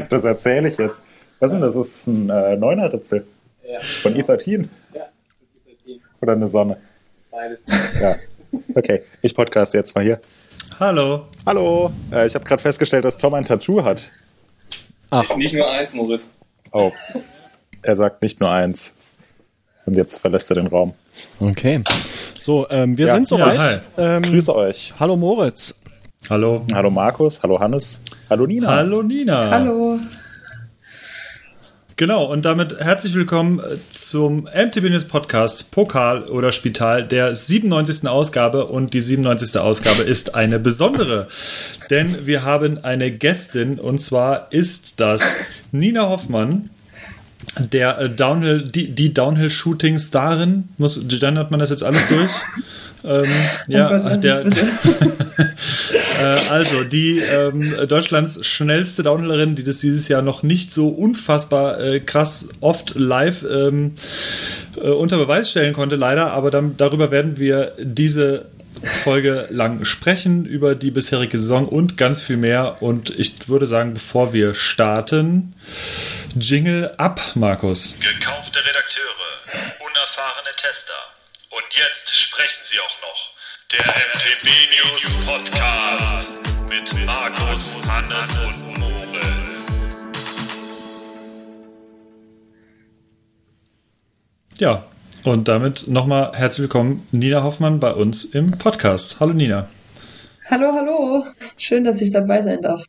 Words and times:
das 0.00 0.24
erzähle 0.24 0.68
ich 0.68 0.76
jetzt. 0.78 0.94
Was 1.40 1.50
ist 1.50 1.54
denn 1.54 1.60
das? 1.60 1.74
Das 1.74 1.86
ist 1.88 2.06
ein 2.06 2.30
äh, 2.30 2.56
Neuner-Rezept. 2.56 3.26
Ja. 3.68 3.78
Von 3.80 4.14
E13. 4.14 4.68
Ja. 4.94 5.02
Oder 6.20 6.32
eine 6.32 6.48
Sonne. 6.48 6.76
Beides. 7.30 7.60
Ja. 8.00 8.14
Okay, 8.74 9.02
ich 9.22 9.34
podcast 9.34 9.74
jetzt 9.74 9.94
mal 9.94 10.02
hier. 10.04 10.20
Hallo. 10.80 11.26
Hallo. 11.44 11.92
Äh, 12.12 12.26
ich 12.26 12.34
habe 12.34 12.44
gerade 12.44 12.62
festgestellt, 12.62 13.04
dass 13.04 13.18
Tom 13.18 13.34
ein 13.34 13.44
Tattoo 13.44 13.84
hat. 13.84 14.10
Ach, 15.10 15.36
Nicht 15.36 15.54
nur 15.54 15.70
eins, 15.70 15.92
Moritz. 15.92 16.22
Oh. 16.72 16.90
Er 17.82 17.96
sagt 17.96 18.22
nicht 18.22 18.40
nur 18.40 18.50
eins. 18.50 18.94
Und 19.84 19.94
jetzt 19.94 20.18
verlässt 20.18 20.50
er 20.50 20.56
den 20.56 20.66
Raum. 20.68 20.94
okay. 21.40 21.82
So, 22.40 22.66
ähm, 22.70 22.96
wir 22.98 23.06
Ja. 23.06 23.14
sind 23.14 23.28
soweit. 23.28 23.82
Ja, 23.96 24.16
ähm, 24.16 24.22
Grüße 24.22 24.54
euch. 24.54 24.94
hallo 24.98 25.16
Moritz. 25.16 25.82
Hallo. 26.28 26.66
Hallo 26.74 26.90
Markus, 26.90 27.40
hallo 27.44 27.60
Hannes, 27.60 28.00
hallo 28.28 28.46
Nina. 28.46 28.66
Hallo 28.68 29.00
Nina. 29.02 29.50
Hallo. 29.50 30.00
Genau, 31.94 32.24
und 32.24 32.44
damit 32.44 32.80
herzlich 32.80 33.14
willkommen 33.14 33.60
äh, 33.60 33.76
zum 33.90 34.48
MTB 34.52 34.90
News 34.90 35.04
Podcast 35.04 35.70
Pokal 35.70 36.24
oder 36.24 36.50
Spital 36.50 37.06
der 37.06 37.36
97. 37.36 38.08
Ausgabe. 38.08 38.66
Und 38.66 38.92
die 38.92 39.00
97. 39.00 39.60
Ausgabe 39.60 40.02
ist 40.02 40.34
eine 40.34 40.58
besondere, 40.58 41.28
denn 41.90 42.26
wir 42.26 42.42
haben 42.42 42.82
eine 42.82 43.12
Gästin 43.12 43.78
und 43.78 44.02
zwar 44.02 44.52
ist 44.52 44.98
das 44.98 45.36
Nina 45.70 46.08
Hoffmann. 46.08 46.70
Der 47.58 47.98
äh, 47.98 48.10
Downhill, 48.10 48.62
die, 48.62 48.94
die 48.94 49.14
Downhill-Shooting-Starin, 49.14 50.68
muss, 50.76 51.00
gendert 51.08 51.50
man 51.50 51.60
das 51.60 51.70
jetzt 51.70 51.82
alles 51.82 52.06
durch? 52.08 52.30
ähm, 53.04 53.30
ja, 53.68 53.88
Gott, 53.88 54.02
lass 54.04 54.20
der. 54.20 54.44
Äh, 56.18 56.36
also, 56.50 56.82
die 56.82 57.18
ähm, 57.18 57.74
Deutschlands 57.88 58.46
schnellste 58.46 59.02
Downhillerin, 59.02 59.54
die 59.54 59.64
das 59.64 59.78
dieses 59.78 60.08
Jahr 60.08 60.22
noch 60.22 60.42
nicht 60.42 60.72
so 60.72 60.88
unfassbar 60.88 61.78
äh, 61.78 62.00
krass 62.00 62.48
oft 62.60 62.94
live 62.94 63.44
ähm, 63.44 63.92
äh, 64.76 64.88
unter 64.88 65.18
Beweis 65.18 65.50
stellen 65.50 65.74
konnte, 65.74 65.96
leider. 65.96 66.32
Aber 66.32 66.50
dann, 66.50 66.78
darüber 66.78 67.10
werden 67.10 67.38
wir 67.38 67.72
diese 67.78 68.46
Folge 68.82 69.48
lang 69.50 69.84
sprechen, 69.84 70.44
über 70.44 70.74
die 70.74 70.90
bisherige 70.90 71.38
Saison 71.38 71.66
und 71.66 71.96
ganz 71.96 72.20
viel 72.20 72.36
mehr. 72.36 72.78
Und 72.80 73.10
ich 73.10 73.48
würde 73.48 73.66
sagen, 73.66 73.94
bevor 73.94 74.32
wir 74.32 74.54
starten, 74.54 75.54
Jingle 76.38 76.92
ab, 76.98 77.18
Markus. 77.34 77.98
Gekaufte 77.98 78.58
Redakteure, 78.58 79.78
unerfahrene 79.80 80.54
Tester. 80.56 80.92
Und 81.50 81.64
jetzt 81.74 82.14
sprechen 82.14 82.62
sie 82.70 82.78
auch 82.78 83.00
noch. 83.00 83.32
Der 83.72 83.80
MTB 83.80 84.46
News 84.76 85.24
Podcast 85.24 86.28
mit 86.68 87.06
Markus, 87.06 87.74
Hannes 87.88 88.36
und 88.36 88.78
Moritz. 88.78 89.48
Ja, 94.58 94.84
und 95.24 95.48
damit 95.48 95.88
nochmal 95.88 96.32
herzlich 96.34 96.64
willkommen, 96.64 97.08
Nina 97.12 97.44
Hoffmann, 97.44 97.80
bei 97.80 97.92
uns 97.92 98.26
im 98.26 98.58
Podcast. 98.58 99.20
Hallo 99.20 99.32
Nina. 99.32 99.70
Hallo, 100.50 100.70
hallo. 100.74 101.26
Schön, 101.56 101.84
dass 101.84 102.02
ich 102.02 102.10
dabei 102.10 102.42
sein 102.42 102.60
darf. 102.60 102.84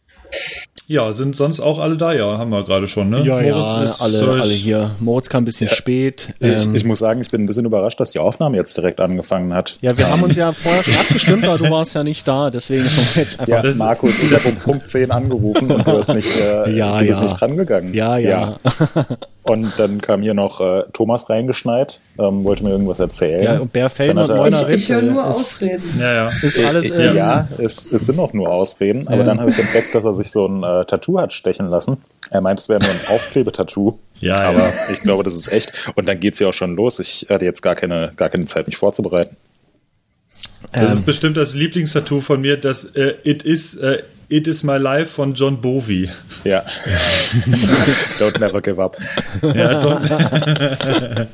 Ja, 0.90 1.12
sind 1.12 1.36
sonst 1.36 1.60
auch 1.60 1.80
alle 1.80 1.98
da? 1.98 2.14
Ja, 2.14 2.38
haben 2.38 2.50
wir 2.50 2.64
gerade 2.64 2.88
schon, 2.88 3.10
ne? 3.10 3.22
Ja, 3.26 3.42
ja, 3.42 3.58
Moritz 3.58 3.92
ist 3.96 4.02
alle, 4.02 4.20
durch. 4.24 4.42
alle 4.42 4.54
hier. 4.54 4.92
Moritz 5.02 5.28
kam 5.28 5.42
ein 5.42 5.46
bisschen 5.46 5.68
spät. 5.68 6.34
Ich, 6.40 6.66
Ähm, 6.66 6.76
ich 6.76 6.86
muss 6.86 7.00
sagen, 7.00 7.20
ich 7.20 7.30
bin 7.30 7.44
ein 7.44 7.46
bisschen 7.46 7.66
überrascht, 7.66 8.00
dass 8.00 8.12
die 8.12 8.20
Aufnahme 8.20 8.56
jetzt 8.56 8.78
direkt 8.78 9.02
angefangen 9.02 9.54
hat. 9.54 9.78
ja, 9.82 9.98
wir 9.98 10.10
haben 10.10 10.24
uns 10.24 10.38
ja 10.38 10.54
vorher 10.54 10.84
schon 10.84 10.94
abgestimmt, 10.96 11.44
aber 11.44 11.58
du 11.58 11.70
warst 11.70 11.94
ja 11.94 12.04
nicht 12.06 12.26
da, 12.26 12.50
deswegen 12.52 12.86
haben 12.86 13.08
wir 13.16 13.24
jetzt 13.24 13.34
einfach. 13.40 13.48
Ja, 13.54 13.62
Das- 13.62 13.76
Markus, 13.78 14.18
ich 14.24 14.34
habe 14.34 14.48
um 14.48 14.56
Punkt 14.56 14.88
10 14.90 15.12
angerufen 15.12 15.70
und 15.72 15.86
du, 15.86 15.98
hast 15.98 16.08
nicht, 16.14 16.30
äh, 16.40 16.72
Ja, 16.78 17.00
du 17.00 17.06
bist 17.08 17.20
ja. 17.20 17.26
nicht 17.26 17.42
rangegangen. 17.42 17.94
Ja, 17.94 18.18
ja. 18.18 18.56
Und 19.50 19.74
dann 19.78 20.02
kam 20.02 20.22
hier 20.22 20.34
noch 20.34 20.60
äh, 20.62 20.84
Thomas 20.94 21.30
reingeschneit, 21.30 22.00
ähm, 22.20 22.44
wollte 22.44 22.64
mir 22.64 22.72
irgendwas 22.72 23.00
erzählen. 23.00 23.42
Ja, 23.44 23.60
und 23.60 23.76
Dann 23.76 23.84
und 23.86 24.18
hat 24.20 24.30
er- 24.30 24.36
Neuner 24.38 24.70
Ich, 24.70 24.84
ich 24.84 24.90
höre 24.90 25.02
nur 25.02 25.24
ist, 25.30 25.38
Ausreden. 25.38 25.84
Ja, 26.00 26.14
ja. 26.14 26.30
ist 26.42 26.60
alles. 26.64 26.92
Äh, 26.92 27.08
Ähm, 27.08 27.16
ja, 27.18 27.48
es, 27.58 27.92
es 27.92 28.06
sind 28.06 28.20
auch 28.20 28.34
nur 28.34 28.50
Ausreden, 28.50 29.08
aber 29.08 29.18
Ja. 29.18 29.24
dann 29.24 29.40
habe 29.40 29.50
ich 29.50 29.58
entdeckt, 29.60 29.94
dass 29.96 30.04
er 30.04 30.14
sich 30.16 30.32
so 30.32 30.46
ein 30.48 30.64
äh, 30.64 30.86
Tattoo 30.86 31.20
hat 31.20 31.34
stechen 31.34 31.68
lassen. 31.70 31.98
Er 32.30 32.42
meint, 32.42 32.60
es 32.60 32.68
wäre 32.70 32.80
nur 32.82 32.90
ein 32.90 33.16
Aufklebetattoo. 33.16 33.98
Ja, 34.20 34.36
aber 34.40 34.60
ja. 34.60 34.74
ich 34.92 35.02
glaube, 35.02 35.24
das 35.24 35.34
ist 35.34 35.48
echt. 35.52 35.72
Und 35.96 36.08
dann 36.10 36.20
geht's 36.20 36.40
ja 36.40 36.48
auch 36.50 36.54
schon 36.54 36.76
los. 36.76 37.00
Ich 37.00 37.28
hatte 37.30 37.46
jetzt 37.46 37.62
gar 37.62 37.76
keine, 37.76 38.12
gar 38.18 38.30
keine 38.30 38.46
Zeit, 38.46 38.68
mich 38.68 38.78
vorzubereiten. 38.78 39.38
Das 40.74 40.84
ähm, 40.88 40.94
ist 40.94 41.06
bestimmt 41.06 41.38
das 41.38 41.54
Lieblingstattoo 41.56 42.20
von 42.20 42.42
mir, 42.42 42.58
das 42.58 42.84
äh, 42.96 43.14
It 43.24 43.44
is 43.44 43.76
äh, 43.76 44.02
It 44.30 44.46
is 44.46 44.62
my 44.62 44.76
life 44.78 45.10
von 45.12 45.34
John 45.34 45.62
Bowie. 45.62 46.10
Ja. 46.44 46.62
Don't 48.20 48.38
never 48.40 48.62
give 48.62 48.78
up. 48.84 48.98
Ja, 49.42 49.82
John, 49.82 50.00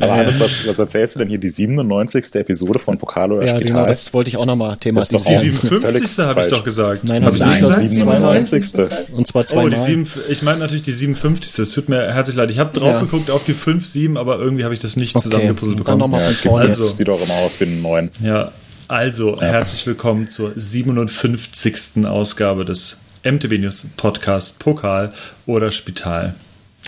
Aber 0.00 0.12
alles, 0.12 0.38
was, 0.38 0.66
was 0.66 0.78
erzählst 0.78 1.14
du 1.14 1.20
denn 1.20 1.28
hier? 1.28 1.38
Die 1.38 1.48
97. 1.48 2.34
Episode 2.34 2.78
von 2.78 2.98
Pokal 2.98 3.32
oder 3.32 3.42
ja, 3.46 3.48
Spital? 3.56 3.66
genau, 3.66 3.86
das 3.86 4.12
wollte 4.12 4.28
ich 4.28 4.36
auch 4.36 4.44
nochmal 4.44 4.76
Das 4.82 5.10
ist 5.10 5.14
doch 5.14 5.24
die 5.24 5.34
auch- 5.36 5.40
thematisieren. 5.40 5.80
57. 5.80 6.18
habe 6.26 6.42
ich 6.42 6.48
doch 6.48 6.62
gesagt. 6.64 7.04
Nein, 7.04 7.24
Hab 7.24 7.32
hast 7.32 7.40
ich 7.40 7.46
nicht 7.46 7.60
gesagt? 7.60 7.80
gesagt? 7.80 7.90
97. 7.90 8.64
Und 9.16 9.26
zwar 9.26 9.42
Oh, 9.42 9.46
zweimal. 9.46 9.70
die 9.70 9.76
sieben, 9.78 10.06
ich 10.28 10.42
meine 10.42 10.58
natürlich 10.58 10.82
die 10.82 10.92
57. 10.92 11.56
Das 11.56 11.70
tut 11.70 11.88
mir 11.88 12.12
herzlich 12.12 12.36
leid. 12.36 12.50
Ich 12.50 12.58
habe 12.58 12.78
drauf 12.78 12.90
Ja. 12.90 13.00
geguckt 13.00 13.30
auf 13.30 13.44
die 13.44 13.54
5, 13.54 13.84
7, 13.86 14.18
aber 14.18 14.38
irgendwie 14.38 14.64
habe 14.64 14.74
ich 14.74 14.80
das 14.80 14.96
nicht 14.96 15.16
Okay, 15.16 15.22
zusammengepuzzelt 15.22 15.78
dann 15.78 15.84
bekommen. 15.84 15.98
nochmal 16.00 16.20
Ja, 16.20 16.26
von 16.28 16.36
die 16.42 16.48
vorne. 16.48 16.64
Also- 16.66 16.84
sieht 16.84 17.08
auch 17.08 17.22
immer 17.22 17.34
aus 17.36 17.58
wie 17.60 17.64
ein 17.64 17.80
9. 17.80 18.10
Ja, 18.22 18.52
also 18.88 19.40
herzlich 19.40 19.86
willkommen 19.86 20.28
zur 20.28 20.52
57. 20.54 22.04
Ausgabe 22.06 22.64
des 22.64 23.00
MTB 23.24 23.58
News 23.58 23.86
Podcast 23.96 24.58
Pokal 24.58 25.10
oder 25.46 25.70
Spital. 25.72 26.34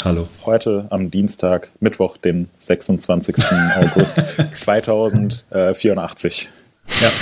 Hallo. 0.05 0.29
Heute 0.45 0.87
am 0.91 1.11
Dienstag, 1.11 1.71
Mittwoch, 1.81 2.19
den 2.19 2.49
26. 2.59 3.35
August 3.77 4.23
2084. 4.55 6.49
Ja, 7.01 7.11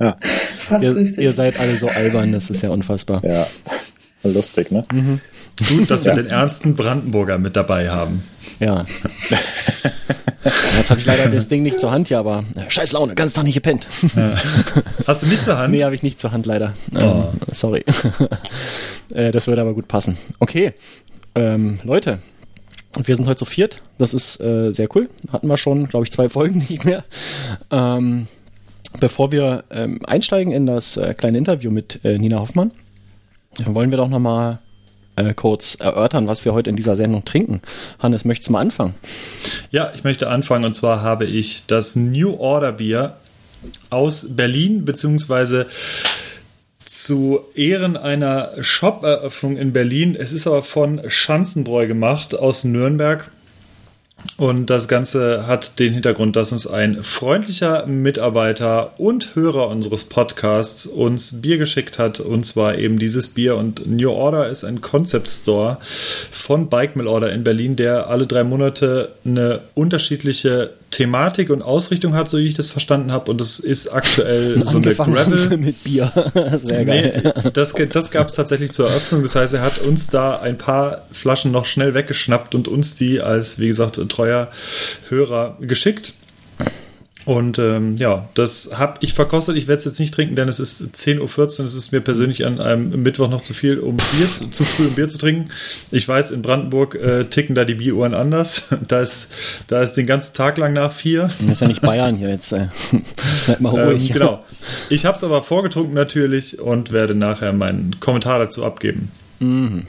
Ja, 0.00 0.16
Fast 0.58 0.82
Ihr, 0.84 0.96
richtig. 0.96 1.22
ihr 1.24 1.32
seid 1.32 1.58
alle 1.60 1.78
so 1.78 1.86
albern, 1.88 2.32
das 2.32 2.50
ist 2.50 2.62
ja 2.62 2.70
unfassbar. 2.70 3.24
ja. 3.24 3.46
Lustig, 4.24 4.70
ne? 4.72 4.82
Gut, 5.68 5.90
dass 5.90 6.04
wir 6.04 6.12
Ja. 6.12 6.16
den 6.22 6.26
ernsten 6.26 6.74
Brandenburger 6.76 7.38
mit 7.38 7.56
dabei 7.56 7.90
haben. 7.90 8.22
Ja. 8.60 8.84
Jetzt 10.76 10.90
habe 10.90 11.00
ich 11.00 11.06
leider 11.06 11.28
das 11.28 11.48
Ding 11.48 11.62
nicht 11.62 11.80
zur 11.80 11.90
Hand 11.90 12.08
hier, 12.08 12.18
aber 12.18 12.44
äh, 12.54 12.68
scheiß 12.70 12.92
Laune, 12.92 13.14
ganz 13.14 13.32
Tag 13.32 13.44
nicht 13.44 13.54
gepennt. 13.54 13.86
Hast 15.06 15.22
du 15.22 15.26
nicht 15.26 15.42
zur 15.42 15.56
Hand? 15.56 15.72
Nee, 15.72 15.82
habe 15.84 15.94
ich 15.94 16.02
nicht 16.02 16.20
zur 16.20 16.32
Hand 16.32 16.44
leider. 16.46 16.74
Oh. 16.94 16.98
Ähm, 16.98 17.24
sorry. 17.52 17.84
äh, 19.14 19.30
das 19.32 19.46
würde 19.46 19.62
aber 19.62 19.72
gut 19.74 19.88
passen. 19.88 20.18
Okay, 20.40 20.72
ähm, 21.34 21.80
Leute, 21.84 22.18
wir 23.02 23.16
sind 23.16 23.26
heute 23.26 23.36
zu 23.36 23.44
viert. 23.46 23.80
Das 23.98 24.12
ist 24.12 24.40
äh, 24.40 24.72
sehr 24.72 24.88
cool. 24.94 25.08
Hatten 25.32 25.46
wir 25.48 25.56
schon, 25.56 25.88
glaube 25.88 26.04
ich, 26.04 26.12
zwei 26.12 26.28
Folgen 26.28 26.58
nicht 26.68 26.84
mehr. 26.84 27.04
Ähm, 27.70 28.26
bevor 29.00 29.32
wir 29.32 29.64
ähm, 29.70 30.00
einsteigen 30.06 30.52
in 30.52 30.66
das 30.66 30.96
äh, 30.96 31.14
kleine 31.14 31.38
Interview 31.38 31.70
mit 31.70 32.04
äh, 32.04 32.18
Nina 32.18 32.38
Hoffmann, 32.38 32.70
wollen 33.64 33.90
wir 33.90 33.98
doch 33.98 34.08
noch 34.08 34.18
mal 34.18 34.58
äh, 35.16 35.34
kurz 35.34 35.74
erörtern, 35.76 36.28
was 36.28 36.44
wir 36.44 36.54
heute 36.54 36.70
in 36.70 36.76
dieser 36.76 36.96
Sendung 36.96 37.24
trinken. 37.24 37.60
Hannes, 37.98 38.24
möchtest 38.24 38.48
du 38.48 38.52
mal 38.52 38.60
anfangen? 38.60 38.94
Ja, 39.70 39.92
ich 39.94 40.04
möchte 40.04 40.28
anfangen 40.28 40.64
und 40.64 40.74
zwar 40.74 41.02
habe 41.02 41.24
ich 41.24 41.64
das 41.66 41.96
New 41.96 42.34
Order 42.34 42.72
Bier 42.72 43.16
aus 43.90 44.26
Berlin, 44.30 44.84
beziehungsweise 44.84 45.66
zu 46.84 47.40
Ehren 47.54 47.96
einer 47.96 48.52
Shop-Eröffnung 48.60 49.56
in 49.56 49.72
Berlin. 49.72 50.16
Es 50.18 50.32
ist 50.32 50.46
aber 50.46 50.62
von 50.62 51.00
Schanzenbräu 51.08 51.86
gemacht 51.86 52.38
aus 52.38 52.64
Nürnberg. 52.64 53.30
Und 54.36 54.68
das 54.68 54.88
Ganze 54.88 55.46
hat 55.46 55.78
den 55.78 55.92
Hintergrund, 55.92 56.34
dass 56.34 56.50
uns 56.50 56.66
ein 56.66 57.04
freundlicher 57.04 57.86
Mitarbeiter 57.86 58.98
und 58.98 59.36
Hörer 59.36 59.68
unseres 59.68 60.06
Podcasts 60.06 60.86
uns 60.86 61.40
Bier 61.40 61.56
geschickt 61.56 62.00
hat. 62.00 62.18
Und 62.18 62.44
zwar 62.44 62.76
eben 62.76 62.98
dieses 62.98 63.28
Bier. 63.28 63.56
Und 63.56 63.86
New 63.86 64.10
Order 64.10 64.48
ist 64.48 64.64
ein 64.64 64.80
Concept 64.80 65.28
Store 65.28 65.78
von 66.30 66.68
Bike 66.68 66.96
Mill 66.96 67.06
Order 67.06 67.32
in 67.32 67.44
Berlin, 67.44 67.76
der 67.76 68.08
alle 68.08 68.26
drei 68.26 68.42
Monate 68.42 69.12
eine 69.24 69.60
unterschiedliche 69.74 70.70
Thematik 70.94 71.50
und 71.50 71.60
Ausrichtung 71.60 72.14
hat, 72.14 72.30
so 72.30 72.38
wie 72.38 72.46
ich 72.46 72.54
das 72.54 72.70
verstanden 72.70 73.10
habe. 73.10 73.30
Und 73.30 73.40
es 73.40 73.58
ist 73.58 73.88
aktuell 73.88 74.64
so 74.64 74.76
eine 74.76 74.86
Angefangen 74.86 75.18
haben 75.18 75.36
sie 75.36 75.48
Gravel. 75.48 75.58
mit 75.64 75.82
Bier. 75.82 76.12
Sehr 76.56 76.84
geil. 76.84 77.22
Nee, 77.24 77.50
das, 77.52 77.74
das 77.90 78.10
gab 78.12 78.28
es 78.28 78.34
tatsächlich 78.34 78.70
zur 78.70 78.88
Eröffnung. 78.88 79.22
Das 79.22 79.34
heißt, 79.34 79.54
er 79.54 79.62
hat 79.62 79.80
uns 79.80 80.06
da 80.06 80.38
ein 80.38 80.56
paar 80.56 81.06
Flaschen 81.10 81.50
noch 81.50 81.66
schnell 81.66 81.94
weggeschnappt 81.94 82.54
und 82.54 82.68
uns 82.68 82.94
die 82.94 83.20
als, 83.20 83.58
wie 83.58 83.66
gesagt, 83.66 83.98
treuer 84.24 84.48
Hörer 85.08 85.56
geschickt. 85.60 86.14
Und 87.26 87.58
ähm, 87.58 87.96
ja, 87.96 88.28
das 88.34 88.72
habe 88.74 88.98
ich 89.00 89.14
verkostet. 89.14 89.56
Ich 89.56 89.66
werde 89.66 89.78
es 89.78 89.86
jetzt 89.86 89.98
nicht 89.98 90.12
trinken, 90.12 90.36
denn 90.36 90.46
es 90.46 90.60
ist 90.60 90.82
10.14 90.82 91.20
Uhr. 91.60 91.64
Es 91.64 91.74
ist 91.74 91.90
mir 91.90 92.02
persönlich 92.02 92.44
an 92.44 92.60
einem 92.60 93.02
Mittwoch 93.02 93.30
noch 93.30 93.40
zu 93.40 93.54
viel, 93.54 93.78
um 93.78 93.96
Bier 93.96 94.30
zu, 94.30 94.50
zu 94.50 94.62
früh 94.62 94.88
um 94.88 94.94
Bier 94.94 95.08
zu 95.08 95.16
trinken. 95.16 95.46
Ich 95.90 96.06
weiß, 96.06 96.32
in 96.32 96.42
Brandenburg 96.42 96.96
äh, 96.96 97.24
ticken 97.24 97.54
da 97.54 97.64
die 97.64 97.76
Bieruhren 97.76 98.12
anders. 98.12 98.64
Da 98.88 99.00
ist, 99.00 99.28
da 99.68 99.80
ist 99.80 99.94
den 99.94 100.04
ganzen 100.06 100.34
Tag 100.34 100.58
lang 100.58 100.74
nach 100.74 100.92
vier. 100.92 101.30
Das 101.40 101.52
ist 101.52 101.60
ja 101.62 101.68
nicht 101.68 101.80
Bayern 101.80 102.16
hier 102.16 102.28
jetzt. 102.28 102.52
Äh. 102.52 102.68
Bleib 103.46 103.60
mal 103.60 103.72
Ähm, 103.78 103.88
ruhig. 103.88 104.12
genau. 104.12 104.44
Ich 104.90 105.06
habe 105.06 105.16
es 105.16 105.24
aber 105.24 105.42
vorgetrunken 105.42 105.94
natürlich 105.94 106.58
und 106.58 106.92
werde 106.92 107.14
nachher 107.14 107.54
meinen 107.54 108.00
Kommentar 108.00 108.38
dazu 108.38 108.66
abgeben. 108.66 109.10
Mhm. 109.40 109.86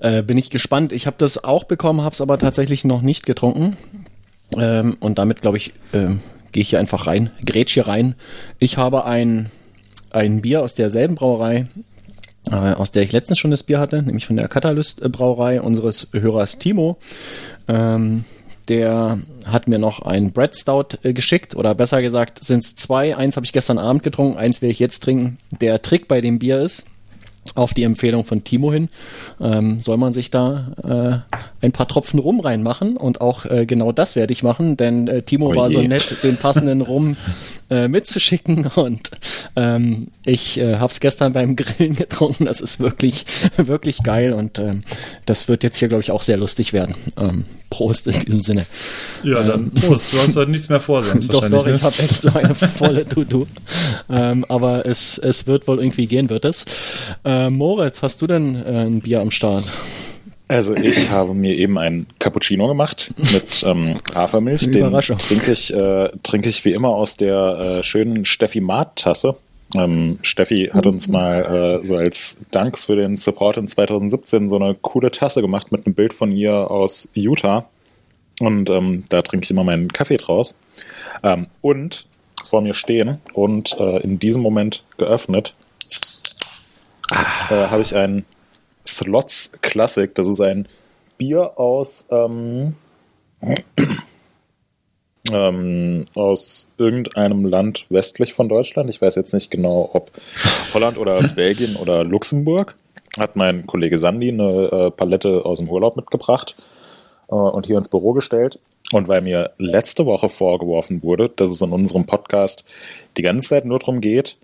Äh, 0.00 0.22
bin 0.22 0.38
ich 0.38 0.50
gespannt. 0.50 0.92
Ich 0.92 1.06
habe 1.06 1.16
das 1.18 1.42
auch 1.42 1.64
bekommen, 1.64 2.02
habe 2.02 2.12
es 2.12 2.20
aber 2.20 2.38
tatsächlich 2.38 2.84
noch 2.84 3.02
nicht 3.02 3.26
getrunken. 3.26 3.76
Ähm, 4.56 4.96
und 5.00 5.18
damit, 5.18 5.42
glaube 5.42 5.56
ich, 5.56 5.72
ähm, 5.92 6.20
gehe 6.52 6.62
ich 6.62 6.70
hier 6.70 6.80
einfach 6.80 7.06
rein, 7.06 7.30
grätsch 7.44 7.74
hier 7.74 7.86
rein. 7.86 8.14
Ich 8.58 8.78
habe 8.78 9.04
ein, 9.04 9.50
ein 10.10 10.40
Bier 10.42 10.62
aus 10.62 10.74
derselben 10.74 11.16
Brauerei, 11.16 11.66
äh, 12.50 12.54
aus 12.54 12.92
der 12.92 13.02
ich 13.02 13.12
letztens 13.12 13.38
schon 13.38 13.50
das 13.50 13.62
Bier 13.62 13.80
hatte, 13.80 14.02
nämlich 14.02 14.26
von 14.26 14.36
der 14.36 14.48
Katalyst 14.48 15.00
Brauerei 15.12 15.60
unseres 15.60 16.08
Hörers 16.12 16.58
Timo. 16.58 16.98
Ähm, 17.66 18.24
der 18.68 19.18
hat 19.46 19.66
mir 19.66 19.78
noch 19.78 20.02
ein 20.02 20.32
Bread 20.32 20.56
Stout 20.56 20.98
äh, 21.02 21.12
geschickt 21.12 21.56
oder 21.56 21.74
besser 21.74 22.02
gesagt 22.02 22.44
sind 22.44 22.64
es 22.64 22.76
zwei. 22.76 23.16
Eins 23.16 23.36
habe 23.36 23.46
ich 23.46 23.52
gestern 23.52 23.78
Abend 23.78 24.02
getrunken, 24.02 24.38
eins 24.38 24.62
werde 24.62 24.72
ich 24.72 24.78
jetzt 24.78 25.02
trinken. 25.02 25.38
Der 25.60 25.82
Trick 25.82 26.06
bei 26.06 26.20
dem 26.20 26.38
Bier 26.38 26.60
ist, 26.60 26.84
auf 27.54 27.74
die 27.74 27.82
Empfehlung 27.82 28.24
von 28.24 28.44
Timo 28.44 28.72
hin, 28.72 28.88
ähm, 29.40 29.80
soll 29.80 29.96
man 29.96 30.12
sich 30.12 30.30
da 30.30 31.24
äh, 31.62 31.64
ein 31.64 31.72
paar 31.72 31.88
Tropfen 31.88 32.18
Rum 32.18 32.40
reinmachen? 32.40 32.96
Und 32.96 33.20
auch 33.20 33.44
äh, 33.46 33.66
genau 33.66 33.92
das 33.92 34.16
werde 34.16 34.32
ich 34.32 34.42
machen, 34.42 34.76
denn 34.76 35.08
äh, 35.08 35.22
Timo 35.22 35.48
Oh 35.48 35.56
war 35.56 35.70
so 35.70 35.80
nett, 35.80 36.22
den 36.22 36.36
passenden 36.36 36.82
Rum 36.82 37.16
äh, 37.70 37.88
mitzuschicken 37.88 38.66
und 38.76 39.10
ähm, 39.56 40.08
ich 40.24 40.58
äh, 40.58 40.76
habe 40.76 40.92
es 40.92 41.00
gestern 41.00 41.32
beim 41.32 41.56
Grillen 41.56 41.96
getrunken, 41.96 42.46
das 42.46 42.60
ist 42.60 42.80
wirklich, 42.80 43.26
wirklich 43.56 44.02
geil 44.02 44.32
und 44.32 44.58
ähm, 44.58 44.82
das 45.26 45.48
wird 45.48 45.62
jetzt 45.62 45.78
hier, 45.78 45.88
glaube 45.88 46.02
ich, 46.02 46.10
auch 46.10 46.22
sehr 46.22 46.36
lustig 46.36 46.72
werden. 46.72 46.94
Ähm, 47.18 47.44
Prost 47.70 48.06
in 48.06 48.18
diesem 48.20 48.40
Sinne. 48.40 48.66
Ja, 49.22 49.42
dann 49.42 49.70
Prost. 49.72 50.12
Du 50.12 50.18
hast 50.18 50.36
heute 50.36 50.50
nichts 50.50 50.70
mehr 50.70 50.80
vor, 50.80 51.02
sonst 51.02 51.24
Ähm, 51.24 51.30
Doch, 51.30 51.48
doch, 51.48 51.66
ich 51.66 51.74
ne? 51.74 51.82
habe 51.82 51.98
echt 51.98 52.22
so 52.22 52.30
eine 52.32 52.54
volle 52.54 53.06
To-Do. 53.06 53.46
ähm, 54.08 54.46
aber 54.48 54.86
es, 54.86 55.18
es 55.18 55.46
wird 55.46 55.68
wohl 55.68 55.78
irgendwie 55.78 56.06
gehen, 56.06 56.30
wird 56.30 56.46
es. 56.46 56.64
Äh, 57.24 57.50
Moritz, 57.50 58.02
hast 58.02 58.22
du 58.22 58.26
denn 58.26 58.56
äh, 58.56 58.86
ein 58.86 59.00
Bier 59.00 59.20
am 59.20 59.30
Start? 59.30 59.70
Also 60.48 60.74
ich 60.74 61.10
habe 61.10 61.34
mir 61.34 61.54
eben 61.54 61.78
ein 61.78 62.06
Cappuccino 62.18 62.66
gemacht 62.66 63.12
mit 63.16 63.62
ähm, 63.64 63.96
Hafermilch. 64.14 64.70
Den 64.70 64.86
Überraschung. 64.86 65.18
trinke 65.18 65.52
ich, 65.52 65.72
äh, 65.72 66.10
trinke 66.22 66.48
ich 66.48 66.64
wie 66.64 66.72
immer 66.72 66.88
aus 66.88 67.16
der 67.16 67.78
äh, 67.78 67.82
schönen 67.82 68.24
Steffi 68.24 68.60
Maat 68.60 68.96
Tasse. 68.96 69.36
Ähm, 69.76 70.18
Steffi 70.22 70.70
hat 70.72 70.86
uns 70.86 71.08
mal 71.08 71.80
äh, 71.82 71.86
so 71.86 71.96
als 71.96 72.40
Dank 72.50 72.78
für 72.78 72.96
den 72.96 73.18
Support 73.18 73.58
in 73.58 73.68
2017 73.68 74.48
so 74.48 74.56
eine 74.56 74.74
coole 74.74 75.10
Tasse 75.10 75.42
gemacht 75.42 75.70
mit 75.70 75.84
einem 75.84 75.94
Bild 75.94 76.14
von 76.14 76.32
ihr 76.32 76.70
aus 76.70 77.10
Utah. 77.14 77.68
Und 78.40 78.70
ähm, 78.70 79.04
da 79.10 79.20
trinke 79.20 79.44
ich 79.44 79.50
immer 79.50 79.64
meinen 79.64 79.92
Kaffee 79.92 80.16
draus. 80.16 80.58
Ähm, 81.22 81.48
und 81.60 82.06
vor 82.44 82.62
mir 82.62 82.72
stehen 82.72 83.18
und 83.34 83.76
äh, 83.78 83.98
in 83.98 84.18
diesem 84.18 84.42
Moment 84.42 84.84
geöffnet 84.96 85.54
äh, 87.10 87.54
habe 87.54 87.82
ich 87.82 87.94
ein 87.94 88.24
Slots 88.96 89.52
Classic. 89.62 90.14
Das 90.14 90.26
ist 90.26 90.40
ein 90.40 90.66
Bier 91.18 91.58
aus, 91.58 92.06
ähm, 92.10 92.76
ähm, 95.32 96.06
aus 96.14 96.68
irgendeinem 96.78 97.44
Land 97.44 97.86
westlich 97.90 98.32
von 98.32 98.48
Deutschland. 98.48 98.88
Ich 98.88 99.00
weiß 99.00 99.16
jetzt 99.16 99.34
nicht 99.34 99.50
genau, 99.50 99.90
ob 99.92 100.10
Holland 100.72 100.98
oder 100.98 101.22
Belgien 101.34 101.76
oder 101.76 102.04
Luxemburg. 102.04 102.74
Hat 103.18 103.36
mein 103.36 103.66
Kollege 103.66 103.96
Sandy 103.96 104.28
eine 104.28 104.68
äh, 104.70 104.90
Palette 104.90 105.44
aus 105.44 105.58
dem 105.58 105.68
Urlaub 105.68 105.96
mitgebracht 105.96 106.56
äh, 107.28 107.34
und 107.34 107.66
hier 107.66 107.78
ins 107.78 107.88
Büro 107.88 108.12
gestellt. 108.12 108.60
Und 108.92 109.08
weil 109.08 109.20
mir 109.20 109.50
letzte 109.58 110.06
Woche 110.06 110.28
vorgeworfen 110.28 111.02
wurde, 111.02 111.28
dass 111.28 111.50
es 111.50 111.60
in 111.60 111.72
unserem 111.72 112.06
Podcast 112.06 112.64
die 113.16 113.22
ganze 113.22 113.48
Zeit 113.48 113.64
nur 113.66 113.78
darum 113.78 114.00
geht, 114.00 114.38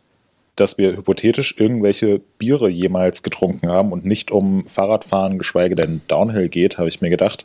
dass 0.57 0.79
wir 0.79 0.97
hypothetisch 0.97 1.55
irgendwelche 1.59 2.21
Biere 2.39 2.69
jemals 2.69 3.23
getrunken 3.23 3.69
haben 3.69 3.93
und 3.93 4.05
nicht 4.05 4.31
um 4.31 4.69
Fahrradfahren, 4.69 5.39
geschweige 5.39 5.75
denn 5.75 6.01
Downhill 6.09 6.49
geht, 6.49 6.79
habe 6.79 6.89
ich 6.89 7.01
mir 7.01 7.11
gedacht, 7.11 7.45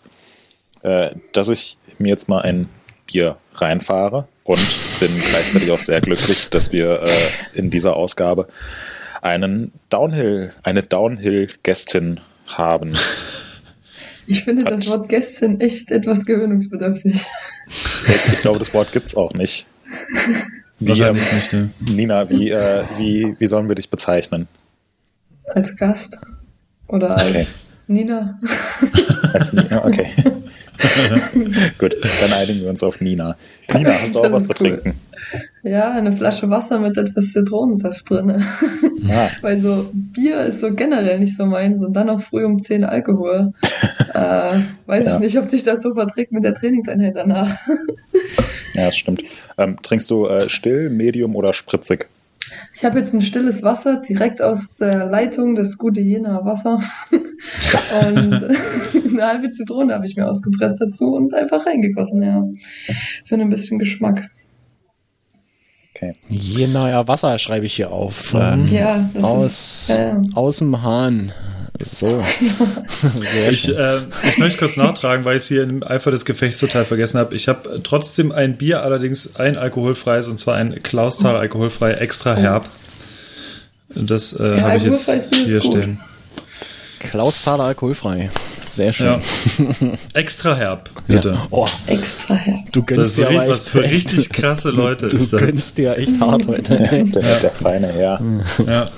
äh, 0.83 1.11
dass 1.33 1.49
ich 1.49 1.77
mir 1.97 2.09
jetzt 2.09 2.29
mal 2.29 2.41
ein 2.41 2.69
Bier 3.11 3.37
reinfahre 3.55 4.27
und 4.43 4.59
bin 4.99 5.09
gleichzeitig 5.15 5.71
auch 5.71 5.79
sehr 5.79 6.01
glücklich, 6.01 6.49
dass 6.49 6.71
wir 6.71 7.01
äh, 7.01 7.57
in 7.57 7.71
dieser 7.71 7.95
Ausgabe 7.95 8.47
einen 9.21 9.71
Downhill, 9.89 10.53
eine 10.63 10.83
Downhill-Gästin 10.83 12.19
haben. 12.45 12.95
Ich 14.27 14.43
finde 14.43 14.63
das 14.63 14.87
Wort 14.87 15.09
Gästin 15.09 15.59
echt 15.59 15.89
etwas 15.91 16.25
gewöhnungsbedürftig. 16.25 17.25
Ich, 18.07 18.33
ich 18.33 18.41
glaube, 18.41 18.59
das 18.59 18.73
Wort 18.73 18.91
gibt's 18.91 19.15
auch 19.15 19.33
nicht. 19.33 19.65
Wie, 20.79 21.01
ähm, 21.01 21.17
nicht, 21.33 21.53
ne? 21.53 21.69
Nina, 21.79 22.29
wie, 22.29 22.49
äh, 22.49 22.83
wie, 22.97 23.35
wie 23.37 23.47
sollen 23.47 23.67
wir 23.67 23.75
dich 23.75 23.89
bezeichnen? 23.89 24.47
Als 25.45 25.75
Gast. 25.75 26.17
Oder 26.87 27.11
als 27.11 27.29
Okay. 27.29 27.47
Nina. 27.87 28.37
Als 29.33 29.51
Nina, 29.53 29.83
okay. 29.85 30.07
Gut, 31.77 31.95
dann 32.21 32.33
einigen 32.33 32.61
wir 32.61 32.69
uns 32.69 32.83
auf 32.83 33.01
Nina. 33.01 33.35
Nina, 33.73 33.91
hast 34.01 34.15
du 34.15 34.19
auch 34.19 34.23
Das 34.23 34.31
was 34.33 34.47
zu 34.47 34.53
cool. 34.63 34.79
trinken? 34.81 34.99
Ja, 35.63 35.91
eine 35.91 36.13
Flasche 36.13 36.49
Wasser 36.49 36.79
mit 36.79 36.97
etwas 36.97 37.33
Zitronensaft 37.33 38.09
drin. 38.09 38.43
Ah, 39.09 39.29
Weil 39.41 39.59
so 39.59 39.89
Bier 39.93 40.41
ist 40.45 40.61
so 40.61 40.73
generell 40.73 41.19
nicht 41.19 41.35
so 41.35 41.45
meins 41.45 41.83
und 41.83 41.93
dann 41.93 42.07
noch 42.07 42.21
früh 42.21 42.45
um 42.45 42.59
10 42.59 42.83
Alkohol. 42.85 43.51
äh, 44.13 44.51
weiß 44.85 45.05
Ja. 45.05 45.13
ich 45.15 45.19
nicht, 45.19 45.37
ob 45.37 45.49
sich 45.49 45.63
das 45.63 45.81
so 45.81 45.93
verträgt 45.93 46.31
mit 46.31 46.43
der 46.43 46.55
Trainingseinheit 46.55 47.15
danach. 47.15 47.49
ja, 48.73 48.85
das 48.85 48.95
stimmt. 48.97 49.23
Ähm, 49.57 49.77
trinkst 49.83 50.09
du 50.09 50.25
äh, 50.27 50.49
still, 50.49 50.89
medium 50.89 51.35
oder 51.35 51.51
spritzig? 51.53 52.07
Ich 52.73 52.85
habe 52.85 52.99
jetzt 52.99 53.13
ein 53.13 53.21
stilles 53.21 53.63
Wasser 53.63 53.97
direkt 53.97 54.41
aus 54.41 54.73
der 54.75 55.05
Leitung, 55.05 55.55
das 55.55 55.77
gute 55.77 56.01
Jena 56.01 56.43
Wasser. 56.45 56.81
und 57.11 58.33
eine 59.11 59.25
halbe 59.25 59.51
Zitrone 59.51 59.93
habe 59.93 60.05
ich 60.05 60.15
mir 60.15 60.27
ausgepresst 60.27 60.81
dazu 60.81 61.13
und 61.13 61.33
einfach 61.33 61.65
reingegossen, 61.65 62.23
ja. 62.23 62.43
Für 63.25 63.35
ein 63.35 63.49
bisschen 63.49 63.79
Geschmack. 63.79 64.29
Okay. 65.95 66.15
Jenaer 66.29 67.07
Wasser 67.07 67.37
schreibe 67.39 67.65
ich 67.65 67.73
hier 67.73 67.91
auf. 67.91 68.33
Ähm, 68.33 68.67
Ja, 68.67 69.09
das 69.13 69.23
aus, 69.23 69.89
ist. 69.89 69.89
Ja, 69.89 70.21
aus 70.33 70.57
dem 70.59 70.81
Hahn. 70.81 71.33
So. 71.81 72.23
Sehr 73.31 73.51
Ich, 73.51 73.61
schön. 73.61 73.75
äh, 73.77 74.01
ich 74.27 74.37
möchte 74.37 74.59
kurz 74.59 74.75
nachtragen, 74.77 75.23
weil 75.25 75.37
ich 75.37 75.43
es 75.43 75.47
hier 75.47 75.63
im 75.63 75.81
Eifer 75.83 76.11
des 76.11 76.25
Gefechts 76.25 76.59
total 76.59 76.85
vergessen 76.85 77.17
habe. 77.19 77.35
Ich 77.35 77.47
habe 77.47 77.79
trotzdem 77.83 78.31
ein 78.31 78.57
Bier, 78.57 78.83
allerdings 78.83 79.35
ein 79.37 79.57
alkoholfreies, 79.57 80.27
und 80.27 80.39
zwar 80.39 80.55
ein 80.55 80.77
Klausthal 80.83 81.35
alkoholfrei 81.37 81.93
extra 81.93 82.35
herb. 82.35 82.67
Das 83.95 84.33
äh, 84.33 84.57
Ja, 84.57 84.61
habe 84.61 84.77
ich 84.77 84.83
jetzt 84.83 85.09
alkoholfreies 85.09 85.29
Bier 85.29 85.39
ist 85.39 85.47
hier 85.47 85.59
gut. 85.71 85.81
stehen. 85.83 85.99
Klaus 86.99 87.43
Thaler 87.43 87.63
alkoholfrei. 87.63 88.29
Sehr 88.67 88.91
schön. 88.93 89.07
Ja. 89.07 89.19
extra 90.13 90.55
herb, 90.55 90.89
bitte. 91.07 91.29
Ja. 91.29 91.47
Oh, 91.49 91.67
extra 91.87 92.35
her. 92.35 92.59
du 92.73 92.81
Das 92.81 92.87
gönnst 92.87 93.11
ist 93.11 93.17
dir 93.17 93.29
aber 93.39 93.47
was 93.49 93.61
echt, 93.63 93.69
für 93.71 93.83
echt- 93.83 93.93
richtig 93.93 94.29
krasse 94.31 94.69
Leute 94.69 95.07
Du 95.09 95.15
ist 95.17 95.31
das. 95.33 95.39
gönnst 95.41 95.77
dir 95.77 95.97
echt 95.97 96.19
hart 96.19 96.45
heute. 96.45 96.77
Der, 96.77 97.39
der 97.39 97.49
feine 97.51 97.87
Herr. 97.87 98.21
Ja. 98.67 98.91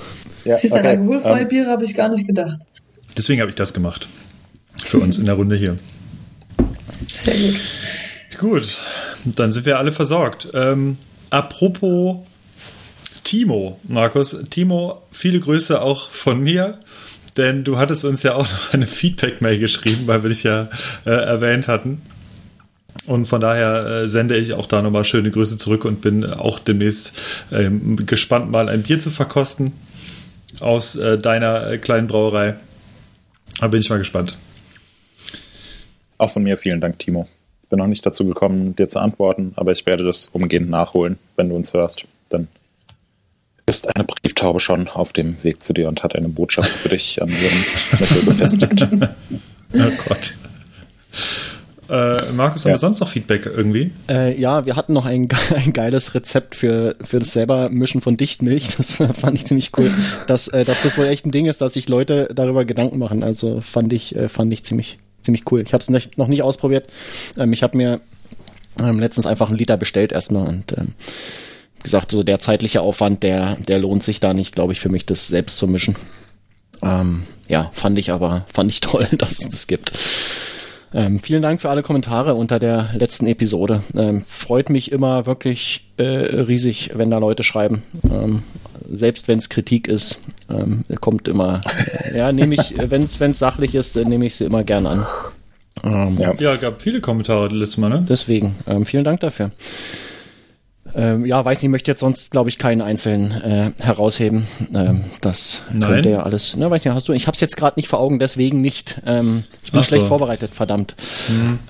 Ja, 0.44 0.58
Siehst 0.58 0.72
du, 0.72 0.76
an 0.76 0.80
okay. 0.80 0.88
alkoholfreie 0.98 1.42
Ähm, 1.42 1.48
Biere 1.48 1.70
habe 1.70 1.84
ich 1.84 1.94
gar 1.94 2.08
nicht 2.08 2.26
gedacht. 2.26 2.58
Deswegen 3.16 3.40
habe 3.40 3.50
ich 3.50 3.56
das 3.56 3.74
gemacht. 3.74 4.08
Für 4.84 4.98
uns 4.98 5.18
in 5.18 5.26
der 5.26 5.34
Runde 5.34 5.56
hier. 5.56 5.78
Sehr 7.06 7.34
gut. 7.34 7.60
Gut, 8.38 8.76
dann 9.24 9.52
sind 9.52 9.66
wir 9.66 9.78
alle 9.78 9.92
versorgt. 9.92 10.48
Ähm, 10.54 10.96
apropos 11.30 12.26
Timo, 13.22 13.78
Markus. 13.84 14.36
Timo, 14.50 15.02
viele 15.10 15.38
Grüße 15.38 15.80
auch 15.80 16.10
von 16.10 16.40
mir, 16.40 16.78
denn 17.36 17.64
du 17.64 17.78
hattest 17.78 18.04
uns 18.04 18.22
ja 18.22 18.34
auch 18.34 18.50
noch 18.50 18.72
eine 18.72 18.86
Feedback-Mail 18.86 19.58
geschrieben, 19.58 20.06
weil 20.06 20.22
wir 20.22 20.30
dich 20.30 20.42
ja 20.42 20.68
äh, 21.06 21.10
erwähnt 21.10 21.68
hatten. 21.68 22.02
Und 23.06 23.26
von 23.26 23.40
daher 23.40 23.86
äh, 23.86 24.08
sende 24.08 24.36
ich 24.36 24.54
auch 24.54 24.66
da 24.66 24.82
nochmal 24.82 25.04
schöne 25.04 25.30
Grüße 25.30 25.56
zurück 25.56 25.84
und 25.84 26.00
bin 26.00 26.24
auch 26.24 26.58
demnächst 26.58 27.18
ähm, 27.50 27.96
gespannt, 28.06 28.50
mal 28.50 28.68
ein 28.68 28.82
Bier 28.82 29.00
zu 29.00 29.10
verkosten 29.10 29.72
aus 30.60 30.96
äh, 30.96 31.18
deiner 31.18 31.70
äh, 31.70 31.78
kleinen 31.78 32.06
Brauerei. 32.06 32.56
Da 33.60 33.68
bin 33.68 33.80
ich 33.80 33.90
mal 33.90 33.98
gespannt. 33.98 34.36
Auch 36.18 36.30
von 36.30 36.42
mir 36.42 36.56
vielen 36.56 36.80
Dank, 36.80 36.98
Timo. 36.98 37.28
Ich 37.62 37.68
bin 37.68 37.78
noch 37.78 37.86
nicht 37.86 38.04
dazu 38.04 38.26
gekommen, 38.26 38.76
dir 38.76 38.88
zu 38.88 39.00
antworten, 39.00 39.52
aber 39.56 39.72
ich 39.72 39.86
werde 39.86 40.04
das 40.04 40.26
umgehend 40.26 40.70
nachholen, 40.70 41.18
wenn 41.36 41.48
du 41.48 41.56
uns 41.56 41.72
hörst. 41.72 42.04
Dann 42.28 42.48
ist 43.66 43.94
eine 43.94 44.04
Brieftaube 44.04 44.60
schon 44.60 44.88
auf 44.88 45.12
dem 45.12 45.42
Weg 45.42 45.64
zu 45.64 45.72
dir 45.72 45.88
und 45.88 46.02
hat 46.02 46.14
eine 46.14 46.28
Botschaft 46.28 46.70
für 46.70 46.90
dich 46.90 47.22
an 47.22 47.28
ihrem 47.28 48.00
Mittel 48.00 48.22
befestigt. 48.24 48.86
Oh 49.74 49.90
Gott. 50.06 50.34
Äh, 51.92 52.32
Markus, 52.32 52.64
haben 52.64 52.70
Ja. 52.70 52.74
wir 52.76 52.78
sonst 52.78 53.00
noch 53.00 53.08
Feedback 53.08 53.44
irgendwie? 53.44 53.90
Äh, 54.08 54.40
ja, 54.40 54.64
wir 54.64 54.76
hatten 54.76 54.94
noch 54.94 55.04
ein, 55.04 55.28
ein 55.54 55.74
geiles 55.74 56.14
Rezept 56.14 56.54
für, 56.54 56.96
für 57.04 57.18
das 57.18 57.32
selber 57.34 57.68
Mischen 57.68 58.00
von 58.00 58.16
Dichtmilch. 58.16 58.76
Das 58.76 58.96
fand 59.20 59.34
ich 59.34 59.44
ziemlich 59.44 59.72
cool. 59.76 59.90
Dass, 60.26 60.48
äh, 60.48 60.64
dass 60.64 60.82
das 60.82 60.96
wohl 60.96 61.06
echt 61.06 61.26
ein 61.26 61.32
Ding 61.32 61.44
ist, 61.44 61.60
dass 61.60 61.74
sich 61.74 61.90
Leute 61.90 62.30
darüber 62.34 62.64
Gedanken 62.64 62.98
machen. 62.98 63.22
Also 63.22 63.60
fand 63.60 63.92
ich, 63.92 64.16
äh, 64.16 64.30
fand 64.30 64.50
ich 64.54 64.64
ziemlich, 64.64 64.98
ziemlich 65.20 65.42
cool. 65.52 65.60
Ich 65.66 65.74
habe 65.74 65.82
es 65.82 66.16
noch 66.16 66.28
nicht 66.28 66.42
ausprobiert. 66.42 66.86
Ähm, 67.36 67.52
ich 67.52 67.62
habe 67.62 67.76
mir 67.76 68.00
ähm, 68.80 68.98
letztens 68.98 69.26
einfach 69.26 69.48
einen 69.50 69.58
Liter 69.58 69.76
bestellt 69.76 70.12
erstmal 70.12 70.48
und 70.48 70.72
ähm, 70.78 70.94
gesagt, 71.82 72.10
so 72.10 72.22
der 72.22 72.38
zeitliche 72.38 72.80
Aufwand, 72.80 73.22
der, 73.22 73.56
der 73.56 73.78
lohnt 73.78 74.02
sich 74.02 74.18
da 74.18 74.32
nicht, 74.32 74.54
glaube 74.54 74.72
ich, 74.72 74.80
für 74.80 74.88
mich, 74.88 75.04
das 75.04 75.28
selbst 75.28 75.58
zu 75.58 75.66
mischen. 75.66 75.96
Ähm, 76.82 77.24
ja, 77.48 77.70
fand 77.74 77.98
ich 77.98 78.10
aber, 78.12 78.46
fand 78.50 78.70
ich 78.70 78.80
toll, 78.80 79.08
dass 79.18 79.40
es 79.40 79.50
das 79.50 79.66
gibt. 79.66 79.92
Ähm, 80.94 81.20
vielen 81.20 81.42
Dank 81.42 81.60
für 81.60 81.70
alle 81.70 81.82
Kommentare 81.82 82.34
unter 82.34 82.58
der 82.58 82.90
letzten 82.94 83.26
Episode. 83.26 83.82
Ähm, 83.96 84.24
freut 84.26 84.68
mich 84.68 84.92
immer 84.92 85.26
wirklich 85.26 85.90
äh, 85.96 86.02
riesig, 86.02 86.90
wenn 86.94 87.10
da 87.10 87.18
Leute 87.18 87.42
schreiben. 87.42 87.82
Ähm, 88.04 88.42
selbst 88.92 89.28
wenn 89.28 89.38
es 89.38 89.48
Kritik 89.48 89.88
ist, 89.88 90.20
ähm, 90.50 90.84
kommt 91.00 91.28
immer, 91.28 91.62
äh, 92.12 92.18
ja, 92.18 92.32
nehme 92.32 92.54
ich, 92.54 92.74
wenn 92.90 93.02
es 93.02 93.38
sachlich 93.38 93.74
ist, 93.74 93.96
nehme 93.96 94.26
ich 94.26 94.36
sie 94.36 94.44
immer 94.44 94.64
gern 94.64 94.86
an. 94.86 95.06
Ähm, 95.82 96.18
Ja. 96.20 96.34
Ja, 96.38 96.56
gab 96.56 96.82
viele 96.82 97.00
Kommentare 97.00 97.48
letztes 97.48 97.78
Mal, 97.78 97.88
ne? 97.88 98.04
Deswegen, 98.08 98.54
ähm, 98.66 98.84
vielen 98.84 99.04
Dank 99.04 99.20
dafür. 99.20 99.50
Ähm, 100.94 101.24
ja, 101.26 101.44
weiß 101.44 101.62
nicht, 101.62 101.70
möchte 101.70 101.90
jetzt 101.90 102.00
sonst, 102.00 102.30
glaube 102.32 102.50
ich, 102.50 102.58
keinen 102.58 102.82
einzelnen 102.82 103.30
äh, 103.42 103.70
herausheben. 103.82 104.46
Ähm, 104.74 105.04
das 105.20 105.62
Nein. 105.72 105.88
könnte 105.90 106.10
ja 106.10 106.22
alles. 106.22 106.56
Ne, 106.56 106.70
weiß 106.70 106.84
nicht, 106.84 106.94
hast 106.94 107.08
du? 107.08 107.12
Ich 107.12 107.26
habe 107.26 107.34
es 107.34 107.40
jetzt 107.40 107.56
gerade 107.56 107.78
nicht 107.78 107.88
vor 107.88 107.98
Augen, 108.00 108.18
deswegen 108.18 108.60
nicht. 108.60 109.00
Ähm, 109.06 109.44
ich 109.62 109.72
bin 109.72 109.80
Ach 109.80 109.84
so. 109.84 109.94
Mhm. 109.96 109.98
schlecht 109.98 110.06
vorbereitet, 110.08 110.50
verdammt. 110.52 110.94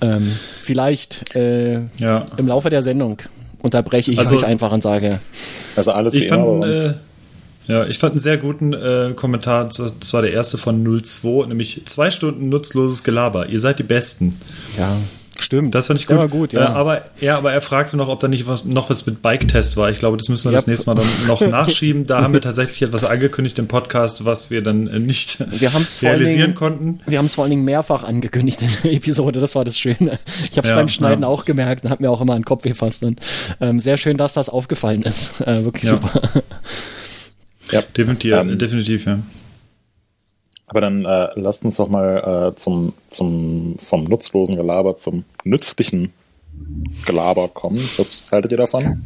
Ähm, 0.00 0.32
vielleicht 0.62 1.34
äh, 1.36 1.82
Ja. 1.98 2.26
im 2.36 2.48
Laufe 2.48 2.68
der 2.70 2.82
Sendung 2.82 3.18
unterbreche 3.60 4.10
ich 4.12 4.18
Also- 4.18 4.36
euch 4.36 4.44
einfach 4.44 4.72
und 4.72 4.82
sage, 4.82 5.20
Also 5.76 5.92
alles 5.92 6.14
Ich 6.14 6.24
wie 6.24 6.26
immer 6.28 6.36
fand, 6.44 6.60
bei 6.62 6.70
uns. 6.72 6.84
äh, 6.86 6.94
ja, 7.68 7.86
ich 7.86 7.98
fand 7.98 8.14
einen 8.14 8.20
sehr 8.20 8.38
guten 8.38 8.72
äh, 8.72 9.12
Kommentar, 9.14 9.66
das 9.66 10.12
war 10.12 10.22
der 10.22 10.32
erste 10.32 10.58
von 10.58 10.82
02, 10.84 11.46
nämlich 11.46 11.82
zwei 11.86 12.10
Stunden 12.10 12.48
nutzloses 12.48 13.04
Gelaber. 13.04 13.46
Ihr 13.48 13.60
seid 13.60 13.78
die 13.78 13.84
Besten. 13.84 14.40
ja, 14.76 14.96
stimmt. 15.42 15.74
Das 15.74 15.88
fand 15.88 16.00
ich 16.00 16.06
gut. 16.06 16.16
War 16.16 16.28
gut, 16.28 16.52
ja. 16.52 16.62
Äh, 16.64 16.68
aber, 16.68 17.02
ja, 17.20 17.36
aber 17.36 17.52
er 17.52 17.60
fragte 17.60 17.96
noch, 17.96 18.08
ob 18.08 18.20
da 18.20 18.28
nicht 18.28 18.46
was, 18.46 18.64
noch 18.64 18.88
was 18.90 19.04
mit 19.06 19.20
Bike-Test 19.22 19.76
war. 19.76 19.90
Ich 19.90 19.98
glaube, 19.98 20.16
das 20.16 20.28
müssen 20.28 20.48
wir 20.50 20.52
das 20.52 20.66
Ja. 20.66 20.70
nächste 20.72 20.90
Mal 20.90 20.94
dann 20.96 21.06
noch 21.26 21.40
nachschieben. 21.46 22.06
Da 22.06 22.22
haben 22.22 22.32
wir 22.32 22.40
tatsächlich 22.40 22.82
etwas 22.82 23.04
angekündigt 23.04 23.58
im 23.58 23.68
Podcast, 23.68 24.24
was 24.24 24.50
wir 24.50 24.62
dann 24.62 24.86
äh, 24.88 24.98
nicht 24.98 25.38
Wir 25.60 25.70
realisieren 26.02 26.40
Dingen- 26.40 26.54
konnten. 26.54 27.00
Wir 27.06 27.18
haben 27.18 27.26
es 27.26 27.34
vor 27.34 27.44
allen 27.44 27.50
Dingen 27.50 27.64
mehrfach 27.64 28.04
angekündigt 28.04 28.62
in 28.62 28.68
der 28.84 28.92
Episode, 28.92 29.40
das 29.40 29.54
war 29.54 29.64
das 29.64 29.78
Schöne. 29.78 30.18
Ich 30.44 30.56
habe 30.56 30.62
es 30.66 30.70
Ja, 30.70 30.76
beim 30.76 30.88
Schneiden 30.88 31.22
ja. 31.22 31.28
auch 31.28 31.44
gemerkt 31.44 31.84
und 31.84 31.90
habe 31.90 32.02
mir 32.02 32.10
auch 32.10 32.20
immer 32.20 32.34
einen 32.34 32.44
Kopf 32.44 32.62
gefasst. 32.62 33.02
Und 33.04 33.20
ähm, 33.60 33.80
sehr 33.80 33.96
schön, 33.96 34.16
dass 34.16 34.34
das 34.34 34.48
aufgefallen 34.48 35.02
ist. 35.02 35.40
Äh, 35.42 35.64
wirklich 35.64 35.84
Ja. 35.84 35.90
super. 35.90 36.20
ja. 37.70 37.82
Definitiv, 37.96 38.34
Ähm, 38.34 38.58
definitiv, 38.58 39.06
ja. 39.06 39.18
Aber 40.72 40.80
dann 40.80 41.04
äh, 41.04 41.28
lasst 41.34 41.66
uns 41.66 41.76
doch 41.76 41.88
mal 41.88 42.52
äh, 42.54 42.58
zum, 42.58 42.94
zum, 43.10 43.76
vom 43.78 44.04
nutzlosen 44.04 44.56
Gelaber 44.56 44.96
zum 44.96 45.24
nützlichen 45.44 46.14
Gelaber 47.04 47.48
kommen. 47.48 47.76
Was 47.98 48.32
haltet 48.32 48.52
ihr 48.52 48.56
davon? 48.56 49.04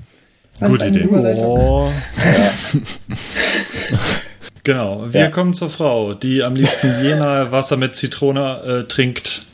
Was 0.60 0.70
Gute 0.70 0.86
Idee. 0.86 1.08
Oh, 1.10 1.90
Genau, 4.62 5.12
wir 5.12 5.22
Ja. 5.22 5.28
kommen 5.30 5.54
zur 5.54 5.70
Frau, 5.70 6.14
die 6.14 6.44
am 6.44 6.54
liebsten 6.54 7.02
Jena 7.02 7.50
Wasser 7.50 7.76
mit 7.76 7.96
Zitrone 7.96 8.84
äh, 8.84 8.88
trinkt. 8.88 9.44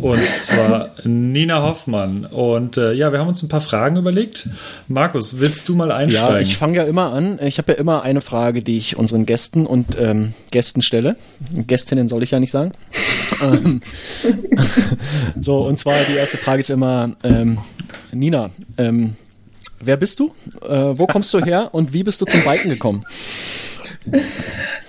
Und 0.00 0.24
zwar 0.24 0.90
Nina 1.04 1.62
Hoffmann. 1.62 2.24
Und 2.24 2.76
äh, 2.76 2.92
ja, 2.92 3.12
wir 3.12 3.18
haben 3.18 3.28
uns 3.28 3.42
ein 3.42 3.48
paar 3.48 3.60
Fragen 3.60 3.96
überlegt. 3.96 4.48
Markus, 4.86 5.40
willst 5.40 5.68
du 5.68 5.74
mal 5.74 5.88
ja, 5.88 5.96
einsteigen? 5.96 6.42
ich 6.42 6.56
fange 6.56 6.76
ja 6.76 6.84
immer 6.84 7.12
an. 7.12 7.38
Ich 7.42 7.58
habe 7.58 7.72
ja 7.72 7.78
immer 7.78 8.02
eine 8.02 8.20
Frage, 8.20 8.62
die 8.62 8.78
ich 8.78 8.96
unseren 8.96 9.26
Gästen 9.26 9.66
und 9.66 9.98
ähm, 10.00 10.34
Gästen 10.50 10.82
stelle. 10.82 11.16
Gästinnen 11.66 12.08
soll 12.08 12.22
ich 12.22 12.30
ja 12.30 12.40
nicht 12.40 12.50
sagen. 12.50 12.72
ähm, 13.42 13.80
so, 15.40 15.66
und 15.66 15.78
zwar 15.78 15.96
die 16.08 16.16
erste 16.16 16.38
Frage 16.38 16.60
ist 16.60 16.70
immer, 16.70 17.12
ähm, 17.24 17.58
Nina, 18.12 18.50
ähm, 18.76 19.16
wer 19.80 19.96
bist 19.96 20.20
du? 20.20 20.32
Äh, 20.68 20.98
wo 20.98 21.06
kommst 21.06 21.32
du 21.34 21.44
her 21.44 21.70
und 21.72 21.92
wie 21.92 22.02
bist 22.02 22.20
du 22.20 22.24
zum 22.24 22.42
Biken 22.42 22.70
gekommen? 22.70 23.04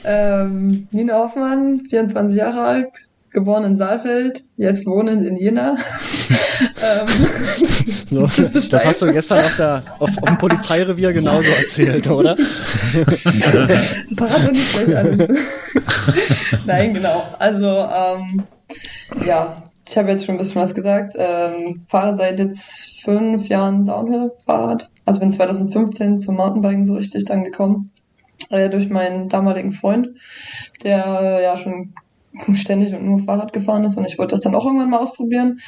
Ähm, 0.03 0.87
Nina 0.91 1.15
Hoffmann, 1.15 1.81
24 1.89 2.37
Jahre 2.37 2.61
alt, 2.61 2.87
geboren 3.31 3.63
in 3.63 3.75
Saalfeld, 3.75 4.43
jetzt 4.57 4.85
wohnend 4.85 5.25
in 5.25 5.37
Jena. 5.37 5.77
ähm, 6.83 7.07
So, 8.09 8.25
Das 8.25 8.85
hast 8.85 9.01
du 9.03 9.11
gestern 9.11 9.37
auf, 9.37 9.55
der, 9.55 9.83
auf, 9.99 10.09
auf 10.17 10.25
dem 10.25 10.37
Polizeirevier 10.39 11.13
genauso 11.13 11.51
erzählt, 11.51 12.09
oder? 12.09 12.35
Parat 14.15 14.47
und 14.47 14.53
nicht 14.53 14.73
gleich 14.73 14.97
alles. 14.97 15.29
Nein, 16.65 16.95
genau. 16.95 17.23
Also, 17.37 17.67
ähm, 17.67 18.43
ja, 19.25 19.61
ich 19.87 19.95
habe 19.95 20.09
jetzt 20.09 20.25
schon 20.25 20.35
ein 20.35 20.37
bisschen 20.39 20.61
was 20.61 20.73
gesagt. 20.73 21.13
Ähm, 21.17 21.83
fahre 21.87 22.15
seit 22.15 22.39
jetzt 22.39 23.01
fünf 23.03 23.47
Jahren 23.47 23.85
Downhill-Fahrrad. 23.85 24.89
Also 25.05 25.19
bin 25.19 25.29
2015 25.29 26.17
zum 26.17 26.35
Mountainbiken 26.35 26.85
so 26.85 26.95
richtig 26.95 27.25
dann 27.25 27.43
gekommen. 27.43 27.91
Äh, 28.49 28.69
durch 28.69 28.89
meinen 28.89 29.29
damaligen 29.29 29.73
Freund, 29.73 30.09
der 30.83 31.05
äh, 31.21 31.43
ja 31.43 31.57
schon 31.57 31.93
ständig 32.53 32.93
und 32.93 33.05
nur 33.05 33.19
Fahrrad 33.19 33.53
gefahren 33.53 33.83
ist 33.83 33.97
und 33.97 34.05
ich 34.05 34.17
wollte 34.17 34.35
das 34.35 34.41
dann 34.41 34.55
auch 34.55 34.65
irgendwann 34.65 34.89
mal 34.89 34.99
ausprobieren. 34.99 35.59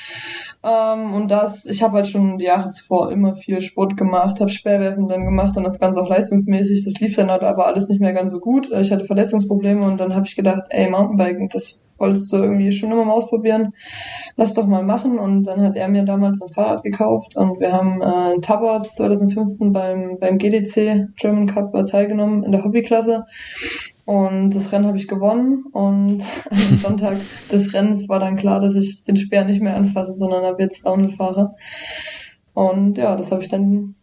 Ähm, 0.64 1.14
und 1.14 1.30
das, 1.30 1.66
ich 1.66 1.84
habe 1.84 1.98
halt 1.98 2.08
schon 2.08 2.38
die 2.38 2.46
Jahre 2.46 2.70
zuvor 2.70 3.12
immer 3.12 3.34
viel 3.34 3.62
Sport 3.62 3.98
gemacht, 3.98 4.40
habe 4.40 4.50
Speerwerfen 4.50 5.08
dann 5.08 5.26
gemacht 5.26 5.58
und 5.58 5.64
das 5.64 5.80
Ganze 5.80 6.02
auch 6.02 6.10
leistungsmäßig. 6.10 6.86
Das 6.86 7.00
lief 7.00 7.16
dann 7.16 7.32
halt 7.32 7.44
aber 7.44 7.68
alles 7.68 7.90
nicht 7.90 8.02
mehr 8.02 8.14
ganz 8.14 8.32
so 8.32 8.40
gut. 8.40 8.70
Ich 8.72 8.92
hatte 8.92 9.06
Verletzungsprobleme 9.06 9.86
und 9.86 10.00
dann 10.00 10.16
habe 10.16 10.26
ich 10.28 10.36
gedacht, 10.36 10.64
ey, 10.70 10.90
Mountainbiken, 10.90 11.50
das 11.50 11.84
wolltest 12.02 12.34
du 12.34 12.38
irgendwie 12.38 12.72
schon 12.72 12.92
immer 12.92 13.06
mal 13.06 13.14
ausprobieren. 13.14 13.74
Lass 14.36 14.56
doch 14.56 14.68
mal 14.68 14.84
machen. 14.84 15.20
Und 15.20 15.44
dann 15.44 15.62
hat 15.62 15.78
er 15.78 15.88
mir 15.88 16.04
damals 16.04 16.42
ein 16.42 16.50
Fahrrad 16.50 16.84
gekauft 16.84 17.38
und 17.38 17.60
wir 17.60 17.72
haben 17.72 18.02
äh, 18.02 18.34
in 18.34 18.42
Tabards 18.42 18.96
2015 18.96 19.72
beim, 19.72 20.18
beim 20.20 20.38
GDC 20.38 21.10
German 21.16 21.48
Cup 21.48 21.74
teilgenommen 21.86 22.44
in 22.44 22.52
der 22.52 22.66
Hobbyklasse. 22.66 23.26
Und 24.06 24.52
das 24.52 24.72
Rennen 24.72 24.88
habe 24.88 24.98
ich 24.98 25.08
gewonnen. 25.08 25.64
Und 25.72 26.24
am 26.50 26.78
Sonntag 26.78 27.18
des 27.52 27.74
Rennens 27.74 28.10
war 28.10 28.20
dann 28.20 28.36
klar, 28.36 28.60
dass 28.60 28.76
ich 28.76 29.04
den 29.04 29.18
Speer 29.18 29.46
nicht 29.46 29.62
mehr 29.62 29.76
anfasse, 29.76 30.14
sondern 30.16 30.44
ab 30.46 30.58
jetzt 30.60 30.86
Downhill 30.86 31.16
fahre. 31.16 31.56
Und 32.54 32.98
ja, 32.98 33.16
das 33.16 33.32
habe 33.32 33.42
ich 33.44 33.50
dann 33.50 33.96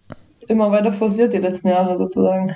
immer 0.47 0.71
weiter 0.71 0.93
forciert 0.93 1.35
die 1.35 1.39
letzten 1.39 1.69
Jahre 1.69 1.99
sozusagen. 1.99 2.55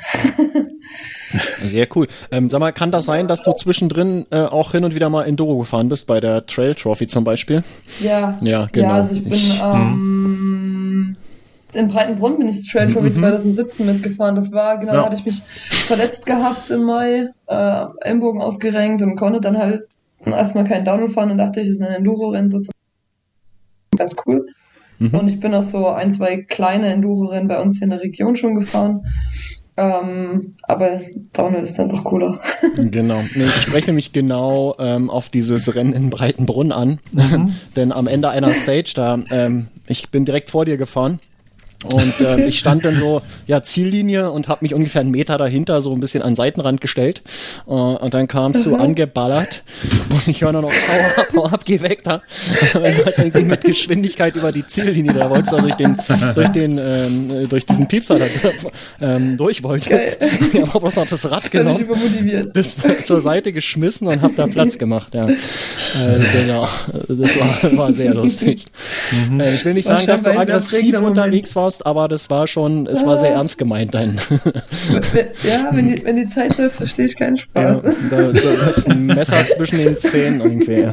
Sehr 1.62 1.86
cool. 1.94 2.06
Ähm, 2.30 2.48
sag 2.50 2.60
mal, 2.60 2.72
kann 2.72 2.90
das 2.90 3.06
sein, 3.06 3.28
dass 3.28 3.42
du 3.42 3.52
zwischendrin 3.52 4.26
äh, 4.30 4.40
auch 4.44 4.72
hin 4.72 4.84
und 4.84 4.94
wieder 4.94 5.08
mal 5.10 5.24
Enduro 5.24 5.58
gefahren 5.58 5.88
bist, 5.88 6.06
bei 6.06 6.20
der 6.20 6.46
Trail 6.46 6.74
Trophy 6.74 7.06
zum 7.06 7.24
Beispiel? 7.24 7.62
Ja, 8.00 8.38
Ja, 8.40 8.68
genau. 8.72 8.88
Ja, 8.88 8.94
also 8.94 9.14
ich 9.14 9.22
bin 9.24 9.32
Ich- 9.32 9.60
ähm, 9.62 10.08
in 11.74 11.88
Breitenbrunn 11.88 12.38
bin 12.38 12.48
ich 12.48 12.60
die 12.62 12.68
Trail 12.68 12.92
Trophy 12.92 13.12
2017 13.12 13.86
mitgefahren. 13.86 14.34
Das 14.34 14.52
war, 14.52 14.78
genau, 14.78 14.92
Ja. 14.92 14.98
da 15.00 15.06
hatte 15.06 15.16
ich 15.16 15.24
mich 15.24 15.42
verletzt 15.86 16.26
gehabt 16.26 16.70
im 16.70 16.84
Mai, 16.84 17.28
äh, 17.46 17.84
Ellenbogen 18.00 18.40
ausgerenkt 18.40 19.02
und 19.02 19.16
konnte 19.16 19.40
dann 19.40 19.58
halt 19.58 19.82
erstmal 20.24 20.64
keinen 20.64 20.84
Downhill 20.84 21.08
fahren 21.08 21.30
und 21.30 21.38
dachte 21.38 21.60
ich, 21.60 21.66
das 21.68 21.76
ist 21.76 21.82
ein 21.82 21.94
Enduro-Rennen 21.94 22.48
sozusagen 22.48 22.72
ganz 23.96 24.14
cool. 24.26 24.46
Mhm. 24.98 25.14
Und 25.14 25.28
ich 25.28 25.40
bin 25.40 25.54
auch 25.54 25.62
so 25.62 25.88
ein, 25.88 26.10
zwei 26.10 26.42
kleine 26.42 26.88
Enduro-Rennen 26.88 27.48
bei 27.48 27.60
uns 27.60 27.78
hier 27.78 27.84
in 27.84 27.90
der 27.90 28.02
Region 28.02 28.36
schon 28.36 28.54
gefahren. 28.54 29.04
Ähm, 29.76 30.52
aber 30.62 31.00
Downhill 31.32 31.62
ist 31.62 31.78
dann 31.78 31.88
doch 31.88 32.04
cooler. 32.04 32.38
Genau. 32.76 33.22
Nee, 33.34 33.44
ich 33.44 33.62
spreche 33.62 33.92
mich 33.92 34.12
genau 34.12 34.76
ähm, 34.78 35.08
auf 35.10 35.28
dieses 35.28 35.74
Rennen 35.74 35.92
in 35.92 36.10
Breitenbrunn 36.10 36.72
an. 36.72 36.98
Denn 37.76 37.90
am 37.92 38.06
Ende 38.06 38.28
einer 38.30 38.52
Stage, 38.54 38.92
da, 38.94 39.18
ähm, 39.30 39.68
ich 39.88 40.10
bin 40.10 40.24
direkt 40.24 40.50
vor 40.50 40.64
dir 40.64 40.76
gefahren. 40.76 41.20
Und 41.84 42.20
äh, 42.20 42.46
ich 42.46 42.58
stand 42.58 42.84
dann 42.84 42.96
so, 42.96 43.22
ja, 43.46 43.62
Ziellinie 43.62 44.30
und 44.30 44.48
habe 44.48 44.64
mich 44.64 44.74
ungefähr 44.74 45.00
einen 45.00 45.10
Meter 45.10 45.38
dahinter 45.38 45.82
so 45.82 45.92
ein 45.92 46.00
bisschen 46.00 46.22
an 46.22 46.30
den 46.30 46.36
Seitenrand 46.36 46.80
gestellt. 46.80 47.22
Äh, 47.66 47.70
und 47.70 48.14
dann 48.14 48.28
kamst 48.28 48.66
du 48.66 48.76
angeballert 48.76 49.62
und 50.10 50.26
ich 50.28 50.42
höre 50.42 50.52
nur 50.52 50.62
noch, 50.62 50.72
hau 50.72 51.20
ab, 51.20 51.28
hau 51.34 51.44
ab, 51.46 51.64
geh 51.64 51.80
weg 51.82 52.04
da. 52.04 52.22
Weil 52.72 52.94
du 52.94 53.04
halt 53.04 53.18
irgendwie 53.18 53.44
mit 53.44 53.60
Geschwindigkeit 53.62 54.36
über 54.36 54.52
die 54.52 54.66
Ziellinie, 54.66 55.12
da 55.12 55.30
wolltest 55.30 55.52
du 55.52 55.60
durch 55.60 55.74
den, 55.74 55.98
durch 56.34 56.48
den, 56.48 56.78
ähm, 56.78 57.48
durch 57.48 57.66
diesen 57.66 57.88
Piepser 57.88 58.18
da 58.18 58.26
ähm, 59.00 59.36
durch 59.36 59.62
wolltest. 59.62 60.18
Ich 60.52 60.60
habe 60.60 60.80
bloß 60.80 60.96
noch 60.96 61.06
das 61.08 61.30
Rad 61.30 61.50
genommen 61.50 61.86
das 62.52 62.78
zur 63.04 63.20
Seite 63.20 63.52
geschmissen 63.52 64.08
und 64.08 64.22
hab 64.22 64.34
da 64.36 64.46
Platz 64.46 64.78
gemacht, 64.78 65.14
ja. 65.14 65.28
Äh, 65.28 65.34
genau. 66.32 66.68
Das 67.08 67.38
war, 67.38 67.76
war 67.76 67.94
sehr 67.94 68.14
lustig. 68.14 68.66
Äh, 69.38 69.54
ich 69.54 69.64
will 69.64 69.74
nicht 69.74 69.86
sagen, 69.86 70.06
dass 70.06 70.22
du 70.22 70.38
aggressiv 70.38 71.00
unterwegs 71.00 71.54
warst, 71.56 71.71
aber 71.80 72.08
das 72.08 72.28
war 72.28 72.46
schon, 72.46 72.86
es 72.86 73.06
war 73.06 73.16
sehr 73.16 73.30
ernst 73.30 73.56
gemeint 73.56 73.94
dann. 73.94 74.20
Ja, 75.44 75.68
wenn 75.72 75.88
die, 75.88 76.04
wenn 76.04 76.16
die 76.16 76.28
Zeit 76.28 76.58
läuft, 76.58 76.76
verstehe 76.76 77.06
ich 77.06 77.16
keinen 77.16 77.36
Ja, 77.36 77.42
Spaß. 77.42 77.82
da, 78.10 78.16
da, 78.16 78.32
das 78.32 78.86
Messer 78.88 79.46
zwischen 79.46 79.78
den 79.78 79.98
Zähnen 79.98 80.40
irgendwie. 80.40 80.80
Ja. 80.82 80.92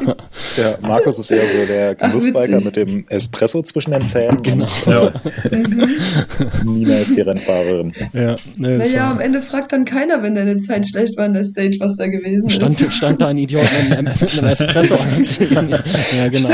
Der 0.57 0.77
Markus 0.81 1.19
ist 1.19 1.31
eher 1.31 1.41
so 1.47 1.65
der 1.67 1.95
Genussbiker 1.95 2.61
mit 2.61 2.75
dem 2.75 3.05
Espresso 3.09 3.61
zwischen 3.63 3.91
den 3.91 4.07
Zähnen. 4.07 4.41
Genau. 4.43 4.67
ja. 4.85 5.11
Und 5.51 6.65
Nina 6.65 6.97
ist 6.99 7.15
die 7.15 7.21
Rennfahrerin. 7.21 7.93
Ja, 8.13 8.35
ne, 8.57 8.77
das 8.77 8.89
Naja, 8.91 9.03
war- 9.03 9.11
am 9.11 9.19
Ende 9.19 9.41
fragt 9.41 9.71
dann 9.73 9.85
keiner, 9.85 10.21
wenn 10.23 10.35
deine 10.35 10.57
Zeit 10.59 10.87
schlecht 10.87 11.17
war 11.17 11.25
in 11.25 11.33
der 11.33 11.45
Stage, 11.45 11.77
was 11.79 11.95
da 11.97 12.07
gewesen 12.07 12.49
stand, 12.49 12.79
ist. 12.81 12.93
stand 12.93 13.21
da 13.21 13.27
ein 13.27 13.37
Idiot 13.37 13.63
mit 13.89 13.97
einem, 13.97 14.13
mit 14.19 14.37
einem 14.37 14.47
Espresso 14.47 14.95
einziehen. 15.15 15.75
Ja, 16.17 16.27
genau. 16.27 16.49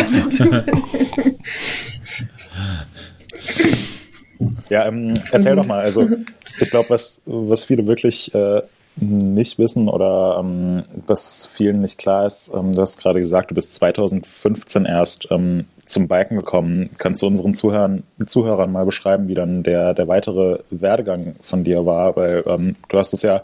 Ja, 4.70 4.86
ähm, 4.88 5.20
erzähl 5.32 5.56
doch 5.56 5.66
mal. 5.66 5.82
Also, 5.82 6.10
ich 6.60 6.70
glaube, 6.70 6.90
was, 6.90 7.22
was 7.26 7.64
viele 7.64 7.88
wirklich 7.88 8.34
äh, 8.34 8.62
nicht 8.98 9.60
wissen 9.60 9.90
oder 9.90 10.38
ähm, 10.40 10.84
was 11.06 11.46
vielen 11.52 11.82
nicht 11.82 11.98
klar 11.98 12.26
ist, 12.26 12.52
ähm, 12.56 12.72
du 12.72 12.82
hast 12.82 13.00
gerade 13.00 13.20
gesagt, 13.20 13.52
du 13.52 13.56
bist 13.56 13.74
2015 13.76 14.86
erst 14.86 15.28
ähm, 15.32 15.66
zum 15.86 16.08
Biken 16.08 16.38
gekommen. 16.38 16.90
Kannst 16.98 17.22
du 17.22 17.28
unseren 17.28 17.56
Zuhörern, 17.56 18.04
Zuhörern 18.26 18.72
mal 18.72 18.86
beschreiben, 18.86 19.28
wie 19.28 19.36
dann 19.36 19.64
der, 19.64 19.94
der 19.94 20.08
weitere 20.08 20.60
Werdegang 20.72 21.36
von 21.42 21.64
dir 21.64 21.86
war? 21.86 22.16
Weil 22.16 22.44
ähm, 22.48 22.76
du 22.88 22.98
hast 22.98 23.14
es 23.14 23.22
ja 23.22 23.42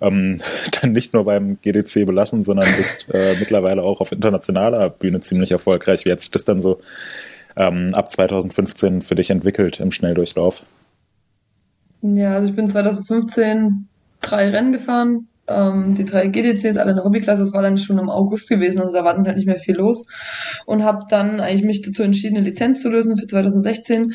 ähm, 0.00 0.38
dann 0.80 0.92
nicht 0.92 1.12
nur 1.12 1.24
beim 1.24 1.58
GDC 1.60 2.06
belassen, 2.06 2.44
sondern 2.44 2.68
bist 2.76 3.08
äh, 3.12 3.34
mittlerweile 3.38 3.82
auch 3.82 4.00
auf 4.00 4.12
internationaler 4.12 4.88
Bühne 4.90 5.20
ziemlich 5.20 5.52
erfolgreich. 5.52 6.04
Wie 6.04 6.12
hat 6.12 6.20
sich 6.20 6.30
das 6.30 6.44
dann 6.44 6.60
so 6.60 6.80
ähm, 7.56 7.94
ab 7.94 8.10
2015 8.10 9.02
für 9.02 9.14
dich 9.14 9.30
entwickelt 9.30 9.80
im 9.80 9.90
Schnelldurchlauf? 9.90 10.62
Ja, 12.02 12.34
also 12.34 12.48
ich 12.48 12.56
bin 12.56 12.66
2015 12.66 13.88
drei 14.20 14.50
Rennen 14.50 14.72
gefahren, 14.72 15.28
ähm, 15.48 15.94
die 15.94 16.04
drei 16.04 16.26
GDCs, 16.28 16.76
alle 16.76 16.90
in 16.90 16.96
der 16.96 17.04
Hobbyklasse, 17.04 17.42
das 17.42 17.52
war 17.52 17.62
dann 17.62 17.78
schon 17.78 17.98
im 17.98 18.08
August 18.08 18.48
gewesen, 18.48 18.80
also 18.80 18.92
da 18.92 19.04
war 19.04 19.14
dann 19.14 19.26
halt 19.26 19.36
nicht 19.36 19.46
mehr 19.46 19.58
viel 19.58 19.76
los 19.76 20.06
und 20.66 20.84
habe 20.84 21.04
dann 21.08 21.40
eigentlich 21.40 21.64
mich 21.64 21.82
dazu 21.82 22.02
entschieden, 22.02 22.36
eine 22.36 22.46
Lizenz 22.46 22.82
zu 22.82 22.90
lösen 22.90 23.16
für 23.16 23.26
2016. 23.26 24.14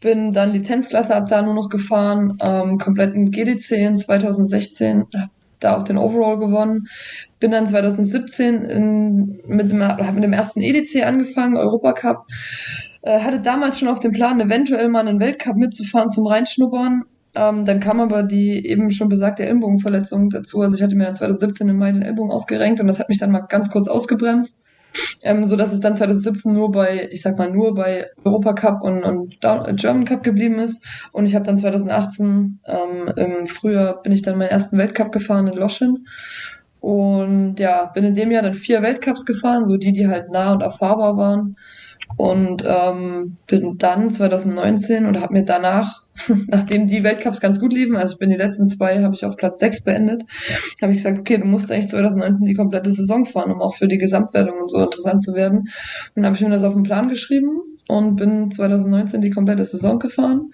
Bin 0.00 0.32
dann 0.32 0.52
Lizenzklasse 0.52 1.14
ab 1.14 1.26
da 1.28 1.42
nur 1.42 1.54
noch 1.54 1.68
gefahren, 1.68 2.36
ähm, 2.42 2.78
kompletten 2.78 3.30
GDC 3.30 3.72
in 3.72 3.96
2016, 3.96 5.06
hab 5.14 5.30
da 5.60 5.76
auch 5.76 5.82
den 5.82 5.98
Overall 5.98 6.38
gewonnen. 6.38 6.86
Bin 7.40 7.50
dann 7.50 7.66
2017 7.66 8.62
in, 8.64 9.40
mit, 9.46 9.70
dem, 9.70 9.78
mit 9.78 10.24
dem 10.24 10.32
ersten 10.32 10.60
EDC 10.60 11.04
angefangen, 11.04 11.56
Europacup. 11.56 12.26
Äh, 13.02 13.20
hatte 13.20 13.40
damals 13.40 13.78
schon 13.78 13.88
auf 13.88 14.00
dem 14.00 14.12
Plan, 14.12 14.40
eventuell 14.40 14.88
mal 14.88 15.06
einen 15.06 15.20
Weltcup 15.20 15.56
mitzufahren 15.56 16.10
zum 16.10 16.26
Reinschnuppern 16.26 17.04
ähm, 17.36 17.66
dann 17.66 17.80
kam 17.80 18.00
aber 18.00 18.22
die 18.22 18.66
eben 18.66 18.90
schon 18.90 19.10
besagte 19.10 19.44
Ellbogenverletzung 19.44 20.30
dazu. 20.30 20.62
Also 20.62 20.74
ich 20.74 20.82
hatte 20.82 20.96
mir 20.96 21.04
dann 21.04 21.14
2017 21.14 21.68
im 21.68 21.76
Mai 21.76 21.92
den 21.92 22.00
Ellbogen 22.00 22.30
ausgerenkt 22.30 22.80
und 22.80 22.86
das 22.86 22.98
hat 22.98 23.10
mich 23.10 23.18
dann 23.18 23.30
mal 23.30 23.40
ganz 23.40 23.70
kurz 23.70 23.88
ausgebremst. 23.88 24.62
Ähm, 25.22 25.44
so 25.44 25.56
dass 25.56 25.72
es 25.72 25.80
dann 25.80 25.96
2017 25.96 26.52
nur 26.52 26.70
bei, 26.70 27.08
ich 27.10 27.22
sag 27.22 27.38
mal 27.38 27.50
nur 27.50 27.74
bei 27.74 28.06
Europa 28.24 28.52
Cup 28.52 28.82
und, 28.82 29.02
und 29.04 29.40
German 29.76 30.04
Cup 30.04 30.22
geblieben 30.22 30.58
ist. 30.58 30.84
Und 31.12 31.26
ich 31.26 31.34
habe 31.34 31.44
dann 31.44 31.58
2018 31.58 32.60
ähm, 32.66 33.12
im 33.16 33.46
Frühjahr 33.46 34.02
bin 34.02 34.12
ich 34.12 34.22
dann 34.22 34.38
meinen 34.38 34.50
ersten 34.50 34.78
Weltcup 34.78 35.12
gefahren 35.12 35.48
in 35.48 35.54
Loschen. 35.54 36.06
Und 36.80 37.58
ja, 37.58 37.86
bin 37.86 38.04
in 38.04 38.14
dem 38.14 38.30
Jahr 38.30 38.42
dann 38.42 38.54
vier 38.54 38.82
Weltcups 38.82 39.24
gefahren, 39.24 39.64
so 39.64 39.76
die, 39.76 39.92
die 39.92 40.06
halt 40.06 40.30
nah 40.30 40.52
und 40.52 40.62
erfahrbar 40.62 41.16
waren. 41.16 41.56
Und 42.16 42.64
ähm, 42.66 43.36
bin 43.46 43.78
dann 43.78 44.10
2019 44.10 45.06
und 45.06 45.20
habe 45.20 45.34
mir 45.34 45.44
danach 45.44 46.06
nachdem 46.48 46.86
die 46.86 47.04
Weltcups 47.04 47.40
ganz 47.40 47.60
gut 47.60 47.72
liefen, 47.72 47.96
also 47.96 48.14
ich 48.14 48.18
bin 48.18 48.30
die 48.30 48.36
letzten 48.36 48.66
zwei, 48.66 49.02
habe 49.02 49.14
ich 49.14 49.24
auf 49.24 49.36
Platz 49.36 49.60
sechs 49.60 49.82
beendet, 49.82 50.22
habe 50.80 50.92
ich 50.92 50.98
gesagt, 50.98 51.18
okay, 51.18 51.38
du 51.38 51.44
musst 51.44 51.70
eigentlich 51.70 51.88
2019 51.88 52.46
die 52.46 52.54
komplette 52.54 52.90
Saison 52.90 53.24
fahren, 53.24 53.52
um 53.52 53.60
auch 53.60 53.76
für 53.76 53.88
die 53.88 53.98
Gesamtwertung 53.98 54.60
und 54.60 54.70
so 54.70 54.82
interessant 54.82 55.22
zu 55.22 55.34
werden. 55.34 55.58
Und 55.58 55.68
dann 56.16 56.26
habe 56.26 56.36
ich 56.36 56.42
mir 56.42 56.50
das 56.50 56.64
auf 56.64 56.74
den 56.74 56.82
Plan 56.82 57.08
geschrieben 57.08 57.60
und 57.88 58.16
bin 58.16 58.50
2019 58.50 59.20
die 59.20 59.30
komplette 59.30 59.64
Saison 59.64 59.98
gefahren. 59.98 60.50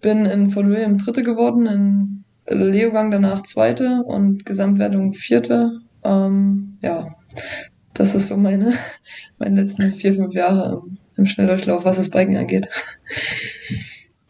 Bin 0.00 0.26
in 0.26 0.50
Fort 0.50 0.66
William 0.66 0.98
Dritte 0.98 1.22
geworden, 1.22 1.66
in 1.66 2.24
Leogang 2.48 3.10
danach 3.10 3.42
Zweite 3.42 4.02
und 4.04 4.44
Gesamtwertung 4.44 5.12
Vierte. 5.12 5.80
Ähm, 6.04 6.78
ja, 6.80 7.06
das 7.94 8.14
ist 8.14 8.28
so 8.28 8.36
meine, 8.36 8.72
meine 9.42 9.62
letzten 9.62 9.92
vier, 9.92 10.14
fünf 10.14 10.34
Jahre 10.34 10.82
im, 10.84 10.98
im 11.16 11.26
Schnelldurchlauf, 11.26 11.84
was 11.84 11.96
das 11.96 12.08
Biken 12.08 12.36
angeht. 12.36 12.68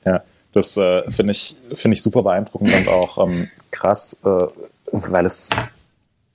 Ja, 0.05 0.23
das 0.53 0.77
äh, 0.77 1.09
finde 1.11 1.33
ich, 1.33 1.57
finde 1.75 1.95
ich 1.95 2.03
super 2.03 2.23
beeindruckend 2.23 2.75
und 2.75 2.89
auch 2.89 3.25
ähm, 3.27 3.49
krass, 3.71 4.17
äh, 4.25 4.47
weil 4.93 5.27
es 5.27 5.51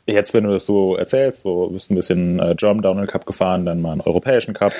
jetzt, 0.06 0.34
wenn 0.34 0.44
du 0.44 0.52
das 0.52 0.66
so 0.66 0.96
erzählst, 0.96 1.42
so 1.42 1.68
bist 1.68 1.92
ein 1.92 1.96
bisschen 1.96 2.40
äh, 2.40 2.56
German 2.56 2.82
Downhill 2.82 3.08
Cup 3.08 3.26
gefahren, 3.26 3.66
dann 3.66 3.82
mal 3.82 3.92
einen 3.92 4.02
europäischen 4.02 4.54
Cup, 4.54 4.74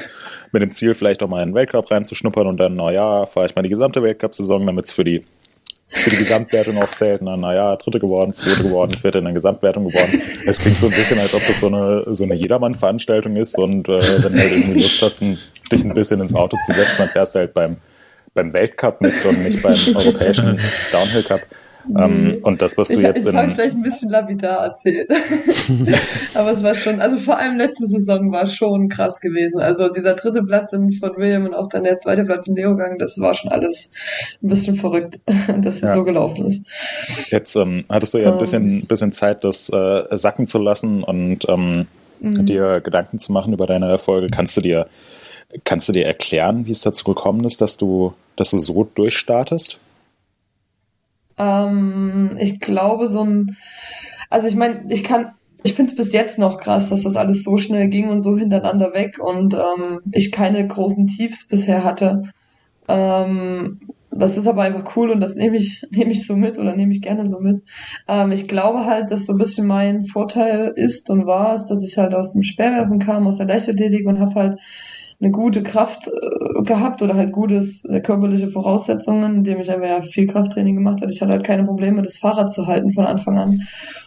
mit 0.52 0.62
dem 0.62 0.72
Ziel 0.72 0.94
vielleicht 0.94 1.22
auch 1.22 1.28
mal 1.28 1.42
einen 1.42 1.54
Weltcup 1.54 1.92
reinzuschnuppern 1.92 2.48
und 2.48 2.58
dann, 2.58 2.76
naja, 2.76 3.26
fahre 3.26 3.46
ich 3.46 3.56
mal 3.56 3.62
die 3.62 3.70
gesamte 3.70 4.02
Weltcup-Saison, 4.02 4.66
damit 4.66 4.86
es 4.86 4.92
für 4.92 5.04
die 5.04 5.26
für 5.90 6.10
die 6.10 6.18
Gesamtwertung 6.18 6.78
auch 6.82 6.92
zählt. 6.92 7.22
Na, 7.22 7.38
naja, 7.38 7.76
dritte 7.78 8.00
geworden, 8.00 8.34
zweite 8.34 8.64
geworden, 8.64 8.92
vierte 8.94 9.20
in 9.20 9.26
der 9.26 9.34
Gesamtwertung 9.34 9.88
geworden. 9.88 10.22
Es 10.46 10.60
klingt 10.60 10.78
so 10.78 10.88
ein 10.88 10.94
bisschen, 10.94 11.20
als 11.20 11.34
ob 11.34 11.46
das 11.48 11.60
so 11.60 11.68
eine, 11.68 12.06
so 12.14 12.24
eine 12.24 12.36
Jedermann-Veranstaltung 12.36 13.36
ist 13.36 13.58
und 13.58 13.88
äh, 13.88 14.24
wenn 14.24 14.34
du 14.34 14.40
halt 14.40 14.52
irgendwie 14.52 14.82
Lust 14.82 15.02
hast, 15.02 15.22
ein, 15.22 15.38
dich 15.72 15.84
ein 15.84 15.94
bisschen 15.94 16.22
ins 16.22 16.36
Auto 16.36 16.58
zu 16.66 16.74
setzen, 16.74 16.96
dann 16.98 17.10
fährst 17.10 17.36
du 17.36 17.40
halt 17.40 17.54
beim 17.54 17.78
beim 18.38 18.54
Weltcup 18.54 19.02
mit 19.02 19.26
und 19.26 19.44
nicht 19.44 19.62
beim 19.62 19.76
europäischen 19.96 20.60
Downhill 20.92 21.24
Cup. 21.24 21.42
Ähm, 21.96 22.40
und 22.42 22.62
das, 22.62 22.78
was 22.78 22.90
du 22.90 22.96
ich, 22.96 23.02
jetzt 23.02 23.26
ich 23.26 23.34
habe 23.34 23.50
vielleicht 23.50 23.76
ein 23.76 23.82
bisschen 23.82 24.10
lapidar 24.10 24.66
erzählt. 24.66 25.10
Aber 26.34 26.52
es 26.52 26.64
war 26.64 26.76
schon, 26.76 27.00
also 27.02 27.18
vor 27.18 27.38
allem 27.38 27.58
letzte 27.58 27.88
Saison 27.88 28.32
war 28.32 28.48
schon 28.48 28.90
krass 28.90 29.20
gewesen. 29.20 29.60
Also 29.60 29.90
dieser 29.90 30.14
dritte 30.16 30.44
Platz 30.44 30.74
in 30.74 30.92
von 30.92 31.12
William 31.18 31.46
und 31.46 31.54
auch 31.54 31.68
dann 31.68 31.84
der 31.84 31.98
zweite 32.00 32.24
Platz 32.24 32.48
in 32.48 32.56
Leogang, 32.56 32.98
das 32.98 33.20
war 33.20 33.34
schon 33.34 33.52
alles 33.52 33.92
ein 34.44 34.50
bisschen 34.50 34.76
verrückt, 34.76 35.20
dass 35.62 35.76
es 35.76 35.82
ja. 35.82 35.94
so 35.94 36.04
gelaufen 36.04 36.48
ist. 36.48 36.66
Jetzt 37.32 37.56
ähm, 37.56 37.86
hattest 37.90 38.14
du 38.14 38.18
ja 38.20 38.32
ein 38.32 38.38
bisschen, 38.38 38.82
ähm. 38.82 38.86
bisschen 38.88 39.14
Zeit, 39.14 39.44
das 39.44 39.70
äh, 39.70 40.04
sacken 40.12 40.48
zu 40.48 40.60
lassen 40.60 41.04
und 41.04 41.48
ähm, 41.48 41.88
mhm. 42.20 42.46
dir 42.46 42.82
Gedanken 42.82 43.20
zu 43.20 43.32
machen 43.32 43.54
über 43.54 43.68
deine 43.68 43.88
Erfolge. 43.90 44.28
Kannst 44.28 44.58
du 44.58 44.62
dir 44.62 44.88
Kannst 45.64 45.88
du 45.88 45.94
dir 45.94 46.06
erklären, 46.06 46.66
wie 46.66 46.72
es 46.72 46.82
dazu 46.82 47.06
gekommen 47.06 47.46
ist, 47.46 47.62
dass 47.62 47.78
du, 47.78 48.14
dass 48.36 48.52
du 48.52 48.58
so 48.58 48.84
durchstartest? 48.84 49.80
Ähm, 51.38 52.38
ich 52.40 52.60
glaube, 52.60 53.08
so 53.10 53.24
ein, 53.24 53.56
also 54.30 54.48
ich 54.48 54.56
meine, 54.56 54.86
ich 54.90 55.04
kann, 55.04 55.34
ich 55.64 55.74
finde 55.74 55.92
es 55.92 55.98
bis 55.98 56.14
jetzt 56.14 56.40
noch 56.40 56.60
krass, 56.60 56.90
dass 56.90 57.04
das 57.04 57.16
alles 57.16 57.44
so 57.44 57.58
schnell 57.58 57.90
ging 57.90 58.10
und 58.10 58.22
so 58.22 58.38
hintereinander 58.38 58.94
weg 58.94 59.20
und 59.20 59.54
ähm, 59.54 60.00
ich 60.12 60.32
keine 60.32 60.66
großen 60.66 61.08
Tiefs 61.08 61.48
bisher 61.48 61.84
hatte. 61.84 62.22
Ähm, 62.88 63.80
das 64.18 64.38
ist 64.38 64.48
aber 64.48 64.64
einfach 64.64 64.96
cool 64.96 65.12
und 65.12 65.22
das 65.22 65.36
nehme 65.36 65.58
ich, 65.58 65.84
nehme 65.92 66.12
ich 66.12 66.26
so 66.26 66.36
mit 66.36 66.58
oder 66.60 66.76
nehme 66.76 66.94
ich 66.94 67.02
gerne 67.02 67.28
so 67.28 67.40
mit. 67.40 67.62
Ähm, 68.08 68.32
ich 68.32 68.48
glaube 68.48 68.86
halt, 68.86 69.12
dass 69.12 69.26
so 69.26 69.34
ein 69.34 69.38
bisschen 69.38 69.68
mein 69.68 70.06
Vorteil 70.06 70.74
ist 70.76 71.10
und 71.10 71.26
war, 71.26 71.56
ist, 71.56 71.68
dass 71.68 71.84
ich 71.84 71.98
halt 71.98 72.16
aus 72.16 72.34
dem 72.34 72.44
Speerwerfen 72.44 73.00
kam, 73.00 73.28
aus 73.28 73.38
der 73.38 73.46
Leichtathletik 73.46 74.08
und 74.08 74.20
habe 74.20 74.36
halt 74.36 74.60
eine 75.20 75.32
gute 75.32 75.64
Kraft 75.64 76.08
äh, 76.08 76.62
gehabt 76.64 77.02
oder 77.02 77.16
halt 77.16 77.32
gutes 77.32 77.84
äh, 77.86 78.02
körperliche 78.02 78.50
Voraussetzungen, 78.50 79.38
indem 79.38 79.60
ich 79.60 79.72
einfach 79.72 79.88
ja 79.88 80.02
viel 80.02 80.28
Krafttraining 80.28 80.76
gemacht 80.76 81.02
habe. 81.02 81.12
Ich 81.12 81.22
hatte 81.22 81.32
halt 81.32 81.44
keine 81.44 81.66
Probleme, 81.66 82.04
das 82.04 82.18
Fahrrad 82.18 82.54
zu 82.54 82.68
halten 82.68 82.92
von 82.92 83.06
Anfang 83.06 83.38
an. 83.38 83.60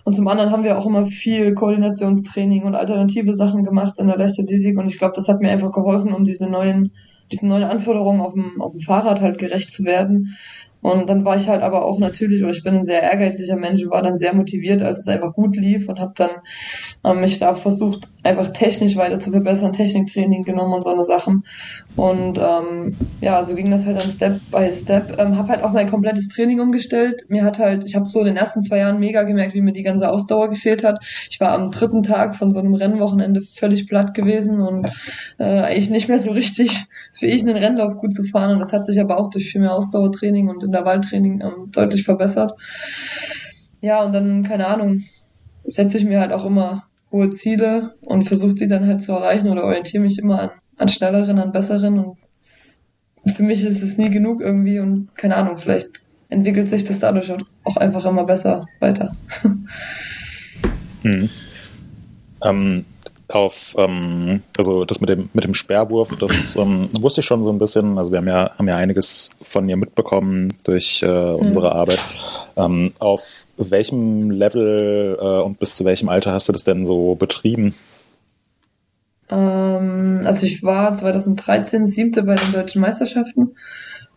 Und 0.05 0.15
zum 0.15 0.29
anderen 0.29 0.53
haben 0.53 0.63
wir 0.63 0.79
auch 0.79 0.87
immer 0.87 1.07
viel 1.07 1.55
Koordinationstraining 1.55 2.63
und 2.63 2.77
alternative 2.77 3.35
Sachen 3.35 3.65
gemacht 3.65 3.99
in 3.99 4.07
der 4.07 4.19
Leichtathletik 4.19 4.79
und 4.79 4.87
ich 4.87 4.99
glaube, 4.99 5.15
das 5.17 5.29
hat 5.29 5.41
mir 5.41 5.51
einfach 5.51 5.73
geholfen, 5.73 6.13
um 6.13 6.25
diese 6.25 6.49
neuen 6.49 6.93
diesen 7.33 7.49
neuen 7.49 7.65
Anforderungen 7.65 8.21
auf 8.21 8.35
dem, 8.35 8.61
auf 8.61 8.73
dem 8.73 8.81
Fahrrad 8.81 9.21
halt 9.21 9.39
gerecht 9.39 9.71
zu 9.71 9.85
werden. 9.85 10.37
Und 10.83 11.09
dann 11.09 11.25
war 11.25 11.37
ich 11.37 11.49
halt 11.49 11.63
aber 11.63 11.85
auch 11.85 11.99
natürlich, 11.99 12.43
oder 12.43 12.53
ich 12.53 12.63
bin 12.63 12.75
ein 12.75 12.85
sehr 12.85 13.03
ehrgeiziger 13.03 13.57
Mensch, 13.57 13.83
war 13.87 14.03
dann 14.03 14.17
sehr 14.17 14.35
motiviert, 14.35 14.83
als 14.83 15.01
es 15.01 15.09
einfach 15.09 15.35
gut 15.35 15.57
lief 15.57 15.89
und 15.89 16.01
habe 16.01 16.13
dann 16.17 16.31
ähm, 17.05 17.21
mich 17.21 17.39
da 17.39 17.55
versucht, 17.55 18.09
einfach 18.23 18.49
technisch 18.49 18.97
weiter 18.97 19.19
zu 19.19 19.31
verbessern, 19.31 19.73
Techniktraining 19.73 20.43
genommen 20.43 20.75
und 20.75 20.85
so 20.85 20.91
eine 20.91 21.05
Sachen. 21.05 21.45
Und 21.97 22.39
ähm, 22.39 22.97
ja, 23.21 23.43
so 23.45 23.55
ging 23.55 23.71
das 23.71 23.85
halt 23.85 23.99
dann 23.99 24.11
Step 24.11 24.41
by 24.51 24.73
Step. 24.73 25.19
Ähm, 25.19 25.37
habe 25.37 25.49
halt 25.49 25.65
auch 25.65 25.73
mein 25.73 25.91
komplettes 25.91 26.29
Training 26.29 26.61
umgestellt. 26.61 27.25
Mir 27.29 27.45
hat 27.45 27.59
halt, 27.59 27.85
ich 27.85 27.95
habe 27.95 28.09
so 28.09 28.21
in 28.21 28.27
den 28.27 28.37
ersten 28.37 28.63
zwei 28.63 28.79
Jahren 28.79 29.01
mega 29.01 29.23
gemerkt, 29.25 29.55
wie 29.55 29.61
mir 29.61 29.73
die 29.73 29.83
ganze 29.83 30.11
Ausdauer 30.11 30.51
gefehlt 30.51 30.85
hat. 30.85 31.05
Ich 31.31 31.41
war 31.41 31.53
am 31.53 31.71
dritten 31.71 32.03
Tag 32.03 32.37
von 32.37 32.51
so 32.51 32.59
einem 32.59 32.75
Rennwochenende 32.75 33.43
völlig 33.43 33.89
platt 33.89 34.15
gewesen 34.15 34.61
und 34.61 34.87
äh, 35.39 35.45
eigentlich 35.45 35.91
nicht 35.91 36.09
mehr 36.09 36.21
so 36.21 36.31
richtig 36.31 36.87
fähig, 37.13 37.43
einen 37.43 37.57
Rennlauf 37.57 37.97
gut 37.97 38.15
zu 38.15 38.23
fahren. 38.25 38.53
Und 38.53 38.61
das 38.61 38.73
hat 38.73 38.87
sich 38.87 39.01
aber 39.01 39.19
auch 39.19 39.31
durch 39.31 39.51
viel 39.51 39.61
mehr 39.61 39.75
Ausdauertraining 39.75 40.49
und 40.49 40.63
Intervalltraining 40.71 41.41
ähm, 41.43 41.71
deutlich 41.73 42.05
verbessert. 42.05 42.53
Ja, 43.81 44.03
und 44.03 44.15
dann, 44.15 44.43
keine 44.45 44.67
Ahnung, 44.67 45.03
setze 45.65 45.99
ich 45.99 46.05
mir 46.05 46.21
halt 46.21 46.33
auch 46.33 46.45
immer 46.45 46.85
hohe 47.11 47.31
Ziele 47.31 47.95
und 48.07 48.23
versuche 48.23 48.55
die 48.55 48.69
dann 48.69 48.87
halt 48.87 49.03
zu 49.03 49.13
erreichen 49.13 49.49
oder 49.49 49.65
orientiere 49.65 50.03
mich 50.03 50.19
immer 50.19 50.41
an, 50.41 50.51
an 50.77 50.89
schnelleren, 50.89 51.39
an 51.39 51.53
besseren. 51.53 51.99
Und 51.99 53.31
für 53.35 53.43
mich 53.43 53.65
ist 53.65 53.83
es 53.83 53.99
nie 53.99 54.11
genug 54.11 54.41
irgendwie 54.41 54.79
und 54.79 55.15
keine 55.17 55.37
Ahnung, 55.37 55.59
vielleicht 55.59 56.01
entwickelt 56.29 56.69
sich 56.69 56.85
das 56.85 57.01
dadurch 57.01 57.33
auch 57.65 57.77
einfach 57.77 58.07
immer 58.07 58.25
besser 58.25 58.67
weiter. 58.79 59.13
Hm. 61.03 61.31
Ähm, 62.45 62.85
auf, 63.35 63.75
ähm, 63.79 64.43
also 64.57 64.85
das 64.85 65.01
mit 65.01 65.09
dem, 65.09 65.31
mit 65.33 65.45
dem 65.45 65.55
Sperrwurf, 65.55 66.17
das 66.17 66.57
ähm, 66.57 66.89
wusste 67.01 67.21
ich 67.21 67.27
schon 67.27 67.43
so 67.43 67.51
ein 67.51 67.59
bisschen. 67.59 67.99
Also 67.99 68.13
wir 68.13 68.19
haben 68.19 68.29
ja, 68.29 68.51
haben 68.59 68.69
ja 68.69 68.77
einiges 68.77 69.31
von 69.43 69.69
ihr 69.69 69.77
mitbekommen 69.77 70.55
durch 70.65 71.03
äh, 71.03 71.07
unsere 71.07 71.71
mhm. 71.71 71.77
Arbeit. 71.77 72.01
Ähm, 72.57 72.93
auf 72.99 73.47
welchem 73.57 74.31
Level 74.31 75.19
äh, 75.21 75.43
und 75.43 75.59
bis 75.59 75.75
zu 75.75 75.85
welchem 75.85 76.09
Alter 76.09 76.33
hast 76.33 76.49
du 76.49 76.53
das 76.53 76.65
denn 76.65 76.85
so 76.85 77.15
betrieben? 77.15 77.75
Ähm, 79.31 80.23
also 80.25 80.47
ich 80.47 80.63
war 80.63 80.95
2013 80.95 81.87
siebte 81.87 82.23
bei 82.23 82.35
den 82.35 82.53
deutschen 82.53 82.83
Meisterschaften 82.83 83.55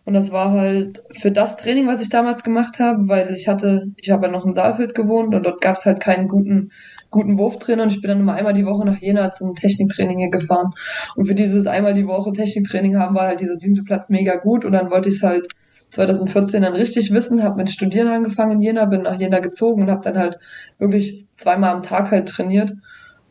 Und 0.04 0.14
das 0.14 0.32
war 0.32 0.50
halt 0.50 1.02
für 1.10 1.30
das 1.30 1.56
Training, 1.56 1.86
was 1.86 2.02
ich 2.02 2.10
damals 2.10 2.42
gemacht 2.42 2.78
habe, 2.78 3.08
weil 3.08 3.32
ich 3.34 3.48
hatte, 3.48 3.92
ich 3.96 4.10
habe 4.10 4.26
ja 4.26 4.32
noch 4.32 4.44
in 4.44 4.52
Saalfeld 4.52 4.94
gewohnt 4.94 5.34
und 5.34 5.44
dort 5.44 5.60
gab 5.60 5.76
es 5.76 5.86
halt 5.86 6.00
keinen 6.00 6.28
guten, 6.28 6.72
guten 7.14 7.38
Wurftrainer 7.38 7.84
und 7.84 7.92
ich 7.92 8.02
bin 8.02 8.08
dann 8.08 8.20
immer 8.20 8.34
einmal 8.34 8.52
die 8.52 8.66
Woche 8.66 8.84
nach 8.84 8.98
Jena 8.98 9.30
zum 9.30 9.54
Techniktraining 9.54 10.18
hier 10.18 10.30
gefahren. 10.30 10.72
Und 11.16 11.26
für 11.26 11.34
dieses 11.34 11.66
einmal 11.66 11.94
die 11.94 12.06
Woche 12.06 12.32
Techniktraining 12.32 12.98
haben 12.98 13.14
war 13.14 13.28
halt 13.28 13.40
dieser 13.40 13.56
siebte 13.56 13.84
Platz 13.84 14.10
mega 14.10 14.36
gut 14.36 14.64
und 14.64 14.72
dann 14.72 14.90
wollte 14.90 15.08
ich 15.08 15.16
es 15.16 15.22
halt 15.22 15.48
2014 15.90 16.62
dann 16.62 16.74
richtig 16.74 17.12
wissen, 17.12 17.44
habe 17.44 17.56
mit 17.56 17.70
Studieren 17.70 18.08
angefangen 18.08 18.52
in 18.52 18.60
Jena, 18.60 18.84
bin 18.84 19.02
nach 19.02 19.18
Jena 19.18 19.38
gezogen 19.38 19.82
und 19.82 19.90
habe 19.90 20.02
dann 20.02 20.18
halt 20.18 20.38
wirklich 20.78 21.24
zweimal 21.36 21.70
am 21.70 21.82
Tag 21.82 22.10
halt 22.10 22.28
trainiert. 22.28 22.72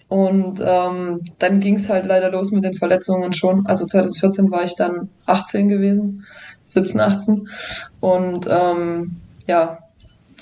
Und 0.07 0.61
ähm, 0.63 1.21
dann 1.39 1.59
ging 1.59 1.75
es 1.75 1.89
halt 1.89 2.05
leider 2.05 2.31
los 2.31 2.51
mit 2.51 2.63
den 2.63 2.75
Verletzungen 2.75 3.33
schon. 3.33 3.65
Also 3.65 3.85
2014 3.85 4.51
war 4.51 4.63
ich 4.63 4.75
dann 4.75 5.09
18 5.25 5.67
gewesen, 5.67 6.25
17, 6.69 7.01
18. 7.01 7.49
Und 7.99 8.47
ähm, 8.49 9.17
ja, 9.47 9.79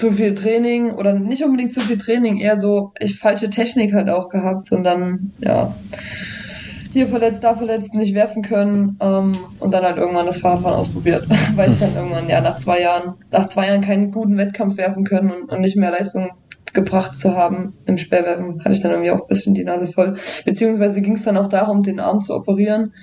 zu 0.02 0.12
viel 0.12 0.34
Training 0.34 0.94
oder 0.94 1.14
nicht 1.14 1.44
unbedingt 1.44 1.72
zu 1.72 1.80
viel 1.80 1.98
Training, 1.98 2.38
eher 2.38 2.60
so 2.60 2.92
ich 3.00 3.20
falsche 3.20 3.52
Technik 3.52 3.94
halt 3.94 4.10
auch 4.10 4.30
gehabt 4.30 4.72
und 4.72 4.84
dann, 4.84 5.32
ja, 5.40 5.76
hier 6.92 7.08
verletzt, 7.08 7.44
da 7.44 7.56
verletzt, 7.56 7.94
nicht 7.94 8.16
werfen 8.16 8.42
können 8.42 8.98
ähm, 9.00 9.32
und 9.60 9.74
dann 9.74 9.84
halt 9.84 9.98
irgendwann 9.98 10.26
das 10.26 10.40
Fahrradfahren 10.40 10.80
ausprobiert, 10.80 11.28
weil 11.56 11.70
es 11.70 11.80
dann 11.80 11.96
irgendwann 11.96 12.28
ja 12.28 12.42
nach 12.42 12.58
zwei 12.58 12.82
Jahren, 12.82 13.14
nach 13.32 13.46
zwei 13.46 13.68
Jahren 13.68 13.82
keinen 13.82 14.12
guten 14.12 14.38
Wettkampf 14.38 14.76
werfen 14.78 15.04
können 15.04 15.32
und, 15.32 15.52
und 15.52 15.62
nicht 15.62 15.78
mehr 15.78 15.92
Leistung 15.92 16.32
gebracht 16.74 17.16
zu 17.16 17.36
haben 17.36 17.74
im 17.86 17.98
Sperrwerfen, 17.98 18.62
hatte 18.62 18.74
ich 18.74 18.82
dann 18.82 18.92
irgendwie 18.92 19.12
auch 19.12 19.22
ein 19.22 19.28
bisschen 19.28 19.54
die 19.54 19.64
Nase 19.64 19.88
voll. 19.88 20.16
Beziehungsweise 20.46 21.02
ging 21.02 21.14
es 21.14 21.24
dann 21.24 21.38
auch 21.38 21.48
darum, 21.48 21.84
den 21.84 22.00
Arm 22.00 22.22
zu 22.22 22.34
operieren, 22.34 22.94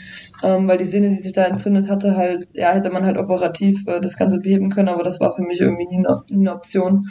ähm, 0.42 0.68
weil 0.68 0.78
die 0.78 0.84
Sehne, 0.84 1.10
die 1.10 1.16
sich 1.16 1.32
da 1.32 1.44
entzündet 1.44 1.88
hatte, 1.88 2.16
halt, 2.16 2.48
ja, 2.52 2.72
hätte 2.72 2.90
man 2.90 3.04
halt 3.04 3.18
operativ 3.18 3.86
äh, 3.86 4.00
das 4.00 4.16
Ganze 4.16 4.40
beheben 4.40 4.70
können, 4.70 4.88
aber 4.88 5.02
das 5.02 5.20
war 5.20 5.34
für 5.34 5.42
mich 5.42 5.60
irgendwie 5.60 5.86
nie 5.86 6.06
eine, 6.06 6.22
nie 6.30 6.46
eine 6.46 6.54
Option. 6.54 7.10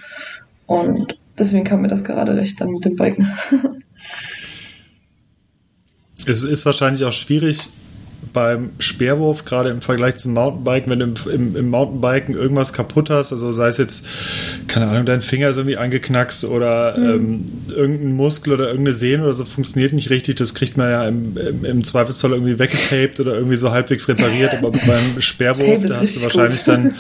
Und 0.66 1.20
deswegen 1.38 1.64
kam 1.64 1.82
mir 1.82 1.88
das 1.88 2.04
gerade 2.04 2.36
recht 2.36 2.60
dann 2.62 2.72
mit 2.72 2.86
dem 2.86 2.96
Biken. 2.96 3.28
Es 6.26 6.44
ist 6.44 6.66
wahrscheinlich 6.66 7.06
auch 7.06 7.14
schwierig 7.14 7.70
beim 8.38 8.70
Speerwurf, 8.78 9.46
gerade 9.46 9.70
im 9.70 9.82
Vergleich 9.82 10.18
zum 10.18 10.34
Mountainbiken, 10.34 10.92
wenn 10.92 11.00
du 11.00 11.06
im, 11.06 11.32
im, 11.32 11.56
im, 11.56 11.70
Mountainbiken 11.72 12.36
irgendwas 12.36 12.72
kaputt 12.72 13.10
hast, 13.10 13.32
also 13.32 13.52
sei 13.52 13.70
es 13.70 13.78
jetzt, 13.78 14.06
keine 14.68 14.86
Ahnung, 14.86 15.08
dein 15.08 15.24
Finger 15.24 15.50
ist 15.50 15.58
irgendwie 15.58 15.78
angeknackst 15.78 16.46
oder 16.46 16.96
mhm. 17.00 17.10
ähm, 17.10 17.46
irgendein 17.70 18.12
Muskel 18.12 18.54
oder 18.54 18.68
irgendeine 18.68 18.94
Sehne 18.94 19.24
oder 19.24 19.34
so 19.34 19.44
funktioniert 19.44 19.94
nicht 19.94 20.12
richtig, 20.12 20.36
das 20.36 20.54
kriegt 20.54 20.78
man 20.78 20.92
ja 20.92 21.08
im, 21.08 21.36
im, 21.64 21.84
Zweifelsfall 21.84 22.34
irgendwie 22.34 22.60
weggetaped 22.60 23.20
oder 23.20 23.34
irgendwie 23.34 23.58
so 23.58 23.72
halbwegs 23.72 24.08
repariert, 24.08 24.54
aber 24.54 24.70
beim 24.70 25.20
Speerwurf, 25.20 25.84
da 25.88 26.00
hast 26.00 26.16
du 26.16 26.22
wahrscheinlich 26.22 26.60
gut. 26.60 26.68
dann, 26.68 26.94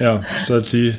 ja, 0.00 0.22
ist 0.38 0.48
halt 0.48 0.72
die, 0.72 0.94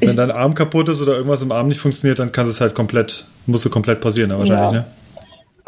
wenn 0.00 0.16
dein 0.16 0.32
Arm 0.32 0.56
kaputt 0.56 0.88
ist 0.88 1.00
oder 1.02 1.14
irgendwas 1.14 1.42
im 1.42 1.52
Arm 1.52 1.68
nicht 1.68 1.80
funktioniert, 1.80 2.18
dann 2.18 2.32
kann 2.32 2.48
es 2.48 2.60
halt 2.60 2.74
komplett, 2.74 3.26
musst 3.46 3.64
du 3.64 3.70
komplett 3.70 4.00
passieren, 4.00 4.30
wahrscheinlich, 4.30 4.72
ja. 4.72 4.72
ne? 4.72 4.86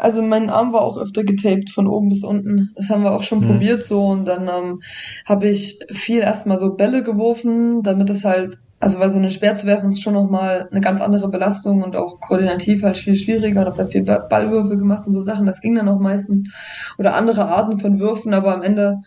Also 0.01 0.23
mein 0.23 0.49
Arm 0.49 0.73
war 0.73 0.81
auch 0.81 0.97
öfter 0.97 1.23
getaped 1.23 1.69
von 1.69 1.87
oben 1.87 2.09
bis 2.09 2.23
unten. 2.23 2.71
Das 2.75 2.89
haben 2.89 3.03
wir 3.03 3.11
auch 3.11 3.21
schon 3.21 3.41
mhm. 3.41 3.47
probiert 3.47 3.83
so 3.83 4.07
und 4.07 4.25
dann 4.25 4.49
ähm, 4.49 4.81
habe 5.25 5.47
ich 5.47 5.77
viel 5.91 6.21
erstmal 6.21 6.57
so 6.57 6.73
Bälle 6.73 7.03
geworfen, 7.03 7.83
damit 7.83 8.09
es 8.09 8.25
halt, 8.25 8.57
also 8.79 8.99
weil 8.99 9.11
so 9.11 9.17
eine 9.17 9.29
Speer 9.29 9.53
zu 9.53 9.67
werfen 9.67 9.89
ist 9.89 10.01
schon 10.01 10.15
nochmal 10.15 10.67
eine 10.71 10.81
ganz 10.81 11.01
andere 11.01 11.29
Belastung 11.29 11.83
und 11.83 11.95
auch 11.95 12.19
koordinativ 12.19 12.81
halt 12.81 12.97
viel 12.97 13.13
schwieriger 13.13 13.61
und 13.61 13.67
habe 13.67 13.77
da 13.77 13.85
viel 13.85 14.01
Ballwürfe 14.01 14.75
gemacht 14.75 15.05
und 15.05 15.13
so 15.13 15.21
Sachen. 15.21 15.45
Das 15.45 15.61
ging 15.61 15.75
dann 15.75 15.87
auch 15.87 15.99
meistens 15.99 16.49
oder 16.97 17.13
andere 17.13 17.45
Arten 17.45 17.77
von 17.77 17.99
Würfen, 17.99 18.33
aber 18.33 18.55
am 18.55 18.63
Ende 18.63 19.01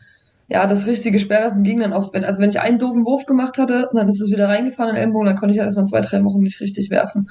ja, 0.46 0.66
das 0.66 0.86
richtige 0.86 1.18
Sperrwerfen 1.18 1.62
ging 1.62 1.80
dann 1.80 1.94
auch, 1.94 2.12
wenn, 2.12 2.24
also 2.24 2.40
wenn 2.40 2.50
ich 2.50 2.60
einen 2.60 2.78
doofen 2.78 3.06
Wurf 3.06 3.24
gemacht 3.24 3.56
hatte, 3.56 3.88
dann 3.94 4.08
ist 4.08 4.20
es 4.20 4.30
wieder 4.30 4.48
reingefahren 4.48 4.90
in 4.90 4.96
den 4.96 5.02
Ellenbogen, 5.02 5.26
dann 5.26 5.36
konnte 5.36 5.54
ich 5.54 5.58
halt 5.58 5.68
erstmal 5.68 5.86
zwei, 5.86 6.02
drei 6.02 6.22
Wochen 6.22 6.42
nicht 6.42 6.60
richtig 6.60 6.90
werfen. 6.90 7.30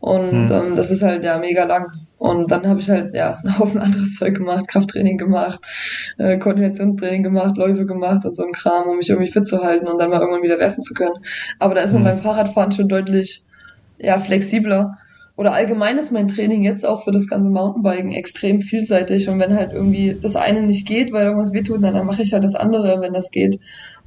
Und 0.00 0.30
hm. 0.30 0.50
ähm, 0.52 0.76
das 0.76 0.90
ist 0.90 1.02
halt 1.02 1.24
ja 1.24 1.38
mega 1.38 1.64
lang. 1.64 1.86
Und 2.18 2.50
dann 2.50 2.68
habe 2.68 2.80
ich 2.80 2.90
halt 2.90 3.14
ja 3.14 3.38
einen 3.44 3.58
Haufen 3.58 3.80
anderes 3.80 4.14
Zeug 4.16 4.34
gemacht, 4.34 4.68
Krafttraining 4.68 5.16
gemacht, 5.16 5.60
äh, 6.18 6.36
Koordinationstraining 6.36 7.22
gemacht, 7.22 7.56
Läufe 7.56 7.86
gemacht 7.86 8.26
und 8.26 8.36
so 8.36 8.44
ein 8.44 8.52
Kram, 8.52 8.88
um 8.88 8.98
mich 8.98 9.08
irgendwie 9.08 9.30
fit 9.30 9.46
zu 9.46 9.62
halten 9.62 9.88
und 9.88 9.98
dann 9.98 10.10
mal 10.10 10.20
irgendwann 10.20 10.42
wieder 10.42 10.58
werfen 10.58 10.82
zu 10.82 10.92
können. 10.92 11.16
Aber 11.58 11.74
da 11.74 11.80
ist 11.80 11.94
man 11.94 12.04
hm. 12.04 12.10
beim 12.10 12.18
Fahrradfahren 12.18 12.72
schon 12.72 12.88
deutlich 12.88 13.44
ja 13.98 14.18
flexibler 14.18 14.98
oder 15.40 15.54
allgemein 15.54 15.96
ist 15.96 16.12
mein 16.12 16.28
Training 16.28 16.62
jetzt 16.62 16.84
auch 16.86 17.02
für 17.02 17.12
das 17.12 17.26
ganze 17.26 17.48
Mountainbiken 17.48 18.12
extrem 18.12 18.60
vielseitig. 18.60 19.26
Und 19.30 19.38
wenn 19.38 19.54
halt 19.54 19.72
irgendwie 19.72 20.14
das 20.20 20.36
eine 20.36 20.62
nicht 20.62 20.86
geht, 20.86 21.14
weil 21.14 21.24
irgendwas 21.24 21.54
wehtut, 21.54 21.82
dann, 21.82 21.94
dann 21.94 22.04
mache 22.04 22.20
ich 22.20 22.34
halt 22.34 22.44
das 22.44 22.54
andere, 22.54 23.00
wenn 23.00 23.14
das 23.14 23.30
geht. 23.30 23.58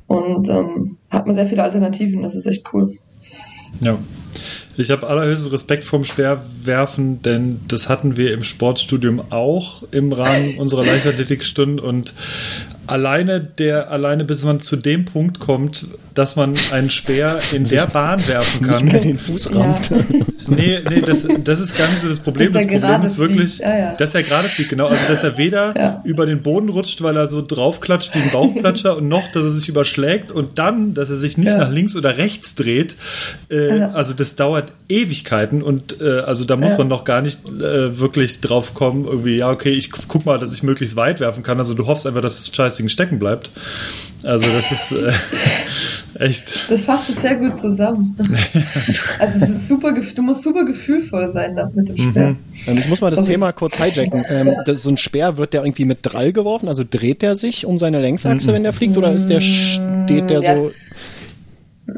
Und 0.06 0.48
ähm, 0.48 0.98
hat 1.10 1.26
man 1.26 1.34
sehr 1.34 1.48
viele 1.48 1.64
Alternativen. 1.64 2.22
Das 2.22 2.36
ist 2.36 2.46
echt 2.46 2.72
cool. 2.72 2.94
Ja. 3.80 3.98
Ich 4.78 4.92
habe 4.92 5.08
allerhöchsten 5.08 5.50
Respekt 5.50 5.86
vom 5.86 6.04
Speerwerfen, 6.04 7.24
denn 7.24 7.62
das 7.68 7.90
hatten 7.90 8.16
wir 8.16 8.32
im 8.32 8.44
Sportstudium 8.44 9.20
auch 9.32 9.82
im 9.90 10.12
Rahmen 10.12 10.56
unserer 10.60 10.86
Leichtathletikstunden 10.86 11.80
und 11.80 12.14
alleine 12.86 13.42
der 13.42 13.90
alleine 13.90 14.24
bis 14.24 14.44
man 14.44 14.60
zu 14.60 14.76
dem 14.76 15.06
Punkt 15.06 15.40
kommt, 15.40 15.88
dass 16.14 16.36
man 16.36 16.54
einen 16.72 16.92
Speer 16.92 17.40
in 17.54 17.66
der 17.66 17.88
Bahn 17.88 18.28
werfen 18.28 18.68
kann. 18.68 18.84
Nicht 18.84 18.94
mehr 18.94 19.02
den 19.02 19.18
Fuß 19.18 19.56
rammt. 19.56 19.90
Ja. 19.90 19.98
Nee, 20.48 20.80
nee, 20.90 21.02
das, 21.02 21.28
das 21.44 21.60
ist 21.60 21.78
gar 21.78 21.88
nicht 21.90 22.00
so 22.00 22.10
das 22.10 22.20
Problem. 22.20 22.52
Das 22.52 22.68
Problem 22.68 23.02
ist 23.02 23.18
wirklich, 23.18 23.60
ja, 23.60 23.78
ja. 23.78 23.96
dass 23.96 24.16
er 24.16 24.24
gerade 24.24 24.48
fliegt, 24.48 24.70
genau. 24.70 24.88
Also, 24.88 25.02
dass 25.08 25.24
er 25.24 25.38
weder 25.38 25.74
ja. 25.78 26.02
über 26.04 26.26
den 26.26 26.42
Boden 26.42 26.70
rutscht, 26.70 27.02
weil 27.02 27.16
er 27.18 27.28
so 27.28 27.42
draufklatscht 27.46 28.14
wie 28.16 28.20
ein 28.20 28.32
Bauchklatscher 28.32 28.98
und 28.98 29.08
noch, 29.08 29.28
dass 29.30 29.44
er 29.44 29.50
sich 29.50 29.70
überschlägt 29.70 30.32
und 30.32 30.60
dann, 30.60 30.94
dass 30.94 31.10
er 31.10 31.16
sich 31.16 31.38
nicht 31.38 31.58
nach 31.58 31.72
links 31.72 31.96
oder 31.96 32.18
rechts 32.18 32.56
dreht. 32.56 32.96
Äh, 33.50 33.82
also, 33.82 34.14
das 34.14 34.36
dauert 34.36 34.72
Ewigkeiten 34.90 35.62
und 35.62 36.02
äh, 36.02 36.20
also 36.20 36.44
da 36.44 36.56
muss 36.56 36.78
man 36.78 36.88
noch 36.88 37.04
gar 37.04 37.22
nicht 37.22 37.50
äh, 37.50 38.00
wirklich 38.00 38.42
drauf 38.42 38.74
kommen, 38.74 39.06
irgendwie, 39.06 39.38
ja, 39.38 39.50
okay, 39.50 39.72
ich 39.72 39.92
guck 39.92 40.26
mal, 40.26 40.40
dass 40.40 40.54
ich 40.54 40.64
möglichst 40.64 40.96
weit 40.96 41.20
werfen 41.20 41.44
kann. 41.44 41.60
Also, 41.60 41.74
du 41.74 41.88
hoffst 41.88 42.08
einfach, 42.08 42.22
dass 42.22 42.46
das 42.46 42.56
scheiß 42.56 42.76
Ding 42.76 42.90
stecken 42.90 43.20
bleibt. 43.20 43.52
Also, 44.24 44.48
das 44.52 44.72
ist 44.72 44.92
äh, 44.92 45.12
echt. 46.24 46.70
Das 46.70 46.84
fasst 46.84 47.10
es 47.10 47.22
sehr 47.22 47.36
gut 47.36 47.58
zusammen. 47.58 48.16
also, 49.20 49.40
es 49.46 49.50
ist 49.50 49.68
super, 49.68 49.94
du 49.94 50.22
musst 50.22 50.44
super 50.44 50.66
gefühlvoll 50.66 51.28
sein 51.28 51.56
mit 51.74 51.90
dem 51.90 51.98
Speer. 51.98 52.30
Mhm. 52.30 52.38
Ähm, 52.68 52.78
ich 52.78 52.90
muss 52.90 53.02
mal 53.02 53.10
das 53.10 53.20
Sorry. 53.20 53.32
Thema 53.32 53.52
kurz 53.52 53.78
hijacken. 53.78 54.26
Ähm, 54.30 54.56
das, 54.66 54.84
so 54.84 54.90
ein 54.90 54.98
Speer, 54.98 55.38
wird 55.38 55.54
der 55.54 55.64
irgendwie 55.64 55.86
mit 55.86 56.00
Drall 56.02 56.34
geworfen? 56.34 56.68
Also 56.68 56.84
dreht 56.90 57.22
der 57.22 57.36
sich 57.36 57.66
um 57.66 57.78
seine 57.78 58.02
Längsachse, 58.02 58.50
mhm. 58.50 58.54
wenn 58.56 58.64
der 58.64 58.74
fliegt, 58.74 58.98
oder 58.98 59.14
ist 59.14 59.28
der, 59.28 59.42
steht 59.42 60.30
der 60.30 60.42
so... 60.42 60.72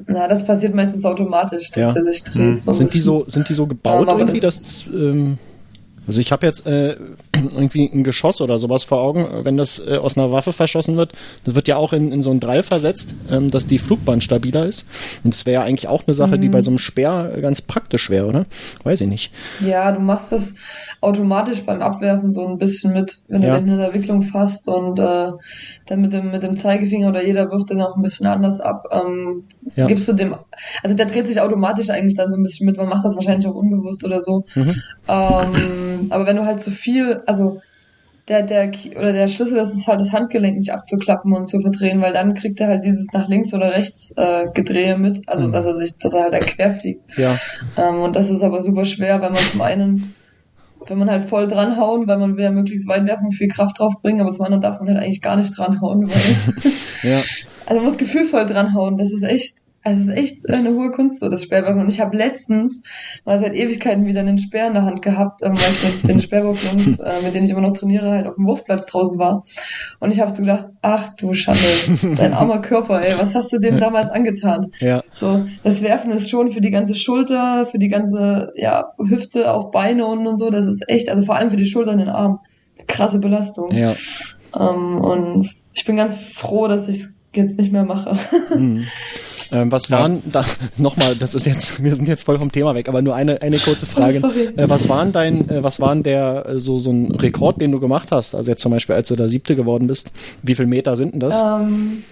Na, 0.08 0.28
das 0.28 0.46
passiert 0.46 0.74
meistens 0.74 1.06
automatisch, 1.06 1.70
dass 1.72 1.96
ja. 1.96 2.02
er 2.02 2.04
sich 2.04 2.24
dreht. 2.24 2.36
Mhm. 2.36 2.58
So 2.58 2.74
sind, 2.74 2.94
die 2.94 3.02
so, 3.02 3.24
sind 3.28 3.48
die 3.50 3.54
so 3.54 3.68
gebaut 3.68 4.08
ja, 4.08 4.18
irgendwie, 4.18 4.40
das 4.40 4.86
dass... 4.86 4.94
Ähm, 4.94 5.38
also 6.08 6.22
ich 6.22 6.32
habe 6.32 6.46
jetzt 6.46 6.66
äh, 6.68 6.96
irgendwie 7.34 7.90
ein 7.92 8.04
Geschoss 8.04 8.42
oder 8.42 8.60
sowas 8.60 8.84
vor 8.84 9.00
Augen, 9.00 9.28
wenn 9.44 9.58
das 9.58 9.80
äh, 9.80 9.98
aus 9.98 10.18
einer 10.18 10.32
Waffe 10.32 10.54
verschossen 10.54 10.98
wird. 10.98 11.14
Das 11.44 11.56
wird 11.56 11.68
ja 11.68 11.78
auch 11.78 11.94
in, 11.94 12.12
in 12.12 12.22
so 12.22 12.32
einen 12.32 12.40
Drall 12.40 12.64
versetzt, 12.64 13.16
ähm, 13.32 13.50
dass 13.50 13.68
die 13.68 13.80
Flugbahn 13.80 14.22
stabiler 14.22 14.66
ist. 14.66 14.88
Und 15.24 15.34
das 15.34 15.46
wäre 15.46 15.62
ja 15.62 15.68
eigentlich 15.68 15.88
auch 15.88 16.04
eine 16.06 16.14
Sache, 16.14 16.38
mhm. 16.38 16.42
die 16.42 16.50
bei 16.50 16.62
so 16.62 16.72
einem 16.72 16.80
Speer 16.80 17.38
ganz 17.42 17.62
praktisch 17.62 18.10
wäre, 18.10 18.28
oder? 18.28 18.46
Weiß 18.84 19.02
ich 19.02 19.10
nicht. 19.10 19.32
Ja, 19.62 19.92
du 19.92 20.00
machst 20.00 20.32
das 20.32 20.56
automatisch 21.02 21.62
beim 21.62 21.82
Abwerfen 21.82 22.32
so 22.32 22.48
ein 22.48 22.58
bisschen 22.58 22.94
mit, 22.94 23.18
wenn 23.28 23.42
du 23.42 23.48
ja. 23.48 23.60
den 23.60 23.68
in 23.68 23.78
der 23.78 23.94
Wicklung 23.94 24.24
fasst 24.24 24.68
und 24.68 25.00
äh, 25.00 25.32
dann 25.88 26.02
mit 26.02 26.14
dem, 26.14 26.32
mit 26.32 26.44
dem 26.44 26.58
Zeigefinger 26.58 27.10
oder 27.10 27.26
jeder 27.26 27.52
wirft 27.52 27.70
den 27.70 27.82
auch 27.82 27.96
ein 27.96 28.02
bisschen 28.02 28.28
anders 28.28 28.60
ab. 28.60 28.88
Ähm, 28.92 29.46
ja. 29.74 29.88
Gibst 29.88 30.08
du 30.08 30.14
dem, 30.14 30.36
also 30.84 30.96
der 30.96 31.08
dreht 31.08 31.28
sich 31.28 31.42
automatisch 31.42 31.90
eigentlich 31.90 32.16
dann 32.16 32.30
so 32.30 32.38
ein 32.38 32.44
bisschen 32.44 32.66
mit, 32.66 32.78
man 32.78 32.90
macht 32.90 33.04
das 33.04 33.16
wahrscheinlich 33.16 33.48
auch 33.48 33.56
unbewusst 33.56 34.04
oder 34.04 34.22
so. 34.22 34.46
Mhm. 34.54 34.76
Ähm, 35.08 36.08
aber 36.10 36.28
wenn 36.28 36.36
du 36.36 36.46
halt 36.46 36.62
zu 36.62 36.72
viel, 36.72 37.24
also 37.26 37.62
der, 38.28 38.42
der, 38.42 38.72
oder 38.98 39.14
der 39.14 39.28
Schlüssel 39.28 39.56
das 39.56 39.74
ist 39.74 39.88
halt 39.88 40.00
das 40.00 40.12
Handgelenk 40.12 40.58
nicht 40.58 40.72
abzuklappen 40.72 41.34
und 41.34 41.46
zu 41.46 41.60
verdrehen, 41.60 42.02
weil 42.02 42.14
dann 42.14 42.34
kriegt 42.34 42.60
er 42.60 42.68
halt 42.68 42.84
dieses 42.84 43.08
nach 43.14 43.28
links 43.28 43.54
oder 43.54 43.74
rechts 43.74 44.14
äh, 44.18 44.48
Gedrehe 44.54 44.98
mit, 44.98 45.28
also 45.28 45.48
mhm. 45.48 45.52
dass 45.52 45.66
er 45.66 45.76
sich, 45.76 45.98
dass 45.98 46.14
er 46.14 46.24
halt 46.24 46.34
da 46.34 46.40
quer 46.40 46.72
fliegt. 46.72 47.18
Ja. 47.18 47.38
Ähm, 47.78 48.02
und 48.02 48.16
das 48.16 48.30
ist 48.30 48.44
aber 48.44 48.62
super 48.62 48.86
schwer, 48.86 49.22
weil 49.22 49.32
man 49.32 49.42
zum 49.42 49.62
einen, 49.62 50.16
wenn 50.88 50.98
man 50.98 51.10
halt 51.10 51.24
voll 51.24 51.48
dranhauen, 51.48 52.08
weil 52.08 52.18
man 52.18 52.36
will 52.36 52.44
ja 52.44 52.52
möglichst 52.52 52.88
weit 52.88 53.06
werfen, 53.06 53.32
viel 53.32 53.48
Kraft 53.48 53.80
drauf 53.80 53.94
bringen, 54.02 54.22
aber 54.22 54.32
zum 54.32 54.46
anderen 54.46 54.62
darf 54.62 54.80
man 54.80 54.90
halt 54.90 55.00
eigentlich 55.04 55.22
gar 55.22 55.36
nicht 55.36 55.56
dranhauen, 55.56 56.10
weil 56.10 56.72
ja. 57.12 57.20
Also 57.66 57.82
man 57.82 57.86
muss 57.86 57.98
gefühlvoll 57.98 58.46
dranhauen, 58.46 58.98
das 58.98 59.12
ist 59.12 59.24
echt, 59.24 59.58
also 59.84 60.02
es 60.02 60.08
ist 60.08 60.16
echt 60.16 60.50
eine 60.50 60.74
hohe 60.74 60.92
Kunst, 60.92 61.20
so 61.20 61.30
das 61.30 61.44
Sperrwerfen. 61.44 61.82
Und 61.82 61.90
ich 61.90 62.00
habe 62.00 62.18
letztens 62.18 62.84
mal 63.24 63.40
seit 63.40 63.54
Ewigkeiten 63.54 64.06
wieder 64.06 64.22
einen 64.22 64.40
Speer 64.40 64.68
in 64.68 64.74
der 64.74 64.84
Hand 64.84 65.04
gehabt, 65.04 65.42
ähm, 65.44 65.54
weil 65.54 65.72
ich 65.72 66.04
mit 66.04 66.12
den 66.12 66.22
Sperrwurfjungs, 66.22 67.00
äh, 67.00 67.22
mit 67.24 67.36
denen 67.36 67.46
ich 67.46 67.52
immer 67.52 67.62
noch 67.62 67.74
trainiere, 67.74 68.10
halt 68.10 68.28
auf 68.28 68.36
dem 68.36 68.48
Wurfplatz 68.48 68.88
draußen 68.88 69.20
war. 69.20 69.44
Und 70.00 70.12
ich 70.12 70.20
habe 70.20 70.32
so 70.32 70.42
gedacht, 70.42 70.66
ach 70.82 71.16
du 71.16 71.36
Schande, 71.36 71.60
dein 72.18 72.34
armer 72.34 72.62
Körper, 72.62 73.02
ey, 73.04 73.14
was 73.20 73.36
hast 73.36 73.54
du 73.54 73.60
dem 73.60 73.80
damals 73.80 74.10
angetan? 74.10 74.72
Ja. 74.80 75.04
So, 75.14 75.46
das 75.64 75.84
Werfen 75.84 76.12
ist 76.12 76.32
schon 76.32 76.50
für 76.50 76.62
die 76.62 76.72
ganze 76.72 76.96
Schulter, 76.96 77.68
für 77.68 77.78
die 77.78 77.90
ganze 77.90 78.54
ja, 78.56 78.86
Hüfte, 78.98 79.54
auch 79.54 79.70
Beine 79.70 80.08
und, 80.08 80.26
und 80.26 80.40
so, 80.40 80.50
das 80.50 80.66
ist 80.66 80.90
echt, 80.90 81.10
also 81.10 81.24
vor 81.24 81.36
allem 81.36 81.52
für 81.52 81.58
die 81.58 81.66
Schultern, 81.66 82.00
den 82.00 82.10
Arm, 82.10 82.40
krasse 82.88 83.20
Belastung. 83.20 83.72
Ja. 83.72 83.94
Ähm, 84.56 85.00
und 85.02 85.48
ich 85.76 85.86
bin 85.86 85.98
ganz 85.98 86.18
froh, 86.18 86.68
dass 86.68 86.88
ich 86.88 87.06
jetzt 87.36 87.58
nicht 87.60 87.72
mehr 87.72 87.84
mache. 87.86 88.18
Mhm. 88.56 88.86
Ähm, 89.52 89.72
was 89.72 89.92
waren 89.92 90.24
da 90.32 90.44
nochmal, 90.78 91.16
das 91.16 91.36
ist 91.36 91.46
jetzt, 91.46 91.84
wir 91.84 91.94
sind 91.96 92.08
jetzt 92.08 92.24
voll 92.24 92.40
vom 92.40 92.52
Thema 92.52 92.74
weg, 92.74 92.90
aber 92.90 93.02
nur 93.04 93.14
eine, 93.16 93.42
eine 93.42 93.58
kurze 93.58 93.86
Frage. 93.86 94.22
Oh, 94.26 94.62
äh, 94.62 94.68
was 94.70 94.90
waren 94.90 95.12
dein, 95.12 95.48
äh, 95.50 95.64
was 95.64 95.80
waren 95.80 96.02
der 96.02 96.46
äh, 96.48 96.60
so, 96.60 96.80
so 96.80 96.92
ein 96.92 97.12
Rekord, 97.12 97.62
den 97.62 97.72
du 97.72 97.80
gemacht 97.80 98.10
hast? 98.12 98.34
Also 98.36 98.50
jetzt 98.52 98.62
zum 98.62 98.72
Beispiel, 98.72 98.96
als 98.96 99.08
du 99.10 99.16
da 99.16 99.30
siebte 99.30 99.56
geworden 99.56 99.86
bist, 99.88 100.12
wie 100.42 100.56
viel 100.56 100.66
Meter 100.66 100.98
sind 100.98 101.14
denn 101.14 101.20
das? 101.20 101.42
Ähm, 101.42 102.04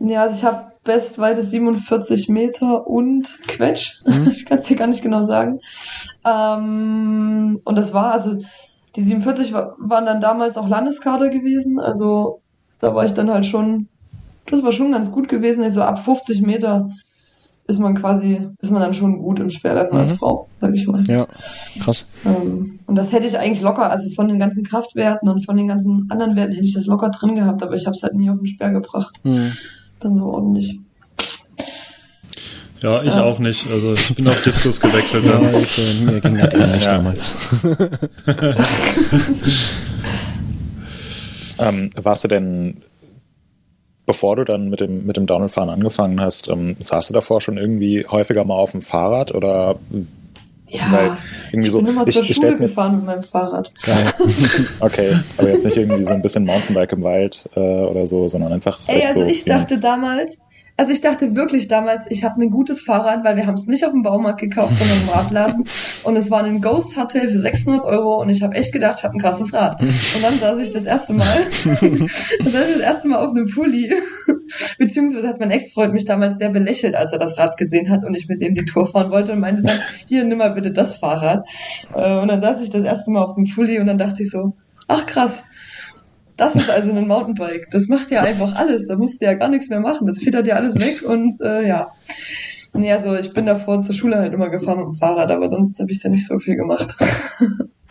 ja, 0.00 0.22
also 0.24 0.36
ich 0.36 0.44
habe 0.44 0.72
bestweite 0.84 1.42
47 1.42 2.28
Meter 2.28 2.86
und 2.86 3.38
Quetsch. 3.46 4.02
Ich 4.30 4.44
kann 4.44 4.58
es 4.58 4.64
dir 4.66 4.76
gar 4.76 4.88
nicht 4.88 5.02
genau 5.02 5.24
sagen. 5.24 5.60
Ähm, 6.24 7.60
und 7.64 7.76
das 7.78 7.92
war, 7.94 8.12
also 8.12 8.42
die 8.96 9.02
47 9.02 9.52
wa- 9.52 9.74
waren 9.78 10.06
dann 10.06 10.20
damals 10.20 10.56
auch 10.56 10.68
Landeskader 10.68 11.30
gewesen. 11.30 11.80
Also 11.80 12.40
da 12.80 12.94
war 12.94 13.06
ich 13.06 13.12
dann 13.12 13.30
halt 13.30 13.46
schon, 13.46 13.88
das 14.50 14.62
war 14.62 14.72
schon 14.72 14.92
ganz 14.92 15.10
gut 15.10 15.28
gewesen. 15.28 15.62
Also 15.64 15.82
ab 15.82 16.04
50 16.04 16.42
Meter 16.42 16.90
ist 17.66 17.78
man 17.80 17.94
quasi, 17.94 18.46
ist 18.60 18.70
man 18.70 18.82
dann 18.82 18.92
schon 18.92 19.18
gut 19.22 19.40
im 19.40 19.48
Speerwerfen 19.48 19.96
als 19.96 20.10
Mhm. 20.12 20.16
Frau, 20.16 20.48
sag 20.60 20.74
ich 20.74 20.86
mal. 20.86 21.02
Ja, 21.04 21.26
krass. 21.82 22.06
Ähm, 22.26 22.78
und 22.86 22.94
das 22.96 23.10
hätte 23.12 23.26
ich 23.26 23.38
eigentlich 23.38 23.62
locker, 23.62 23.90
also 23.90 24.10
von 24.10 24.28
den 24.28 24.38
ganzen 24.38 24.64
Kraftwerten 24.64 25.28
und 25.30 25.44
von 25.46 25.56
den 25.56 25.68
ganzen 25.68 26.06
anderen 26.10 26.36
Werten 26.36 26.52
hätte 26.52 26.66
ich 26.66 26.74
das 26.74 26.84
locker 26.86 27.08
drin 27.10 27.34
gehabt, 27.36 27.62
aber 27.62 27.74
ich 27.74 27.86
habe 27.86 27.96
es 27.96 28.02
halt 28.02 28.14
nie 28.14 28.28
auf 28.28 28.36
den 28.36 28.46
Speer 28.46 28.70
gebracht. 28.70 29.14
Mhm. 29.24 29.52
Dann 30.00 30.14
so 30.14 30.26
ordentlich. 30.26 30.78
Ja, 32.82 33.02
ich 33.02 33.14
Ja. 33.14 33.22
auch 33.24 33.38
nicht. 33.38 33.66
Also 33.70 33.94
ich 33.94 34.14
bin 34.14 34.28
auf 34.28 34.42
Diskus 34.42 34.78
gewechselt 34.78 35.24
Ja, 35.24 35.38
dann. 35.38 35.54
ich, 35.54 35.78
äh, 35.78 36.04
mir 36.04 36.20
ging 36.20 36.36
das 36.36 36.84
Ja. 36.84 36.96
damals. 36.98 37.34
Ähm, 41.58 41.90
warst 42.02 42.24
du 42.24 42.28
denn, 42.28 42.82
bevor 44.06 44.36
du 44.36 44.44
dann 44.44 44.68
mit 44.70 44.80
dem, 44.80 45.06
mit 45.06 45.16
dem 45.16 45.26
Downhill-Fahren 45.26 45.70
angefangen 45.70 46.20
hast, 46.20 46.48
ähm, 46.48 46.76
saßt 46.78 47.10
du 47.10 47.14
davor 47.14 47.40
schon 47.40 47.56
irgendwie 47.58 48.04
häufiger 48.10 48.44
mal 48.44 48.54
auf 48.56 48.72
dem 48.72 48.82
Fahrrad 48.82 49.34
oder 49.34 49.76
Ja, 50.68 50.90
Weil 50.90 51.16
irgendwie 51.52 51.66
ich 51.68 51.72
so- 51.72 51.78
bin 51.78 51.86
immer 51.88 52.06
ich- 52.08 52.14
zur 52.14 52.24
ich 52.24 52.34
Schule 52.34 52.52
gefahren 52.52 52.96
mit 52.96 53.06
meinem 53.06 53.22
Fahrrad. 53.22 53.72
Geil. 53.82 54.12
okay, 54.80 55.16
aber 55.38 55.48
jetzt 55.50 55.64
nicht 55.64 55.76
irgendwie 55.76 56.02
so 56.04 56.14
ein 56.14 56.22
bisschen 56.22 56.44
Mountainbike 56.44 56.92
im 56.92 57.02
Wald 57.04 57.48
äh, 57.54 57.60
oder 57.60 58.06
so, 58.06 58.26
sondern 58.26 58.52
einfach 58.52 58.80
Ey, 58.88 59.04
also 59.06 59.20
so 59.20 59.26
ich 59.26 59.44
dachte 59.44 59.78
damals, 59.78 60.42
also 60.76 60.92
ich 60.92 61.00
dachte 61.00 61.36
wirklich 61.36 61.68
damals, 61.68 62.06
ich 62.10 62.24
habe 62.24 62.42
ein 62.42 62.50
gutes 62.50 62.82
Fahrrad, 62.82 63.24
weil 63.24 63.36
wir 63.36 63.46
haben 63.46 63.54
es 63.54 63.66
nicht 63.66 63.84
auf 63.84 63.92
dem 63.92 64.02
Baumarkt 64.02 64.40
gekauft, 64.40 64.76
sondern 64.76 65.02
im 65.02 65.08
Radladen. 65.08 65.64
Und 66.02 66.16
es 66.16 66.30
war 66.30 66.42
ein 66.42 66.60
Ghost 66.60 66.96
Hardtail 66.96 67.28
für 67.28 67.38
600 67.38 67.84
Euro 67.84 68.20
und 68.20 68.28
ich 68.28 68.42
habe 68.42 68.56
echt 68.56 68.72
gedacht, 68.72 68.96
ich 68.98 69.04
habe 69.04 69.14
ein 69.14 69.20
krasses 69.20 69.52
Rad. 69.54 69.80
Und 69.80 70.22
dann 70.22 70.38
saß 70.38 70.60
ich 70.60 70.72
das 70.72 70.84
erste 70.84 71.12
Mal, 71.12 71.46
dann 71.64 72.52
das 72.52 72.80
erste 72.80 73.08
Mal 73.08 73.24
auf 73.24 73.30
einem 73.30 73.46
Pulli. 73.46 73.94
Beziehungsweise 74.78 75.28
hat 75.28 75.40
mein 75.40 75.50
Ex-Freund 75.50 75.92
mich 75.92 76.04
damals 76.04 76.38
sehr 76.38 76.50
belächelt, 76.50 76.94
als 76.94 77.12
er 77.12 77.18
das 77.18 77.38
Rad 77.38 77.56
gesehen 77.56 77.88
hat 77.88 78.04
und 78.04 78.14
ich 78.14 78.28
mit 78.28 78.40
dem 78.40 78.54
die 78.54 78.64
Tour 78.64 78.90
fahren 78.90 79.10
wollte 79.10 79.32
und 79.32 79.40
meinte 79.40 79.62
dann, 79.62 79.78
hier, 80.06 80.24
nimm 80.24 80.38
mal 80.38 80.50
bitte 80.50 80.72
das 80.72 80.96
Fahrrad. 80.96 81.48
Äh, 81.94 82.18
Und 82.18 82.28
dann 82.28 82.42
saß 82.42 82.62
ich 82.62 82.70
das 82.70 82.84
erste 82.84 83.10
Mal 83.10 83.22
auf 83.22 83.36
dem 83.36 83.44
Pulli 83.44 83.78
und 83.78 83.86
dann 83.86 83.98
dachte 83.98 84.22
ich 84.22 84.30
so, 84.30 84.54
ach 84.88 85.06
krass, 85.06 85.44
das 86.36 86.54
ist 86.54 86.70
also 86.70 86.92
ein 86.92 87.06
Mountainbike. 87.06 87.70
Das 87.70 87.88
macht 87.88 88.10
ja 88.10 88.22
einfach 88.22 88.54
alles. 88.56 88.88
Da 88.88 88.96
musst 88.96 89.20
du 89.20 89.24
ja 89.26 89.34
gar 89.34 89.48
nichts 89.48 89.68
mehr 89.68 89.80
machen. 89.80 90.06
Das 90.06 90.18
federt 90.18 90.46
ja 90.46 90.56
alles 90.56 90.74
weg 90.76 91.02
und 91.08 91.40
äh, 91.40 91.66
ja. 91.66 91.92
Nee, 92.72 92.92
also 92.92 93.14
ich 93.14 93.32
bin 93.32 93.46
davor 93.46 93.82
zur 93.82 93.94
Schule 93.94 94.16
halt 94.16 94.32
immer 94.32 94.48
gefahren 94.48 94.78
mit 94.78 94.86
dem 94.86 94.94
Fahrrad, 94.94 95.30
aber 95.30 95.48
sonst 95.48 95.78
habe 95.78 95.92
ich 95.92 96.00
da 96.00 96.08
nicht 96.08 96.26
so 96.26 96.38
viel 96.38 96.56
gemacht. 96.56 96.96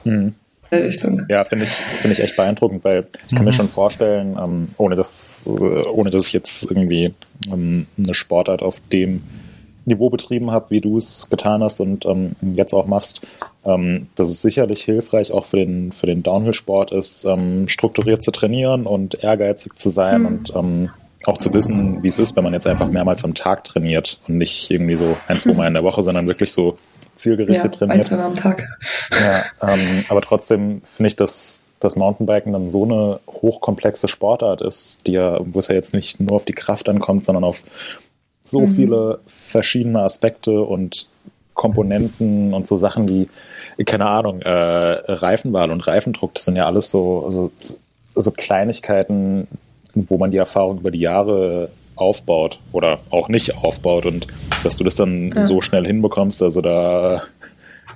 Hm. 0.04 0.34
In 0.70 0.80
der 0.80 0.84
Richtung. 0.84 1.22
Ja, 1.30 1.46
finde 1.46 1.64
ich, 1.64 1.70
finde 1.70 2.12
ich 2.12 2.20
echt 2.22 2.36
beeindruckend, 2.36 2.84
weil 2.84 3.08
ich 3.26 3.34
kann 3.34 3.46
mir 3.46 3.54
schon 3.54 3.70
vorstellen, 3.70 4.38
ähm, 4.38 4.68
ohne, 4.78 4.98
dass, 4.98 5.48
äh, 5.48 5.52
ohne 5.52 6.10
dass 6.10 6.28
ich 6.28 6.34
jetzt 6.34 6.70
irgendwie 6.70 7.14
ähm, 7.50 7.88
eine 7.98 8.14
Sportart 8.14 8.62
auf 8.62 8.82
dem 8.92 9.24
Niveau 9.86 10.10
betrieben 10.10 10.52
habe, 10.52 10.72
wie 10.72 10.82
du 10.82 10.98
es 10.98 11.30
getan 11.30 11.64
hast 11.64 11.80
und 11.80 12.06
ähm, 12.06 12.36
jetzt 12.42 12.74
auch 12.74 12.86
machst, 12.86 13.22
ähm, 13.66 14.08
dass 14.16 14.30
es 14.30 14.42
sicherlich 14.42 14.84
hilfreich 14.84 15.32
auch 15.32 15.46
für 15.46 15.58
den, 15.58 15.92
für 15.92 16.06
den 16.08 16.24
Downhill-Sport 16.24 16.92
ist, 16.92 17.26
ähm, 17.26 17.68
strukturiert 17.68 18.24
zu 18.24 18.32
trainieren 18.32 18.86
und 18.86 19.24
ehrgeizig 19.24 19.74
zu 19.80 19.90
sein 19.90 20.22
Mhm. 20.22 20.26
und 20.28 20.56
ähm, 20.56 20.90
auch 21.26 21.38
zu 21.38 21.54
wissen, 21.54 22.04
wie 22.04 22.10
es 22.10 22.18
ist, 22.18 22.36
wenn 22.36 22.44
man 22.44 22.52
jetzt 22.54 22.68
einfach 22.68 22.90
mehrmals 22.90 23.24
am 23.24 23.34
Tag 23.34 23.64
trainiert 23.64 24.20
und 24.28 24.38
nicht 24.38 24.70
irgendwie 24.70 24.98
so 24.98 25.16
ein, 25.28 25.40
zwei 25.40 25.54
Mal 25.54 25.68
in 25.68 25.74
der 25.74 25.84
Woche, 25.86 26.02
sondern 26.02 26.28
wirklich 26.28 26.52
so 26.52 26.72
Ja, 26.72 26.78
zielgerichtet 27.16 27.66
ein, 27.82 27.88
trainiert. 27.90 28.08
zwei 28.08 28.18
Mal 28.18 28.26
am 28.26 28.36
Tag. 28.36 28.68
Ja, 29.12 29.44
ähm, 29.74 30.04
aber 30.10 30.22
trotzdem 30.22 30.82
finde 30.84 31.08
ich, 31.08 31.16
dass 31.16 31.62
das 31.80 31.96
Mountainbiken 31.96 32.52
dann 32.52 32.72
so 32.72 32.84
eine 32.84 33.20
hochkomplexe 33.28 34.08
Sportart 34.10 34.62
ist, 34.62 35.06
die 35.08 35.14
ja, 35.14 35.40
wo 35.44 35.60
es 35.60 35.70
ja 35.70 35.76
jetzt 35.76 35.94
nicht 35.94 36.20
nur 36.20 36.34
auf 36.34 36.44
die 36.46 36.54
Kraft 36.54 36.90
ankommt, 36.90 37.24
sondern 37.24 37.44
auf 37.46 37.64
so 38.44 38.62
Mhm. 38.62 38.68
viele 38.68 39.20
verschiedene 39.26 40.02
Aspekte 40.02 40.62
und 40.62 41.08
Komponenten 41.54 42.54
und 42.54 42.68
so 42.68 42.76
Sachen 42.78 43.08
wie, 43.08 43.30
keine 43.86 44.06
Ahnung, 44.08 44.42
äh, 44.42 44.50
Reifenwahl 44.50 45.72
und 45.72 45.86
Reifendruck, 45.88 46.36
das 46.36 46.46
sind 46.46 46.56
ja 46.56 46.66
alles 46.66 46.92
so, 46.92 47.30
so, 47.30 47.52
so 48.16 48.32
Kleinigkeiten, 48.32 49.48
wo 49.94 50.18
man 50.18 50.32
die 50.32 50.38
Erfahrung 50.38 50.80
über 50.80 50.92
die 50.92 51.00
Jahre 51.00 51.70
aufbaut 51.96 52.60
oder 52.72 53.00
auch 53.12 53.30
nicht 53.30 53.56
aufbaut 53.56 54.06
und 54.06 54.28
dass 54.64 54.78
du 54.78 54.84
das 54.84 54.96
dann 54.96 55.32
Ja. 55.36 55.42
so 55.44 55.62
schnell 55.62 55.86
hinbekommst, 55.86 56.42
also 56.42 56.62
da 56.62 57.24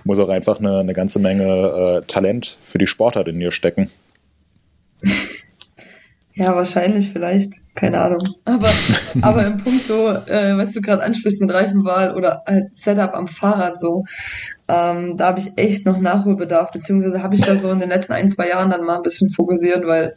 muss 0.04 0.20
auch 0.20 0.30
einfach 0.30 0.60
eine, 0.60 0.80
eine 0.80 0.94
ganze 0.94 1.20
Menge 1.20 2.02
äh, 2.04 2.06
Talent 2.08 2.58
für 2.62 2.78
die 2.78 2.88
Sportart 2.88 3.28
in 3.28 3.40
dir 3.40 3.52
stecken. 3.52 3.90
Ja, 6.40 6.56
wahrscheinlich, 6.56 7.10
vielleicht. 7.10 7.54
Keine 7.74 8.00
Ahnung. 8.00 8.22
Aber, 8.46 8.70
aber 9.24 9.48
im 9.48 9.58
Punkt 9.58 9.88
so, 9.88 10.08
äh, 10.10 10.56
was 10.56 10.72
du 10.74 10.82
gerade 10.82 11.02
ansprichst 11.02 11.42
mit 11.42 11.52
Reifenwahl 11.52 12.16
oder 12.16 12.44
halt 12.46 12.76
Setup 12.76 13.16
am 13.16 13.28
Fahrrad 13.28 13.80
so, 13.82 14.06
ähm, 14.68 15.16
da 15.18 15.28
habe 15.28 15.40
ich 15.40 15.58
echt 15.58 15.86
noch 15.86 16.00
Nachholbedarf, 16.00 16.72
beziehungsweise 16.72 17.24
habe 17.24 17.36
ich 17.36 17.42
da 17.42 17.56
so 17.56 17.72
in 17.72 17.80
den 17.80 17.90
letzten 17.90 18.14
ein, 18.14 18.30
zwei 18.30 18.50
Jahren 18.50 18.70
dann 18.70 18.84
mal 18.84 18.98
ein 18.98 19.04
bisschen 19.04 19.30
fokussiert, 19.30 19.86
weil 19.88 20.16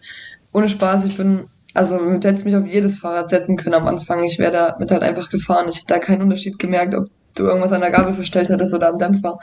ohne 0.53 0.69
Spaß, 0.69 1.05
ich 1.05 1.17
bin, 1.17 1.45
also 1.75 1.99
du 1.99 2.29
hättest 2.29 2.45
mich 2.45 2.57
auf 2.57 2.67
jedes 2.67 2.99
Fahrrad 2.99 3.29
setzen 3.29 3.57
können 3.57 3.77
am 3.77 3.87
Anfang. 3.87 4.25
Ich 4.25 4.39
wäre 4.39 4.53
da 4.53 4.77
mit 4.81 4.91
halt 4.91 5.03
einfach 5.03 5.29
gefahren. 5.29 5.67
Ich 5.69 5.77
hätte 5.77 5.87
da 5.89 5.99
keinen 6.01 6.23
Unterschied 6.23 6.59
gemerkt, 6.59 6.97
ob 6.97 7.07
du 7.35 7.45
irgendwas 7.45 7.73
an 7.73 7.81
der 7.81 7.93
Gabel 7.93 8.13
verstellt 8.13 8.49
hättest 8.49 8.75
oder 8.75 8.89
am 8.89 8.99
Dämpfer. 8.99 9.39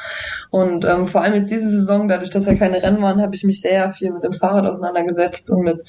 Und 0.50 0.84
ähm, 0.84 1.08
vor 1.08 1.22
allem 1.22 1.36
jetzt 1.36 1.52
diese 1.52 1.70
Saison, 1.70 2.10
dadurch, 2.10 2.30
dass 2.30 2.46
ja 2.46 2.56
keine 2.56 2.84
Rennen 2.84 3.02
waren, 3.02 3.22
habe 3.22 3.36
ich 3.36 3.44
mich 3.44 3.62
sehr 3.62 3.92
viel 3.92 4.12
mit 4.12 4.26
dem 4.26 4.34
Fahrrad 4.34 4.66
auseinandergesetzt 4.66 5.50
und 5.52 5.62
mit 5.62 5.84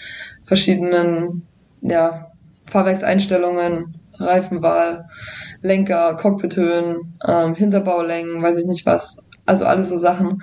verschiedenen 0.44 1.42
ja, 1.80 2.30
Fahrwerkseinstellungen, 2.66 3.96
Reifenwahl, 4.18 5.06
Lenker, 5.62 6.14
Cockpithöhen, 6.14 7.14
ähm, 7.26 7.54
Hinterbaulängen, 7.54 8.42
weiß 8.42 8.58
ich 8.58 8.66
nicht 8.66 8.86
was. 8.86 9.24
Also 9.46 9.64
alles 9.64 9.88
so 9.88 9.96
Sachen. 9.96 10.42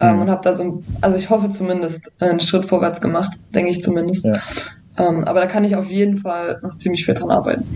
Ähm, 0.00 0.16
Mhm. 0.16 0.22
und 0.22 0.30
habe 0.30 0.40
da 0.42 0.54
so, 0.54 0.82
also 1.02 1.16
ich 1.18 1.28
hoffe 1.28 1.50
zumindest, 1.50 2.10
einen 2.20 2.40
Schritt 2.40 2.64
vorwärts 2.64 3.00
gemacht, 3.00 3.32
denke 3.54 3.70
ich 3.70 3.82
zumindest. 3.82 4.24
Ja. 4.24 4.40
Ähm, 4.96 5.24
aber 5.24 5.40
da 5.40 5.46
kann 5.46 5.64
ich 5.64 5.76
auf 5.76 5.90
jeden 5.90 6.16
Fall 6.16 6.58
noch 6.62 6.74
ziemlich 6.74 7.04
viel 7.04 7.14
dran 7.14 7.30
arbeiten. 7.30 7.66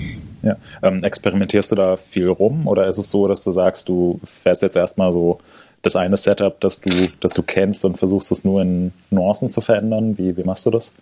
Ja. 0.43 0.57
Ähm, 0.83 1.05
experimentierst 1.05 1.71
du 1.73 1.75
da 1.77 1.97
viel 1.97 2.29
rum 2.29 2.67
oder 2.67 2.87
ist 2.87 2.99
es 2.99 3.11
so, 3.11 3.29
dass 3.29 3.45
du 3.45 3.51
sagst, 3.51 3.89
du 3.89 4.21
fährst 4.25 4.63
jetzt 4.63 4.77
erstmal 4.77 5.13
so 5.13 5.39
das 5.83 5.97
eine 5.97 6.17
Setup, 6.17 6.59
das 6.61 6.81
du, 6.81 6.91
das 7.21 7.33
du 7.35 7.43
kennst 7.43 7.85
und 7.85 7.99
versuchst 7.99 8.33
es 8.33 8.43
nur 8.45 8.63
in 8.63 8.93
Nuancen 9.11 9.51
zu 9.51 9.61
verändern? 9.61 10.17
Wie, 10.19 10.35
wie 10.37 10.45
machst 10.45 10.65
du 10.67 10.71
das? 10.71 10.95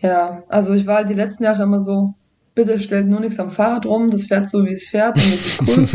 Ja, 0.00 0.42
also 0.48 0.72
ich 0.74 0.86
war 0.86 0.96
halt 0.96 1.10
die 1.10 1.14
letzten 1.14 1.44
Jahre 1.44 1.62
immer 1.64 1.80
so, 1.80 2.14
bitte 2.58 2.78
stellt 2.80 3.06
nur 3.06 3.20
nichts 3.20 3.38
am 3.38 3.52
Fahrrad 3.52 3.86
rum, 3.86 4.10
das 4.10 4.24
fährt 4.24 4.48
so, 4.48 4.66
wie 4.66 4.72
es 4.72 4.88
fährt 4.88 5.14
und 5.14 5.32
das 5.32 5.46
ist 5.46 5.62
cool. 5.62 5.78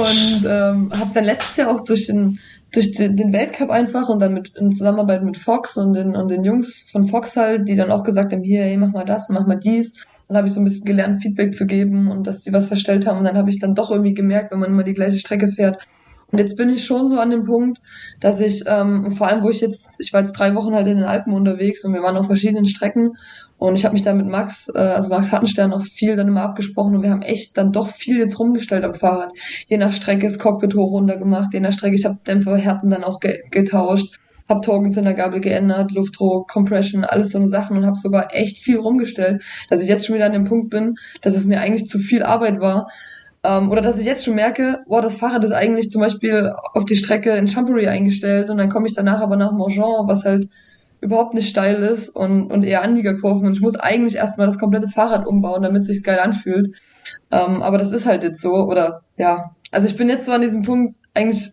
und 0.00 0.46
ähm, 0.48 0.90
habe 0.98 1.10
dann 1.12 1.24
letztes 1.24 1.58
Jahr 1.58 1.70
auch 1.70 1.84
durch 1.84 2.06
den 2.06 2.38
durch 2.72 2.92
den, 2.92 3.30
Weltcup 3.32 3.70
einfach 3.70 4.08
und 4.08 4.20
dann 4.20 4.32
mit 4.32 4.56
in 4.56 4.72
Zusammenarbeit 4.72 5.22
mit 5.22 5.36
Fox 5.36 5.76
und 5.76 5.92
den 5.92 6.16
und 6.16 6.30
den 6.30 6.44
Jungs 6.44 6.88
von 6.90 7.04
Fox 7.04 7.36
halt, 7.36 7.68
die 7.68 7.76
dann 7.76 7.90
auch 7.90 8.04
gesagt 8.04 8.32
haben, 8.32 8.42
hier, 8.42 8.62
hey, 8.62 8.78
mach 8.78 8.92
mal 8.92 9.04
das, 9.04 9.28
mach 9.28 9.46
mal 9.46 9.56
dies. 9.56 9.92
Dann 10.28 10.38
habe 10.38 10.48
ich 10.48 10.54
so 10.54 10.60
ein 10.60 10.64
bisschen 10.64 10.86
gelernt, 10.86 11.22
Feedback 11.22 11.54
zu 11.54 11.66
geben 11.66 12.08
und 12.08 12.26
dass 12.26 12.42
sie 12.42 12.52
was 12.52 12.66
verstellt 12.68 13.06
haben. 13.06 13.18
Und 13.18 13.24
dann 13.24 13.36
habe 13.36 13.50
ich 13.50 13.60
dann 13.60 13.74
doch 13.74 13.90
irgendwie 13.90 14.14
gemerkt, 14.14 14.50
wenn 14.50 14.58
man 14.58 14.70
immer 14.70 14.82
die 14.82 14.94
gleiche 14.94 15.18
Strecke 15.18 15.48
fährt. 15.48 15.86
Und 16.32 16.38
jetzt 16.38 16.56
bin 16.56 16.70
ich 16.70 16.84
schon 16.84 17.08
so 17.08 17.18
an 17.18 17.30
dem 17.30 17.44
Punkt, 17.44 17.80
dass 18.20 18.40
ich, 18.40 18.64
ähm, 18.66 19.12
vor 19.12 19.28
allem 19.28 19.44
wo 19.44 19.50
ich 19.50 19.60
jetzt, 19.60 20.00
ich 20.00 20.12
war 20.12 20.22
jetzt 20.22 20.32
drei 20.32 20.54
Wochen 20.54 20.74
halt 20.74 20.88
in 20.88 20.96
den 20.96 21.06
Alpen 21.06 21.32
unterwegs 21.32 21.84
und 21.84 21.94
wir 21.94 22.02
waren 22.02 22.16
auf 22.16 22.26
verschiedenen 22.26 22.66
Strecken 22.66 23.12
und 23.58 23.74
ich 23.74 23.84
habe 23.84 23.94
mich 23.94 24.02
da 24.02 24.12
mit 24.12 24.26
Max, 24.26 24.68
äh, 24.74 24.78
also 24.78 25.08
Max 25.08 25.32
Hartenstern 25.32 25.72
auch 25.72 25.82
viel 25.82 26.16
dann 26.16 26.28
immer 26.28 26.42
abgesprochen 26.42 26.94
und 26.96 27.02
wir 27.02 27.10
haben 27.10 27.22
echt 27.22 27.56
dann 27.56 27.72
doch 27.72 27.88
viel 27.88 28.18
jetzt 28.18 28.38
rumgestellt 28.38 28.84
am 28.84 28.94
Fahrrad. 28.94 29.30
Je 29.66 29.78
nach 29.78 29.92
Strecke 29.92 30.26
ist 30.26 30.38
Cockpit 30.38 30.74
hoch 30.74 30.92
runter 30.92 31.16
gemacht, 31.16 31.54
je 31.54 31.60
nach 31.60 31.72
Strecke, 31.72 31.96
ich 31.96 32.04
habe 32.04 32.18
Dämpferhärten 32.26 32.90
dann 32.90 33.04
auch 33.04 33.20
ge 33.20 33.38
getauscht, 33.50 34.18
hab 34.48 34.62
Tokens 34.62 34.96
in 34.96 35.04
der 35.04 35.14
Gabel 35.14 35.40
geändert, 35.40 35.92
Luftdruck, 35.92 36.48
Compression, 36.48 37.04
alles 37.04 37.30
so 37.30 37.38
eine 37.38 37.48
Sachen 37.48 37.76
und 37.76 37.86
habe 37.86 37.96
sogar 37.96 38.34
echt 38.34 38.58
viel 38.58 38.76
rumgestellt, 38.76 39.42
dass 39.70 39.82
ich 39.82 39.88
jetzt 39.88 40.06
schon 40.06 40.16
wieder 40.16 40.26
an 40.26 40.32
dem 40.32 40.44
Punkt 40.44 40.70
bin, 40.70 40.96
dass 41.22 41.36
es 41.36 41.46
mir 41.46 41.60
eigentlich 41.60 41.88
zu 41.88 41.98
viel 41.98 42.22
Arbeit 42.22 42.60
war, 42.60 42.88
ähm, 43.42 43.70
oder 43.70 43.80
dass 43.80 43.98
ich 43.98 44.06
jetzt 44.06 44.24
schon 44.24 44.34
merke, 44.34 44.80
boah, 44.86 45.00
das 45.00 45.16
Fahrrad 45.16 45.44
ist 45.44 45.52
eigentlich 45.52 45.90
zum 45.90 46.00
Beispiel 46.00 46.52
auf 46.74 46.84
die 46.84 46.96
Strecke 46.96 47.30
in 47.36 47.48
Chambery 47.48 47.86
eingestellt 47.88 48.50
und 48.50 48.58
dann 48.58 48.70
komme 48.70 48.86
ich 48.86 48.94
danach 48.94 49.20
aber 49.20 49.36
nach 49.36 49.52
Montjean, 49.52 50.08
was 50.08 50.24
halt 50.24 50.48
überhaupt 51.00 51.34
nicht 51.34 51.48
steil 51.48 51.82
ist 51.82 52.08
und, 52.08 52.50
und 52.50 52.64
eher 52.64 52.82
Anliegerkurven 52.82 53.46
und 53.46 53.52
ich 53.52 53.60
muss 53.60 53.76
eigentlich 53.76 54.16
erstmal 54.16 54.46
das 54.46 54.58
komplette 54.58 54.88
Fahrrad 54.88 55.26
umbauen, 55.26 55.62
damit 55.62 55.82
es 55.82 55.88
sich 55.88 56.02
geil 56.02 56.18
anfühlt. 56.18 56.74
Ähm, 57.30 57.62
aber 57.62 57.78
das 57.78 57.92
ist 57.92 58.06
halt 58.06 58.22
jetzt 58.22 58.40
so, 58.40 58.52
oder 58.52 59.02
ja. 59.16 59.54
Also 59.70 59.86
ich 59.86 59.96
bin 59.96 60.08
jetzt 60.08 60.26
so 60.26 60.32
an 60.32 60.40
diesem 60.40 60.62
Punkt, 60.62 60.96
eigentlich 61.14 61.50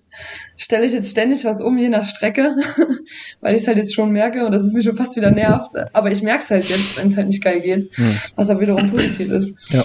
stelle 0.58 0.86
ich 0.86 0.92
jetzt 0.92 1.12
ständig 1.12 1.46
was 1.46 1.62
um, 1.62 1.78
je 1.78 1.90
nach 1.90 2.06
Strecke, 2.06 2.56
weil 3.42 3.56
ich 3.56 3.62
es 3.62 3.68
halt 3.68 3.78
jetzt 3.78 3.94
schon 3.94 4.12
merke 4.12 4.46
und 4.46 4.52
das 4.52 4.66
ist 4.66 4.74
mich 4.74 4.86
schon 4.86 4.96
fast 4.96 5.16
wieder 5.16 5.32
nervt. 5.32 5.72
Aber 5.94 6.12
ich 6.12 6.22
merke 6.22 6.44
es 6.44 6.52
halt 6.52 6.66
jetzt, 6.66 6.98
wenn 6.98 7.10
es 7.10 7.18
halt 7.18 7.28
nicht 7.28 7.44
geil 7.44 7.62
geht, 7.62 7.96
hm. 7.96 8.16
was 8.36 8.50
aber 8.50 8.62
wiederum 8.62 8.92
positiv 8.92 9.32
ist. 9.32 9.56
Ja. 9.70 9.84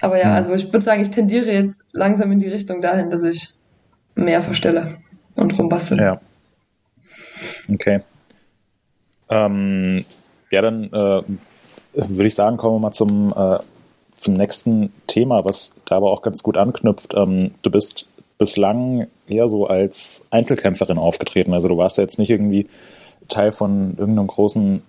Aber 0.00 0.18
ja, 0.18 0.34
also 0.34 0.54
ich 0.54 0.72
würde 0.72 0.84
sagen, 0.84 1.02
ich 1.02 1.10
tendiere 1.10 1.52
jetzt 1.52 1.84
langsam 1.92 2.32
in 2.32 2.38
die 2.38 2.48
Richtung 2.48 2.80
dahin, 2.80 3.10
dass 3.10 3.22
ich 3.22 3.54
mehr 4.14 4.42
verstelle 4.42 4.96
und 5.36 5.56
rumbastel. 5.58 5.98
Ja. 5.98 6.20
Okay. 7.72 8.00
Ähm, 9.30 10.04
ja, 10.50 10.62
dann 10.62 10.84
äh, 10.84 11.22
würde 11.94 12.26
ich 12.26 12.34
sagen, 12.34 12.56
kommen 12.56 12.76
wir 12.76 12.80
mal 12.80 12.92
zum, 12.92 13.32
äh, 13.36 13.58
zum 14.16 14.34
nächsten 14.34 14.92
Thema, 15.06 15.44
was 15.44 15.72
da 15.84 15.96
aber 15.96 16.10
auch 16.10 16.22
ganz 16.22 16.42
gut 16.42 16.56
anknüpft. 16.56 17.14
Ähm, 17.14 17.52
du 17.62 17.70
bist 17.70 18.06
bislang 18.38 19.08
eher 19.26 19.48
so 19.48 19.66
als 19.66 20.24
Einzelkämpferin 20.30 20.98
aufgetreten. 20.98 21.52
Also 21.52 21.68
du 21.68 21.76
warst 21.76 21.98
ja 21.98 22.04
jetzt 22.04 22.18
nicht 22.18 22.30
irgendwie 22.30 22.66
Teil 23.28 23.52
von 23.52 23.96
irgendeinem 23.98 24.28
großen 24.28 24.82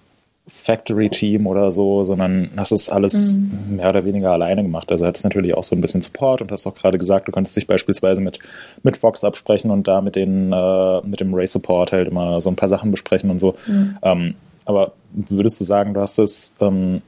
Factory-Team 0.49 1.45
oder 1.47 1.71
so, 1.71 2.03
sondern 2.03 2.51
hast 2.57 2.71
es 2.71 2.89
alles 2.89 3.37
mhm. 3.37 3.77
mehr 3.77 3.89
oder 3.89 4.03
weniger 4.03 4.31
alleine 4.31 4.63
gemacht. 4.63 4.91
Also 4.91 5.05
hattest 5.05 5.23
natürlich 5.23 5.53
auch 5.53 5.63
so 5.63 5.75
ein 5.75 5.81
bisschen 5.81 6.01
Support 6.01 6.41
und 6.41 6.51
hast 6.51 6.65
auch 6.65 6.75
gerade 6.75 6.97
gesagt, 6.97 7.27
du 7.27 7.31
konntest 7.31 7.55
dich 7.55 7.67
beispielsweise 7.67 8.21
mit, 8.21 8.39
mit 8.83 8.97
Fox 8.97 9.23
absprechen 9.23 9.69
und 9.71 9.87
da 9.87 10.01
mit, 10.01 10.15
den, 10.15 10.51
äh, 10.51 11.01
mit 11.01 11.19
dem 11.19 11.33
Race-Support 11.33 11.91
halt 11.91 12.07
immer 12.07 12.41
so 12.41 12.49
ein 12.49 12.55
paar 12.55 12.69
Sachen 12.69 12.91
besprechen 12.91 13.29
und 13.29 13.39
so. 13.39 13.55
Mhm. 13.67 13.97
Ähm, 14.01 14.35
aber 14.65 14.93
würdest 15.11 15.59
du 15.59 15.65
sagen, 15.65 15.93
du 15.93 16.01
hast 16.01 16.17
es, 16.17 16.53
ähm, 16.59 17.01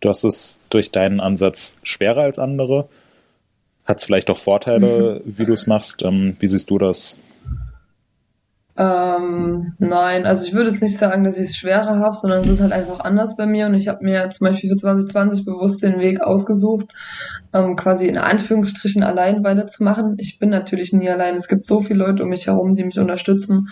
du 0.00 0.08
hast 0.08 0.24
es 0.24 0.60
durch 0.70 0.92
deinen 0.92 1.20
Ansatz 1.20 1.78
schwerer 1.82 2.22
als 2.22 2.38
andere? 2.38 2.88
Hat 3.84 3.98
es 3.98 4.04
vielleicht 4.04 4.30
auch 4.30 4.38
Vorteile, 4.38 5.22
wie 5.24 5.46
du 5.46 5.54
es 5.54 5.66
machst? 5.66 6.02
Ähm, 6.02 6.36
wie 6.38 6.46
siehst 6.46 6.70
du 6.70 6.78
das? 6.78 7.18
Ähm, 8.80 9.74
nein, 9.80 10.24
also 10.24 10.46
ich 10.46 10.52
würde 10.52 10.70
jetzt 10.70 10.82
nicht 10.82 10.96
sagen, 10.96 11.24
dass 11.24 11.36
ich 11.36 11.48
es 11.48 11.56
schwerer 11.56 11.98
habe, 11.98 12.14
sondern 12.14 12.42
es 12.42 12.48
ist 12.48 12.60
halt 12.60 12.70
einfach 12.70 13.00
anders 13.00 13.36
bei 13.36 13.44
mir 13.44 13.66
und 13.66 13.74
ich 13.74 13.88
habe 13.88 14.04
mir 14.04 14.30
zum 14.30 14.46
Beispiel 14.46 14.70
für 14.70 14.76
2020 14.76 15.44
bewusst 15.44 15.82
den 15.82 15.98
Weg 15.98 16.22
ausgesucht, 16.22 16.86
ähm, 17.52 17.74
quasi 17.74 18.06
in 18.06 18.16
Anführungsstrichen 18.16 19.02
allein 19.02 19.42
weiterzumachen. 19.42 20.14
Ich 20.18 20.38
bin 20.38 20.50
natürlich 20.50 20.92
nie 20.92 21.10
allein. 21.10 21.34
Es 21.34 21.48
gibt 21.48 21.64
so 21.64 21.80
viele 21.80 22.04
Leute 22.04 22.22
um 22.22 22.28
mich 22.28 22.46
herum, 22.46 22.74
die 22.74 22.84
mich 22.84 23.00
unterstützen, 23.00 23.66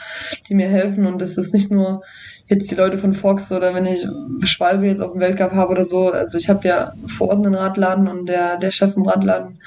die 0.49 0.57
mir 0.57 0.69
helfen 0.69 1.07
und 1.07 1.23
es 1.23 1.38
ist 1.38 1.55
nicht 1.55 1.71
nur 1.71 2.03
jetzt 2.49 2.69
die 2.73 2.77
Leute 2.77 2.99
von 2.99 3.12
Fox 3.12 3.53
oder 3.53 3.75
wenn 3.75 3.87
ich 3.87 4.09
Schwalbe 4.42 4.87
jetzt 4.87 5.01
auf 5.01 5.12
dem 5.12 5.21
Weltcup 5.21 5.53
habe 5.53 5.71
oder 5.71 5.85
so. 5.85 6.11
Also 6.11 6.37
ich 6.37 6.49
habe 6.49 6.66
ja 6.66 6.92
vor 7.07 7.29
Ort 7.29 7.47
einen 7.47 7.55
Radladen 7.55 8.09
und 8.09 8.29
der, 8.29 8.57
der 8.57 8.73
Chef 8.73 8.97
im 8.97 9.05
Radladen, 9.05 9.61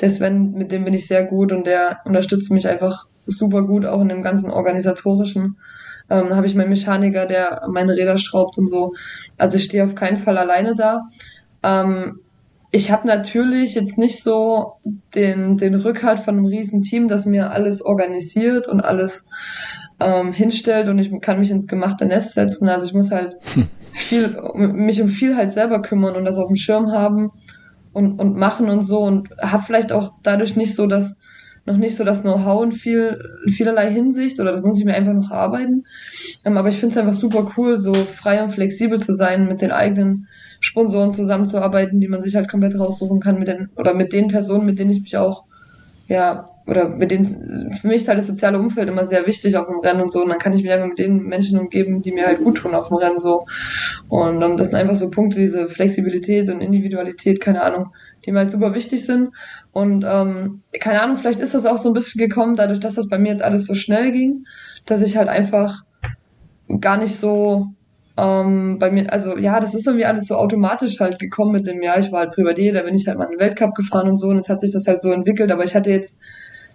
der 0.00 0.12
Sven, 0.12 0.52
mit 0.52 0.70
dem 0.70 0.84
bin 0.84 0.94
ich 0.94 1.08
sehr 1.08 1.24
gut 1.24 1.50
und 1.50 1.66
der 1.66 2.02
unterstützt 2.04 2.52
mich 2.52 2.68
einfach 2.68 3.08
super 3.26 3.62
gut, 3.62 3.86
auch 3.86 4.00
in 4.00 4.08
dem 4.08 4.22
ganzen 4.22 4.50
organisatorischen. 4.50 5.56
Ähm, 6.08 6.34
habe 6.34 6.46
ich 6.46 6.54
meinen 6.54 6.70
Mechaniker, 6.70 7.26
der 7.26 7.62
meine 7.68 7.96
Räder 7.96 8.16
schraubt 8.18 8.58
und 8.58 8.68
so. 8.68 8.92
Also 9.36 9.56
ich 9.56 9.64
stehe 9.64 9.84
auf 9.84 9.94
keinen 9.94 10.16
Fall 10.16 10.38
alleine 10.38 10.74
da. 10.74 11.02
Ähm, 11.62 12.20
ich 12.70 12.90
habe 12.90 13.06
natürlich 13.06 13.74
jetzt 13.74 13.98
nicht 13.98 14.22
so 14.22 14.74
den, 15.14 15.56
den 15.56 15.74
Rückhalt 15.74 16.18
von 16.18 16.36
einem 16.36 16.46
riesen 16.46 16.82
Team, 16.82 17.08
das 17.08 17.24
mir 17.24 17.50
alles 17.52 17.82
organisiert 17.82 18.68
und 18.68 18.80
alles 18.82 19.28
ähm, 19.98 20.32
hinstellt 20.32 20.88
und 20.88 20.98
ich 20.98 21.10
kann 21.20 21.40
mich 21.40 21.50
ins 21.50 21.66
gemachte 21.66 22.06
Nest 22.06 22.34
setzen. 22.34 22.68
Also 22.68 22.86
ich 22.86 22.92
muss 22.92 23.10
halt 23.10 23.36
hm. 23.54 23.68
viel, 23.92 24.36
mich 24.54 25.00
um 25.00 25.08
viel 25.08 25.36
halt 25.36 25.52
selber 25.52 25.80
kümmern 25.80 26.16
und 26.16 26.24
das 26.24 26.36
auf 26.36 26.48
dem 26.48 26.56
Schirm 26.56 26.92
haben 26.92 27.32
und, 27.92 28.18
und 28.20 28.36
machen 28.36 28.68
und 28.68 28.82
so 28.82 29.00
und 29.00 29.30
habe 29.40 29.62
vielleicht 29.62 29.90
auch 29.90 30.12
dadurch 30.22 30.54
nicht 30.56 30.74
so 30.74 30.86
das 30.86 31.18
noch 31.66 31.76
nicht 31.76 31.96
so 31.96 32.04
das 32.04 32.22
Know-how 32.22 32.64
in 32.64 32.72
viel, 32.72 33.18
in 33.44 33.52
vielerlei 33.52 33.90
Hinsicht 33.90 34.40
oder 34.40 34.52
das 34.52 34.62
muss 34.62 34.78
ich 34.78 34.84
mir 34.84 34.94
einfach 34.94 35.12
noch 35.12 35.30
arbeiten. 35.30 35.84
Ähm, 36.44 36.56
aber 36.56 36.68
ich 36.68 36.78
finde 36.78 36.94
es 36.94 36.98
einfach 36.98 37.14
super 37.14 37.52
cool, 37.56 37.78
so 37.78 37.92
frei 37.94 38.42
und 38.42 38.50
flexibel 38.50 39.00
zu 39.00 39.14
sein, 39.14 39.48
mit 39.48 39.60
den 39.60 39.72
eigenen 39.72 40.28
Sponsoren 40.60 41.12
zusammenzuarbeiten, 41.12 42.00
die 42.00 42.08
man 42.08 42.22
sich 42.22 42.36
halt 42.36 42.48
komplett 42.48 42.78
raussuchen 42.78 43.20
kann 43.20 43.38
mit 43.38 43.48
den 43.48 43.68
oder 43.76 43.94
mit 43.94 44.12
den 44.12 44.28
Personen, 44.28 44.66
mit 44.66 44.78
denen 44.78 44.90
ich 44.90 45.02
mich 45.02 45.16
auch 45.16 45.44
ja 46.08 46.48
oder 46.66 46.88
mit 46.88 47.10
denen 47.12 47.24
für 47.24 47.86
mich 47.86 47.98
ist 47.98 48.08
halt 48.08 48.18
das 48.18 48.26
soziale 48.26 48.58
Umfeld 48.58 48.88
immer 48.88 49.04
sehr 49.04 49.26
wichtig 49.26 49.56
auf 49.56 49.66
dem 49.66 49.78
Rennen 49.78 50.00
und 50.02 50.10
so. 50.10 50.22
Und 50.22 50.30
dann 50.30 50.38
kann 50.38 50.52
ich 50.52 50.62
mich 50.62 50.72
einfach 50.72 50.88
mit 50.88 50.98
den 50.98 51.22
Menschen 51.22 51.58
umgeben, 51.58 52.00
die 52.00 52.10
mir 52.10 52.26
halt 52.26 52.42
gut 52.42 52.58
tun 52.58 52.74
auf 52.74 52.88
dem 52.88 52.96
Rennen 52.96 53.20
so. 53.20 53.46
Und 54.08 54.42
um, 54.42 54.56
das 54.56 54.68
sind 54.68 54.76
einfach 54.76 54.96
so 54.96 55.10
Punkte, 55.10 55.38
diese 55.38 55.68
Flexibilität 55.68 56.50
und 56.50 56.60
Individualität, 56.60 57.40
keine 57.40 57.62
Ahnung, 57.62 57.92
die 58.24 58.32
mir 58.32 58.40
halt 58.40 58.50
super 58.50 58.74
wichtig 58.74 59.04
sind 59.04 59.30
und 59.76 60.06
ähm, 60.08 60.62
keine 60.80 61.02
Ahnung, 61.02 61.18
vielleicht 61.18 61.38
ist 61.38 61.52
das 61.52 61.66
auch 61.66 61.76
so 61.76 61.90
ein 61.90 61.92
bisschen 61.92 62.18
gekommen, 62.18 62.56
dadurch, 62.56 62.80
dass 62.80 62.94
das 62.94 63.08
bei 63.08 63.18
mir 63.18 63.32
jetzt 63.32 63.42
alles 63.42 63.66
so 63.66 63.74
schnell 63.74 64.10
ging, 64.10 64.46
dass 64.86 65.02
ich 65.02 65.18
halt 65.18 65.28
einfach 65.28 65.82
gar 66.80 66.96
nicht 66.96 67.14
so 67.14 67.66
ähm, 68.16 68.78
bei 68.78 68.90
mir, 68.90 69.12
also 69.12 69.36
ja, 69.36 69.60
das 69.60 69.74
ist 69.74 69.86
irgendwie 69.86 70.06
alles 70.06 70.28
so 70.28 70.36
automatisch 70.36 70.98
halt 70.98 71.18
gekommen 71.18 71.52
mit 71.52 71.66
dem 71.66 71.82
Jahr. 71.82 71.98
Ich 71.98 72.10
war 72.10 72.20
halt 72.20 72.32
Privatier, 72.32 72.72
da 72.72 72.80
bin 72.84 72.94
ich 72.94 73.06
halt 73.06 73.18
mal 73.18 73.26
einen 73.26 73.38
Weltcup 73.38 73.74
gefahren 73.74 74.08
und 74.08 74.16
so 74.16 74.28
und 74.28 74.36
jetzt 74.36 74.48
hat 74.48 74.60
sich 74.60 74.72
das 74.72 74.86
halt 74.86 75.02
so 75.02 75.10
entwickelt, 75.10 75.52
aber 75.52 75.64
ich 75.64 75.74
hatte 75.74 75.90
jetzt, 75.90 76.18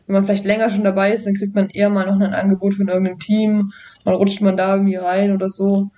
wenn 0.05 0.13
man 0.13 0.23
vielleicht 0.23 0.45
länger 0.45 0.69
schon 0.69 0.83
dabei 0.83 1.11
ist, 1.11 1.25
dann 1.25 1.33
kriegt 1.33 1.55
man 1.55 1.69
eher 1.69 1.89
mal 1.89 2.05
noch 2.05 2.19
ein 2.19 2.35
Angebot 2.35 2.75
von 2.75 2.87
irgendeinem 2.87 3.17
Team, 3.17 3.71
dann 4.05 4.13
rutscht 4.13 4.41
man 4.41 4.57
da 4.57 4.75
irgendwie 4.75 4.97
rein 4.97 5.33
oder 5.33 5.49
so. 5.49 5.89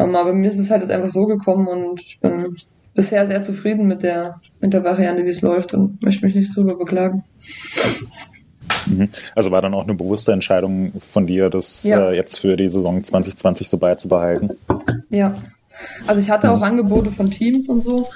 Ähm, 0.00 0.16
aber 0.16 0.32
mir 0.32 0.48
ist 0.48 0.58
es 0.58 0.68
halt 0.68 0.82
jetzt 0.82 0.90
einfach 0.90 1.10
so 1.10 1.26
gekommen 1.26 1.68
und 1.68 2.00
ich 2.00 2.18
bin 2.18 2.56
bisher 2.94 3.26
sehr 3.26 3.42
zufrieden 3.42 3.86
mit 3.86 4.02
der, 4.02 4.40
mit 4.60 4.72
der 4.72 4.84
Variante, 4.84 5.24
wie 5.24 5.30
es 5.30 5.42
läuft 5.42 5.74
und 5.74 6.02
möchte 6.02 6.26
mich 6.26 6.34
nicht 6.34 6.54
drüber 6.54 6.76
beklagen. 6.76 7.24
Mhm. 8.86 9.08
Also 9.34 9.50
war 9.50 9.62
dann 9.62 9.74
auch 9.74 9.84
eine 9.84 9.94
bewusste 9.94 10.32
Entscheidung 10.32 10.92
von 10.98 11.26
dir, 11.26 11.50
das 11.50 11.84
ja. 11.84 12.10
äh, 12.10 12.16
jetzt 12.16 12.38
für 12.38 12.56
die 12.56 12.68
Saison 12.68 13.02
2020 13.02 13.68
so 13.68 13.78
beizubehalten? 13.78 14.50
Ja. 15.10 15.34
Also 16.06 16.20
ich 16.20 16.30
hatte 16.30 16.48
mhm. 16.48 16.54
auch 16.54 16.62
Angebote 16.62 17.10
von 17.10 17.30
Teams 17.30 17.68
und 17.68 17.82
so, 17.82 18.08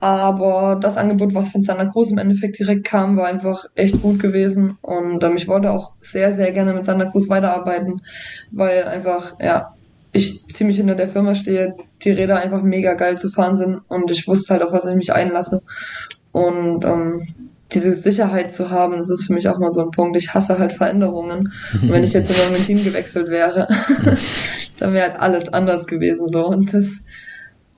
aber 0.00 0.78
das 0.80 0.96
Angebot, 0.96 1.34
was 1.34 1.50
von 1.50 1.62
Santa 1.62 1.86
Cruz 1.86 2.10
im 2.10 2.18
Endeffekt 2.18 2.58
direkt 2.58 2.84
kam, 2.84 3.16
war 3.16 3.26
einfach 3.26 3.66
echt 3.74 4.00
gut 4.02 4.20
gewesen 4.20 4.78
und 4.82 5.22
ähm, 5.22 5.36
ich 5.36 5.48
wollte 5.48 5.70
auch 5.70 5.92
sehr, 5.98 6.32
sehr 6.32 6.52
gerne 6.52 6.72
mit 6.72 6.84
Santa 6.84 7.06
Cruz 7.06 7.28
weiterarbeiten, 7.28 8.02
weil 8.50 8.84
einfach, 8.84 9.38
ja, 9.40 9.73
ich 10.14 10.46
ziemlich 10.48 10.76
hinter 10.76 10.94
der 10.94 11.08
Firma 11.08 11.34
stehe, 11.34 11.74
die 12.02 12.10
Räder 12.10 12.38
einfach 12.38 12.62
mega 12.62 12.94
geil 12.94 13.18
zu 13.18 13.30
fahren 13.30 13.56
sind 13.56 13.80
und 13.88 14.10
ich 14.10 14.26
wusste 14.26 14.54
halt, 14.54 14.62
auf 14.62 14.72
was 14.72 14.86
ich 14.86 14.94
mich 14.94 15.12
einlasse. 15.12 15.60
Und 16.32 16.84
ähm, 16.84 17.20
diese 17.72 17.92
Sicherheit 17.94 18.52
zu 18.52 18.70
haben, 18.70 18.96
das 18.96 19.10
ist 19.10 19.26
für 19.26 19.32
mich 19.32 19.48
auch 19.48 19.58
mal 19.58 19.72
so 19.72 19.80
ein 19.80 19.90
Punkt. 19.90 20.16
Ich 20.16 20.32
hasse 20.32 20.58
halt 20.58 20.72
Veränderungen. 20.72 21.52
Und 21.82 21.90
wenn 21.90 22.04
ich 22.04 22.12
jetzt 22.12 22.30
in 22.30 22.52
mein 22.52 22.64
Team 22.64 22.84
gewechselt 22.84 23.28
wäre, 23.28 23.66
dann 24.78 24.92
wäre 24.92 25.10
halt 25.10 25.20
alles 25.20 25.52
anders 25.52 25.86
gewesen 25.86 26.28
so. 26.28 26.46
Und 26.46 26.72
das 26.72 26.98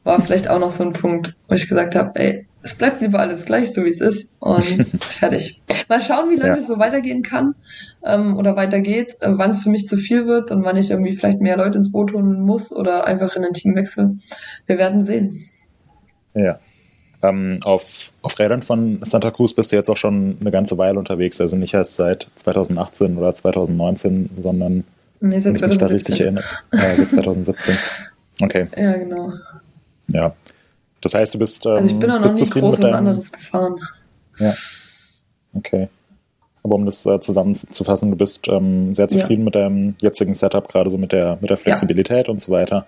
war 0.05 0.21
vielleicht 0.21 0.49
auch 0.49 0.59
noch 0.59 0.71
so 0.71 0.85
ein 0.85 0.93
Punkt, 0.93 1.35
wo 1.49 1.55
ich 1.55 1.69
gesagt 1.69 1.95
habe, 1.95 2.13
ey, 2.21 2.47
es 2.67 2.75
bleibt 2.75 3.01
lieber 3.01 3.21
alles 3.21 3.45
gleich, 3.45 3.73
so 3.73 3.85
wie 3.85 3.91
es 3.91 4.01
ist 4.01 4.33
und 4.41 4.65
fertig. 5.01 5.61
Mal 5.89 6.01
schauen, 6.01 6.31
wie 6.31 6.37
lange 6.37 6.55
ja. 6.55 6.59
es 6.59 6.67
so 6.67 6.79
weitergehen 6.79 7.23
kann 7.23 7.55
ähm, 8.05 8.37
oder 8.37 8.57
weitergeht, 8.57 9.17
äh, 9.21 9.29
wann 9.31 9.51
es 9.51 9.63
für 9.63 9.71
mich 9.71 9.87
zu 9.87 9.97
viel 9.97 10.27
wird 10.27 10.51
und 10.51 10.65
wann 10.65 10.77
ich 10.77 10.91
irgendwie 10.91 11.13
vielleicht 11.13 11.41
mehr 11.41 11.57
Leute 11.57 11.79
ins 11.79 11.93
Boot 11.93 12.13
holen 12.13 12.41
muss 12.43 12.73
oder 12.73 13.07
einfach 13.07 13.37
in 13.37 13.45
ein 13.45 13.53
Team 13.53 13.77
wechseln. 13.77 14.21
Wir 14.67 14.79
werden 14.79 15.05
sehen. 15.05 15.45
Ja. 16.35 16.59
Ähm, 17.23 17.61
auf, 17.65 18.13
auf 18.23 18.39
Rädern 18.39 18.63
von 18.63 18.99
Santa 19.03 19.31
Cruz 19.31 19.55
bist 19.55 19.71
du 19.71 19.77
jetzt 19.77 19.89
auch 19.89 19.97
schon 19.97 20.37
eine 20.41 20.51
ganze 20.51 20.77
Weile 20.77 20.99
unterwegs, 20.99 21.41
also 21.41 21.57
nicht 21.57 21.73
erst 21.73 21.97
seit 21.97 22.29
2018 22.35 23.17
oder 23.17 23.35
2019, 23.35 24.31
sondern 24.39 24.85
nee, 25.21 25.39
seit 25.39 25.55
wenn 25.55 25.55
ich 25.55 25.67
mich 25.67 25.79
da 25.79 25.87
richtig 25.87 26.21
erinnere, 26.21 26.45
äh, 26.73 26.97
seit 26.97 27.11
2017. 27.11 27.77
Okay. 28.39 28.67
Ja, 28.77 28.93
genau. 28.99 29.33
Ja. 30.09 30.35
Das 31.07 31.15
heißt, 31.15 31.35
du 31.35 31.39
bist. 31.39 31.65
Ähm, 31.67 31.73
also 31.73 31.89
ich 31.89 31.99
bin 32.01 32.11
auch 32.11 32.19
noch 32.19 32.35
nie 32.35 32.51
groß 32.51 32.83
was 32.83 32.93
anderes 32.93 33.31
gefahren. 33.31 33.77
Ja. 34.41 34.53
Okay. 35.55 35.89
Aber 36.65 36.75
um 36.75 36.85
das 36.85 37.07
äh, 37.07 37.21
zusammenzufassen, 37.21 38.11
du 38.11 38.17
bist 38.17 38.49
ähm, 38.49 38.93
sehr 38.93 39.09
zufrieden 39.09 39.43
ja. 39.43 39.45
mit 39.45 39.55
deinem 39.55 39.95
jetzigen 40.01 40.35
Setup, 40.35 40.69
gerade 40.69 40.91
so 40.91 40.99
mit 40.99 41.13
der, 41.13 41.39
mit 41.41 41.51
der 41.51 41.59
Flexibilität 41.59 42.27
ja. 42.27 42.33
und 42.33 42.41
so 42.41 42.51
weiter. 42.51 42.87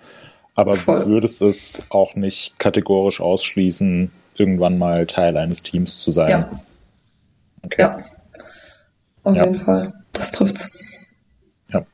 Aber 0.53 0.75
Voll. 0.75 1.05
würdest 1.05 1.41
es 1.41 1.85
auch 1.87 2.15
nicht 2.15 2.59
kategorisch 2.59 3.21
ausschließen, 3.21 4.11
irgendwann 4.35 4.77
mal 4.77 5.07
Teil 5.07 5.37
eines 5.37 5.63
Teams 5.63 5.99
zu 5.99 6.11
sein? 6.11 6.29
Ja. 6.29 6.59
Okay. 7.63 7.81
Ja. 7.83 7.99
Auf 9.23 9.35
ja. 9.37 9.45
jeden 9.45 9.59
Fall. 9.59 9.93
Das 10.11 10.31
trifft's. 10.31 10.69
Ja. 11.69 11.85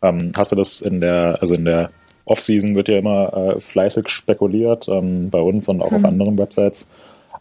Ähm, 0.00 0.32
hast 0.34 0.52
du 0.52 0.56
das 0.56 0.80
in 0.80 1.02
der, 1.02 1.36
also 1.38 1.54
in 1.54 1.66
der 1.66 1.90
Off-Season 2.26 2.74
wird 2.74 2.88
ja 2.88 2.98
immer 2.98 3.32
äh, 3.32 3.60
fleißig 3.60 4.08
spekuliert, 4.08 4.88
ähm, 4.88 5.30
bei 5.30 5.40
uns 5.40 5.68
und 5.68 5.80
auch 5.80 5.90
hm. 5.90 5.96
auf 5.96 6.04
anderen 6.04 6.38
Websites. 6.38 6.86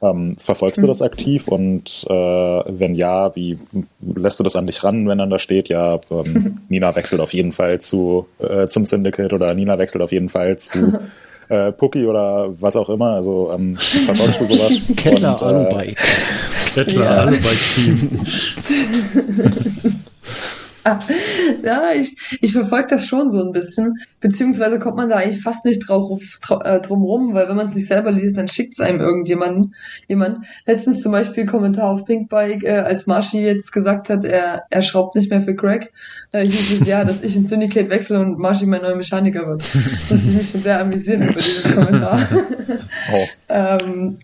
Ähm, 0.02 0.36
verfolgst 0.38 0.84
du 0.84 0.88
das 0.88 1.02
aktiv 1.02 1.48
und 1.48 2.06
äh, 2.10 2.14
wenn 2.14 2.96
ja, 2.96 3.34
wie 3.36 3.58
lässt 4.02 4.40
du 4.40 4.44
das 4.44 4.56
an 4.56 4.68
dich 4.68 4.84
ran, 4.84 5.08
wenn 5.08 5.18
dann 5.18 5.30
da 5.30 5.40
steht, 5.40 5.70
ja, 5.70 6.00
ähm, 6.12 6.60
Nina 6.70 6.96
wechselt 6.96 7.22
auf 7.22 7.34
jeden 7.34 7.54
Fall 7.54 7.80
zu 7.80 8.28
äh, 8.40 8.68
zum 8.68 8.86
Syndicate 8.86 9.34
oder 9.34 9.54
Nina 9.54 9.78
wechselt 9.78 10.04
auf 10.04 10.12
jeden 10.12 10.30
Fall 10.30 10.58
zu 10.58 11.00
äh, 11.50 11.72
Pucki 11.72 12.06
oder 12.06 12.54
was 12.60 12.76
auch 12.76 12.90
immer. 12.90 13.12
Also 13.12 13.52
ähm, 13.56 13.78
verfolgst 13.78 14.42
du 14.42 14.46
sowas? 14.46 14.94
Kettler 14.98 15.34
und, 15.34 15.42
äh, 15.42 15.46
Alubike. 15.46 15.96
Kettler, 16.74 17.04
Ja. 17.04 17.22
Alubike-Team. 17.22 18.10
Ja, 21.64 21.92
ich, 21.94 22.16
ich 22.42 22.54
verfolge 22.54 22.88
das 22.90 23.08
schon 23.08 23.30
so 23.30 23.44
ein 23.44 23.52
bisschen. 23.52 24.00
Beziehungsweise 24.20 24.80
kommt 24.80 24.98
man 24.98 25.10
da 25.10 25.18
eigentlich 25.18 25.42
fast 25.42 25.66
nicht 25.66 25.88
drauf, 25.88 26.22
äh, 26.64 26.80
drum 26.80 27.04
rum, 27.04 27.34
weil 27.34 27.48
wenn 27.48 27.56
man 27.56 27.68
es 27.68 27.76
nicht 27.76 27.88
selber 27.88 28.12
liest, 28.12 28.38
dann 28.38 28.48
schickt 28.48 28.74
es 28.74 28.80
einem 28.80 29.00
irgendjemanden. 29.00 29.74
Jemand. 30.08 30.46
Letztens 30.66 31.02
zum 31.02 31.12
Beispiel 31.12 31.46
Kommentar 31.46 31.90
auf 31.90 32.06
Pinkbike, 32.06 32.64
äh, 32.64 32.80
als 32.80 33.08
Marschi 33.08 33.44
jetzt 33.44 33.72
gesagt 33.72 34.10
hat, 34.10 34.26
er, 34.26 34.64
er 34.70 34.82
schraubt 34.82 35.16
nicht 35.16 35.30
mehr 35.30 35.42
für 35.42 35.56
Greg, 35.56 35.92
äh, 36.32 36.46
hieß 36.46 36.82
es 36.82 36.88
ja, 36.88 37.04
dass 37.04 37.24
ich 37.24 37.36
in 37.36 37.46
Syndicate 37.46 37.90
wechsle 37.90 38.20
und 38.20 38.38
Marschi 38.40 38.66
mein 38.66 38.82
neuer 38.82 38.96
Mechaniker 38.96 39.48
wird. 39.48 39.64
Das 40.10 40.28
ich 40.28 40.36
mich 40.36 40.50
schon 40.50 40.62
sehr 40.62 40.80
amüsiert 40.82 41.22
über 41.24 41.34
dieses 41.34 41.76
Kommentar. 41.76 42.20
oh. 43.14 43.26
ähm, 43.50 44.18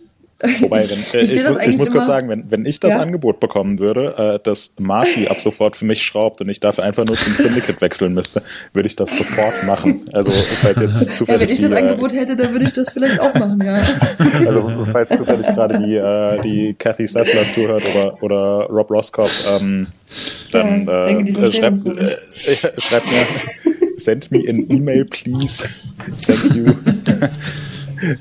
Wobei, 0.59 0.89
wenn, 0.89 0.97
äh, 0.97 1.23
ich 1.23 1.33
ich, 1.33 1.43
das 1.43 1.53
muss, 1.53 1.67
ich 1.67 1.77
muss 1.77 1.91
kurz 1.91 2.07
sagen, 2.07 2.27
wenn, 2.29 2.49
wenn 2.49 2.65
ich 2.65 2.79
das 2.79 2.93
Ja? 2.93 2.99
Angebot 2.99 3.39
bekommen 3.39 3.79
würde, 3.79 4.15
äh, 4.17 4.43
dass 4.43 4.73
Marschi 4.79 5.27
ab 5.27 5.39
sofort 5.39 5.75
für 5.75 5.85
mich 5.85 6.03
schraubt 6.03 6.41
und 6.41 6.49
ich 6.49 6.59
dafür 6.59 6.83
einfach 6.83 7.05
nur 7.05 7.15
zum 7.15 7.33
Syndicate 7.33 7.79
wechseln 7.81 8.13
müsste, 8.13 8.41
würde 8.73 8.87
ich 8.87 8.95
das 8.95 9.15
sofort 9.17 9.63
machen. 9.65 10.05
Also 10.13 10.31
falls 10.61 10.79
jetzt 10.79 11.01
ja, 11.09 11.15
zufällig 11.15 11.41
wenn 11.41 11.55
ich 11.55 11.61
das 11.61 11.69
die, 11.69 11.75
äh, 11.75 11.79
Angebot 11.79 12.13
hätte, 12.13 12.35
dann 12.35 12.51
würde 12.53 12.65
ich 12.65 12.73
das 12.73 12.89
vielleicht 12.91 13.19
auch 13.19 13.33
machen, 13.35 13.61
ja. 13.63 13.81
Also 14.47 14.85
falls 14.91 15.09
zufällig 15.09 15.45
gerade 15.47 15.79
die, 15.79 15.95
äh, 15.95 16.41
die 16.41 16.73
Kathy 16.73 17.05
Sessler 17.05 17.49
zuhört 17.51 17.83
oder, 17.93 18.23
oder 18.23 18.67
Rob 18.69 18.89
Roskopf, 18.89 19.47
ähm, 19.59 19.87
dann 20.51 20.87
Ja, 20.87 21.05
äh, 21.05 21.23
denke, 21.23 21.41
äh, 21.41 21.51
schreibt, 21.51 21.77
schreibt 21.77 23.05
mir, 23.05 23.25
send 23.97 24.31
me 24.31 24.43
an 24.49 24.65
email, 24.69 25.05
please. 25.05 25.63
Thank 26.25 26.55
you. 26.55 26.73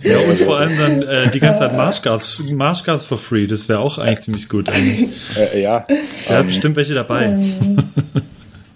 Ja, 0.03 0.18
und 0.18 0.39
vor 0.39 0.59
allem 0.59 0.76
dann 0.78 1.03
äh, 1.03 1.31
die 1.31 1.41
ganze 1.41 1.61
Zeit 1.61 1.76
Marshguards, 1.76 2.43
Marshguards 2.51 3.05
for 3.05 3.18
free. 3.18 3.47
Das 3.47 3.68
wäre 3.68 3.78
auch 3.81 3.99
eigentlich 3.99 4.20
ziemlich 4.20 4.49
gut 4.49 4.68
eigentlich. 4.68 5.09
Äh, 5.55 5.62
ja, 5.62 5.85
Da 6.28 6.39
hat 6.39 6.47
bestimmt 6.47 6.76
welche 6.76 6.95
dabei. 6.95 7.39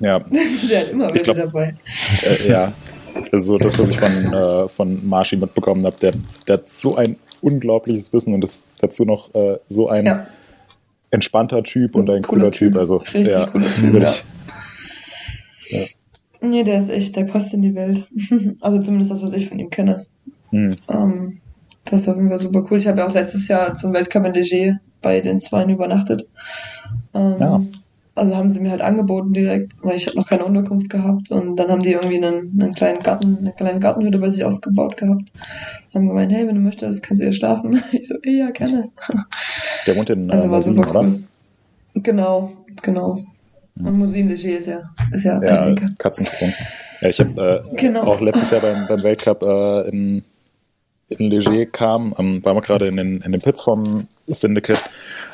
ja, 0.01 0.19
Der 0.71 0.81
hat 0.81 0.91
immer 0.91 1.07
Ich 1.07 1.13
welche 1.15 1.25
glaub- 1.25 1.37
dabei. 1.37 1.75
äh, 2.23 2.49
ja. 2.49 2.73
Also 3.33 3.47
so 3.47 3.59
das, 3.59 3.79
was 3.79 3.91
ich 3.91 3.99
von, 3.99 4.33
äh, 4.35 4.69
von 4.69 5.07
Marschi 5.07 5.37
mitbekommen 5.37 5.85
habe, 5.85 5.97
der, 5.99 6.13
der 6.49 6.55
hat 6.55 6.73
so 6.73 6.97
ein 6.97 7.17
unglaubliches 7.43 8.13
Wissen 8.13 8.35
und 8.35 8.43
ist 8.43 8.67
dazu 8.81 9.05
noch 9.05 9.33
äh, 9.35 9.59
so 9.69 9.89
ein 9.89 10.07
Ja. 10.07 10.27
entspannter 11.11 11.63
Typ 11.63 11.95
und 11.95 12.11
ein 12.11 12.23
Cooler 12.23 12.41
cooler, 12.45 12.51
typ. 12.51 12.73
Typ. 12.73 12.79
Also 12.79 12.97
Richtig 12.97 13.29
ja, 13.29 13.47
cooler 13.47 13.67
Typ, 13.75 13.95
ja. 14.03 14.09
ich, 14.09 15.97
Nee, 16.41 16.63
der 16.63 16.79
ist 16.79 16.91
echt, 16.91 17.17
der 17.17 17.25
passt 17.25 17.55
in 17.55 17.63
die 17.63 17.75
Welt. 17.75 18.05
Also 18.61 18.79
zumindest 18.81 19.11
das, 19.13 19.23
was 19.23 19.33
ich 19.33 19.49
von 19.49 19.59
ihm 19.59 19.71
kenne. 19.71 20.05
Hm, 20.55 20.77
Ähm, 20.91 21.41
das 21.85 22.01
ist 22.03 22.09
auf 22.09 22.17
jeden 22.17 22.29
Fall 22.31 22.39
super 22.39 22.65
cool. 22.71 22.79
Ich 22.79 22.87
habe 22.87 23.01
ja 23.01 23.07
auch 23.09 23.13
letztes 23.15 23.49
Jahr 23.49 23.75
zum 23.75 23.93
Weltcup 23.93 24.25
in 24.27 24.33
Leger 24.33 24.79
bei 25.03 25.21
den 25.21 25.41
Zweien 25.41 25.71
übernachtet. 25.71 26.27
Ähm, 27.15 27.35
Ja. 27.39 27.61
Also 28.17 28.37
haben 28.37 28.49
sie 28.49 28.61
mir 28.61 28.71
halt 28.71 28.81
angeboten 28.81 29.33
direkt, 29.33 29.73
weil 29.83 29.97
ich 29.97 30.07
habe 30.07 30.17
noch 30.17 30.29
keine 30.29 30.45
Unterkunft 30.45 30.89
gehabt. 30.89 31.33
Und 31.33 31.57
dann 31.57 31.69
haben 31.69 31.83
die 31.83 31.91
irgendwie 31.95 32.25
einen, 32.25 32.53
einen 32.61 32.73
kleinen 32.73 33.01
Garten, 33.01 33.39
eine 33.41 33.53
kleine 33.53 33.81
Gartenhütte 33.81 34.19
bei 34.21 34.31
sich 34.31 34.45
ausgebaut 34.45 34.97
gehabt. 34.97 35.33
Haben 35.93 36.07
gemeint, 36.07 36.31
hey, 36.33 36.47
wenn 36.47 36.55
du 36.55 36.61
möchtest, 36.61 37.03
kannst 37.03 37.21
du 37.21 37.27
hier 37.27 37.35
schlafen. 37.35 37.83
Ich 37.93 38.07
so, 38.07 38.15
ja, 38.25 38.51
gerne. 38.53 38.89
der 39.87 39.97
wohnt 39.97 40.11
in 40.11 40.31
äh, 40.31 40.33
Also 40.33 40.49
war 40.51 40.63
super 40.63 40.89
oder? 40.91 41.01
cool. 41.01 41.25
Genau, 41.95 42.53
genau. 42.83 43.19
Und 43.77 43.99
Musin 43.99 44.29
Leger 44.29 44.59
ist 44.59 44.67
ja, 44.69 44.83
ist 45.13 45.25
ja, 45.25 45.43
Ja. 45.43 45.75
Katzensprung. 45.99 46.53
Ja, 47.01 47.09
ich 47.09 47.19
habe 47.19 47.65
äh, 47.73 47.77
Genau. 47.77 48.03
auch 48.05 48.21
letztes 48.21 48.51
Jahr 48.53 48.61
beim, 48.61 48.87
beim 48.87 49.03
Weltcup 49.03 49.43
äh, 49.43 49.89
in, 49.89 50.23
in 51.09 51.31
Leger 51.31 51.67
kam, 51.67 52.15
ähm, 52.19 52.45
waren 52.45 52.57
wir 52.57 52.63
gerade 52.63 52.87
in 52.89 52.97
den, 52.97 53.21
in 53.21 53.33
den 53.33 53.41
Pits 53.41 53.63
vom 53.63 54.09
Syndicate 54.27 54.83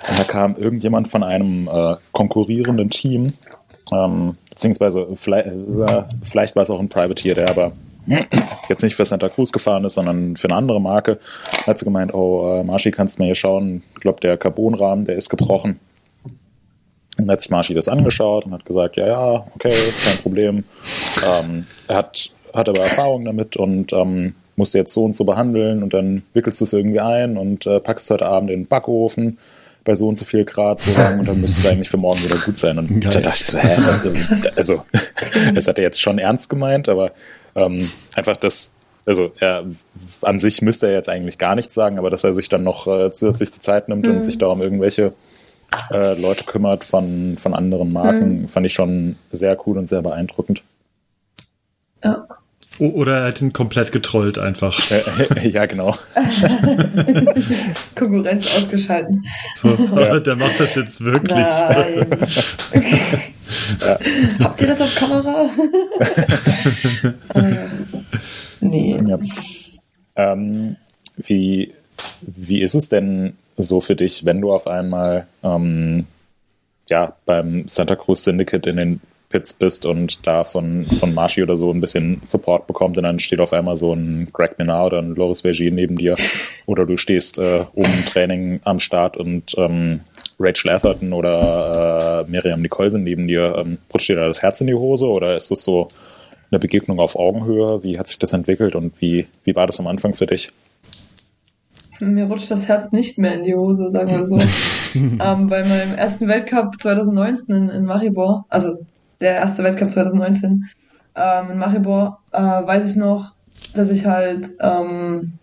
und 0.09 0.19
da 0.19 0.25
kam 0.25 0.57
irgendjemand 0.57 1.09
von 1.09 1.23
einem 1.23 1.69
äh, 1.69 1.97
konkurrierenden 2.13 2.91
Team, 2.91 3.35
ähm, 3.93 4.37
beziehungsweise 4.49 5.07
vielleicht, 5.15 5.47
äh, 5.47 6.05
vielleicht 6.23 6.57
war 6.57 6.63
es 6.63 6.71
auch 6.71 6.81
ein 6.81 6.89
Privateer, 6.89 7.35
der 7.35 7.51
aber 7.51 7.73
jetzt 8.69 8.83
nicht 8.83 8.97
für 8.97 9.05
Santa 9.05 9.29
Cruz 9.29 9.53
gefahren 9.53 9.85
ist, 9.85 9.95
sondern 9.95 10.37
für 10.37 10.49
eine 10.49 10.57
andere 10.57 10.81
Marke, 10.81 11.19
hat 11.67 11.79
sie 11.79 11.85
gemeint, 11.85 12.13
oh, 12.15 12.61
äh, 12.61 12.65
Marschi, 12.65 12.91
kannst 12.91 13.19
du 13.19 13.23
mir 13.23 13.27
hier 13.27 13.35
schauen, 13.35 13.83
ich 13.95 14.01
glaube, 14.01 14.21
der 14.21 14.37
Carbonrahmen, 14.37 15.05
der 15.05 15.17
ist 15.17 15.29
gebrochen. 15.29 15.79
Dann 17.17 17.31
hat 17.31 17.43
sich 17.43 17.51
Marschi 17.51 17.75
das 17.75 17.89
angeschaut 17.89 18.47
und 18.47 18.53
hat 18.53 18.65
gesagt, 18.65 18.97
ja, 18.97 19.07
ja, 19.07 19.47
okay, 19.55 19.75
kein 20.05 20.17
Problem. 20.23 20.65
Ähm, 21.25 21.67
er 21.87 21.97
hat, 21.97 22.31
hat 22.55 22.69
aber 22.69 22.81
Erfahrung 22.81 23.27
damit 23.27 23.57
und 23.57 23.93
ähm, 23.93 24.35
musste 24.61 24.79
jetzt 24.79 24.93
so 24.93 25.05
und 25.05 25.17
so 25.17 25.25
behandeln 25.25 25.83
und 25.83 25.93
dann 25.95 26.23
wickelst 26.35 26.61
du 26.61 26.65
es 26.65 26.73
irgendwie 26.73 27.01
ein 27.01 27.37
und 27.37 27.67
äh, 27.67 27.81
packst 27.81 28.05
es 28.05 28.11
heute 28.11 28.27
Abend 28.27 28.51
in 28.51 28.61
den 28.61 28.67
Backofen 28.67 29.39
bei 29.83 29.95
so 29.95 30.09
und 30.09 30.19
so 30.19 30.25
viel 30.25 30.45
Grad 30.45 30.83
so 30.83 30.93
lang 30.93 31.19
und 31.19 31.29
dann 31.29 31.41
müsste 31.41 31.61
es 31.61 31.67
eigentlich 31.67 31.89
für 31.89 31.97
morgen 31.97 32.23
wieder 32.23 32.37
gut 32.37 32.59
sein. 32.59 32.79
Und 32.79 33.01
Geil. 33.01 33.13
da 33.13 33.21
dachte 33.21 33.41
ich 33.41 33.47
so, 33.47 33.59
hä? 33.59 33.77
Also, 34.55 34.85
das 35.55 35.67
hat 35.67 35.79
er 35.79 35.85
jetzt 35.85 36.01
schon 36.01 36.19
ernst 36.19 36.49
gemeint, 36.49 36.89
aber 36.89 37.13
ähm, 37.57 37.91
einfach 38.15 38.37
das, 38.37 38.73
also 39.07 39.33
er 39.41 39.65
an 40.23 40.39
sich 40.39 40.63
müsste 40.63 40.87
er 40.87 40.93
jetzt 40.93 41.09
eigentlich 41.09 41.39
gar 41.39 41.55
nichts 41.57 41.75
sagen, 41.75 41.99
aber 41.99 42.11
dass 42.11 42.23
er 42.23 42.35
sich 42.35 42.49
dann 42.49 42.63
noch 42.63 42.87
äh, 42.87 43.11
zusätzlich 43.13 43.53
die 43.53 43.61
Zeit 43.61 43.89
nimmt 43.89 44.07
und 44.07 44.25
sich 44.25 44.39
da 44.39 44.47
um 44.47 44.61
irgendwelche 44.61 45.15
äh, 45.91 46.21
Leute 46.21 46.45
kümmert 46.45 46.85
von, 46.85 47.37
von 47.39 47.55
anderen 47.55 47.93
Marken, 47.93 48.49
fand 48.49 48.67
ich 48.67 48.75
schon 48.75 49.17
sehr 49.31 49.57
cool 49.67 49.79
und 49.79 49.89
sehr 49.89 50.03
beeindruckend. 50.03 50.63
Ja. 52.05 52.27
Oder 52.81 53.19
er 53.19 53.27
hat 53.27 53.43
ihn 53.43 53.53
komplett 53.53 53.93
getrollt 53.93 54.39
einfach. 54.39 54.81
Äh, 54.91 55.49
ja, 55.51 55.67
genau. 55.67 55.95
Konkurrenz 57.95 58.57
ausgeschalten. 58.57 59.27
So, 59.55 59.77
Der 60.21 60.37
macht 60.37 60.59
das 60.59 60.77
jetzt 60.77 61.05
wirklich. 61.05 61.47
Nein. 61.47 62.07
Habt 64.43 64.61
ihr 64.63 64.67
das 64.67 64.81
auf 64.81 64.95
Kamera? 64.95 65.51
Äh, 67.35 67.67
nee. 68.61 68.99
Ja. 69.07 69.19
Ähm, 70.17 70.77
wie, 71.19 71.75
wie 72.23 72.63
ist 72.63 72.75
es 72.75 72.89
denn 72.89 73.35
so 73.59 73.83
für 73.83 73.97
dich, 73.97 74.25
wenn 74.25 74.41
du 74.41 74.55
auf 74.55 74.67
einmal 74.67 75.27
ähm, 75.43 76.07
ja, 76.89 77.15
beim 77.27 77.69
Santa 77.69 77.95
Cruz 77.95 78.25
Syndicate 78.25 78.69
in 78.69 78.77
den 78.77 79.01
Pits 79.31 79.55
bist 79.55 79.87
und 79.87 80.27
da 80.27 80.45
von, 80.45 80.85
von 80.85 81.15
Marschi 81.15 81.43
oder 81.43 81.57
so 81.57 81.71
ein 81.71 81.81
bisschen 81.81 82.21
Support 82.27 82.67
bekommt 82.67 82.99
und 82.99 83.05
dann 83.05 83.21
steht 83.21 83.41
auf 83.41 83.53
einmal 83.53 83.77
so 83.77 83.93
ein 83.95 84.29
Greg 84.33 84.59
Minard 84.59 84.93
oder 84.93 85.01
ein 85.01 85.15
Loris 85.15 85.41
Vergier 85.43 85.71
neben 85.71 85.97
dir 85.97 86.17
oder 86.67 86.85
du 86.85 86.97
stehst 86.97 87.39
äh, 87.39 87.65
oben 87.75 87.93
im 87.93 88.05
Training 88.05 88.61
am 88.65 88.81
Start 88.81 89.17
und 89.17 89.55
ähm, 89.57 90.01
Rachel 90.41 90.73
Atherton 90.73 91.13
oder 91.13 92.25
äh, 92.27 92.31
Miriam 92.31 92.61
Nicole 92.61 92.99
neben 92.99 93.29
dir. 93.29 93.55
Ähm, 93.57 93.79
rutscht 93.95 94.09
dir 94.09 94.17
da 94.17 94.27
das 94.27 94.43
Herz 94.43 94.61
in 94.61 94.67
die 94.67 94.75
Hose 94.75 95.07
oder 95.07 95.37
ist 95.37 95.51
das 95.51 95.63
so 95.63 95.89
eine 96.51 96.59
Begegnung 96.59 96.99
auf 96.99 97.15
Augenhöhe? 97.15 97.83
Wie 97.85 97.99
hat 97.99 98.09
sich 98.09 98.19
das 98.19 98.33
entwickelt 98.33 98.75
und 98.75 99.01
wie, 99.01 99.27
wie 99.45 99.55
war 99.55 99.67
das 99.67 99.79
am 99.79 99.87
Anfang 99.87 100.15
für 100.15 100.27
dich? 100.27 100.49
Mir 102.01 102.25
rutscht 102.25 102.51
das 102.51 102.67
Herz 102.67 102.93
nicht 102.93 103.19
mehr 103.19 103.35
in 103.35 103.45
die 103.45 103.55
Hose, 103.55 103.91
sagen 103.91 104.11
wir 104.11 104.25
so. 104.25 104.37
ähm, 104.95 105.49
bei 105.49 105.63
meinem 105.63 105.95
ersten 105.97 106.27
Weltcup 106.27 106.81
2019 106.81 107.55
in, 107.55 107.69
in 107.69 107.85
Maribor, 107.85 108.47
also 108.49 108.79
der 109.21 109.35
erste 109.35 109.63
Weltcup 109.63 109.91
2019 109.91 110.69
ähm, 111.15 111.51
in 111.53 111.59
Maribor, 111.59 112.23
äh, 112.33 112.41
weiß 112.41 112.91
ich 112.91 112.97
noch, 112.97 113.35
dass 113.75 113.91
ich 113.91 114.07
halt, 114.07 114.49
ähm, 114.61 115.39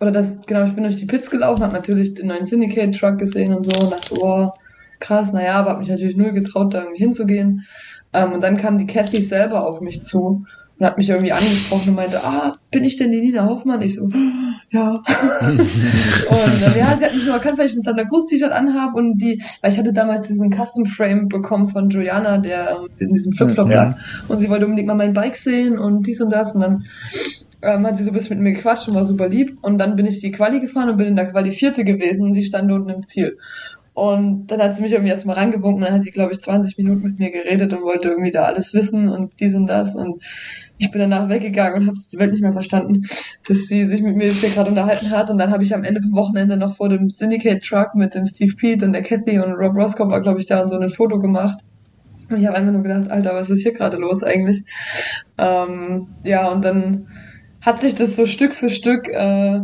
oder 0.00 0.10
das, 0.10 0.46
genau, 0.46 0.64
ich 0.64 0.74
bin 0.74 0.84
durch 0.84 0.96
die 0.96 1.06
Pits 1.06 1.30
gelaufen, 1.30 1.62
habe 1.62 1.72
natürlich 1.72 2.14
den 2.14 2.28
neuen 2.28 2.44
Syndicate-Truck 2.44 3.18
gesehen 3.18 3.54
und 3.54 3.64
so 3.64 3.72
und 3.82 3.92
dachte, 3.92 4.14
boah, 4.14 4.54
krass, 5.00 5.32
naja, 5.32 5.54
aber 5.54 5.70
habe 5.70 5.80
mich 5.80 5.88
natürlich 5.88 6.16
null 6.16 6.32
getraut, 6.32 6.74
da 6.74 6.80
irgendwie 6.80 7.02
hinzugehen. 7.02 7.64
Ähm, 8.12 8.32
und 8.32 8.42
dann 8.42 8.56
kam 8.56 8.78
die 8.78 8.86
Kathy 8.86 9.22
selber 9.22 9.66
auf 9.66 9.80
mich 9.80 10.02
zu 10.02 10.44
und 10.78 10.86
hat 10.86 10.98
mich 10.98 11.08
irgendwie 11.08 11.32
angesprochen 11.32 11.90
und 11.90 11.94
meinte, 11.96 12.22
ah, 12.22 12.52
bin 12.70 12.84
ich 12.84 12.96
denn 12.96 13.10
die 13.10 13.20
Nina 13.20 13.46
Hoffmann? 13.46 13.80
Ich 13.80 13.94
so, 13.94 14.08
ja. 14.70 15.02
und 15.50 15.62
äh, 16.76 16.78
ja, 16.78 16.96
sie 16.98 17.04
hat 17.04 17.14
mich 17.14 17.24
nur 17.24 17.34
erkannt, 17.34 17.58
weil 17.58 17.66
ich 17.66 17.74
ein 17.74 17.82
Santa 17.82 18.04
Cruz 18.04 18.26
T-Shirt 18.26 18.52
anhabe 18.52 18.98
und 18.98 19.18
die, 19.18 19.42
weil 19.62 19.72
ich 19.72 19.78
hatte 19.78 19.92
damals 19.92 20.28
diesen 20.28 20.50
Custom 20.50 20.84
Frame 20.86 21.28
bekommen 21.28 21.68
von 21.68 21.88
Juliana, 21.88 22.38
der 22.38 22.70
ähm, 22.72 22.88
in 22.98 23.12
diesem 23.12 23.32
Flipflop 23.32 23.70
Ja. 23.70 23.74
lag 23.74 23.96
und 24.28 24.38
sie 24.40 24.50
wollte 24.50 24.66
unbedingt 24.66 24.88
mal 24.88 24.94
mein 24.94 25.14
Bike 25.14 25.36
sehen 25.36 25.78
und 25.78 26.06
dies 26.06 26.20
und 26.20 26.30
das 26.30 26.54
und 26.54 26.60
dann 26.60 26.84
ähm, 27.62 27.86
hat 27.86 27.96
sie 27.96 28.04
so 28.04 28.10
ein 28.10 28.14
bisschen 28.14 28.36
mit 28.36 28.44
mir 28.44 28.52
gequatscht 28.52 28.88
und 28.88 28.94
war 28.94 29.04
super 29.04 29.28
lieb 29.28 29.58
und 29.62 29.78
dann 29.78 29.96
bin 29.96 30.04
ich 30.04 30.20
die 30.20 30.30
Quali 30.30 30.60
gefahren 30.60 30.90
und 30.90 30.98
bin 30.98 31.06
in 31.06 31.16
der 31.16 31.30
Quali 31.30 31.52
vierte 31.52 31.84
gewesen 31.84 32.26
und 32.26 32.34
sie 32.34 32.44
stand 32.44 32.70
unten 32.70 32.90
im 32.90 33.02
Ziel. 33.02 33.38
Und 33.94 34.48
dann 34.48 34.60
hat 34.60 34.76
sie 34.76 34.82
mich 34.82 34.92
irgendwie 34.92 35.10
erstmal 35.10 35.36
rangewunken, 35.36 35.82
dann 35.82 35.94
hat 35.94 36.04
sie, 36.04 36.10
glaube 36.10 36.34
ich, 36.34 36.40
20 36.40 36.76
Minuten 36.76 37.00
mit 37.02 37.18
mir 37.18 37.30
geredet 37.30 37.72
und 37.72 37.80
wollte 37.80 38.10
irgendwie 38.10 38.30
da 38.30 38.42
alles 38.42 38.74
wissen 38.74 39.08
und 39.08 39.32
dies 39.40 39.54
und 39.54 39.66
das. 39.68 39.94
Und 39.94 40.22
ich 40.78 40.90
bin 40.90 41.00
danach 41.00 41.28
weggegangen 41.28 41.82
und 41.82 41.86
habe 41.88 41.98
die 42.12 42.18
Welt 42.18 42.32
nicht 42.32 42.42
mehr 42.42 42.52
verstanden, 42.52 43.06
dass 43.48 43.66
sie 43.66 43.86
sich 43.86 44.02
mit 44.02 44.16
mir 44.16 44.26
jetzt 44.26 44.40
hier 44.40 44.50
gerade 44.50 44.70
unterhalten 44.70 45.10
hat. 45.10 45.30
Und 45.30 45.38
dann 45.38 45.50
habe 45.50 45.62
ich 45.62 45.74
am 45.74 45.84
Ende 45.84 46.02
vom 46.02 46.14
Wochenende 46.14 46.56
noch 46.56 46.76
vor 46.76 46.88
dem 46.88 47.08
Syndicate 47.08 47.62
Truck 47.62 47.94
mit 47.94 48.14
dem 48.14 48.26
Steve 48.26 48.54
Pete 48.54 48.84
und 48.84 48.92
der 48.92 49.02
Kathy 49.02 49.38
und 49.38 49.52
Rob 49.52 49.74
Roscoe 49.74 50.08
war, 50.08 50.20
glaube 50.20 50.40
ich, 50.40 50.46
da 50.46 50.62
und 50.62 50.68
so 50.68 50.78
ein 50.78 50.88
Foto 50.88 51.18
gemacht. 51.18 51.58
Und 52.28 52.38
ich 52.38 52.46
habe 52.46 52.56
einfach 52.56 52.72
nur 52.72 52.82
gedacht, 52.82 53.10
Alter, 53.10 53.34
was 53.34 53.50
ist 53.50 53.62
hier 53.62 53.72
gerade 53.72 53.96
los 53.96 54.22
eigentlich? 54.22 54.64
Ähm, 55.38 56.08
ja, 56.24 56.50
und 56.50 56.64
dann 56.64 57.06
hat 57.60 57.80
sich 57.80 57.94
das 57.94 58.16
so 58.16 58.26
Stück 58.26 58.54
für 58.54 58.68
Stück 58.68 59.08
äh, 59.08 59.60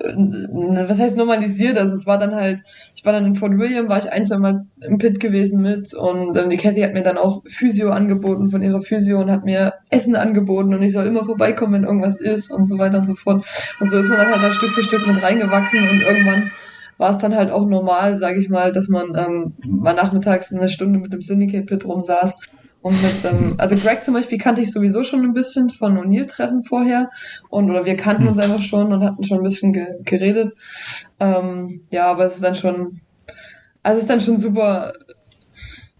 was 0.00 0.98
heißt 0.98 1.16
normalisiert? 1.16 1.78
Also 1.78 1.94
es 1.94 2.06
war 2.06 2.18
dann 2.18 2.34
halt, 2.34 2.60
ich 2.94 3.04
war 3.04 3.12
dann 3.12 3.24
in 3.24 3.34
Fort 3.34 3.58
William, 3.58 3.88
war 3.88 3.98
ich 3.98 4.10
ein, 4.10 4.24
zwei 4.24 4.38
Mal 4.38 4.66
im 4.80 4.98
Pit 4.98 5.20
gewesen 5.20 5.62
mit 5.62 5.94
und 5.94 6.36
ähm, 6.36 6.50
die 6.50 6.56
Cathy 6.56 6.82
hat 6.82 6.94
mir 6.94 7.02
dann 7.02 7.18
auch 7.18 7.42
Physio 7.46 7.90
angeboten 7.90 8.48
von 8.48 8.62
ihrer 8.62 8.82
Physio 8.82 9.20
und 9.20 9.30
hat 9.30 9.44
mir 9.44 9.74
Essen 9.90 10.16
angeboten 10.16 10.74
und 10.74 10.82
ich 10.82 10.92
soll 10.92 11.06
immer 11.06 11.24
vorbeikommen, 11.24 11.74
wenn 11.74 11.84
irgendwas 11.84 12.20
ist 12.20 12.50
und 12.50 12.66
so 12.66 12.78
weiter 12.78 12.98
und 12.98 13.06
so 13.06 13.14
fort. 13.14 13.46
Und 13.80 13.90
so 13.90 13.96
ist 13.96 14.08
man 14.08 14.18
dann 14.18 14.30
halt 14.30 14.42
da 14.42 14.52
Stück 14.52 14.72
für 14.72 14.82
Stück 14.82 15.06
mit 15.06 15.22
reingewachsen 15.22 15.88
und 15.88 16.00
irgendwann 16.02 16.50
war 16.96 17.10
es 17.10 17.18
dann 17.18 17.36
halt 17.36 17.52
auch 17.52 17.66
normal, 17.66 18.16
sage 18.16 18.40
ich 18.40 18.48
mal, 18.48 18.72
dass 18.72 18.88
man 18.88 19.14
ähm, 19.16 19.54
mal 19.66 19.94
nachmittags 19.94 20.52
eine 20.52 20.68
Stunde 20.68 20.98
mit 20.98 21.12
dem 21.12 21.22
Syndicate 21.22 21.66
Pit 21.66 21.84
rumsaß 21.84 22.36
und 22.80 23.02
mit, 23.02 23.24
ähm, 23.24 23.54
also 23.58 23.76
Greg 23.76 24.04
zum 24.04 24.14
Beispiel 24.14 24.38
kannte 24.38 24.60
ich 24.60 24.70
sowieso 24.70 25.02
schon 25.02 25.22
ein 25.22 25.32
bisschen 25.32 25.70
von 25.70 25.98
O'Neill-Treffen 25.98 26.62
vorher. 26.62 27.10
Und 27.48 27.70
oder 27.70 27.84
wir 27.84 27.96
kannten 27.96 28.28
uns 28.28 28.38
einfach 28.38 28.62
schon 28.62 28.92
und 28.92 29.04
hatten 29.04 29.24
schon 29.24 29.38
ein 29.38 29.44
bisschen 29.44 29.72
ge 29.72 29.86
geredet. 30.04 30.54
Ähm, 31.18 31.82
ja, 31.90 32.06
aber 32.06 32.26
es 32.26 32.36
ist 32.36 32.44
dann 32.44 32.54
schon, 32.54 33.00
also 33.82 33.96
es 33.96 34.02
ist 34.02 34.10
dann 34.10 34.20
schon 34.20 34.38
super. 34.38 34.92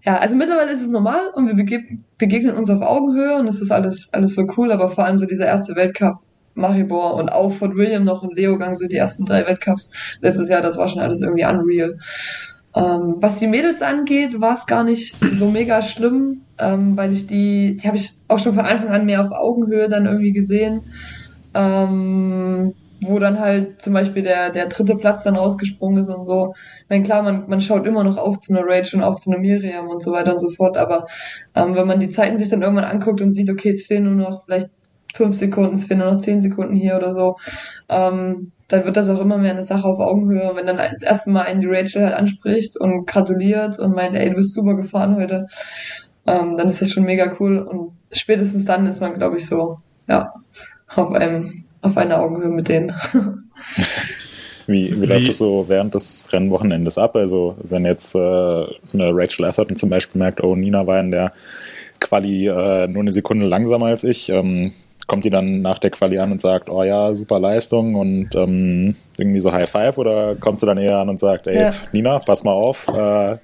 Ja, 0.04 0.18
also 0.18 0.36
mittlerweile 0.36 0.72
ist 0.72 0.82
es 0.82 0.90
normal 0.90 1.28
und 1.34 1.48
wir 1.48 1.54
bege 1.54 1.98
begegnen 2.16 2.54
uns 2.54 2.70
auf 2.70 2.80
Augenhöhe 2.80 3.38
und 3.38 3.48
es 3.48 3.60
ist 3.60 3.72
alles, 3.72 4.08
alles 4.12 4.34
so 4.34 4.46
cool, 4.56 4.72
aber 4.72 4.88
vor 4.88 5.04
allem 5.04 5.18
so 5.18 5.26
dieser 5.26 5.46
erste 5.46 5.74
Weltcup 5.76 6.20
Maribor 6.54 7.14
und 7.14 7.30
auch 7.30 7.52
Fort 7.52 7.76
William 7.76 8.04
noch 8.04 8.22
in 8.24 8.30
Leogang, 8.30 8.76
so 8.76 8.86
die 8.86 8.96
ersten 8.96 9.24
drei 9.24 9.46
Wettcups 9.46 9.90
letztes 10.20 10.48
Jahr, 10.48 10.62
das 10.62 10.76
war 10.76 10.88
schon 10.88 11.00
alles 11.00 11.22
irgendwie 11.22 11.44
unreal. 11.44 11.98
Ähm, 12.74 13.16
was 13.18 13.38
die 13.38 13.46
Mädels 13.46 13.82
angeht, 13.82 14.40
war 14.40 14.54
es 14.54 14.66
gar 14.66 14.84
nicht 14.84 15.16
so 15.32 15.50
mega 15.50 15.82
schlimm, 15.82 16.42
ähm, 16.58 16.96
weil 16.96 17.12
ich 17.12 17.26
die, 17.26 17.76
die 17.76 17.86
habe 17.86 17.96
ich 17.96 18.12
auch 18.28 18.38
schon 18.38 18.54
von 18.54 18.66
Anfang 18.66 18.88
an 18.88 19.06
mehr 19.06 19.22
auf 19.22 19.32
Augenhöhe 19.32 19.88
dann 19.88 20.06
irgendwie 20.06 20.32
gesehen. 20.32 20.82
Ähm, 21.54 22.74
wo 23.00 23.18
dann 23.18 23.38
halt 23.38 23.80
zum 23.80 23.92
Beispiel 23.92 24.22
der, 24.22 24.50
der 24.50 24.66
dritte 24.66 24.96
Platz 24.96 25.22
dann 25.22 25.36
rausgesprungen 25.36 26.02
ist 26.02 26.08
und 26.08 26.24
so. 26.24 26.54
Ich 26.82 26.90
meine, 26.90 27.04
klar, 27.04 27.22
man, 27.22 27.48
man 27.48 27.60
schaut 27.60 27.86
immer 27.86 28.02
noch 28.02 28.16
auf 28.16 28.38
zu 28.38 28.52
einer 28.52 28.66
Rachel 28.66 28.98
und 28.98 29.04
auch 29.04 29.14
zu 29.16 29.30
einer 29.30 29.38
Miriam 29.38 29.88
und 29.88 30.02
so 30.02 30.12
weiter 30.12 30.32
und 30.32 30.40
so 30.40 30.50
fort, 30.50 30.76
aber 30.76 31.06
ähm, 31.54 31.76
wenn 31.76 31.86
man 31.86 32.00
die 32.00 32.10
Zeiten 32.10 32.38
sich 32.38 32.48
dann 32.48 32.62
irgendwann 32.62 32.84
anguckt 32.84 33.20
und 33.20 33.30
sieht, 33.30 33.50
okay, 33.50 33.70
es 33.70 33.86
fehlen 33.86 34.04
nur 34.04 34.30
noch 34.30 34.44
vielleicht 34.44 34.70
fünf 35.14 35.34
Sekunden, 35.34 35.76
es 35.76 35.84
fehlen 35.84 36.00
nur 36.00 36.12
noch 36.12 36.18
zehn 36.18 36.40
Sekunden 36.40 36.74
hier 36.74 36.96
oder 36.96 37.12
so, 37.12 37.36
ähm, 37.88 38.52
dann 38.68 38.84
wird 38.84 38.96
das 38.96 39.08
auch 39.08 39.20
immer 39.20 39.38
mehr 39.38 39.52
eine 39.52 39.64
Sache 39.64 39.86
auf 39.88 39.98
Augenhöhe. 39.98 40.50
Und 40.50 40.56
wenn 40.56 40.66
dann 40.66 40.76
das 40.76 41.02
erste 41.02 41.30
Mal 41.30 41.42
einen 41.42 41.62
die 41.62 41.68
Rachel 41.68 42.04
halt 42.04 42.14
anspricht 42.14 42.78
und 42.78 43.06
gratuliert 43.06 43.78
und 43.78 43.94
meint, 43.94 44.14
ey, 44.14 44.28
du 44.28 44.36
bist 44.36 44.52
super 44.52 44.74
gefahren 44.74 45.16
heute, 45.16 45.46
ähm, 46.28 46.56
dann 46.56 46.68
ist 46.68 46.80
das 46.80 46.92
schon 46.92 47.04
mega 47.04 47.32
cool. 47.40 47.58
Und 47.58 47.92
spätestens 48.12 48.64
dann 48.64 48.86
ist 48.86 49.00
man, 49.00 49.14
glaube 49.14 49.38
ich, 49.38 49.46
so, 49.46 49.78
ja, 50.08 50.32
auf 50.94 51.12
einem, 51.12 51.64
auf 51.82 51.96
einer 51.96 52.20
Augenhöhe 52.20 52.48
mit 52.48 52.68
denen. 52.68 52.92
Wie, 54.66 54.90
wie, 54.92 55.02
wie 55.02 55.06
läuft 55.06 55.28
das 55.28 55.38
so 55.38 55.64
während 55.68 55.94
des 55.94 56.26
Rennwochenendes 56.32 56.98
ab? 56.98 57.16
Also, 57.16 57.56
wenn 57.62 57.84
jetzt 57.84 58.14
äh, 58.14 58.18
eine 58.18 59.10
Rachel 59.12 59.44
Atherton 59.44 59.76
zum 59.76 59.90
Beispiel 59.90 60.18
merkt, 60.18 60.42
oh, 60.42 60.54
Nina 60.54 60.86
war 60.86 61.00
in 61.00 61.10
der 61.10 61.32
Quali 62.00 62.46
äh, 62.46 62.86
nur 62.86 63.02
eine 63.02 63.12
Sekunde 63.12 63.46
langsamer 63.46 63.86
als 63.86 64.04
ich, 64.04 64.28
ähm, 64.28 64.72
kommt 65.06 65.24
die 65.24 65.30
dann 65.30 65.62
nach 65.62 65.78
der 65.78 65.90
Quali 65.90 66.18
an 66.18 66.32
und 66.32 66.40
sagt, 66.40 66.68
oh 66.68 66.84
ja, 66.84 67.14
super 67.14 67.40
Leistung 67.40 67.94
und 67.94 68.34
ähm, 68.34 68.94
irgendwie 69.16 69.40
so 69.40 69.52
High 69.52 69.68
Five 69.68 69.98
oder 69.98 70.36
kommst 70.36 70.62
du 70.62 70.66
dann 70.66 70.78
eher 70.78 70.98
an 70.98 71.08
und 71.08 71.18
sagst, 71.18 71.46
ey, 71.46 71.58
ja. 71.58 71.72
Nina, 71.92 72.18
pass 72.20 72.44
mal 72.44 72.52
auf, 72.52 72.86
äh, 72.88 73.36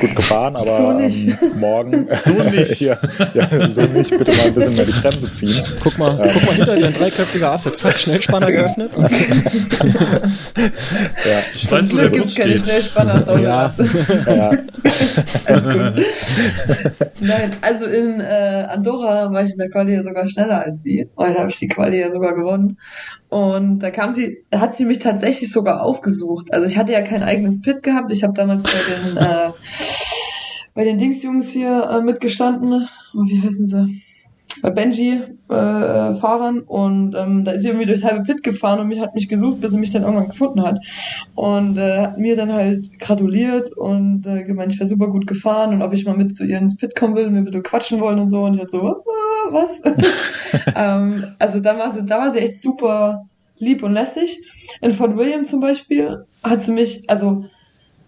gut 0.00 0.16
gefahren, 0.16 0.56
aber 0.56 0.66
so 0.66 0.98
ähm, 0.98 1.38
morgen 1.56 2.08
so 2.16 2.42
nicht. 2.42 2.80
ja, 2.80 2.96
ja, 3.34 3.70
so 3.70 3.82
nicht, 3.82 4.10
bitte 4.10 4.32
mal 4.32 4.46
ein 4.46 4.54
bisschen 4.54 4.74
mehr 4.74 4.84
die 4.84 4.92
Bremse 4.92 5.32
ziehen. 5.32 5.62
Guck 5.80 5.96
mal, 5.98 6.20
ähm. 6.22 6.30
guck 6.32 6.46
mal 6.46 6.54
hinter 6.54 6.76
dir 6.76 6.86
ein 6.86 6.92
dreiköpfiger 6.92 7.52
Affe, 7.52 7.72
zack, 7.72 7.98
Schnellspanner 7.98 8.46
geöffnet. 8.52 8.92
ja. 8.96 9.08
Ich 11.54 11.70
weiß, 11.70 11.92
wo 11.92 11.96
der 11.96 12.08
Bus 12.08 12.34
keine 12.34 12.58
Schnellspanner. 12.58 13.40
ja. 13.40 13.74
ja. 14.26 14.50
Nein, 17.20 17.56
also 17.60 17.84
in 17.86 18.20
äh, 18.20 18.66
Andorra 18.68 19.32
war 19.32 19.44
ich 19.44 19.52
in 19.52 19.58
der 19.58 19.70
Quali 19.70 19.94
ja 19.94 20.02
sogar 20.02 20.28
schneller 20.28 20.64
als 20.64 20.82
sie. 20.82 21.08
Heute 21.16 21.38
habe 21.38 21.50
ich 21.50 21.58
die 21.58 21.68
Quali 21.68 22.00
ja 22.00 22.10
sogar 22.10 22.34
gewonnen. 22.34 22.78
Und 23.34 23.80
da 23.80 23.90
kam 23.90 24.14
sie, 24.14 24.44
hat 24.54 24.76
sie 24.76 24.84
mich 24.84 25.00
tatsächlich 25.00 25.50
sogar 25.50 25.82
aufgesucht. 25.82 26.54
Also 26.54 26.68
ich 26.68 26.76
hatte 26.76 26.92
ja 26.92 27.02
kein 27.02 27.24
eigenes 27.24 27.60
Pit 27.60 27.82
gehabt. 27.82 28.12
Ich 28.12 28.22
habe 28.22 28.32
damals 28.32 28.62
bei 28.62 28.70
den 28.70 29.16
äh, 29.24 29.50
bei 30.72 30.84
den 30.84 30.98
Dingsjungs 30.98 31.50
hier 31.50 31.82
äh, 31.90 32.00
mitgestanden. 32.00 32.86
Oh, 33.12 33.24
wie 33.26 33.42
heißen 33.42 33.66
sie? 33.66 34.02
Bei 34.62 34.70
Benji 34.70 35.20
äh, 35.48 36.14
Fahrern 36.14 36.60
und 36.60 37.16
ähm, 37.16 37.44
da 37.44 37.50
ist 37.50 37.62
sie 37.62 37.68
irgendwie 37.68 37.86
durchs 37.86 38.04
halbe 38.04 38.22
Pit 38.22 38.44
gefahren 38.44 38.78
und 38.78 38.86
mich 38.86 39.00
hat 39.00 39.16
mich 39.16 39.28
gesucht, 39.28 39.60
bis 39.60 39.72
sie 39.72 39.78
mich 39.78 39.90
dann 39.90 40.04
irgendwann 40.04 40.28
gefunden 40.28 40.62
hat 40.62 40.78
und 41.34 41.76
äh, 41.76 42.02
hat 42.02 42.18
mir 42.18 42.36
dann 42.36 42.52
halt 42.52 42.98
gratuliert 43.00 43.76
und 43.76 44.26
äh, 44.28 44.44
gemeint, 44.44 44.72
ich 44.72 44.78
wäre 44.78 44.86
super 44.86 45.08
gut 45.08 45.26
gefahren 45.26 45.74
und 45.74 45.82
ob 45.82 45.92
ich 45.92 46.06
mal 46.06 46.16
mit 46.16 46.34
zu 46.34 46.44
ihr 46.44 46.56
ins 46.56 46.76
Pit 46.76 46.94
kommen 46.94 47.16
will, 47.16 47.28
mir 47.30 47.42
bitte 47.42 47.62
quatschen 47.62 48.00
wollen 48.00 48.20
und 48.20 48.28
so 48.28 48.44
und 48.44 48.54
ich 48.54 48.60
hatte 48.60 48.70
so, 48.70 49.04
was? 49.52 49.82
ähm, 50.76 51.34
also 51.38 51.60
da 51.60 51.78
war 51.78 51.90
sie, 51.90 52.04
da 52.04 52.18
war 52.18 52.30
sie 52.30 52.40
echt 52.40 52.60
super 52.60 53.26
lieb 53.58 53.82
und 53.82 53.94
lässig. 53.94 54.42
In 54.80 54.92
Fort 54.92 55.16
William 55.16 55.44
zum 55.44 55.60
Beispiel 55.60 56.26
hat 56.42 56.62
sie 56.62 56.72
mich, 56.72 57.08
also 57.08 57.44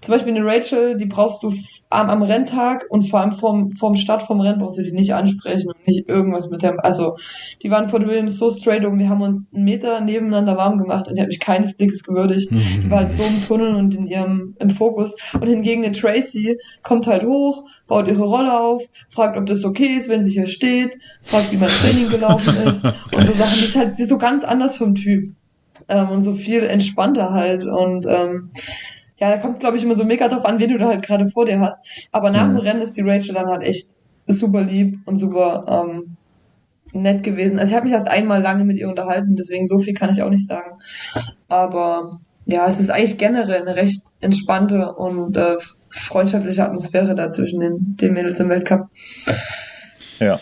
zum 0.00 0.14
Beispiel 0.14 0.36
eine 0.36 0.44
Rachel, 0.44 0.96
die 0.96 1.06
brauchst 1.06 1.42
du 1.42 1.52
am, 1.90 2.10
am 2.10 2.22
Renntag 2.22 2.86
und 2.90 3.08
vor 3.08 3.20
allem 3.20 3.32
vorm, 3.32 3.70
vorm 3.70 3.96
Start 3.96 4.22
vom 4.22 4.40
Rennen 4.40 4.58
brauchst 4.58 4.78
du 4.78 4.82
die 4.82 4.92
nicht 4.92 5.14
ansprechen 5.14 5.68
und 5.68 5.86
nicht 5.86 6.08
irgendwas 6.08 6.50
mit 6.50 6.62
dem, 6.62 6.78
also 6.80 7.16
die 7.62 7.70
waren 7.70 7.88
vor 7.88 8.00
Williams 8.00 8.36
so 8.36 8.50
straight 8.50 8.84
um, 8.84 8.98
wir 8.98 9.08
haben 9.08 9.22
uns 9.22 9.48
einen 9.54 9.64
Meter 9.64 10.00
nebeneinander 10.00 10.56
warm 10.56 10.78
gemacht 10.78 11.08
und 11.08 11.16
die 11.16 11.22
hat 11.22 11.28
mich 11.28 11.40
keines 11.40 11.76
Blickes 11.76 12.04
gewürdigt. 12.04 12.50
die 12.50 12.90
war 12.90 12.98
halt 13.00 13.12
so 13.12 13.22
im 13.22 13.44
Tunnel 13.44 13.74
und 13.74 13.94
in 13.94 14.06
ihrem, 14.06 14.54
im 14.58 14.70
Fokus. 14.70 15.16
Und 15.32 15.46
hingegen 15.46 15.84
eine 15.84 15.92
Tracy 15.92 16.58
kommt 16.82 17.06
halt 17.06 17.24
hoch, 17.24 17.64
baut 17.86 18.08
ihre 18.08 18.24
Rolle 18.24 18.58
auf, 18.58 18.82
fragt, 19.08 19.36
ob 19.36 19.46
das 19.46 19.64
okay 19.64 19.96
ist, 19.98 20.08
wenn 20.08 20.22
sie 20.22 20.32
hier 20.32 20.46
steht, 20.46 20.96
fragt, 21.22 21.52
wie 21.52 21.56
mein 21.56 21.68
Training 21.68 22.10
gelaufen 22.10 22.56
ist 22.66 22.84
und 22.84 23.24
so 23.24 23.32
Sachen. 23.32 23.58
Die 23.58 23.64
ist 23.64 23.76
halt 23.76 23.98
die 23.98 24.02
ist 24.02 24.08
so 24.08 24.18
ganz 24.18 24.44
anders 24.44 24.76
vom 24.76 24.94
Typ. 24.94 25.34
Ähm, 25.88 26.10
und 26.10 26.22
so 26.22 26.34
viel 26.34 26.64
entspannter 26.64 27.30
halt 27.30 27.64
und 27.64 28.06
ähm, 28.06 28.50
ja, 29.18 29.30
da 29.30 29.38
kommt 29.38 29.60
glaube 29.60 29.76
ich 29.76 29.84
immer 29.84 29.96
so 29.96 30.04
mega 30.04 30.28
drauf 30.28 30.44
an, 30.44 30.58
wen 30.58 30.70
du 30.70 30.78
da 30.78 30.88
halt 30.88 31.04
gerade 31.04 31.26
vor 31.26 31.46
dir 31.46 31.60
hast. 31.60 32.08
Aber 32.12 32.30
nach 32.30 32.46
mhm. 32.46 32.56
dem 32.56 32.58
Rennen 32.58 32.82
ist 32.82 32.96
die 32.96 33.02
Rachel 33.02 33.34
dann 33.34 33.46
halt 33.46 33.62
echt 33.62 33.90
super 34.26 34.62
lieb 34.62 34.98
und 35.06 35.16
super 35.16 35.64
ähm, 35.68 36.16
nett 36.92 37.22
gewesen. 37.22 37.58
Also 37.58 37.70
ich 37.70 37.76
habe 37.76 37.84
mich 37.84 37.94
erst 37.94 38.08
einmal 38.08 38.42
lange 38.42 38.64
mit 38.64 38.76
ihr 38.76 38.88
unterhalten, 38.88 39.36
deswegen 39.36 39.66
so 39.66 39.78
viel 39.78 39.94
kann 39.94 40.10
ich 40.10 40.22
auch 40.22 40.30
nicht 40.30 40.48
sagen. 40.48 40.78
Aber 41.48 42.18
ja, 42.44 42.66
es 42.66 42.80
ist 42.80 42.90
eigentlich 42.90 43.18
generell 43.18 43.62
eine 43.62 43.76
recht 43.76 44.02
entspannte 44.20 44.94
und 44.94 45.36
äh, 45.36 45.56
freundschaftliche 45.90 46.64
Atmosphäre 46.64 47.14
da 47.14 47.30
zwischen 47.30 47.60
den, 47.60 47.96
den 47.96 48.12
Mädels 48.12 48.38
im 48.40 48.48
Weltcup. 48.48 48.88
Ja, 50.18 50.38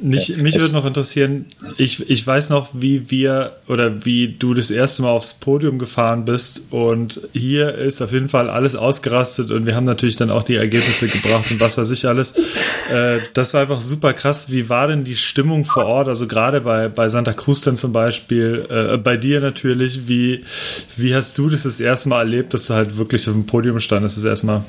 mich, 0.00 0.36
mich 0.36 0.60
würde 0.60 0.74
noch 0.74 0.84
interessieren, 0.84 1.46
ich, 1.78 2.08
ich 2.10 2.26
weiß 2.26 2.50
noch, 2.50 2.68
wie 2.72 3.10
wir 3.10 3.56
oder 3.66 4.04
wie 4.04 4.28
du 4.28 4.54
das 4.54 4.70
erste 4.70 5.02
Mal 5.02 5.10
aufs 5.10 5.34
Podium 5.34 5.78
gefahren 5.78 6.24
bist 6.24 6.64
und 6.70 7.20
hier 7.32 7.74
ist 7.74 8.02
auf 8.02 8.12
jeden 8.12 8.28
Fall 8.28 8.50
alles 8.50 8.74
ausgerastet 8.74 9.50
und 9.50 9.66
wir 9.66 9.74
haben 9.74 9.84
natürlich 9.84 10.16
dann 10.16 10.30
auch 10.30 10.42
die 10.42 10.56
Ergebnisse 10.56 11.08
gebracht 11.08 11.50
und 11.50 11.60
was 11.60 11.78
weiß 11.78 11.90
ich 11.90 12.06
alles. 12.06 12.34
Äh, 12.90 13.18
das 13.34 13.54
war 13.54 13.62
einfach 13.62 13.80
super 13.80 14.12
krass. 14.12 14.50
Wie 14.50 14.68
war 14.68 14.88
denn 14.88 15.04
die 15.04 15.16
Stimmung 15.16 15.64
vor 15.64 15.86
Ort? 15.86 16.08
Also 16.08 16.26
gerade 16.26 16.60
bei, 16.60 16.88
bei 16.88 17.08
Santa 17.08 17.32
Cruz 17.32 17.62
dann 17.62 17.76
zum 17.76 17.92
Beispiel, 17.92 18.66
äh, 18.68 18.96
bei 18.98 19.16
dir 19.16 19.40
natürlich. 19.40 20.08
Wie, 20.08 20.44
wie 20.96 21.14
hast 21.14 21.38
du 21.38 21.48
das 21.48 21.62
das 21.62 21.80
erste 21.80 22.08
Mal 22.08 22.20
erlebt, 22.20 22.54
dass 22.54 22.66
du 22.66 22.74
halt 22.74 22.96
wirklich 22.96 23.26
auf 23.28 23.34
dem 23.34 23.46
Podium 23.46 23.80
standest 23.80 24.16
das 24.16 24.24
erste 24.24 24.46
Mal? 24.46 24.64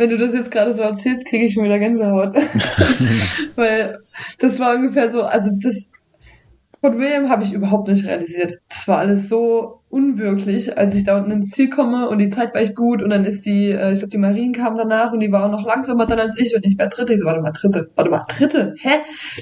Wenn 0.00 0.08
du 0.08 0.16
das 0.16 0.32
jetzt 0.32 0.50
gerade 0.50 0.72
so 0.72 0.80
erzählst, 0.80 1.26
kriege 1.26 1.44
ich 1.44 1.52
schon 1.52 1.64
wieder 1.64 1.78
Gänsehaut. 1.78 2.34
Weil 3.54 3.98
das 4.38 4.58
war 4.58 4.74
ungefähr 4.74 5.10
so, 5.10 5.24
also 5.24 5.50
das 5.62 5.90
Fort 6.80 6.96
William 6.96 7.28
habe 7.28 7.44
ich 7.44 7.52
überhaupt 7.52 7.88
nicht 7.88 8.06
realisiert. 8.06 8.62
Das 8.70 8.88
war 8.88 8.96
alles 8.96 9.28
so 9.28 9.79
unwirklich, 9.90 10.78
als 10.78 10.94
ich 10.94 11.04
da 11.04 11.18
unten 11.18 11.32
ins 11.32 11.50
Ziel 11.50 11.68
komme 11.68 12.08
und 12.08 12.18
die 12.18 12.28
Zeit 12.28 12.54
war 12.54 12.60
echt 12.60 12.76
gut 12.76 13.02
und 13.02 13.10
dann 13.10 13.24
ist 13.24 13.44
die, 13.44 13.70
äh, 13.70 13.92
ich 13.92 13.98
glaube, 13.98 14.10
die 14.10 14.18
Marien 14.18 14.52
kam 14.52 14.76
danach 14.76 15.12
und 15.12 15.18
die 15.18 15.32
war 15.32 15.44
auch 15.44 15.50
noch 15.50 15.66
langsamer 15.66 16.06
dann 16.06 16.20
als 16.20 16.38
ich 16.38 16.54
und 16.54 16.64
ich 16.64 16.78
war 16.78 16.86
Dritte. 16.86 17.12
Ich 17.12 17.20
so, 17.20 17.26
warte 17.26 17.40
mal, 17.40 17.50
Dritte, 17.50 17.90
warte 17.96 18.10
mal, 18.10 18.24
Dritte, 18.28 18.74
hä? 18.78 18.90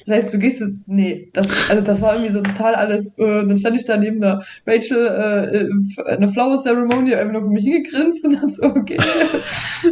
Das 0.06 0.16
heißt, 0.16 0.34
du 0.34 0.38
gehst 0.38 0.60
jetzt, 0.60 0.82
nee, 0.86 1.28
das, 1.34 1.48
also 1.68 1.82
das 1.82 2.00
war 2.00 2.14
irgendwie 2.14 2.32
so 2.32 2.40
total 2.40 2.74
alles, 2.74 3.16
äh, 3.18 3.44
dann 3.46 3.56
stand 3.58 3.76
ich 3.76 3.84
da 3.84 3.98
neben 3.98 4.20
der 4.20 4.42
Rachel, 4.66 5.68
äh, 6.06 6.10
eine 6.10 6.28
Flower 6.28 6.56
Ceremony, 6.56 7.14
einfach 7.14 7.32
nur 7.32 7.42
für 7.42 7.50
mich 7.50 7.64
hingegrinst 7.64 8.24
und 8.24 8.40
dann 8.40 8.48
so, 8.48 8.64
okay. 8.64 8.96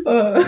Äh, 0.05 0.41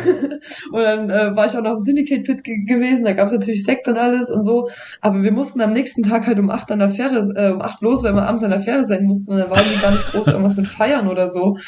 und 0.73 0.81
dann 0.81 1.11
äh, 1.11 1.37
war 1.37 1.47
ich 1.47 1.57
auch 1.57 1.63
noch 1.63 1.75
im 1.75 1.81
Syndicate 1.81 2.25
Pit 2.25 2.43
ge 2.43 2.65
gewesen, 2.65 3.05
da 3.05 3.13
gab 3.13 3.27
es 3.27 3.33
natürlich 3.33 3.63
Sekt 3.63 3.87
und 3.87 3.97
alles 3.97 4.31
und 4.31 4.43
so, 4.43 4.69
aber 5.01 5.23
wir 5.23 5.31
mussten 5.31 5.61
am 5.61 5.73
nächsten 5.73 6.03
Tag 6.03 6.27
halt 6.27 6.41
um 6.41 6.51
acht 6.51 6.73
an 6.73 6.81
der 6.81 6.91
Fähre, 6.91 7.33
äh, 7.37 7.53
um 7.53 7.63
acht 7.63 7.81
los, 7.81 8.03
weil 8.03 8.15
wir 8.15 8.25
abends 8.25 8.43
an 8.43 8.51
der 8.51 8.59
Fähre 8.59 8.85
sein 8.85 9.05
mussten 9.05 9.31
und 9.31 9.39
dann 9.39 9.51
waren 9.51 9.63
die 9.73 9.81
gar 9.81 9.93
nicht 9.99 10.13
groß 10.13 10.29
irgendwas 10.29 10.57
mit 10.57 10.67
Feiern 10.67 11.09
oder 11.09 11.29
so. 11.29 11.59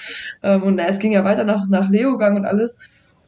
Ähm, 0.43 0.62
und 0.62 0.76
na, 0.76 0.87
es 0.87 0.99
ging 0.99 1.12
ja 1.12 1.24
weiter 1.24 1.45
nach, 1.45 1.68
nach 1.68 1.89
Leogang 1.89 2.37
und 2.37 2.47
alles. 2.47 2.78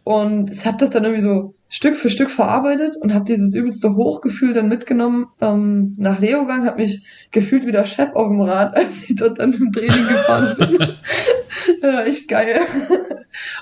Und 0.05 0.51
ich 0.51 0.67
habe 0.67 0.79
das 0.79 0.91
dann 0.91 1.05
irgendwie 1.05 1.23
so 1.23 1.55
Stück 1.69 1.97
für 1.97 2.11
Stück 2.11 2.31
verarbeitet 2.31 2.97
und 2.97 3.15
habe 3.15 3.25
dieses 3.25 3.55
übelste 3.55 3.95
Hochgefühl 3.95 4.53
dann 4.53 4.69
mitgenommen 4.69 5.29
ähm, 5.41 5.95
nach 5.97 6.19
Leogang, 6.19 6.67
habe 6.67 6.83
mich 6.83 7.07
gefühlt 7.31 7.67
wie 7.67 7.73
der 7.73 7.87
Chef 7.87 8.13
auf 8.15 8.29
dem 8.29 8.41
Rad, 8.41 8.77
als 8.77 9.09
ich 9.09 9.17
dort 9.17 9.39
dann 9.39 9.53
im 9.53 9.73
Training 9.73 10.09
gefahren 10.09 10.57
bin. 10.59 10.89
ja, 11.83 12.03
echt 12.03 12.29
geil. 12.29 12.61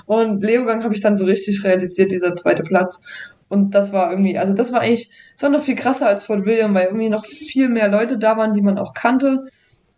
Und 0.05 0.43
Leogang 0.43 0.83
habe 0.83 0.93
ich 0.93 1.01
dann 1.01 1.15
so 1.15 1.25
richtig 1.25 1.63
realisiert, 1.63 2.11
dieser 2.11 2.33
zweite 2.33 2.63
Platz. 2.63 3.01
Und 3.47 3.75
das 3.75 3.93
war 3.93 4.09
irgendwie, 4.09 4.37
also 4.37 4.53
das 4.53 4.71
war 4.71 4.81
eigentlich, 4.81 5.11
das 5.33 5.43
war 5.43 5.49
noch 5.49 5.63
viel 5.63 5.75
krasser 5.75 6.07
als 6.07 6.25
Fort 6.25 6.45
William, 6.45 6.73
weil 6.73 6.85
irgendwie 6.85 7.09
noch 7.09 7.25
viel 7.25 7.69
mehr 7.69 7.87
Leute 7.87 8.17
da 8.17 8.35
waren, 8.35 8.53
die 8.53 8.61
man 8.61 8.77
auch 8.77 8.93
kannte 8.93 9.47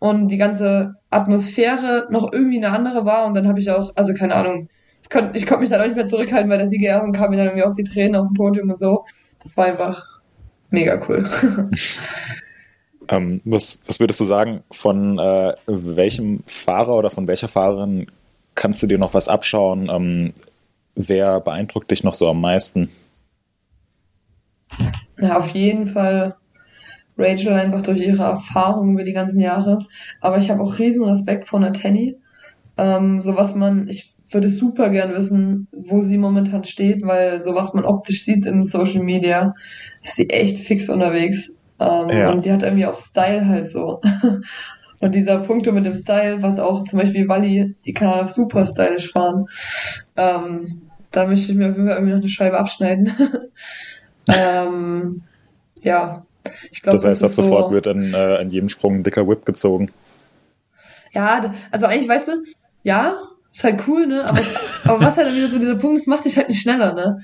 und 0.04 0.28
die 0.28 0.36
ganze 0.36 0.96
Atmosphäre 1.08 2.06
noch 2.10 2.30
irgendwie 2.30 2.58
eine 2.58 2.76
andere 2.76 3.06
war. 3.06 3.24
Und 3.24 3.32
dann 3.32 3.48
habe 3.48 3.58
ich 3.58 3.70
auch, 3.70 3.90
also 3.96 4.12
keine 4.12 4.34
Ahnung, 4.34 4.68
ich 5.02 5.08
konnte 5.08 5.34
ich 5.34 5.46
konnt 5.46 5.62
mich 5.62 5.70
dann 5.70 5.80
auch 5.80 5.86
nicht 5.86 5.96
mehr 5.96 6.06
zurückhalten 6.06 6.50
bei 6.50 6.58
der 6.58 6.68
Siegerehrung, 6.68 7.12
kam 7.12 7.30
mir 7.30 7.38
dann 7.38 7.46
irgendwie 7.46 7.64
auch 7.64 7.74
die 7.74 7.84
Tränen 7.84 8.16
auf 8.16 8.26
dem 8.26 8.34
Podium 8.34 8.68
und 8.68 8.78
so. 8.78 9.06
Das 9.42 9.56
war 9.56 9.64
einfach 9.64 10.20
mega 10.68 11.00
cool. 11.08 11.24
ähm, 13.08 13.40
was, 13.46 13.80
was 13.86 13.98
würdest 13.98 14.20
du 14.20 14.24
sagen, 14.24 14.62
von 14.70 15.18
äh, 15.18 15.54
welchem 15.66 16.42
Fahrer 16.46 16.96
oder 16.98 17.08
von 17.08 17.26
welcher 17.26 17.48
Fahrerin 17.48 18.06
kannst 18.54 18.82
du 18.82 18.86
dir 18.86 18.98
noch 18.98 19.14
was 19.14 19.28
abschauen? 19.28 19.88
Ähm, 19.90 20.34
wer 20.96 21.40
beeindruckt 21.40 21.90
dich 21.90 22.04
noch 22.04 22.12
so 22.12 22.28
am 22.28 22.42
meisten? 22.42 22.90
Ja, 25.18 25.38
auf 25.38 25.48
jeden 25.48 25.86
Fall 25.86 26.36
Rachel 27.16 27.52
einfach 27.52 27.82
durch 27.82 28.00
ihre 28.00 28.24
Erfahrung 28.24 28.92
über 28.92 29.04
die 29.04 29.12
ganzen 29.12 29.40
Jahre. 29.40 29.86
Aber 30.20 30.38
ich 30.38 30.50
habe 30.50 30.62
auch 30.62 30.78
riesen 30.78 31.04
Respekt 31.04 31.44
vor 31.44 31.60
Nathani. 31.60 32.16
Ähm, 32.76 33.20
so 33.20 33.36
was 33.36 33.54
man, 33.54 33.88
ich 33.88 34.14
würde 34.30 34.50
super 34.50 34.90
gern 34.90 35.14
wissen, 35.14 35.68
wo 35.72 36.02
sie 36.02 36.18
momentan 36.18 36.64
steht, 36.64 37.02
weil 37.06 37.42
so 37.42 37.54
was 37.54 37.72
man 37.72 37.84
optisch 37.84 38.24
sieht 38.24 38.46
im 38.46 38.64
Social 38.64 39.02
Media, 39.02 39.54
ist 40.02 40.16
sie 40.16 40.28
echt 40.30 40.58
fix 40.58 40.88
unterwegs. 40.88 41.60
Ähm, 41.78 42.10
ja. 42.10 42.30
Und 42.30 42.44
die 42.44 42.52
hat 42.52 42.62
irgendwie 42.62 42.86
auch 42.86 42.98
Style 42.98 43.46
halt 43.46 43.68
so. 43.68 44.00
Und 45.00 45.14
dieser 45.14 45.38
Punkte 45.40 45.72
mit 45.72 45.84
dem 45.84 45.94
Style, 45.94 46.42
was 46.42 46.58
auch 46.58 46.84
zum 46.84 46.98
Beispiel 46.98 47.28
Wally, 47.28 47.74
die 47.84 47.92
kann 47.92 48.08
auch 48.08 48.28
super 48.28 48.64
stylisch 48.66 49.12
fahren. 49.12 49.46
Ähm, 50.16 50.82
da 51.10 51.26
möchte 51.26 51.52
ich 51.52 51.58
mir 51.58 51.68
auf 51.68 51.76
jeden 51.76 51.86
Fall 51.86 51.96
irgendwie 51.96 52.14
noch 52.14 52.20
eine 52.20 52.28
Scheibe 52.28 52.58
abschneiden. 52.58 53.12
ähm, 54.28 55.22
ja, 55.82 56.24
ich 56.70 56.82
glaube, 56.82 56.96
das 56.96 57.04
heißt, 57.04 57.22
das 57.22 57.38
ab 57.38 57.44
sofort 57.44 57.68
so, 57.68 57.70
wird 57.72 57.86
an, 57.86 58.12
äh, 58.14 58.36
an 58.38 58.50
jedem 58.50 58.68
Sprung 58.68 58.96
ein 58.96 59.02
dicker 59.02 59.26
Whip 59.28 59.44
gezogen. 59.44 59.90
Ja, 61.12 61.52
also 61.70 61.86
eigentlich, 61.86 62.08
weißt 62.08 62.28
du, 62.28 62.32
ja, 62.82 63.20
ist 63.54 63.62
halt 63.62 63.86
cool, 63.86 64.06
ne? 64.06 64.24
Aber, 64.28 64.40
aber 64.84 65.00
was 65.00 65.16
halt 65.16 65.28
dann 65.28 65.36
wieder 65.36 65.48
so 65.48 65.58
dieser 65.58 65.76
Punkt 65.76 65.98
ist, 65.98 66.08
macht 66.08 66.24
dich 66.24 66.36
halt 66.36 66.48
nicht 66.48 66.60
schneller, 66.60 66.92
ne? 66.92 67.18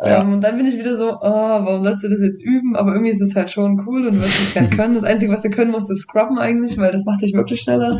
Ja. 0.00 0.20
Ähm, 0.20 0.34
und 0.34 0.40
dann 0.42 0.56
bin 0.56 0.66
ich 0.66 0.78
wieder 0.78 0.96
so, 0.96 1.16
oh, 1.16 1.20
warum 1.20 1.82
sollst 1.82 2.04
du 2.04 2.08
das 2.08 2.20
jetzt 2.20 2.42
üben? 2.42 2.76
Aber 2.76 2.92
irgendwie 2.92 3.10
ist 3.10 3.20
es 3.20 3.34
halt 3.34 3.50
schon 3.50 3.82
cool 3.86 4.06
und 4.06 4.14
du 4.14 4.20
wirst 4.20 4.40
es 4.40 4.54
gern 4.54 4.70
können. 4.70 4.94
Das 4.94 5.04
Einzige, 5.04 5.32
was 5.32 5.42
du 5.42 5.50
können 5.50 5.72
musst, 5.72 5.90
ist 5.90 6.02
scrubben 6.02 6.38
eigentlich, 6.38 6.78
weil 6.78 6.92
das 6.92 7.04
macht 7.04 7.22
dich 7.22 7.34
wirklich 7.34 7.60
schneller. 7.60 7.98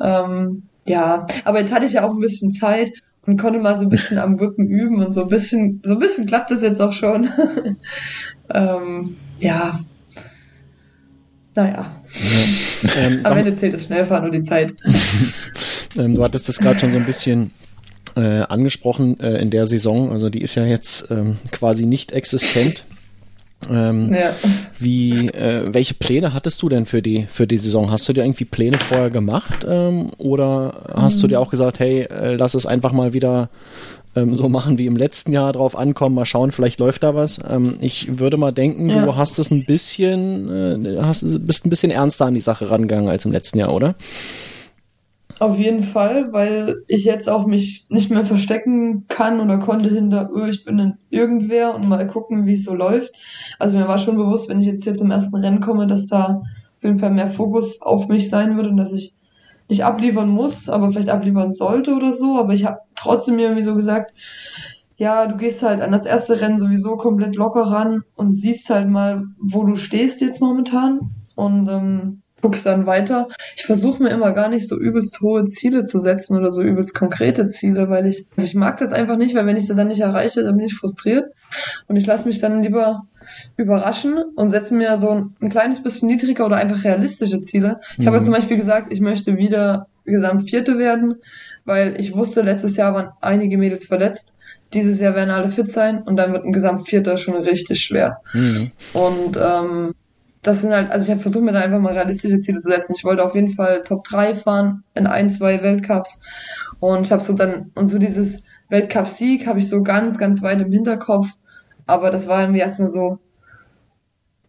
Ähm, 0.00 0.62
ja, 0.86 1.26
aber 1.44 1.60
jetzt 1.60 1.72
hatte 1.72 1.86
ich 1.86 1.92
ja 1.92 2.04
auch 2.04 2.12
ein 2.12 2.20
bisschen 2.20 2.50
Zeit 2.50 2.92
und 3.26 3.40
konnte 3.40 3.60
mal 3.60 3.76
so 3.76 3.84
ein 3.84 3.90
bisschen 3.90 4.18
am 4.18 4.40
Whippen 4.40 4.66
üben 4.66 5.04
und 5.04 5.12
so 5.12 5.22
ein 5.22 5.28
bisschen, 5.28 5.80
so 5.84 5.92
ein 5.92 5.98
bisschen 5.98 6.26
klappt 6.26 6.50
das 6.50 6.62
jetzt 6.62 6.80
auch 6.80 6.92
schon. 6.92 7.28
ähm, 8.54 9.16
ja, 9.38 9.78
naja. 11.54 11.90
Ja. 12.84 12.90
Ähm, 12.96 13.20
Am 13.24 13.36
Ende 13.36 13.56
zählt 13.56 13.74
das 13.74 13.84
Schnellfahren 13.84 14.24
und 14.24 14.34
die 14.34 14.42
Zeit. 14.42 14.74
ähm, 15.98 16.14
du 16.14 16.22
hattest 16.24 16.48
das 16.48 16.58
gerade 16.58 16.78
schon 16.78 16.92
so 16.92 16.98
ein 16.98 17.06
bisschen 17.06 17.50
äh, 18.16 18.42
angesprochen 18.42 19.20
äh, 19.20 19.36
in 19.38 19.50
der 19.50 19.66
Saison. 19.66 20.10
Also 20.10 20.30
die 20.30 20.42
ist 20.42 20.54
ja 20.54 20.64
jetzt 20.64 21.10
ähm, 21.10 21.38
quasi 21.50 21.86
nicht 21.86 22.12
existent. 22.12 22.84
Ähm, 23.70 24.12
ja. 24.12 24.34
Wie, 24.78 25.28
äh, 25.28 25.72
welche 25.72 25.94
Pläne 25.94 26.34
hattest 26.34 26.60
du 26.62 26.68
denn 26.68 26.86
für 26.86 27.02
die 27.02 27.28
für 27.30 27.46
die 27.46 27.58
Saison? 27.58 27.90
Hast 27.90 28.08
du 28.08 28.12
dir 28.12 28.24
irgendwie 28.24 28.44
Pläne 28.44 28.78
vorher 28.78 29.10
gemacht 29.10 29.64
ähm, 29.68 30.10
oder 30.18 30.90
hast 30.94 31.18
mhm. 31.18 31.20
du 31.20 31.26
dir 31.28 31.40
auch 31.40 31.50
gesagt, 31.50 31.78
hey, 31.78 32.02
äh, 32.02 32.34
lass 32.34 32.54
es 32.54 32.66
einfach 32.66 32.92
mal 32.92 33.12
wieder 33.12 33.50
ähm, 34.14 34.34
so 34.34 34.48
machen 34.48 34.78
wie 34.78 34.86
im 34.86 34.96
letzten 34.96 35.32
Jahr 35.32 35.52
drauf 35.52 35.76
ankommen, 35.76 36.14
mal 36.14 36.26
schauen, 36.26 36.52
vielleicht 36.52 36.78
läuft 36.78 37.02
da 37.02 37.14
was. 37.14 37.40
Ähm, 37.48 37.74
ich 37.80 38.18
würde 38.18 38.36
mal 38.36 38.52
denken, 38.52 38.90
ja. 38.90 39.04
du 39.04 39.16
hast 39.16 39.38
es 39.38 39.50
ein 39.50 39.64
bisschen, 39.64 40.86
äh, 40.86 41.02
hast, 41.02 41.46
bist 41.46 41.66
ein 41.66 41.70
bisschen 41.70 41.90
ernster 41.90 42.26
an 42.26 42.34
die 42.34 42.40
Sache 42.40 42.70
rangegangen 42.70 43.08
als 43.08 43.24
im 43.24 43.32
letzten 43.32 43.58
Jahr, 43.58 43.74
oder? 43.74 43.94
Auf 45.38 45.58
jeden 45.58 45.82
Fall, 45.82 46.32
weil 46.32 46.84
ich 46.86 47.04
jetzt 47.04 47.28
auch 47.28 47.46
mich 47.46 47.86
nicht 47.88 48.10
mehr 48.10 48.24
verstecken 48.24 49.06
kann 49.08 49.40
oder 49.40 49.58
konnte 49.58 49.88
hinter, 49.88 50.30
oh, 50.32 50.44
ich 50.44 50.64
bin 50.64 50.78
in 50.78 50.94
irgendwer 51.10 51.74
und 51.74 51.88
mal 51.88 52.06
gucken, 52.06 52.46
wie 52.46 52.54
es 52.54 52.64
so 52.64 52.74
läuft. 52.74 53.12
Also 53.58 53.76
mir 53.76 53.88
war 53.88 53.98
schon 53.98 54.16
bewusst, 54.16 54.48
wenn 54.48 54.60
ich 54.60 54.66
jetzt 54.66 54.84
hier 54.84 54.94
zum 54.94 55.10
ersten 55.10 55.34
Rennen 55.34 55.60
komme, 55.60 55.88
dass 55.88 56.06
da 56.06 56.42
auf 56.76 56.82
jeden 56.84 57.00
Fall 57.00 57.10
mehr 57.10 57.28
Fokus 57.28 57.82
auf 57.82 58.06
mich 58.06 58.28
sein 58.28 58.56
wird 58.56 58.68
und 58.68 58.76
dass 58.76 58.92
ich 58.92 59.14
nicht 59.68 59.84
abliefern 59.84 60.28
muss, 60.28 60.68
aber 60.68 60.92
vielleicht 60.92 61.08
abliefern 61.08 61.50
sollte 61.50 61.94
oder 61.94 62.12
so. 62.12 62.38
Aber 62.38 62.54
ich 62.54 62.64
habe 62.64 62.78
trotzdem 63.02 63.36
mir 63.36 63.42
irgendwie 63.42 63.62
so 63.62 63.74
gesagt, 63.74 64.12
ja, 64.96 65.26
du 65.26 65.36
gehst 65.36 65.62
halt 65.62 65.80
an 65.80 65.92
das 65.92 66.04
erste 66.04 66.40
Rennen 66.40 66.58
sowieso 66.58 66.96
komplett 66.96 67.36
locker 67.36 67.62
ran 67.62 68.02
und 68.14 68.32
siehst 68.34 68.70
halt 68.70 68.88
mal, 68.88 69.24
wo 69.38 69.64
du 69.64 69.76
stehst 69.76 70.20
jetzt 70.20 70.40
momentan 70.40 71.00
und 71.34 71.68
ähm, 71.68 72.22
guckst 72.42 72.66
dann 72.66 72.86
weiter. 72.86 73.28
Ich 73.56 73.64
versuche 73.64 74.02
mir 74.02 74.10
immer 74.10 74.32
gar 74.32 74.48
nicht 74.48 74.68
so 74.68 74.78
übelst 74.78 75.20
hohe 75.20 75.44
Ziele 75.44 75.84
zu 75.84 75.98
setzen 75.98 76.36
oder 76.36 76.50
so 76.50 76.60
übelst 76.60 76.94
konkrete 76.94 77.46
Ziele, 77.46 77.88
weil 77.88 78.06
ich, 78.06 78.26
also 78.36 78.46
ich 78.46 78.54
mag 78.54 78.78
das 78.78 78.92
einfach 78.92 79.16
nicht, 79.16 79.34
weil 79.34 79.46
wenn 79.46 79.56
ich 79.56 79.66
sie 79.66 79.74
dann 79.74 79.88
nicht 79.88 80.00
erreiche, 80.00 80.42
dann 80.42 80.56
bin 80.56 80.66
ich 80.66 80.74
frustriert 80.74 81.32
und 81.86 81.96
ich 81.96 82.04
lasse 82.04 82.26
mich 82.26 82.40
dann 82.40 82.62
lieber 82.62 83.06
überraschen 83.56 84.22
und 84.34 84.50
setze 84.50 84.74
mir 84.74 84.98
so 84.98 85.10
ein, 85.10 85.36
ein, 85.40 85.48
kleines 85.48 85.82
bisschen 85.82 86.08
niedriger 86.08 86.44
oder 86.44 86.56
einfach 86.56 86.84
realistische 86.84 87.40
Ziele. 87.40 87.80
Ich 87.92 88.04
mhm. 88.04 88.06
habe 88.06 88.22
zum 88.22 88.34
Beispiel 88.34 88.56
gesagt, 88.56 88.92
ich 88.92 89.00
möchte 89.00 89.36
wieder 89.36 89.86
Gesamtvierte 90.04 90.78
werden, 90.78 91.16
weil 91.64 92.00
ich 92.00 92.16
wusste, 92.16 92.42
letztes 92.42 92.76
Jahr 92.76 92.94
waren 92.94 93.10
einige 93.20 93.58
Mädels 93.58 93.86
verletzt. 93.86 94.34
Dieses 94.72 95.00
Jahr 95.00 95.14
werden 95.14 95.30
alle 95.30 95.50
fit 95.50 95.68
sein 95.68 96.02
und 96.02 96.16
dann 96.16 96.32
wird 96.32 96.44
ein 96.44 96.52
Gesamtvierter 96.52 97.16
schon 97.18 97.36
richtig 97.36 97.82
schwer. 97.82 98.20
Mhm. 98.32 98.72
Und 98.94 99.36
ähm, 99.36 99.94
das 100.42 100.62
sind 100.62 100.72
halt, 100.72 100.90
also 100.90 101.04
ich 101.04 101.10
habe 101.10 101.20
versucht, 101.20 101.44
mir 101.44 101.52
da 101.52 101.60
einfach 101.60 101.78
mal 101.78 101.92
realistische 101.92 102.40
Ziele 102.40 102.58
zu 102.58 102.70
setzen. 102.70 102.94
Ich 102.96 103.04
wollte 103.04 103.24
auf 103.24 103.34
jeden 103.34 103.50
Fall 103.50 103.84
Top 103.84 104.04
3 104.04 104.34
fahren 104.34 104.82
in 104.94 105.06
ein, 105.06 105.30
zwei 105.30 105.62
Weltcups. 105.62 106.20
Und 106.80 107.06
ich 107.06 107.12
habe 107.12 107.22
so 107.22 107.32
dann, 107.32 107.70
und 107.74 107.86
so 107.86 107.98
dieses 107.98 108.42
Weltcup-Sieg 108.68 109.46
habe 109.46 109.60
ich 109.60 109.68
so 109.68 109.82
ganz, 109.82 110.18
ganz 110.18 110.42
weit 110.42 110.60
im 110.60 110.72
Hinterkopf. 110.72 111.28
Aber 111.86 112.10
das 112.10 112.26
war 112.26 112.40
irgendwie 112.40 112.60
erstmal 112.60 112.88
so, 112.88 113.18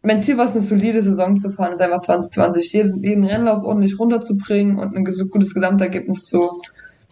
mein 0.02 0.22
Ziel 0.22 0.38
war 0.38 0.46
es, 0.46 0.52
eine 0.52 0.62
solide 0.62 1.02
Saison 1.02 1.38
zu 1.38 1.50
fahren, 1.50 1.74
ist 1.74 1.82
einfach 1.82 2.00
2020, 2.00 2.74
jeden, 2.74 3.04
jeden 3.04 3.24
Rennlauf 3.24 3.64
ordentlich 3.64 3.98
runterzubringen 4.00 4.78
und 4.78 4.96
ein 4.96 5.06
gutes 5.06 5.54
Gesamtergebnis 5.54 6.26
zu, 6.26 6.62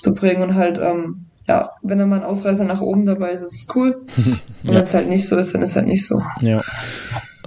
zu 0.01 0.13
bringen 0.13 0.41
und 0.41 0.55
halt, 0.55 0.79
ähm, 0.79 1.27
ja, 1.47 1.69
wenn 1.83 1.99
da 1.99 2.05
mal 2.05 2.17
ein 2.17 2.25
Ausreißer 2.25 2.65
nach 2.65 2.81
oben 2.81 3.05
dabei 3.05 3.31
ist, 3.31 3.41
ist 3.41 3.53
es 3.53 3.75
cool. 3.75 4.05
Und 4.17 4.39
ja. 4.63 4.75
wenn 4.75 4.83
es 4.83 4.93
halt 4.93 5.09
nicht 5.09 5.27
so 5.27 5.35
ist, 5.37 5.53
dann 5.53 5.61
ist 5.61 5.71
es 5.71 5.75
halt 5.75 5.87
nicht 5.87 6.07
so. 6.07 6.21
Ja. 6.41 6.61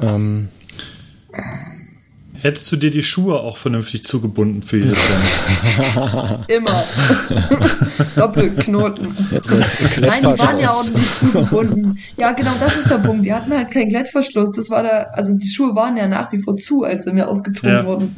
Ähm, 0.00 0.48
Hättest 2.44 2.70
du 2.70 2.76
dir 2.76 2.90
die 2.90 3.02
Schuhe 3.02 3.40
auch 3.40 3.56
vernünftig 3.56 4.04
zugebunden 4.04 4.62
für 4.62 4.76
jedes 4.76 4.98
Rennen? 5.96 6.44
Immer. 6.48 6.84
Doppelknoten. 8.16 9.16
Jetzt 9.30 9.50
Nein, 9.50 10.20
die 10.20 10.38
waren 10.38 10.60
ja 10.60 10.68
auch 10.68 10.90
nicht 10.90 11.16
zugebunden. 11.16 11.98
Ja, 12.18 12.32
genau, 12.32 12.50
das 12.60 12.76
ist 12.76 12.90
der 12.90 12.98
Punkt. 12.98 13.24
Die 13.24 13.32
hatten 13.32 13.50
halt 13.50 13.70
keinen 13.70 13.88
Klettverschluss. 13.88 14.52
Das 14.52 14.68
war 14.68 14.82
da, 14.82 15.06
also 15.14 15.32
die 15.34 15.48
Schuhe 15.48 15.74
waren 15.74 15.96
ja 15.96 16.06
nach 16.06 16.30
wie 16.32 16.38
vor 16.38 16.58
zu, 16.58 16.84
als 16.84 17.06
sie 17.06 17.14
mir 17.14 17.28
ausgezogen 17.28 17.76
ja. 17.76 17.86
wurden 17.86 18.14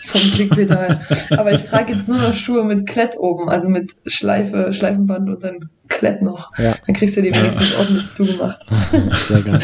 vom 0.00 0.20
Klickpedal. 0.22 1.02
Aber 1.32 1.52
ich 1.52 1.64
trage 1.64 1.92
jetzt 1.92 2.08
nur 2.08 2.16
noch 2.16 2.34
Schuhe 2.34 2.64
mit 2.64 2.86
Klett 2.86 3.18
oben, 3.18 3.50
also 3.50 3.68
mit 3.68 3.90
Schleife, 4.06 4.72
Schleifenband 4.72 5.28
und 5.28 5.44
dann 5.44 5.68
Klett 5.88 6.22
noch. 6.22 6.56
Ja. 6.58 6.74
Dann 6.86 6.96
kriegst 6.96 7.16
du 7.16 7.22
die 7.22 7.32
wenigstens 7.32 7.76
ordentlich 7.76 8.12
zugemacht. 8.12 8.60
Sehr 9.12 9.40
geil. 9.40 9.60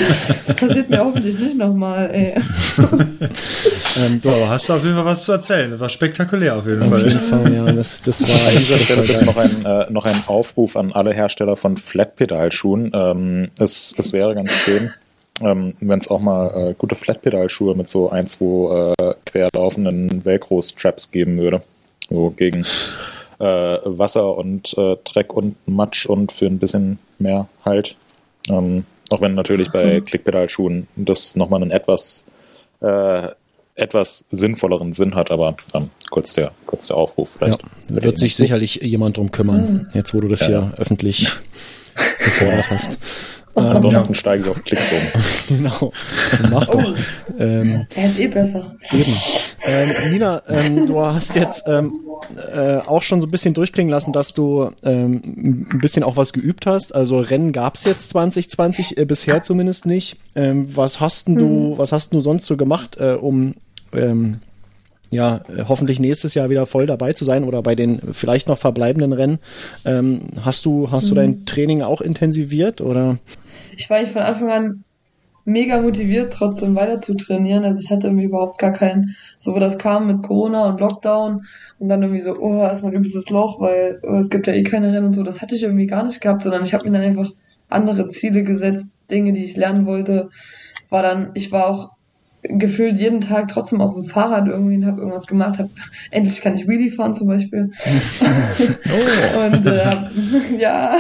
Das 0.47 0.57
passiert 0.57 0.91
mir 0.91 0.99
hoffentlich 1.05 1.39
nicht 1.39 1.57
nochmal, 1.57 2.11
ey. 2.13 2.35
Ähm, 3.95 4.21
du, 4.23 4.31
Aber 4.31 4.49
hast 4.49 4.69
du 4.69 4.73
auf 4.73 4.83
jeden 4.83 4.97
Fall 4.97 5.05
was 5.05 5.25
zu 5.25 5.33
erzählen. 5.33 5.71
Das 5.71 5.81
war 5.81 5.89
spektakulär 5.89 6.57
auf 6.57 6.67
jeden 6.67 6.83
auf 6.83 6.99
jeden 6.99 7.19
Fall. 7.21 7.43
Fall, 7.43 7.55
ja, 7.55 7.73
das, 7.73 8.03
das 8.03 8.23
war, 8.23 8.49
An 8.49 8.57
dieser 8.57 8.79
Stelle 8.79 9.03
bitte 9.03 9.25
noch 9.25 9.37
ein, 9.37 9.65
äh, 9.65 9.91
noch 9.91 10.07
ein 10.07 10.23
Aufruf 10.27 10.77
an 10.77 10.93
alle 10.93 11.13
Hersteller 11.13 11.57
von 11.57 11.77
Flatpedalschuhen. 11.77 12.93
Ähm, 12.95 13.51
es, 13.59 13.95
es 13.99 14.13
wäre 14.13 14.35
ganz 14.35 14.51
schön, 14.53 14.93
ähm, 15.43 15.75
wenn 15.81 15.99
es 15.99 16.09
auch 16.09 16.21
mal 16.21 16.71
äh, 16.71 16.75
gute 16.77 16.95
Flatpedalschuhe 16.95 17.75
mit 17.75 17.91
so 17.91 18.11
ein, 18.11 18.27
zwei 18.27 18.95
äh, 18.99 19.15
querlaufenden 19.27 20.25
Velcro-Straps 20.25 21.11
geben 21.11 21.39
würde. 21.39 21.63
So 22.09 22.31
gegen 22.31 22.65
äh, 23.43 23.79
Wasser 23.85 24.37
und 24.37 24.77
äh, 24.79 24.97
Dreck 25.05 25.33
und 25.35 25.57
Matsch 25.67 26.07
und 26.07 26.31
für 26.33 26.47
ein 26.47 26.59
bisschen 26.59 26.99
mehr 27.19 27.49
Halt. 27.65 27.97
Ähm, 28.49 28.85
auch 29.11 29.21
wenn 29.21 29.35
natürlich 29.35 29.71
bei 29.71 30.01
Klickpedalschuhen 30.01 30.87
das 30.97 31.37
nochmal 31.37 31.61
einen 31.63 31.71
etwas 31.71 32.25
äh, 32.81 33.29
etwas 33.75 34.25
sinnvolleren 34.31 34.93
Sinn 34.93 35.15
hat, 35.15 35.31
aber 35.31 35.57
ähm, 35.75 35.91
kurz, 36.11 36.35
der, 36.35 36.53
kurz 36.67 36.89
der 36.89 36.97
Aufruf 36.97 37.39
Ja, 37.41 37.47
vielleicht. 37.47 37.63
da 37.89 38.03
wird 38.03 38.19
sich 38.19 38.37
sicherlich 38.37 38.77
jemand 38.83 39.17
drum 39.17 39.31
kümmern, 39.33 39.89
jetzt 39.95 40.13
wo 40.15 40.21
du 40.21 40.29
das 40.29 40.41
Ja, 40.43 40.47
hier 40.47 40.57
ja. 40.59 40.73
öffentlich 40.77 41.27
gefordert 42.19 42.71
hast. 42.71 42.99
Ähm, 43.57 43.65
Ansonsten 43.67 44.15
steige 44.15 44.45
ich 44.45 44.49
auf 44.51 44.63
Klicks 44.65 44.91
um. 45.49 45.57
genau, 45.57 45.93
mach 46.51 46.67
doch. 46.67 46.95
Ähm, 47.43 47.87
er 47.95 48.07
ist 48.07 48.19
eh 48.19 48.29
besser. 48.29 48.77
Eben. 48.93 49.17
Ähm, 49.65 50.13
Nina, 50.13 50.43
ähm, 50.49 50.87
du 50.87 51.01
hast 51.01 51.35
jetzt 51.35 51.65
ähm, 51.67 52.01
äh, 52.55 52.77
auch 52.79 53.03
schon 53.03 53.21
so 53.21 53.27
ein 53.27 53.31
bisschen 53.31 53.55
durchklingen 53.55 53.91
lassen, 53.91 54.13
dass 54.13 54.33
du 54.33 54.71
ähm, 54.85 55.67
ein 55.73 55.81
bisschen 55.81 56.05
auch 56.05 56.17
was 56.17 56.33
geübt 56.33 56.67
hast. 56.67 56.95
Also 56.95 57.19
Rennen 57.21 57.53
gab's 57.53 57.85
jetzt 57.85 58.11
2020 58.11 58.99
äh, 58.99 59.05
bisher 59.05 59.43
zumindest 59.43 59.87
nicht. 59.87 60.19
Ähm, 60.35 60.67
was 60.77 61.01
hast 61.01 61.29
denn 61.29 61.37
du, 61.37 61.75
was 61.77 61.93
hast 61.93 62.13
du 62.13 62.21
sonst 62.21 62.47
so 62.47 62.57
gemacht, 62.57 62.97
äh, 62.99 63.15
um 63.15 63.55
ähm, 63.93 64.39
ja, 65.11 65.43
hoffentlich 65.69 66.01
nächstes 66.01 66.35
Jahr 66.35 66.49
wieder 66.49 66.65
voll 66.65 66.87
dabei 66.87 67.13
zu 67.13 67.27
sein 67.27 67.45
oder 67.45 67.61
bei 67.63 67.75
den 67.75 68.01
vielleicht 68.15 68.49
noch 68.49 68.57
verbleibenden 68.57 69.13
Rennen. 69.13 69.41
Ähm, 69.85 70.23
hast 70.41 70.65
du, 70.65 70.91
hast 70.91 71.11
du 71.11 71.15
dein 71.15 71.45
Training 71.45 71.83
auch 71.83 72.01
intensiviert 72.01 72.81
oder? 72.81 73.19
Ich 73.77 73.91
war 73.91 74.05
von 74.07 74.23
Anfang 74.23 74.51
an 74.51 74.85
mega 75.45 75.81
motiviert, 75.81 76.33
trotzdem 76.33 76.77
weiter 76.77 76.99
zu 76.99 77.15
trainieren. 77.15 77.65
Also 77.65 77.81
ich 77.81 77.91
hatte 77.91 78.09
irgendwie 78.09 78.27
überhaupt 78.27 78.59
gar 78.59 78.73
keinen, 78.73 79.17
so 79.39 79.55
wo 79.55 79.59
das 79.59 79.79
kam 79.79 80.07
mit 80.07 80.23
Corona 80.23 80.69
und 80.69 80.81
Lockdown 80.81 81.45
und 81.79 81.89
dann 81.89 82.03
irgendwie 82.03 82.21
so, 82.21 82.37
oh, 82.39 82.63
erstmal 82.63 82.95
übelstes 82.95 83.29
Loch, 83.31 83.61
weil 83.61 84.01
oh, 84.03 84.17
es 84.17 84.31
gibt 84.31 84.47
ja 84.47 84.53
eh 84.53 84.63
keine 84.63 84.93
Rennen 84.93 85.07
und 85.07 85.15
so. 85.15 85.23
Das 85.23 85.43
hatte 85.43 85.55
ich 85.55 85.63
irgendwie 85.63 85.87
gar 85.87 86.05
nicht 86.05 86.21
gehabt, 86.21 86.43
sondern 86.43 86.65
ich 86.65 86.75
habe 86.75 86.85
mir 86.85 86.93
dann 86.93 87.03
einfach 87.03 87.31
andere 87.69 88.09
Ziele 88.09 88.45
gesetzt, 88.45 88.99
Dinge, 89.11 89.33
die 89.33 89.45
ich 89.45 89.57
lernen 89.57 89.87
wollte. 89.87 90.29
War 90.91 91.03
dann, 91.03 91.31
ich 91.35 91.53
war 91.53 91.67
auch 91.69 91.91
gefühlt 92.43 92.99
jeden 92.99 93.21
Tag 93.21 93.49
trotzdem 93.49 93.81
auf 93.81 93.95
dem 93.95 94.05
Fahrrad 94.05 94.49
irgendwie 94.49 94.77
und 94.77 94.87
habe 94.87 95.01
irgendwas 95.01 95.27
gemacht. 95.27 95.59
Hab, 95.59 95.71
endlich 96.11 96.41
kann 96.41 96.55
ich 96.55 96.67
Wheelie 96.67 96.91
fahren 96.91 97.15
zum 97.15 97.29
Beispiel. 97.29 97.71
Und 99.45 99.67
äh, 99.67 100.59
ja, 100.59 100.97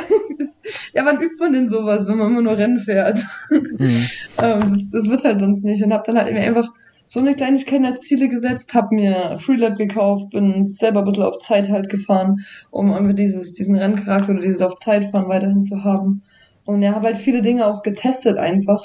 ja, 0.95 1.05
wann 1.05 1.20
übt 1.20 1.36
man 1.38 1.53
denn 1.53 1.68
sowas, 1.68 2.07
wenn 2.07 2.18
man 2.18 2.30
immer 2.30 2.43
nur 2.43 2.57
Rennen 2.57 2.78
fährt? 2.78 3.18
Mhm. 3.51 4.07
Ähm, 4.38 4.61
das, 4.72 4.90
das 4.93 5.09
wird 5.09 5.24
halt 5.24 5.40
sonst 5.40 5.64
nicht. 5.64 5.82
Und 5.82 5.93
habe 5.93 6.05
dann 6.07 6.16
halt 6.16 6.32
mir 6.32 6.40
einfach 6.40 6.68
so 7.05 7.20
eine 7.20 7.34
Kleinigkeit 7.34 7.84
als 7.84 8.03
Ziele 8.03 8.28
gesetzt, 8.28 8.74
habe 8.74 8.95
mir 8.95 9.38
Freelab 9.38 9.76
gekauft, 9.76 10.30
bin 10.30 10.64
selber 10.64 11.01
ein 11.01 11.07
bisschen 11.07 11.24
auf 11.24 11.38
Zeit 11.38 11.68
halt 11.68 11.88
gefahren, 11.88 12.47
um 12.70 12.93
einfach 12.93 13.14
dieses, 13.14 13.53
diesen 13.53 13.76
Renncharakter 13.76 14.32
oder 14.32 14.40
dieses 14.40 14.62
auf 14.62 14.76
Zeit 14.76 15.11
fahren 15.11 15.28
weiterhin 15.28 15.62
zu 15.62 15.84
haben. 15.84 16.22
Und 16.64 16.82
ja, 16.82 16.95
habe 16.95 17.07
halt 17.07 17.16
viele 17.16 17.43
Dinge 17.43 17.66
auch 17.66 17.82
getestet 17.82 18.38
einfach. 18.38 18.82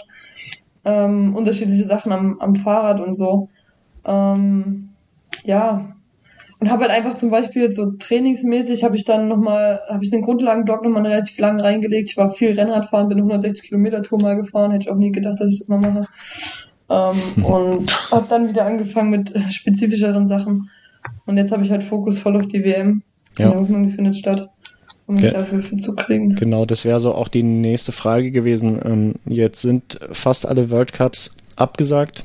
Ähm, 0.89 1.35
unterschiedliche 1.35 1.83
Sachen 1.83 2.13
am, 2.13 2.39
am 2.39 2.55
Fahrrad 2.55 3.01
und 3.01 3.13
so. 3.13 3.49
Ähm, 4.05 4.89
ja. 5.43 5.93
Und 6.59 6.71
habe 6.71 6.83
halt 6.83 6.91
einfach 6.91 7.15
zum 7.15 7.29
Beispiel 7.29 7.71
so 7.71 7.91
trainingsmäßig 7.91 8.83
habe 8.83 8.95
ich 8.95 9.03
dann 9.03 9.27
nochmal, 9.27 9.81
habe 9.89 10.03
ich 10.03 10.09
den 10.09 10.21
Grundlagenblock 10.21 10.83
nochmal 10.83 11.05
relativ 11.05 11.37
lang 11.37 11.59
reingelegt. 11.59 12.09
Ich 12.09 12.17
war 12.17 12.31
viel 12.31 12.53
Rennradfahren, 12.53 13.09
bin 13.09 13.17
eine 13.17 13.27
160 13.27 13.63
Kilometer 13.67 14.01
Tour 14.01 14.21
mal 14.21 14.35
gefahren, 14.37 14.71
hätte 14.71 14.85
ich 14.85 14.91
auch 14.91 14.97
nie 14.97 15.11
gedacht, 15.11 15.39
dass 15.39 15.51
ich 15.51 15.59
das 15.59 15.67
mal 15.67 15.79
mache. 15.79 16.07
Ähm, 16.89 17.43
und 17.43 18.11
habe 18.11 18.25
dann 18.29 18.47
wieder 18.47 18.65
angefangen 18.65 19.09
mit 19.11 19.33
spezifischeren 19.51 20.25
Sachen. 20.25 20.69
Und 21.25 21.37
jetzt 21.37 21.51
habe 21.51 21.63
ich 21.63 21.69
halt 21.71 21.83
Fokus 21.83 22.19
voll 22.19 22.37
auf 22.37 22.47
die 22.47 22.63
WM. 22.63 23.03
In 23.37 23.43
Ja. 23.43 23.51
der 23.51 23.59
Hoffnung, 23.59 23.83
die 23.83 23.93
findet 23.93 24.15
statt, 24.15 24.49
um 25.07 25.15
mich 25.15 25.23
Ge- 25.23 25.77
zu 25.77 25.95
kriegen. 25.95 26.35
Genau, 26.35 26.65
das 26.65 26.85
wäre 26.85 26.99
so 26.99 27.15
auch 27.15 27.27
die 27.29 27.43
nächste 27.43 27.91
Frage 27.91 28.31
gewesen. 28.31 28.79
Ähm, 28.85 29.15
jetzt 29.25 29.61
sind 29.61 29.99
fast 30.11 30.45
alle 30.45 30.69
World 30.69 30.93
Cups 30.93 31.35
abgesagt. 31.55 32.23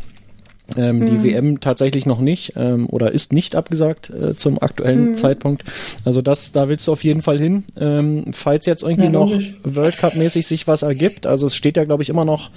Ähm, 0.77 1.07
Die 1.07 1.13
Mhm. 1.13 1.25
WM 1.25 1.61
tatsächlich 1.61 2.07
noch 2.07 2.21
nicht 2.21 2.53
ähm, 2.57 2.87
oder 2.89 3.13
ist 3.13 3.33
nicht 3.33 3.57
abgesagt 3.57 4.11
äh, 4.11 4.35
zum 4.37 4.61
aktuellen 4.63 5.11
Mhm. 5.11 5.15
Zeitpunkt. 5.15 5.65
Also 6.05 6.23
das, 6.23 6.53
da 6.53 6.69
willst 6.69 6.87
du 6.89 6.93
auf 6.93 7.05
jeden 7.05 7.23
Fall 7.23 7.39
hin. 7.39 7.65
Ähm, 7.79 8.25
falls 8.33 8.67
jetzt 8.67 8.83
irgendwie 8.83 9.05
Ja, 9.05 9.11
noch. 9.11 9.33
World 9.65 9.97
Cup 9.99 10.15
mäßig 10.17 10.47
sich 10.47 10.67
was 10.67 10.83
ergibt, 10.83 11.27
also 11.27 11.47
es 11.47 11.55
steht 11.55 11.77
ja 11.77 11.85
glaube 11.85 12.03
ich 12.03 12.09
immer 12.09 12.25
noch 12.25 12.51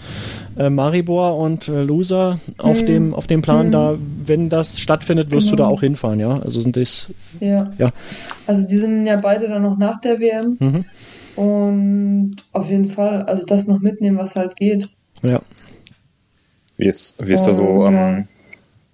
äh, 0.58 0.70
Maribor 0.70 1.38
und 1.38 1.68
äh, 1.68 1.82
Loser 1.84 2.40
auf 2.58 2.82
Mhm. 2.82 2.86
dem 2.86 3.14
auf 3.14 3.28
dem 3.28 3.42
Plan. 3.42 3.68
Mhm. 3.68 3.72
Da, 3.72 3.96
wenn 4.26 4.50
das 4.50 4.80
stattfindet, 4.80 5.32
wirst 5.32 5.48
du 5.48 5.56
Genau. 5.56 5.70
da 5.70 5.74
auch 5.74 5.82
hinfahren, 5.82 6.20
ja. 6.20 6.40
Also 6.40 6.62
sind 6.62 6.76
das 6.78 7.08
Ja. 7.40 7.72
Ja. 7.78 7.92
Also 8.48 8.66
die 8.68 8.78
sind 8.78 9.06
ja 9.06 9.18
beide 9.18 9.48
dann 9.48 9.62
noch 9.64 9.78
nach 9.78 10.00
der 10.02 10.20
WM. 10.20 10.58
mhm. 10.60 10.86
Und 11.36 12.36
auf 12.54 12.70
jeden 12.70 12.88
Fall, 12.88 13.24
also 13.24 13.46
das 13.46 13.68
noch 13.68 13.80
mitnehmen, 13.80 14.18
was 14.18 14.36
halt 14.36 14.56
geht. 14.56 14.88
ja. 15.24 15.42
Wie 16.78 16.88
ist, 16.88 17.26
wie 17.26 17.34
ist 17.34 17.46
da 17.46 17.54
so, 17.54 17.86
ja. 17.86 18.10
ähm, 18.10 18.28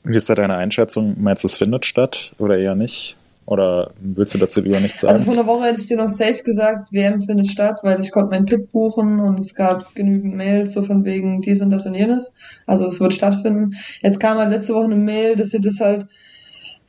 wie 0.03 0.15
ist 0.15 0.29
da 0.29 0.35
deine 0.35 0.55
Einschätzung? 0.55 1.15
Meinst 1.19 1.43
du, 1.43 1.47
es 1.47 1.55
findet 1.55 1.85
statt 1.85 2.33
oder 2.37 2.57
eher 2.57 2.75
nicht? 2.75 3.15
Oder 3.47 3.91
willst 3.99 4.33
du 4.33 4.37
dazu 4.37 4.61
lieber 4.61 4.79
nichts 4.79 5.03
Also 5.03 5.23
sagen? 5.23 5.25
vor 5.25 5.33
einer 5.33 5.47
Woche 5.51 5.65
hätte 5.65 5.81
ich 5.81 5.87
dir 5.87 5.97
noch 5.97 6.07
safe 6.07 6.41
gesagt, 6.43 6.93
WM 6.93 7.21
findet 7.21 7.47
statt, 7.47 7.79
weil 7.83 7.99
ich 7.99 8.11
konnte 8.11 8.31
mein 8.31 8.45
Pit 8.45 8.69
buchen 8.69 9.19
und 9.19 9.39
es 9.39 9.55
gab 9.55 9.93
genügend 9.95 10.35
Mails 10.35 10.73
so 10.73 10.83
von 10.83 11.03
wegen 11.05 11.41
dies 11.41 11.61
und 11.61 11.71
das 11.71 11.85
und 11.85 11.95
jenes. 11.95 12.33
Also 12.67 12.87
es 12.87 12.99
wird 12.99 13.13
stattfinden. 13.13 13.71
Jetzt 14.01 14.19
kam 14.19 14.37
halt 14.37 14.51
letzte 14.51 14.73
Woche 14.73 14.85
eine 14.85 14.95
Mail, 14.95 15.35
dass 15.35 15.49
sie 15.49 15.59
das 15.59 15.79
halt 15.79 16.05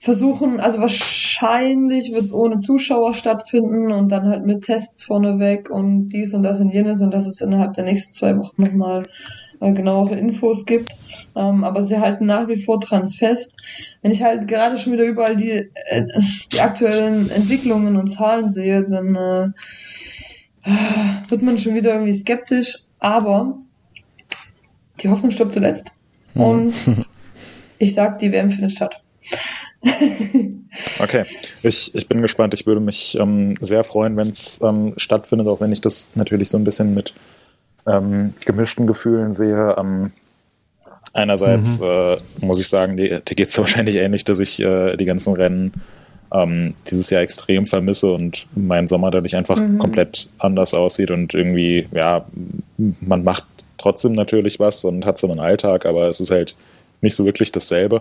versuchen, 0.03 0.59
also 0.59 0.78
wahrscheinlich 0.80 2.12
wird 2.12 2.24
es 2.24 2.32
ohne 2.32 2.59
Zuschauer 2.59 3.14
stattfinden 3.14 3.93
und 3.93 4.11
dann 4.11 4.26
halt 4.26 4.45
mit 4.45 4.64
Tests 4.64 5.05
vorneweg 5.05 5.70
und 5.70 6.09
dies 6.09 6.34
und 6.34 6.43
das 6.43 6.59
und 6.59 6.70
jenes 6.70 7.01
und 7.01 7.14
dass 7.14 7.28
es 7.28 7.40
innerhalb 7.40 7.74
der 7.74 7.84
nächsten 7.84 8.12
zwei 8.12 8.36
Wochen 8.36 8.62
nochmal 8.62 9.05
äh, 9.62 9.72
genauere 9.72 10.16
Infos 10.16 10.66
gibt. 10.66 10.92
Ähm, 11.34 11.64
aber 11.64 11.82
sie 11.82 11.98
halten 11.98 12.26
nach 12.26 12.48
wie 12.48 12.60
vor 12.60 12.78
dran 12.80 13.08
fest. 13.08 13.56
Wenn 14.02 14.10
ich 14.10 14.22
halt 14.22 14.46
gerade 14.48 14.76
schon 14.76 14.92
wieder 14.92 15.04
überall 15.04 15.36
die, 15.36 15.70
äh, 15.86 16.06
die 16.52 16.60
aktuellen 16.60 17.30
Entwicklungen 17.30 17.96
und 17.96 18.08
Zahlen 18.08 18.50
sehe, 18.50 18.84
dann 18.84 19.14
äh, 19.14 19.48
wird 21.28 21.42
man 21.42 21.58
schon 21.58 21.74
wieder 21.74 21.94
irgendwie 21.94 22.14
skeptisch. 22.14 22.80
Aber 22.98 23.58
die 25.00 25.08
Hoffnung 25.08 25.30
stirbt 25.30 25.52
zuletzt. 25.52 25.92
Und 26.34 26.74
ich 27.78 27.94
sag, 27.94 28.18
die 28.18 28.32
WM 28.32 28.50
findet 28.50 28.72
statt. 28.72 28.96
Okay, 30.98 31.24
ich, 31.62 31.94
ich 31.94 32.08
bin 32.08 32.22
gespannt. 32.22 32.54
Ich 32.54 32.66
würde 32.66 32.80
mich 32.80 33.18
ähm, 33.18 33.54
sehr 33.60 33.84
freuen, 33.84 34.16
wenn 34.16 34.30
es 34.30 34.58
ähm, 34.62 34.94
stattfindet, 34.96 35.46
auch 35.46 35.60
wenn 35.60 35.72
ich 35.72 35.80
das 35.80 36.10
natürlich 36.14 36.48
so 36.48 36.56
ein 36.56 36.64
bisschen 36.64 36.94
mit 36.94 37.12
ähm, 37.87 38.35
gemischten 38.45 38.87
Gefühlen 38.87 39.35
sehe. 39.35 39.74
Ähm, 39.78 40.12
einerseits 41.12 41.80
äh, 41.80 42.16
muss 42.41 42.61
ich 42.61 42.68
sagen, 42.68 42.97
dir, 42.97 43.20
dir 43.20 43.35
geht 43.35 43.49
es 43.49 43.59
wahrscheinlich 43.59 43.97
ähnlich, 43.97 44.24
dass 44.24 44.41
ich 44.41 44.61
äh, 44.61 44.97
die 44.97 45.05
ganzen 45.05 45.35
Rennen 45.35 45.72
ähm, 46.33 46.74
dieses 46.91 47.11
Jahr 47.11 47.20
extrem 47.22 47.66
vermisse 47.66 48.11
und 48.12 48.47
mein 48.55 48.89
Sommer 48.89 49.11
dadurch 49.11 49.37
einfach 49.37 49.59
Mhm. 49.59 49.78
komplett 49.78 50.28
anders 50.39 50.72
aussieht 50.74 51.11
und 51.11 51.35
irgendwie, 51.35 51.87
ja, 51.93 52.24
man 53.01 53.22
macht 53.24 53.45
trotzdem 53.78 54.12
natürlich 54.12 54.59
was 54.59 54.85
und 54.85 55.05
hat 55.05 55.18
so 55.18 55.28
einen 55.30 55.41
Alltag, 55.41 55.85
aber 55.85 56.09
es 56.09 56.20
ist 56.20 56.30
halt 56.30 56.55
nicht 57.03 57.16
so 57.16 57.24
wirklich 57.24 57.53
dasselbe. 57.53 58.01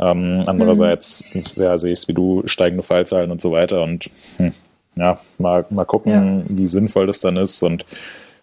Ähm, 0.00 0.42
andererseits 0.46 1.24
ja, 1.54 1.78
sehe 1.78 1.92
ich 1.92 2.00
es 2.00 2.08
wie 2.08 2.12
du, 2.14 2.42
steigende 2.46 2.82
Fallzahlen 2.82 3.30
und 3.30 3.40
so 3.40 3.52
weiter 3.52 3.82
und 3.82 4.10
hm, 4.36 4.52
ja, 4.96 5.18
mal, 5.38 5.64
mal 5.70 5.84
gucken, 5.84 6.12
Ja. 6.12 6.44
wie 6.48 6.66
sinnvoll 6.66 7.06
das 7.06 7.20
dann 7.20 7.36
ist 7.36 7.62
und 7.62 7.86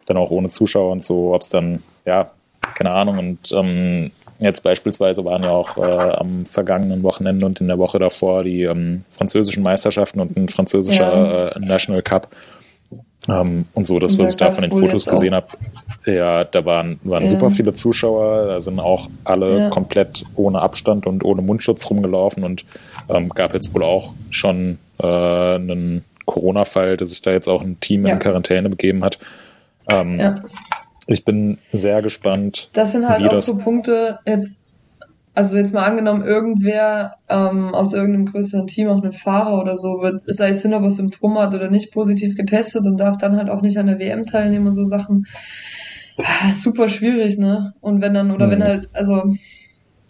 dann 0.10 0.18
auch 0.18 0.32
ohne 0.32 0.49
Zuschauer 0.49 0.91
und 0.91 1.03
so, 1.05 1.34
ob 1.34 1.41
es 1.41 1.49
dann, 1.49 1.84
ja, 2.05 2.32
keine 2.76 2.91
Ahnung. 2.91 3.18
Und 3.20 3.51
ähm, 3.53 4.12
jetzt 4.39 4.64
beispielsweise 4.64 5.24
waren 5.26 5.43
ja 5.43 5.51
auch 5.51 5.78
äh, 5.78 5.82
am 6.16 6.45
vergangenen 6.45 7.03
Wochenende 7.03 7.45
und 7.45 7.62
in 7.62 7.68
der 7.68 7.78
Woche 7.78 7.99
davor 7.99 8.43
die 8.43 8.64
ähm, 8.64 9.03
französischen 9.12 9.64
Meisterschaften 9.64 10.20
und 10.20 10.36
ein 10.36 10.49
französischer 10.49 11.55
äh, 11.55 11.60
National 11.60 12.01
Cup. 12.01 12.28
Ähm, 13.28 13.66
und 13.74 13.86
so, 13.88 13.99
das, 13.99 14.18
was 14.18 14.32
ich 14.32 14.38
da 14.38 14.49
von 14.51 14.64
den 14.64 14.72
Fotos 14.72 15.05
gesehen 15.05 15.36
habe, 15.36 15.47
ja, 16.05 16.43
da 16.45 16.64
waren, 16.66 16.99
waren 17.03 17.24
Ja. 17.24 17.30
super 17.30 17.49
viele 17.51 17.74
Zuschauer, 17.74 18.47
da 18.47 18.60
sind 18.60 18.80
auch 18.80 19.10
alle 19.26 19.60
Ja. 19.60 19.70
komplett 19.70 20.24
ohne 20.36 20.62
Abstand 20.62 21.05
und 21.05 21.24
ohne 21.24 21.41
Mundschutz 21.41 21.89
rumgelaufen 21.89 22.43
und 22.43 22.66
ähm, 23.10 23.30
gab 23.30 23.53
jetzt 23.53 23.74
wohl 23.76 23.84
auch 23.84 24.14
schon 24.30 24.80
äh, 25.01 25.05
einen 25.05 26.05
Corona-Fall, 26.26 26.95
dass 26.97 27.10
sich 27.10 27.22
da 27.22 27.32
jetzt 27.32 27.47
auch 27.49 27.62
ein 27.62 27.80
Team 27.82 28.05
Ja. 28.07 28.14
in 28.14 28.20
Quarantäne 28.20 28.70
begeben 28.70 29.03
hat. 29.03 29.20
Ähm, 29.90 30.20
Ja. 30.20 30.36
Ich 31.08 31.26
bin 31.26 31.58
sehr 31.74 32.02
gespannt. 32.04 32.70
Das 32.74 32.92
sind 32.92 33.08
halt 33.08 33.28
auch 33.28 33.42
so 33.42 33.58
Punkte, 33.58 34.20
jetzt, 34.28 34.50
also 35.34 35.58
jetzt 35.58 35.74
mal 35.74 35.84
angenommen, 35.86 36.24
irgendwer 36.24 37.14
ähm, 37.30 37.74
aus 37.74 37.94
irgendeinem 37.94 38.28
größeren 38.28 38.68
Team, 38.68 38.90
auch 38.90 39.02
ein 39.04 39.12
Fahrer 39.12 39.60
oder 39.60 39.76
so, 39.78 40.02
wird, 40.02 40.22
sei 40.22 40.50
es 40.50 40.62
hin, 40.62 40.74
ob 40.76 40.84
er 40.84 40.92
Symptome 40.92 41.40
hat 41.42 41.56
oder 41.56 41.72
nicht, 41.72 41.92
positiv 41.92 42.36
getestet 42.36 42.86
und 42.86 43.00
darf 43.00 43.18
dann 43.18 43.38
halt 43.38 43.50
auch 43.50 43.62
nicht 43.64 43.78
an 43.80 43.88
der 43.88 43.98
WM 43.98 44.28
teilnehmen 44.28 44.68
und 44.68 44.74
so 44.74 44.86
Sachen. 44.86 45.26
Ah, 46.18 46.52
Super 46.52 46.90
schwierig, 46.90 47.38
ne? 47.40 47.74
Und 47.82 48.02
wenn 48.02 48.14
dann, 48.14 48.30
oder 48.30 48.46
Mhm. 48.48 48.52
wenn 48.52 48.64
halt, 48.66 48.90
also, 48.94 49.24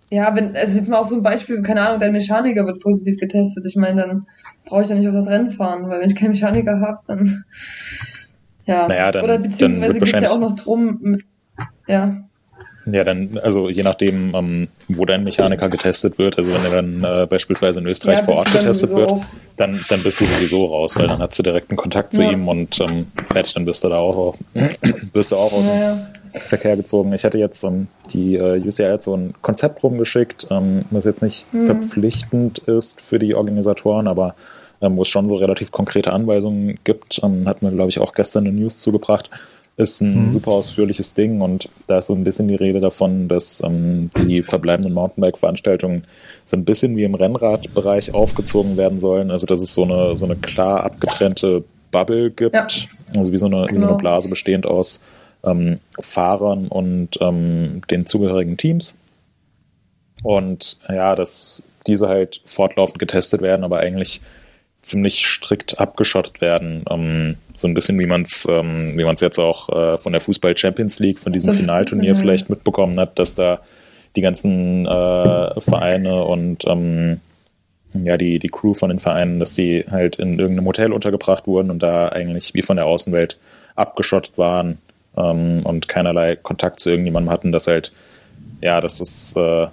ja, 0.10 0.36
wenn, 0.36 0.56
also 0.58 0.80
jetzt 0.80 0.90
mal 0.90 0.98
auch 0.98 1.08
so 1.08 1.16
ein 1.16 1.22
Beispiel, 1.24 1.62
keine 1.62 1.82
Ahnung, 1.82 2.00
dein 2.00 2.12
Mechaniker 2.12 2.66
wird 2.66 2.82
positiv 2.82 3.18
getestet. 3.18 3.64
Ich 3.68 3.76
meine, 3.78 4.02
dann 4.02 4.26
brauche 4.66 4.82
ich 4.82 4.88
doch 4.88 4.96
nicht 4.96 5.08
auf 5.08 5.14
das 5.14 5.28
Rennen 5.28 5.50
fahren, 5.52 5.88
weil 5.90 6.02
wenn 6.02 6.10
ich 6.10 6.16
keinen 6.16 6.32
Mechaniker 6.32 6.82
habe, 6.82 6.98
dann, 7.08 7.44
ja. 8.70 8.88
Naja, 8.88 9.12
dann- 9.12 9.24
oder 9.24 9.38
beziehungsweise 9.40 9.94
wird 9.96 10.06
geht's 10.06 10.22
ja 10.22 10.30
auch 10.30 10.40
noch 10.40 10.56
drum, 10.56 11.20
ja. 11.88 12.14
Ja, 12.92 13.04
dann, 13.04 13.38
also 13.38 13.70
je 13.70 13.84
nachdem, 13.84 14.34
ähm, 14.34 14.68
wo 14.88 15.06
dein 15.06 15.24
Mechaniker 15.24 15.70
getestet 15.70 16.18
wird, 16.18 16.38
also 16.40 16.52
wenn 16.54 16.64
er 16.64 16.82
dann 16.82 17.24
äh, 17.24 17.28
beispielsweise 17.28 17.82
in 17.82 17.86
Österreich 17.86 18.20
Ja, 18.20 18.24
vor 18.26 18.36
Ort 18.38 18.52
getestet 18.52 18.96
wird, 18.96 19.14
dann, 19.58 19.80
dann 19.90 20.02
bist 20.02 20.22
du 20.22 20.26
sowieso 20.26 20.66
raus, 20.66 20.96
weil 20.96 21.08
dann 21.08 21.20
hast 21.20 21.38
du 21.38 21.44
direkten 21.44 21.76
Kontakt 21.76 22.16
zu 22.16 22.24
Ja. 22.24 22.32
ihm 22.32 22.48
und 22.48 22.80
ähm, 22.80 23.08
fertig, 23.26 23.54
dann 23.54 23.66
bist 23.66 23.84
du 23.84 23.90
da 23.90 23.98
auch, 23.98 24.34
bist 25.14 25.32
du 25.32 25.36
auch 25.36 25.52
aus 25.54 25.66
dem 25.66 25.76
Naja. 25.76 26.08
Verkehr 26.34 26.78
gezogen. 26.78 27.12
Ich 27.14 27.24
hatte 27.26 27.38
jetzt 27.38 27.64
ähm, 27.64 27.88
die 28.12 28.36
äh, 28.38 28.60
UCI 28.66 28.84
hat 28.84 29.04
so 29.04 29.16
ein 29.16 29.34
Konzept 29.42 29.84
rumgeschickt, 29.84 30.48
ähm, 30.50 30.86
was 30.90 31.06
jetzt 31.06 31.22
nicht 31.22 31.46
Mhm. 31.54 31.62
verpflichtend 31.62 32.60
ist 32.60 33.02
für 33.02 33.20
die 33.20 33.36
Organisatoren, 33.36 34.08
aber 34.08 34.36
ähm, 34.82 34.98
wo 34.98 35.02
es 35.02 35.08
schon 35.10 35.28
so 35.28 35.36
relativ 35.38 35.72
konkrete 35.72 36.12
Anweisungen 36.14 36.80
gibt, 36.84 37.20
ähm, 37.24 37.42
hat 37.48 37.62
mir, 37.62 37.70
glaube 37.72 37.90
ich, 37.90 38.00
auch 38.00 38.14
gestern 38.14 38.46
eine 38.48 38.56
News 38.56 38.80
zugebracht. 38.82 39.30
Ist 39.78 40.02
ein 40.02 40.26
Mhm. 40.26 40.32
super 40.32 40.52
ausführliches 40.52 41.14
Ding 41.14 41.40
und 41.42 41.70
da 41.88 42.00
ist 42.00 42.08
so 42.08 42.14
ein 42.14 42.24
bisschen 42.26 42.50
die 42.50 42.56
Rede 42.56 42.80
davon, 42.80 43.28
dass 43.30 43.62
ähm, 43.66 44.10
die 44.18 44.44
verbleibenden 44.44 44.94
Mountainbike-Veranstaltungen 44.94 46.04
so 46.44 46.58
ein 46.58 46.66
bisschen 46.66 46.98
wie 46.98 47.04
im 47.04 47.16
Rennradbereich 47.16 48.14
aufgezogen 48.14 48.76
werden 48.76 49.00
sollen. 49.00 49.32
Also 49.32 49.46
dass 49.48 49.62
es 49.62 49.74
so 49.74 49.84
eine, 49.84 50.16
so 50.18 50.26
eine 50.26 50.36
klar 50.36 50.84
abgetrennte 50.84 51.64
Bubble 51.92 52.30
gibt, 52.30 52.56
Ja. 52.56 52.68
also 53.16 53.32
wie 53.32 53.38
so, 53.38 53.46
eine, 53.46 53.68
wie 53.72 53.78
so 53.78 53.86
eine 53.86 53.94
Genau. 53.94 53.98
Blase 53.98 54.28
bestehend 54.30 54.68
aus 54.68 55.02
ähm, 55.46 55.80
Fahrern 56.00 56.68
und 56.68 57.18
ähm, 57.22 57.82
den 57.90 58.06
zugehörigen 58.06 58.58
Teams. 58.58 58.98
Und 60.24 60.78
ja, 60.90 61.16
dass 61.16 61.64
diese 61.88 62.10
halt 62.10 62.42
fortlaufend 62.46 63.00
getestet 63.00 63.42
werden, 63.42 63.64
aber 63.64 63.80
eigentlich 63.80 64.22
ziemlich 64.90 65.26
strikt 65.26 65.80
abgeschottet 65.80 66.42
werden. 66.42 66.84
Ähm, 66.90 67.38
so 67.56 67.68
ein 67.68 67.74
bisschen 67.74 68.00
wie 68.00 68.06
man 68.06 68.24
es 68.24 68.48
ähm, 68.50 68.98
wie 68.98 69.04
man 69.04 69.16
es 69.16 69.22
jetzt 69.22 69.40
auch 69.40 69.70
äh, 69.70 69.98
von 69.98 70.12
der 70.12 70.22
Fußball 70.22 70.58
Champions 70.58 71.00
League, 71.00 71.20
von 71.20 71.32
diesem 71.32 71.52
So, 71.52 71.60
Finalturnier 71.60 72.14
mhm. 72.14 72.20
vielleicht 72.20 72.50
mitbekommen 72.50 72.98
hat, 73.00 73.20
dass 73.20 73.36
da 73.36 73.60
die 74.16 74.22
ganzen 74.22 74.86
äh, 74.86 75.62
Vereine 75.62 76.24
und 76.24 76.66
ähm, 76.68 77.20
ja, 77.94 78.18
die, 78.18 78.40
die 78.40 78.50
Crew 78.50 78.74
von 78.74 78.90
den 78.90 79.00
Vereinen, 79.00 79.40
dass 79.40 79.54
die 79.54 79.86
halt 79.90 80.18
in 80.18 80.40
irgendeinem 80.40 80.68
Hotel 80.68 80.92
untergebracht 80.94 81.48
wurden 81.48 81.72
und 81.72 81.82
da 81.82 82.10
eigentlich 82.10 82.54
wie 82.54 82.62
von 82.62 82.76
der 82.76 82.86
Außenwelt 82.86 83.38
abgeschottet 83.76 84.38
waren 84.38 84.78
ähm, 85.18 85.62
und 85.64 85.88
keinerlei 85.88 86.36
Kontakt 86.36 86.80
zu 86.80 86.90
irgendjemandem 86.90 87.32
hatten, 87.32 87.52
dass 87.52 87.68
halt, 87.68 87.92
ja, 88.62 88.80
dass 88.80 89.00
das 89.00 89.36
äh, 89.36 89.68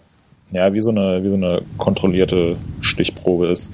ja 0.52 0.72
wie 0.72 0.80
so 0.80 0.90
eine, 0.90 1.22
wie 1.22 1.28
so 1.28 1.34
eine 1.34 1.62
kontrollierte 1.78 2.56
Stichprobe 2.80 3.48
ist. 3.48 3.72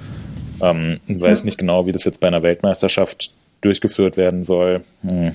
Ähm, 0.63 1.01
ich 1.07 1.21
weiß 1.21 1.45
nicht 1.45 1.59
genau, 1.59 1.87
wie 1.87 1.93
das 1.93 2.05
jetzt 2.05 2.21
bei 2.21 2.29
einer 2.29 2.43
Weltmeisterschaft 2.43 3.35
durchgeführt 3.61 4.17
werden 4.17 4.45
soll. 4.45 4.83
Hm. 5.07 5.33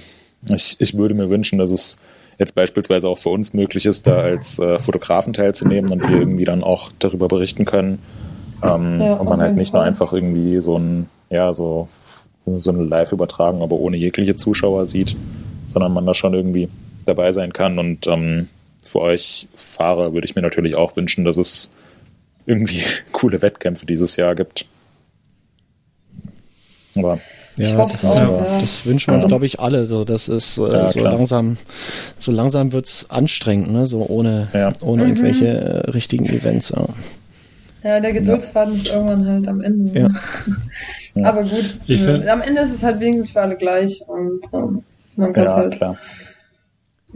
Ich, 0.49 0.78
ich 0.80 0.97
würde 0.97 1.13
mir 1.13 1.30
wünschen, 1.30 1.59
dass 1.59 1.69
es 1.69 1.97
jetzt 2.39 2.55
beispielsweise 2.55 3.07
auch 3.07 3.17
für 3.17 3.30
uns 3.30 3.53
möglich 3.53 3.86
ist, 3.86 4.07
da 4.07 4.19
als 4.19 4.59
äh, 4.59 4.80
Fotografen 4.80 5.34
teilzunehmen 5.34 5.91
und 5.91 6.07
wir 6.07 6.19
irgendwie 6.19 6.43
dann 6.43 6.63
auch 6.63 6.91
darüber 6.99 7.28
berichten 7.28 7.65
können. 7.65 7.99
Ähm, 8.63 9.01
Ja, 9.01 9.13
und 9.13 9.30
man 9.30 9.41
halt 9.41 9.55
nicht 9.55 9.73
nur 9.73 9.84
einfach 9.84 10.13
irgendwie 10.13 10.59
so 10.61 10.78
ein, 10.78 11.07
ja, 11.30 11.51
so, 11.53 11.88
so 12.45 12.71
eine 12.71 12.84
Live-Übertragung, 12.84 13.61
aber 13.61 13.75
ohne 13.75 13.97
jegliche 13.97 14.36
Zuschauer 14.36 14.86
sieht, 14.86 15.15
sondern 15.67 15.93
man 15.93 16.05
da 16.05 16.13
schon 16.13 16.34
irgendwie 16.34 16.69
dabei 17.05 17.32
sein 17.32 17.53
kann. 17.53 17.80
Und 17.80 18.07
ähm, 18.07 18.49
für 18.84 19.01
euch 19.01 19.47
Fahrer 19.55 20.13
würde 20.13 20.25
ich 20.25 20.36
mir 20.36 20.41
natürlich 20.41 20.75
auch 20.75 20.95
wünschen, 20.95 21.25
dass 21.25 21.38
es 21.38 21.73
irgendwie 22.45 22.84
coole 23.11 23.41
Wettkämpfe 23.41 23.86
dieses 23.86 24.15
Jahr 24.15 24.36
gibt. 24.36 24.67
Aber 27.00 27.20
Ja, 27.58 27.86
das, 27.86 28.04
es 28.04 28.06
auch, 28.10 28.16
ja, 28.22 28.60
das 28.62 28.86
wünschen 28.86 29.12
wir 29.12 29.16
uns, 29.18 29.28
glaube 29.28 29.45
ich, 29.48 29.60
alle. 29.60 29.86
So, 29.88 30.04
das 30.06 30.28
ist 30.28 30.58
äh, 30.60 30.62
Ja, 30.72 30.88
so 30.89 31.00
klar. 31.00 31.14
langsam, 31.14 31.58
so 32.20 32.32
langsam 32.32 32.72
wird's 32.72 33.10
anstrengend, 33.10 33.72
ne? 33.72 33.88
So 33.88 34.06
ohne, 34.08 34.48
Ja. 34.54 34.72
ohne 34.82 35.04
Mhm. 35.04 35.10
irgendwelche 35.10 35.48
äh, 35.48 35.89
richtigen 35.89 36.26
Events. 36.28 36.70
Ja. 36.70 36.86
Ja, 37.84 38.00
der 38.00 38.12
Geduldsfaden 38.14 38.76
ist 38.76 38.88
irgendwann 38.88 39.26
halt 39.28 39.48
am 39.48 39.62
Ende. 39.62 40.12
Aber 41.24 41.43
gut, 41.43 41.78
Ich 41.88 42.02
find- 42.04 42.28
am 42.28 42.41
Ende 42.41 42.62
ist 42.62 42.74
es 42.76 42.84
halt 42.84 43.00
wenigstens 43.00 43.32
für 43.32 43.41
alle 43.41 43.56
gleich 43.56 44.02
und 44.08 44.41
ähm, 44.54 44.84
man 45.16 45.34
kann 45.34 45.45
es 45.45 45.52
ja, 45.52 45.58
halt. 45.58 45.76
klar. 45.78 45.98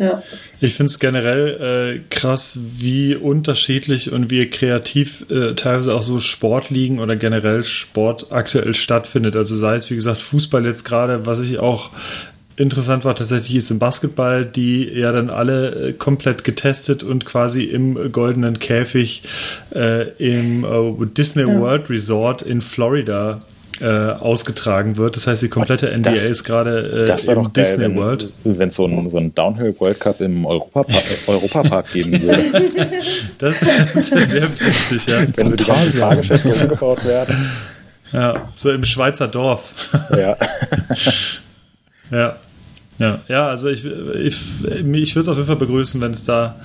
Ja. 0.01 0.23
Ich 0.59 0.73
finde 0.73 0.89
es 0.89 0.97
generell 0.97 1.99
äh, 1.99 2.01
krass, 2.09 2.57
wie 2.77 3.15
unterschiedlich 3.15 4.11
und 4.11 4.31
wie 4.31 4.49
kreativ 4.49 5.29
äh, 5.29 5.53
teilweise 5.53 5.93
auch 5.93 6.01
so 6.01 6.19
Sportligen 6.19 6.99
oder 6.99 7.15
generell 7.15 7.63
Sport 7.63 8.31
aktuell 8.31 8.73
stattfindet. 8.73 9.35
Also 9.35 9.55
sei 9.55 9.75
es, 9.75 9.91
wie 9.91 9.95
gesagt, 9.95 10.23
Fußball 10.23 10.65
jetzt 10.65 10.85
gerade, 10.85 11.27
was 11.27 11.39
ich 11.39 11.59
auch 11.59 11.91
interessant 12.55 13.05
war, 13.05 13.13
tatsächlich 13.13 13.55
ist 13.55 13.69
im 13.69 13.77
Basketball, 13.77 14.43
die 14.43 14.85
ja 14.85 15.11
dann 15.11 15.29
alle 15.29 15.89
äh, 15.89 15.93
komplett 15.93 16.43
getestet 16.43 17.03
und 17.03 17.25
quasi 17.25 17.65
im 17.65 18.11
goldenen 18.11 18.57
Käfig 18.57 19.21
äh, 19.75 20.07
im 20.17 20.63
äh, 20.63 21.05
Disney 21.15 21.43
Ja. 21.43 21.59
World 21.59 21.91
Resort 21.91 22.41
in 22.41 22.61
Florida 22.61 23.43
äh, 23.81 23.85
ausgetragen 23.85 24.97
wird. 24.97 25.15
Das 25.15 25.27
heißt, 25.27 25.41
die 25.41 25.49
komplette 25.49 25.87
NBA 25.95 26.11
Das- 26.11 26.29
ist 26.29 26.43
gerade 26.43 27.05
äh, 27.07 27.31
im 27.31 27.35
geil, 27.43 27.51
Disney 27.55 27.83
wenn 27.85 27.95
World. 27.95 28.29
wenn 28.43 28.69
es 28.69 28.75
so 28.75 28.85
ein, 28.85 29.09
so 29.09 29.17
ein 29.17 29.33
Downhill 29.33 29.75
World 29.79 29.99
Cup 29.99 30.21
im 30.21 30.45
Europapark, 30.45 31.03
Europapark 31.27 31.91
geben 31.93 32.21
würde. 32.21 32.71
Das, 33.39 33.55
das 33.93 33.95
ist 34.11 34.31
sehr 34.31 34.49
witzig, 34.59 35.05
ja. 35.07 35.23
wenn 35.35 35.49
so 35.49 35.55
die 35.55 35.63
ganzen. 35.63 35.99
Fahrgeschäfte 35.99 36.49
umgebaut 36.53 37.03
werden. 37.05 37.35
Ja, 38.13 38.49
so 38.55 38.69
im 38.71 38.83
Schweizer 38.85 39.27
Dorf. 39.27 39.73
Ja. 40.15 40.37
Ja. 42.11 42.35
Ja, 42.99 43.19
ja, 43.29 43.47
also 43.47 43.69
ich, 43.69 43.83
ich, 43.85 44.35
ich 44.65 45.15
würde 45.15 45.21
es 45.21 45.27
auf 45.29 45.37
jeden 45.37 45.47
Fall 45.47 45.55
begrüßen, 45.55 46.01
wenn 46.01 46.11
es 46.11 46.23
da, 46.25 46.57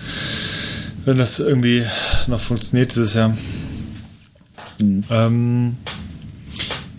wenn 1.05 1.17
das 1.19 1.39
irgendwie 1.39 1.85
noch 2.27 2.41
funktioniert 2.41 2.91
dieses 2.91 3.15
Jahr. 3.15 3.35
Ähm, 4.81 5.77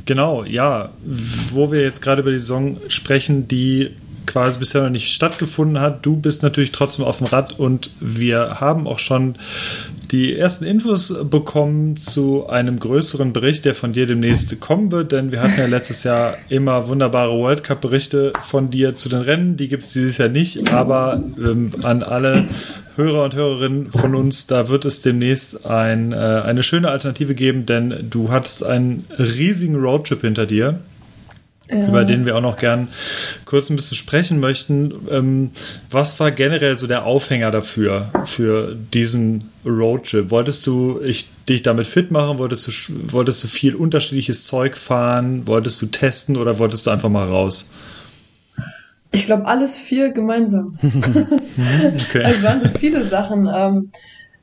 genau, 0.08 0.44
ja, 0.44 0.90
wo 1.52 1.72
wir 1.72 1.82
jetzt 1.82 2.02
gerade 2.02 2.22
über 2.22 2.32
die 2.32 2.40
Saison 2.40 2.78
sprechen, 2.88 3.48
die 3.48 3.92
quasi 4.26 4.60
bisher 4.60 4.84
noch 4.84 4.90
nicht 4.90 5.12
stattgefunden 5.12 5.80
hat. 5.80 6.06
Du 6.06 6.18
bist 6.18 6.44
natürlich 6.44 6.72
trotzdem 6.72 7.06
auf 7.06 7.20
dem 7.20 7.28
Rad 7.28 7.58
und 7.58 7.90
wir 8.00 8.60
haben 8.60 8.88
auch 8.88 9.00
schon 9.00 9.36
die 10.12 10.36
ersten 10.36 10.66
Infos 10.66 11.14
bekommen 11.30 11.98
zu 11.98 12.48
einem 12.48 12.80
größeren 12.80 13.34
Bericht, 13.34 13.66
der 13.66 13.76
von 13.76 13.94
dir 13.94 14.06
demnächst 14.06 14.60
kommen 14.62 14.92
wird, 14.92 15.12
denn 15.12 15.32
wir 15.32 15.42
hatten 15.42 15.60
ja 15.60 15.66
letztes 15.66 16.04
Jahr 16.04 16.38
immer 16.50 16.88
wunderbare 16.88 17.34
World 17.38 17.64
Cup-Berichte 17.64 18.34
von 18.42 18.70
dir 18.70 18.96
zu 18.96 19.10
den 19.10 19.22
Rennen. 19.22 19.58
Die 19.58 19.68
gibt 19.68 19.84
es 19.84 19.94
dieses 19.94 20.18
Jahr 20.18 20.30
nicht, 20.30 20.72
aber 20.72 21.22
ähm, 21.38 21.72
an 21.84 22.04
alle 22.04 22.48
Hörer 22.98 23.24
und 23.24 23.36
Hörerinnen 23.36 23.92
von 23.92 24.16
uns, 24.16 24.48
da 24.48 24.70
wird 24.70 24.84
es 24.86 25.02
demnächst 25.04 25.66
ein, 25.66 26.12
äh, 26.12 26.16
eine 26.16 26.64
schöne 26.64 26.90
Alternative 26.90 27.36
geben, 27.36 27.66
denn 27.66 28.08
du 28.10 28.32
hattest 28.32 28.64
einen 28.66 29.06
riesigen 29.18 29.76
Roadtrip 29.76 30.22
hinter 30.22 30.46
dir 30.48 30.80
Ja. 31.70 31.88
über 31.88 32.06
den 32.06 32.26
wir 32.26 32.36
auch 32.38 32.42
noch 32.42 32.58
gern 32.58 32.88
kurz 33.46 33.70
ein 33.70 33.76
bisschen 33.76 33.98
sprechen 33.98 34.40
möchten. 34.40 34.94
Ähm, 35.12 35.52
was 35.92 36.18
war 36.20 36.32
generell 36.32 36.78
so 36.78 36.88
der 36.88 37.06
Aufhänger 37.06 37.52
dafür, 37.52 38.10
für 38.26 38.74
diesen 38.94 39.52
Roadtrip? 39.66 40.32
Wolltest 40.32 40.66
du 40.66 41.02
ich, 41.06 41.28
dich 41.50 41.64
damit 41.64 41.86
fit 41.86 42.10
machen? 42.10 42.38
Wolltest 42.40 42.68
du, 42.68 42.72
wolltest 43.12 43.44
du 43.44 43.48
viel 43.50 43.76
unterschiedliches 43.76 44.46
Zeug 44.46 44.78
fahren? 44.78 45.46
Wolltest 45.46 45.82
du 45.82 45.88
testen 45.88 46.38
oder 46.38 46.58
wolltest 46.58 46.88
du 46.88 46.90
einfach 46.90 47.10
mal 47.10 47.28
raus? 47.28 47.70
Ich 49.12 49.26
glaube, 49.26 49.46
alles 49.46 49.78
vier 49.78 50.12
gemeinsam. 50.12 50.78
Okay. 51.58 52.24
Also 52.24 52.44
waren 52.44 52.62
so 52.62 52.70
viele 52.78 53.04
Sachen. 53.06 53.50
Ähm, 53.54 53.90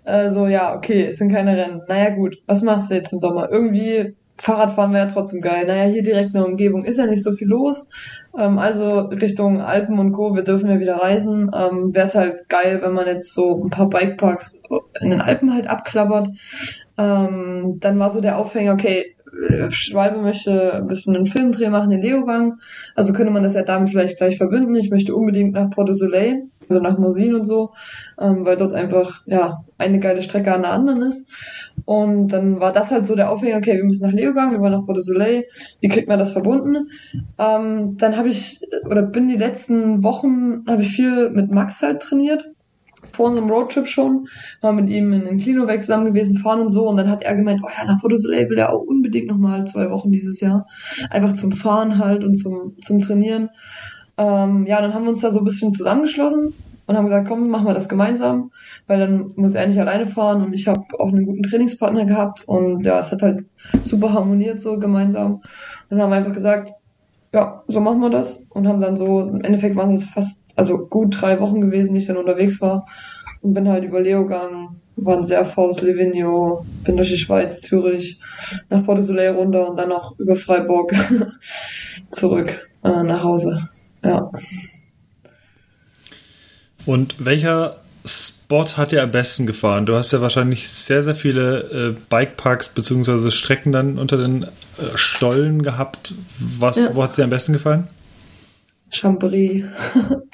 äh, 0.04 0.30
so, 0.30 0.46
ja, 0.46 0.74
okay, 0.76 1.06
es 1.06 1.18
sind 1.18 1.32
keine 1.32 1.56
Rennen. 1.56 1.82
Naja, 1.88 2.10
gut, 2.10 2.38
was 2.46 2.62
machst 2.62 2.90
du 2.90 2.94
jetzt 2.94 3.12
im 3.12 3.20
Sommer? 3.20 3.50
Irgendwie, 3.50 4.14
Fahrradfahren 4.36 4.92
wäre 4.92 5.06
ja 5.06 5.12
trotzdem 5.12 5.40
geil. 5.40 5.66
Naja, 5.66 5.84
hier 5.84 6.02
direkt 6.02 6.28
in 6.28 6.34
der 6.34 6.46
Umgebung 6.46 6.84
ist 6.84 6.98
ja 6.98 7.06
nicht 7.06 7.22
so 7.22 7.32
viel 7.32 7.48
los. 7.48 7.90
Ähm, 8.36 8.58
also 8.58 9.00
Richtung 9.06 9.60
Alpen 9.60 9.98
und 9.98 10.12
Co., 10.12 10.34
wir 10.34 10.42
dürfen 10.42 10.68
ja 10.68 10.80
wieder 10.80 10.96
reisen. 10.96 11.50
Ähm, 11.54 11.94
wäre 11.94 12.06
es 12.06 12.14
halt 12.14 12.48
geil, 12.48 12.80
wenn 12.82 12.92
man 12.92 13.06
jetzt 13.06 13.32
so 13.32 13.62
ein 13.62 13.70
paar 13.70 13.88
Bikeparks 13.88 14.60
in 15.00 15.10
den 15.10 15.20
Alpen 15.20 15.54
halt 15.54 15.68
abklappert. 15.68 16.28
Ähm, 16.98 17.78
dann 17.80 17.98
war 17.98 18.10
so 18.10 18.20
der 18.20 18.38
Aufhänger, 18.38 18.72
okay, 18.72 19.13
Schwalbe 19.70 20.20
möchte 20.20 20.74
ein 20.74 20.86
bisschen 20.86 21.16
einen 21.16 21.26
Filmdreh 21.26 21.70
machen 21.70 21.90
in 21.90 22.02
Leogang. 22.02 22.58
Also 22.94 23.12
könnte 23.12 23.32
man 23.32 23.42
das 23.42 23.54
ja 23.54 23.62
damit 23.62 23.90
vielleicht 23.90 24.16
gleich 24.16 24.36
verbinden. 24.36 24.76
Ich 24.76 24.90
möchte 24.90 25.14
unbedingt 25.14 25.52
nach 25.52 25.70
Porto 25.70 25.92
Soleil, 25.92 26.44
also 26.68 26.80
nach 26.80 26.98
Mosin 26.98 27.34
und 27.34 27.44
so, 27.44 27.72
ähm, 28.20 28.46
weil 28.46 28.56
dort 28.56 28.72
einfach 28.72 29.22
ja 29.26 29.56
eine 29.78 30.00
geile 30.00 30.22
Strecke 30.22 30.54
an 30.54 30.62
der 30.62 30.72
anderen 30.72 31.02
ist. 31.02 31.30
Und 31.84 32.28
dann 32.28 32.60
war 32.60 32.72
das 32.72 32.90
halt 32.90 33.06
so 33.06 33.14
der 33.14 33.30
Aufhänger, 33.30 33.58
okay, 33.58 33.76
wir 33.76 33.84
müssen 33.84 34.06
nach 34.06 34.14
Leogang, 34.14 34.52
wir 34.52 34.60
wollen 34.60 34.72
nach 34.72 34.86
Porto 34.86 35.00
Soleil, 35.00 35.44
wie 35.80 35.88
kriegt 35.88 36.08
man 36.08 36.18
das 36.18 36.32
verbunden? 36.32 36.88
Ähm, 37.38 37.96
dann 37.98 38.16
habe 38.16 38.28
ich, 38.28 38.60
oder 38.86 39.02
bin 39.02 39.28
die 39.28 39.36
letzten 39.36 40.02
Wochen, 40.02 40.64
habe 40.66 40.82
ich 40.82 40.88
viel 40.88 41.30
mit 41.30 41.50
Max 41.50 41.82
halt 41.82 42.00
trainiert 42.00 42.53
vor 43.14 43.28
unserem 43.28 43.50
Roadtrip 43.50 43.86
schon, 43.86 44.26
war 44.60 44.72
mit 44.72 44.88
ihm 44.90 45.12
in 45.12 45.24
den 45.24 45.38
Klinovec 45.38 45.82
zusammen 45.82 46.06
gewesen, 46.06 46.38
fahren 46.38 46.60
und 46.60 46.70
so. 46.70 46.88
Und 46.88 46.96
dann 46.96 47.08
hat 47.08 47.22
er 47.22 47.34
gemeint, 47.34 47.60
oh 47.64 47.68
ja, 47.76 47.84
nach 47.84 48.00
Porto 48.00 48.16
Soleil 48.16 48.48
will 48.50 48.58
er 48.58 48.72
auch 48.72 48.82
unbedingt 48.82 49.28
nochmal 49.28 49.66
zwei 49.66 49.90
Wochen 49.90 50.10
dieses 50.10 50.40
Jahr. 50.40 50.66
Einfach 51.10 51.32
zum 51.34 51.52
Fahren 51.52 51.98
halt 51.98 52.24
und 52.24 52.34
zum, 52.34 52.76
zum 52.80 53.00
Trainieren. 53.00 53.50
Ähm, 54.16 54.66
ja, 54.66 54.80
dann 54.80 54.94
haben 54.94 55.04
wir 55.04 55.10
uns 55.10 55.20
da 55.20 55.30
so 55.30 55.38
ein 55.38 55.44
bisschen 55.44 55.72
zusammengeschlossen 55.72 56.54
und 56.86 56.96
haben 56.96 57.06
gesagt, 57.06 57.28
komm, 57.28 57.48
machen 57.48 57.66
wir 57.66 57.74
das 57.74 57.88
gemeinsam, 57.88 58.50
weil 58.86 58.98
dann 58.98 59.32
muss 59.36 59.54
er 59.54 59.66
nicht 59.66 59.80
alleine 59.80 60.06
fahren 60.06 60.42
und 60.42 60.52
ich 60.52 60.68
habe 60.68 60.82
auch 60.98 61.08
einen 61.08 61.24
guten 61.24 61.42
Trainingspartner 61.42 62.04
gehabt 62.04 62.42
und 62.46 62.84
ja, 62.84 63.00
es 63.00 63.10
hat 63.10 63.22
halt 63.22 63.44
super 63.82 64.12
harmoniert 64.12 64.60
so 64.60 64.78
gemeinsam. 64.78 65.34
Und 65.34 65.42
dann 65.88 66.02
haben 66.02 66.10
wir 66.10 66.16
einfach 66.16 66.34
gesagt, 66.34 66.72
ja, 67.34 67.64
so 67.66 67.80
machen 67.80 68.00
wir 68.00 68.10
das 68.10 68.46
und 68.50 68.68
haben 68.68 68.80
dann 68.80 68.96
so, 68.96 69.20
im 69.20 69.40
Endeffekt 69.40 69.74
waren 69.74 69.92
es 69.92 70.04
fast, 70.04 70.44
also 70.54 70.86
gut 70.86 71.20
drei 71.20 71.40
Wochen 71.40 71.60
gewesen, 71.60 71.92
die 71.92 71.98
ich 71.98 72.06
dann 72.06 72.16
unterwegs 72.16 72.60
war 72.60 72.86
und 73.42 73.54
bin 73.54 73.68
halt 73.68 73.82
über 73.82 74.00
Leogang, 74.00 74.76
war 74.94 75.18
in 75.18 75.24
Serfaus, 75.24 75.82
Livigno, 75.82 76.64
bin 76.84 76.96
durch 76.96 77.10
die 77.10 77.18
Schweiz, 77.18 77.60
Zürich, 77.60 78.20
nach 78.70 78.84
Porto 78.84 79.02
Soleil 79.02 79.32
runter 79.34 79.68
und 79.68 79.76
dann 79.76 79.90
auch 79.90 80.16
über 80.20 80.36
Freiburg 80.36 80.94
zurück 82.12 82.68
äh, 82.84 83.02
nach 83.02 83.24
Hause. 83.24 83.68
Ja. 84.04 84.30
Und 86.86 87.16
welcher 87.24 87.80
Spot 88.06 88.76
hat 88.76 88.92
dir 88.92 89.02
am 89.02 89.10
besten 89.10 89.46
gefahren? 89.46 89.86
Du 89.86 89.94
hast 89.94 90.12
ja 90.12 90.20
wahrscheinlich 90.20 90.68
sehr, 90.68 91.02
sehr 91.02 91.14
viele 91.14 91.94
äh, 91.94 92.00
Bikeparks 92.10 92.68
bzw. 92.68 93.30
Strecken 93.30 93.72
dann 93.72 93.98
unter 93.98 94.18
den 94.18 94.42
äh, 94.42 94.46
Stollen 94.94 95.62
gehabt. 95.62 96.14
Was, 96.38 96.84
Ja. 96.84 96.94
Wo 96.94 97.02
hat 97.02 97.10
es 97.10 97.16
dir 97.16 97.24
am 97.24 97.30
besten 97.30 97.54
gefallen? 97.54 97.88
Chambéry. 98.92 99.64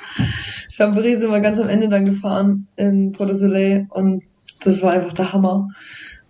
Chambéry 0.73 1.19
sind 1.19 1.31
wir 1.31 1.41
ganz 1.41 1.59
am 1.59 1.69
Ende 1.69 1.89
dann 1.89 2.05
gefahren 2.05 2.67
in 2.77 3.13
Porto 3.13 3.35
Soleil 3.35 3.87
und 3.91 4.23
das 4.63 4.83
war 4.83 4.93
einfach 4.93 5.15
der 5.15 5.33
Hammer, 5.33 5.69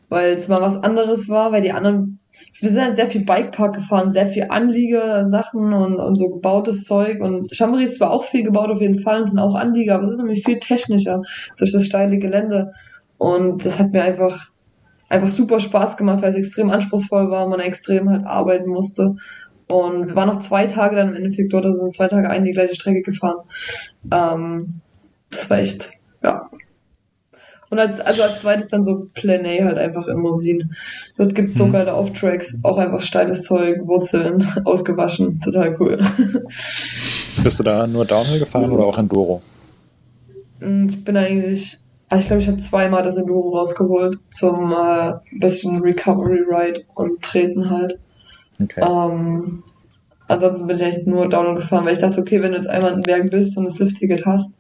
weil 0.09 0.35
es 0.35 0.47
mal 0.47 0.61
was 0.61 0.77
anderes 0.77 1.29
war, 1.29 1.51
weil 1.51 1.63
die 1.63 1.73
anderen, 1.73 2.20
wir 2.61 2.69
sind 2.71 2.83
halt 2.83 2.97
sehr 2.97 3.07
viel 3.07 3.25
Bikepark 3.25 3.75
gefahren, 3.75 4.13
sehr 4.13 4.27
viel 4.27 4.47
Anliegersachen 4.49 5.73
und, 5.73 5.97
und 5.97 6.17
so 6.17 6.29
gebautes 6.29 6.85
Zeug 6.85 7.21
und 7.21 7.53
Chambéry 7.53 7.85
ist 7.85 7.97
zwar 7.97 8.11
auch 8.11 8.25
viel 8.25 8.43
gebaut 8.43 8.71
auf 8.71 8.81
jeden 8.81 8.99
Fall, 8.99 9.21
es 9.21 9.31
sind 9.31 9.39
auch 9.39 9.55
Anlieger, 9.55 9.95
aber 9.95 10.05
es 10.05 10.13
ist 10.13 10.19
nämlich 10.19 10.45
viel 10.45 10.59
technischer 10.59 11.23
durch 11.59 11.73
das 11.73 11.85
steile 11.85 12.19
Gelände 12.19 12.73
und 13.19 13.65
das 13.65 13.79
hat 13.79 13.93
mir 13.93 14.03
einfach 14.03 14.51
einfach 15.11 15.29
super 15.29 15.61
Spaß 15.61 15.97
gemacht, 15.99 16.23
weil 16.23 16.31
es 16.31 16.37
extrem 16.37 16.71
anspruchsvoll 16.71 17.31
war, 17.31 17.49
man 17.49 17.61
extrem 17.61 18.09
halt 18.09 18.27
arbeiten 18.27 18.71
musste. 18.71 19.17
Und 19.67 20.09
wir 20.09 20.17
waren 20.17 20.29
noch 20.29 20.39
zwei 20.39 20.67
Tage 20.67 20.97
dann 20.97 21.11
im 21.11 21.17
Endeffekt 21.17 21.53
dort, 21.53 21.67
also 21.67 21.79
sind 21.81 21.95
zwei 21.95 22.09
Tage 22.09 22.31
ein 22.31 22.45
die 22.45 22.53
gleiche 22.53 22.75
Strecke 22.75 23.03
gefahren. 23.03 23.37
Ähm, 24.11 24.81
das 25.31 25.51
war 25.51 25.59
echt, 25.59 25.91
ja. 26.25 26.49
Und 27.71 27.79
als, 27.79 28.01
also 28.01 28.23
als 28.25 28.41
zweites 28.41 28.69
dann 28.69 28.83
so 28.83 29.07
Plan 29.15 29.47
A 29.47 29.65
halt 29.65 29.79
einfach 29.79 30.09
in 30.09 30.19
Mosin. 30.19 30.75
Dort 31.17 31.35
gibt's 31.37 31.55
so 31.55 31.67
Mhm. 31.67 31.73
geile 31.73 31.95
Off-Tracks, 31.95 32.59
auch 32.65 32.79
einfach 32.79 33.01
steiles 33.01 33.45
Zeug, 33.45 33.79
Wurzeln, 33.85 34.45
ausgewaschen, 34.65 35.41
total 35.41 35.77
cool. 35.81 35.99
Bist 37.45 37.61
du 37.61 37.63
da 37.63 37.87
nur 37.87 38.05
Downhill 38.05 38.41
gefahren 38.41 38.71
oder 38.73 38.85
auch 38.85 38.99
Enduro? 38.99 39.41
Und 40.61 40.89
ich 40.91 41.05
bin 41.05 41.17
eigentlich, 41.17 41.79
also 42.09 42.21
ich 42.21 42.27
glaube, 42.27 42.43
ich 42.43 42.49
habe 42.49 42.59
zweimal 42.59 43.03
das 43.03 43.17
Enduro 43.17 43.57
rausgeholt 43.57 44.19
zum 44.31 44.73
äh, 44.73 45.13
bisschen 45.39 45.81
Recovery 45.81 46.41
Ride 46.51 46.83
und 46.95 47.23
Treten 47.23 47.71
halt. 47.71 47.99
Okay. 48.63 48.81
Ähm, 48.85 49.63
ansonsten 50.31 50.67
bin 50.67 50.77
ich 50.77 50.85
eigentlich 50.85 51.07
nur 51.07 51.29
Downhill 51.29 51.57
gefahren, 51.57 51.85
weil 51.85 51.93
ich 51.93 51.99
dachte, 51.99 52.21
okay, 52.21 52.41
wenn 52.43 52.53
du 52.53 52.57
jetzt 52.57 52.69
einmal 52.69 52.93
in 52.93 53.01
den 53.01 53.07
Bergen 53.07 53.31
bist 53.31 53.57
und 53.57 53.65
das 53.65 53.79
Liftticket 53.79 54.25
hast, 54.27 54.57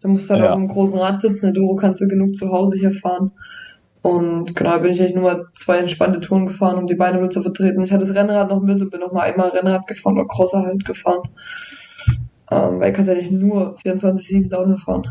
dann 0.00 0.12
musst 0.12 0.28
du 0.28 0.34
halt 0.34 0.42
Ja. 0.44 0.50
auf 0.50 0.56
einem 0.56 0.68
großen 0.68 0.98
Rad 0.98 1.20
sitzen. 1.20 1.46
Enduro 1.46 1.76
kannst 1.76 2.00
du 2.00 2.08
genug 2.08 2.34
zu 2.34 2.50
Hause 2.52 2.78
hier 2.78 2.92
fahren. 2.92 3.32
Und 4.02 4.54
genau, 4.54 4.78
bin 4.78 4.92
ich 4.92 5.00
eigentlich 5.00 5.16
nur 5.16 5.24
mal 5.24 5.46
zwei 5.56 5.78
entspannte 5.78 6.20
Touren 6.20 6.46
gefahren, 6.46 6.78
um 6.78 6.86
die 6.86 6.94
Beine 6.94 7.18
nur 7.18 7.30
zu 7.30 7.42
vertreten. 7.42 7.82
Ich 7.82 7.90
hatte 7.90 8.06
das 8.06 8.14
Rennrad 8.14 8.50
noch 8.50 8.62
mit 8.62 8.80
und 8.80 8.90
bin 8.90 9.00
noch 9.00 9.12
mal 9.12 9.22
einmal 9.22 9.48
Rennrad 9.48 9.86
gefahren 9.88 10.16
oder 10.16 10.28
Crosser 10.28 10.62
halt 10.62 10.84
gefahren. 10.84 11.22
Ähm, 12.48 12.78
weil 12.78 12.90
ich 12.90 12.96
kann 12.96 13.06
ja 13.06 13.14
nicht 13.14 13.32
nur 13.32 13.76
24-7 13.78 14.48
Downhill 14.48 14.76
fahren. 14.78 15.02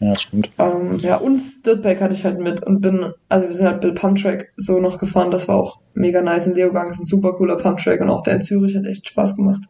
Ja, 0.00 0.14
stimmt. 0.18 0.50
Ähm, 0.58 0.96
ja, 0.98 1.16
und 1.18 1.40
Dirtbike 1.66 2.00
hatte 2.00 2.14
ich 2.14 2.24
halt 2.24 2.38
mit 2.38 2.64
und 2.66 2.80
bin, 2.80 3.12
also 3.28 3.46
wir 3.46 3.54
sind 3.54 3.66
halt 3.66 3.82
Bill 3.82 3.92
Pumptrack 3.92 4.52
so 4.56 4.80
noch 4.80 4.98
gefahren, 4.98 5.30
das 5.30 5.46
war 5.46 5.56
auch 5.56 5.80
mega 5.92 6.22
nice. 6.22 6.46
In 6.46 6.54
Leogang 6.54 6.90
ist 6.90 7.00
ein 7.00 7.04
super 7.04 7.34
cooler 7.34 7.56
Pumptrack 7.56 8.00
und 8.00 8.08
auch 8.08 8.22
der 8.22 8.36
in 8.36 8.42
Zürich 8.42 8.74
hat 8.76 8.86
echt 8.86 9.06
Spaß 9.08 9.36
gemacht. 9.36 9.62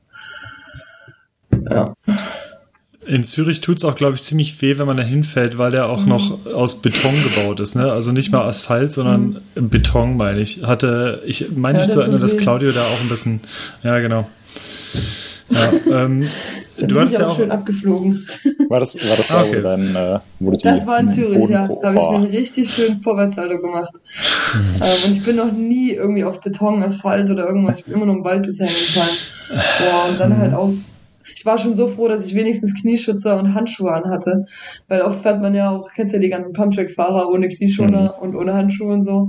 Ja. 1.69 1.95
In 3.07 3.25
Zürich 3.25 3.61
tut's 3.61 3.85
auch, 3.85 3.97
glaube 3.97 4.15
ich, 4.15 4.23
ziemlich 4.23 4.63
weh, 4.63 4.79
wenn 4.79 4.87
man 4.87 4.97
da 4.97 5.03
hinfällt, 5.03 5.59
weil 5.59 5.73
der 5.73 5.89
auch 5.89 6.07
noch 6.07 6.47
aus 6.47 6.81
Beton 6.81 7.15
gebaut 7.25 7.59
ist. 7.59 7.75
Ne? 7.75 7.91
Also 7.91 8.13
nicht 8.13 8.31
mal 8.31 8.47
Asphalt, 8.47 8.93
sondern 8.93 9.41
Beton, 9.57 10.17
meine 10.17 10.41
ich. 10.41 10.63
Hatte, 10.63 11.23
ich 11.27 11.51
meine 11.57 11.81
Ja, 11.81 11.87
ich 11.87 11.91
zu 11.91 12.01
erinnern, 12.01 12.21
tut 12.21 12.31
dass. 12.31 12.37
Claudio 12.37 12.71
da 12.71 12.83
auch 12.83 13.01
ein 13.01 13.09
bisschen, 13.09 13.41
ja, 13.83 13.99
genau. 13.99 14.29
Ja, 15.51 16.05
ähm, 16.05 16.25
Dann 16.79 16.89
du 16.89 17.01
ich 17.03 17.13
ja 17.19 17.29
auch 17.29 17.37
schön 17.37 17.51
abgeflogen. 17.51 18.27
War 18.69 18.81
das, 18.81 18.95
war 18.97 19.17
das 19.17 19.31
Ah, 19.31 19.43
da, 19.43 19.49
okay. 19.49 19.59
wo, 19.59 19.63
dein, 19.63 19.97
äh, 19.97 20.19
wo 20.39 20.51
Das 20.53 20.87
war 20.87 21.01
in 21.01 21.09
Zürich, 21.09 21.49
ja. 21.49 21.67
Boden- 21.67 21.81
Da 21.83 21.89
habe 21.89 21.99
ich 21.99 22.09
einen 22.09 22.25
richtig 22.27 22.71
schönen 22.73 23.01
Vorwärtssalto 23.03 23.59
gemacht. 23.61 23.91
ähm, 24.81 24.89
und 25.07 25.13
ich 25.17 25.25
bin 25.25 25.37
noch 25.37 25.53
nie 25.53 25.91
irgendwie 25.93 26.25
auf 26.25 26.41
Beton, 26.41 26.83
Asphalt 26.83 27.29
oder 27.31 27.47
irgendwas. 27.47 27.81
Ich 27.81 27.85
bin 27.85 27.95
immer 27.95 28.07
nur 28.07 28.17
im 28.17 28.25
Wald 28.25 28.45
bisher 28.45 28.67
hingefallen. 28.67 29.17
Boah, 29.51 30.11
und 30.11 30.21
dann 30.21 30.39
halt 30.39 30.55
auch. 30.55 30.71
Ich 31.35 31.47
war 31.47 31.59
schon 31.59 31.75
so 31.77 31.89
froh, 31.89 32.07
dass 32.09 32.27
ich 32.27 32.35
wenigstens 32.35 32.75
Knieschützer 32.81 33.39
und 33.39 33.55
Handschuhe 33.55 33.93
anhatte. 33.93 34.47
Weil 34.89 35.03
oft 35.03 35.23
fährt 35.23 35.41
man 35.41 35.55
ja 35.55 35.71
auch, 35.71 35.89
kennst 35.95 36.13
ja 36.13 36.21
die 36.21 36.29
ganzen 36.29 36.53
Pumptrack-Fahrer 36.53 37.29
ohne 37.31 37.49
Knieschoner 37.49 38.17
und 38.21 38.35
ohne 38.35 38.53
Handschuhe 38.55 38.93
und 38.93 39.05
so. 39.05 39.29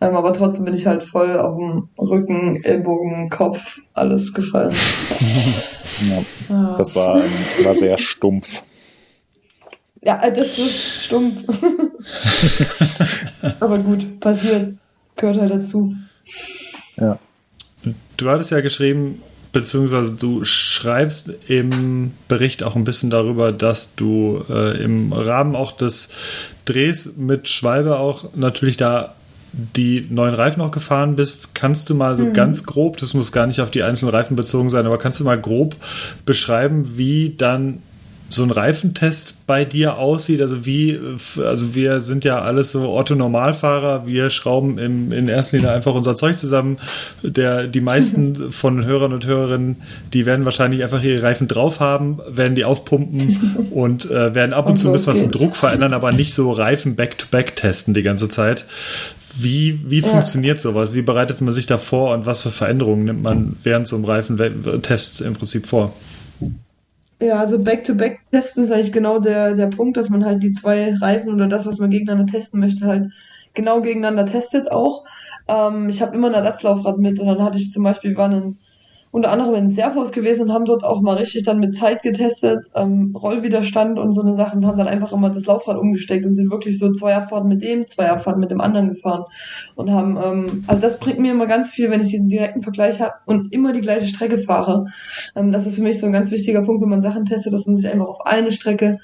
Ähm, 0.00 0.14
aber 0.14 0.32
trotzdem 0.32 0.64
bin 0.64 0.74
ich 0.74 0.86
halt 0.86 1.02
voll 1.02 1.38
auf 1.38 1.56
dem 1.56 1.88
Rücken, 1.98 2.62
Ellbogen, 2.62 3.30
Kopf, 3.30 3.78
alles 3.94 4.32
gefallen. 4.34 4.74
Ja, 6.08 6.22
Ah. 6.54 6.76
das 6.78 6.94
war, 6.94 7.16
war 7.16 7.74
sehr 7.74 7.98
stumpf. 7.98 8.62
Ja, 10.02 10.22
äh, 10.22 10.32
das 10.32 10.56
ist 10.58 11.04
stumpf. 11.06 11.42
Aber 13.60 13.78
gut, 13.78 14.20
passiert. 14.20 14.74
Gehört 15.16 15.38
halt 15.38 15.50
dazu. 15.50 15.94
Ja. 16.96 17.18
du 18.16 18.30
hattest 18.30 18.52
ja 18.52 18.60
geschrieben, 18.60 19.22
beziehungsweise 19.52 20.14
du 20.14 20.44
schreibst 20.44 21.30
im 21.48 22.12
Bericht 22.28 22.62
auch 22.62 22.76
ein 22.76 22.84
bisschen 22.84 23.10
darüber, 23.10 23.50
dass 23.50 23.96
du 23.96 24.44
äh, 24.48 24.80
im 24.82 25.12
Rahmen 25.12 25.56
auch 25.56 25.72
des 25.72 26.10
Drehs 26.64 27.16
mit 27.16 27.48
Schwalbe 27.48 27.98
auch 27.98 28.26
natürlich 28.34 28.76
da 28.76 29.14
die 29.52 30.06
neuen 30.10 30.34
Reifen 30.34 30.62
auch 30.62 30.70
gefahren 30.70 31.16
bist. 31.16 31.54
Kannst 31.54 31.88
du 31.90 31.94
mal 31.94 32.16
so 32.16 32.32
ganz 32.32 32.64
grob, 32.64 32.98
das 32.98 33.14
muss 33.14 33.32
gar 33.32 33.46
nicht 33.46 33.60
auf 33.60 33.70
die 33.70 33.82
einzelnen 33.82 34.14
Reifen 34.14 34.36
bezogen 34.36 34.70
sein, 34.70 34.86
aber 34.86 34.98
kannst 34.98 35.20
du 35.20 35.24
mal 35.24 35.40
grob 35.40 35.76
beschreiben, 36.24 36.96
wie 36.96 37.34
dann 37.36 37.82
so 38.30 38.42
ein 38.42 38.50
Reifentest 38.50 39.46
bei 39.46 39.64
dir 39.64 39.96
aussieht. 39.96 40.42
Also 40.42 40.66
wie, 40.66 40.98
also 41.42 41.74
wir 41.74 42.00
sind 42.00 42.24
ja 42.24 42.42
alles 42.42 42.72
so 42.72 42.92
Otto-Normalfahrer, 42.92 44.06
wir 44.06 44.30
schrauben 44.30 44.78
im, 44.78 45.12
in 45.12 45.28
erster 45.28 45.56
Linie 45.56 45.72
einfach 45.72 45.94
unser 45.94 46.14
Zeug 46.14 46.36
zusammen. 46.36 46.78
Der, 47.22 47.66
die 47.66 47.80
meisten 47.80 48.52
von 48.52 48.84
Hörern 48.84 49.12
und 49.14 49.26
Hörerinnen, 49.26 49.76
die 50.12 50.26
werden 50.26 50.44
wahrscheinlich 50.44 50.82
einfach 50.82 51.02
ihre 51.02 51.22
Reifen 51.22 51.48
drauf 51.48 51.80
haben, 51.80 52.20
werden 52.28 52.54
die 52.54 52.64
aufpumpen 52.64 53.68
und 53.70 54.10
äh, 54.10 54.34
werden 54.34 54.52
ab 54.52 54.66
und, 54.66 54.72
Und 54.72 54.76
zu 54.76 54.88
ein 54.88 54.92
bisschen 54.92 55.12
was 55.12 55.22
im. 55.22 55.30
Druck 55.30 55.56
verändern, 55.56 55.94
aber 55.94 56.12
nicht 56.12 56.34
so 56.34 56.52
Reifen 56.52 56.96
back-to-back 56.96 57.56
testen 57.56 57.94
die 57.94 58.02
ganze 58.02 58.28
Zeit. 58.28 58.66
Wie, 59.40 59.80
wie 59.86 60.00
Ja. 60.00 60.08
funktioniert 60.08 60.60
sowas? 60.60 60.94
Wie 60.94 61.02
bereitet 61.02 61.40
man 61.40 61.52
sich 61.52 61.66
da 61.66 61.78
vor 61.78 62.14
und 62.14 62.26
was 62.26 62.42
für 62.42 62.50
Veränderungen 62.50 63.04
nimmt 63.04 63.22
man 63.22 63.56
während 63.62 63.86
so 63.86 63.96
einem 63.96 64.04
Reifentest 64.04 65.20
im 65.20 65.34
Prinzip 65.34 65.66
vor? 65.66 65.92
Ja, 67.20 67.40
also 67.40 67.58
Back-to-Back-Testen 67.58 68.64
ist 68.64 68.70
eigentlich 68.70 68.92
genau 68.92 69.18
der, 69.18 69.54
der 69.54 69.66
Punkt, 69.66 69.96
dass 69.96 70.08
man 70.08 70.24
halt 70.24 70.42
die 70.42 70.52
zwei 70.52 70.94
Reifen 70.94 71.32
oder 71.34 71.48
das, 71.48 71.66
was 71.66 71.78
man 71.78 71.90
gegeneinander 71.90 72.30
testen 72.30 72.60
möchte, 72.60 72.86
halt 72.86 73.06
genau 73.54 73.80
gegeneinander 73.80 74.24
testet 74.24 74.70
auch. 74.70 75.04
Ähm, 75.48 75.88
ich 75.88 76.00
habe 76.00 76.14
immer 76.14 76.28
ein 76.28 76.34
Ersatzlaufrad 76.34 76.98
mit 76.98 77.18
und 77.18 77.26
dann 77.26 77.42
hatte 77.42 77.58
ich 77.58 77.72
zum 77.72 77.82
Beispiel, 77.82 78.10
wir 78.12 78.18
waren 78.18 78.32
in 78.32 78.58
unter 79.10 79.30
anderem 79.30 79.54
in 79.54 79.70
Servos 79.70 80.12
gewesen 80.12 80.42
und 80.42 80.52
haben 80.52 80.64
dort 80.64 80.84
auch 80.84 81.00
mal 81.00 81.16
richtig 81.16 81.44
dann 81.44 81.60
mit 81.60 81.74
Zeit 81.74 82.02
getestet, 82.02 82.66
ähm, 82.74 83.14
Rollwiderstand 83.16 83.98
und 83.98 84.12
so 84.12 84.22
eine 84.22 84.34
Sachen, 84.34 84.66
haben 84.66 84.78
dann 84.78 84.88
einfach 84.88 85.12
immer 85.12 85.30
das 85.30 85.46
Laufrad 85.46 85.78
umgesteckt 85.78 86.26
und 86.26 86.34
sind 86.34 86.50
wirklich 86.50 86.78
so 86.78 86.92
zwei 86.92 87.16
Abfahrten 87.16 87.48
mit 87.48 87.62
dem, 87.62 87.86
zwei 87.86 88.10
Abfahrten 88.10 88.40
mit 88.40 88.50
dem 88.50 88.60
anderen 88.60 88.90
gefahren 88.90 89.24
und 89.76 89.90
haben, 89.90 90.18
ähm, 90.22 90.64
also 90.66 90.82
das 90.82 90.98
bringt 90.98 91.18
mir 91.18 91.32
immer 91.32 91.46
ganz 91.46 91.70
viel, 91.70 91.90
wenn 91.90 92.00
ich 92.00 92.08
diesen 92.08 92.28
direkten 92.28 92.62
Vergleich 92.62 93.00
habe 93.00 93.14
und 93.26 93.52
immer 93.54 93.72
die 93.72 93.80
gleiche 93.80 94.06
Strecke 94.06 94.38
fahre. 94.38 94.86
Ähm, 95.34 95.52
das 95.52 95.66
ist 95.66 95.76
für 95.76 95.82
mich 95.82 95.98
so 95.98 96.06
ein 96.06 96.12
ganz 96.12 96.30
wichtiger 96.30 96.62
Punkt, 96.62 96.82
wenn 96.82 96.90
man 96.90 97.02
Sachen 97.02 97.24
testet, 97.24 97.52
dass 97.52 97.66
man 97.66 97.76
sich 97.76 97.88
einfach 97.88 98.06
auf 98.06 98.26
eine 98.26 98.52
Strecke 98.52 98.98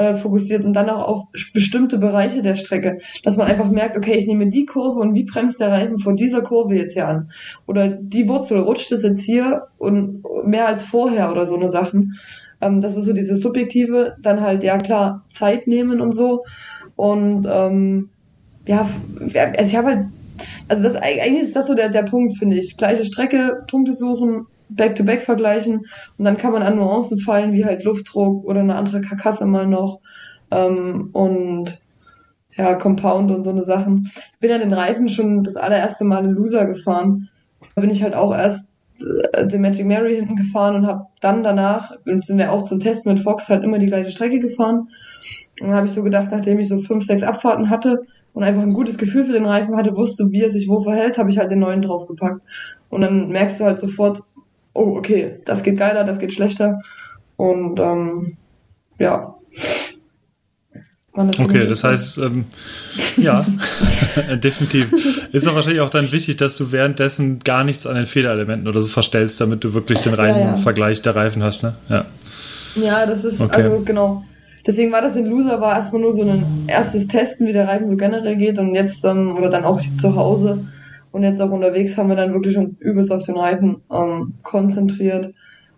äh, 0.00 0.14
fokussiert 0.14 0.64
und 0.64 0.72
dann 0.72 0.88
auch 0.88 1.06
auf 1.06 1.24
bestimmte 1.52 1.98
Bereiche 1.98 2.40
der 2.40 2.54
Strecke, 2.54 3.00
dass 3.22 3.36
man 3.36 3.48
einfach 3.48 3.70
merkt, 3.70 3.98
okay, 3.98 4.14
ich 4.14 4.26
nehme 4.26 4.48
die 4.48 4.64
Kurve 4.64 4.98
und 5.00 5.14
wie 5.14 5.24
bremst 5.24 5.60
der 5.60 5.70
Reifen 5.70 5.98
vor 5.98 6.14
dieser 6.14 6.40
Kurve 6.40 6.74
jetzt 6.74 6.94
hier 6.94 7.06
an? 7.06 7.30
Oder 7.66 7.88
die 7.88 8.26
Wurzel 8.26 8.58
rutscht 8.58 8.90
es 8.92 9.02
jetzt 9.02 9.22
hier 9.22 9.64
und 9.76 10.22
mehr 10.44 10.66
als 10.66 10.84
vorher 10.84 11.30
oder 11.30 11.46
so 11.46 11.54
eine 11.54 11.68
Sachen. 11.68 12.14
Ähm, 12.62 12.80
das 12.80 12.96
ist 12.96 13.04
so 13.04 13.12
dieses 13.12 13.42
Subjektive, 13.42 14.16
dann 14.22 14.40
halt, 14.40 14.64
ja 14.64 14.78
klar, 14.78 15.26
Zeit 15.28 15.66
nehmen 15.66 16.00
und 16.00 16.12
so. 16.12 16.44
Und 16.96 17.46
ähm, 17.50 18.08
ja, 18.66 18.88
also 19.20 19.66
ich 19.66 19.76
habe 19.76 19.88
halt, 19.88 20.02
also 20.68 20.82
das 20.82 20.96
eigentlich 20.96 21.42
ist 21.42 21.56
das 21.56 21.66
so 21.66 21.74
der, 21.74 21.90
der 21.90 22.04
Punkt, 22.04 22.38
finde 22.38 22.56
ich. 22.56 22.78
Gleiche 22.78 23.04
Strecke, 23.04 23.64
Punkte 23.68 23.92
suchen, 23.92 24.46
Back-to-Back 24.70 25.20
-back 25.20 25.24
vergleichen 25.24 25.86
und 26.18 26.24
dann 26.24 26.36
kann 26.36 26.52
man 26.52 26.62
an 26.62 26.76
Nuancen 26.76 27.18
fallen, 27.18 27.52
wie 27.52 27.64
halt 27.64 27.84
Luftdruck 27.84 28.44
oder 28.44 28.60
eine 28.60 28.76
andere 28.76 29.00
Karkasse 29.00 29.46
mal 29.46 29.66
noch 29.66 30.00
ähm, 30.50 31.10
und 31.12 31.80
ja, 32.56 32.74
Compound 32.74 33.30
und 33.30 33.42
so 33.42 33.50
eine 33.50 33.62
Sachen. 33.62 34.10
Ich 34.14 34.38
bin 34.40 34.50
ja 34.50 34.58
den 34.58 34.72
Reifen 34.72 35.08
schon 35.08 35.44
das 35.44 35.56
allererste 35.56 36.04
Mal 36.04 36.24
in 36.24 36.32
Loser 36.32 36.66
gefahren. 36.66 37.28
Da 37.74 37.80
bin 37.80 37.90
ich 37.90 38.02
halt 38.02 38.14
auch 38.14 38.34
erst 38.34 38.86
äh, 39.32 39.46
den 39.46 39.62
Magic 39.62 39.86
Mary 39.86 40.16
hinten 40.16 40.36
gefahren 40.36 40.76
und 40.76 40.86
habe 40.86 41.06
dann 41.20 41.42
danach, 41.42 41.92
sind 42.04 42.38
wir 42.38 42.52
auch 42.52 42.62
zum 42.62 42.80
Test 42.80 43.06
mit 43.06 43.20
Fox 43.20 43.48
halt 43.48 43.64
immer 43.64 43.78
die 43.78 43.86
gleiche 43.86 44.10
Strecke 44.10 44.40
gefahren. 44.40 44.88
Und 45.60 45.68
dann 45.68 45.74
habe 45.74 45.86
ich 45.86 45.92
so 45.92 46.02
gedacht, 46.02 46.28
nachdem 46.30 46.58
ich 46.58 46.68
so 46.68 46.78
fünf, 46.78 47.04
sechs 47.04 47.22
Abfahrten 47.22 47.70
hatte 47.70 48.02
und 48.32 48.42
einfach 48.42 48.62
ein 48.62 48.74
gutes 48.74 48.98
Gefühl 48.98 49.24
für 49.24 49.32
den 49.32 49.46
Reifen 49.46 49.76
hatte, 49.76 49.96
wusste, 49.96 50.30
wie 50.30 50.42
er 50.42 50.50
sich 50.50 50.68
wo 50.68 50.80
verhält, 50.80 51.18
habe 51.18 51.30
ich 51.30 51.38
halt 51.38 51.50
den 51.50 51.60
neuen 51.60 51.82
draufgepackt. 51.82 52.40
Und 52.88 53.02
dann 53.02 53.28
merkst 53.28 53.60
du 53.60 53.64
halt 53.64 53.78
sofort, 53.78 54.20
oh, 54.74 54.96
okay, 54.96 55.40
das 55.44 55.62
geht 55.62 55.78
geiler, 55.78 56.04
das 56.04 56.18
geht 56.18 56.32
schlechter. 56.32 56.80
Und 57.36 57.78
ähm, 57.80 58.36
ja. 58.98 59.34
Das 61.12 61.40
okay, 61.40 61.66
das 61.66 61.82
heißt, 61.82 62.18
ähm, 62.18 62.44
ja, 63.16 63.44
definitiv. 64.36 64.92
Ist 65.32 65.48
auch 65.48 65.56
wahrscheinlich 65.56 65.80
auch 65.80 65.90
dann 65.90 66.12
wichtig, 66.12 66.36
dass 66.36 66.54
du 66.54 66.70
währenddessen 66.70 67.40
gar 67.40 67.64
nichts 67.64 67.84
an 67.86 67.96
den 67.96 68.06
Federelementen 68.06 68.68
oder 68.68 68.80
so 68.80 68.88
verstellst, 68.88 69.40
damit 69.40 69.64
du 69.64 69.74
wirklich 69.74 70.00
den 70.00 70.14
reinen 70.14 70.38
ja, 70.38 70.46
ja. 70.50 70.56
Vergleich 70.56 71.02
der 71.02 71.16
Reifen 71.16 71.42
hast, 71.42 71.64
ne? 71.64 71.74
Ja. 71.88 72.04
Ja, 72.76 73.06
das 73.06 73.24
ist, 73.24 73.40
okay. 73.40 73.62
also 73.62 73.80
genau. 73.80 74.24
Deswegen 74.64 74.92
war 74.92 75.02
das 75.02 75.16
in 75.16 75.26
Loser 75.26 75.60
war 75.60 75.74
erstmal 75.74 76.02
nur 76.02 76.12
so 76.12 76.22
ein 76.22 76.44
erstes 76.68 77.08
Testen, 77.08 77.48
wie 77.48 77.52
der 77.52 77.66
Reifen 77.66 77.88
so 77.88 77.96
generell 77.96 78.36
geht 78.36 78.58
und 78.60 78.74
jetzt, 78.74 79.04
ähm, 79.04 79.34
oder 79.36 79.48
dann 79.48 79.64
auch 79.64 79.80
zu 79.80 80.14
Hause 80.14 80.68
und 81.12 81.24
jetzt 81.24 81.40
auch 81.40 81.50
unterwegs 81.50 81.96
haben 81.96 82.08
wir 82.08 82.16
dann 82.16 82.32
wirklich 82.32 82.56
uns 82.56 82.80
übelst 82.80 83.12
auf 83.12 83.24
den 83.24 83.36
Reifen 83.36 83.82
ähm, 83.92 84.34
konzentriert. 84.42 85.32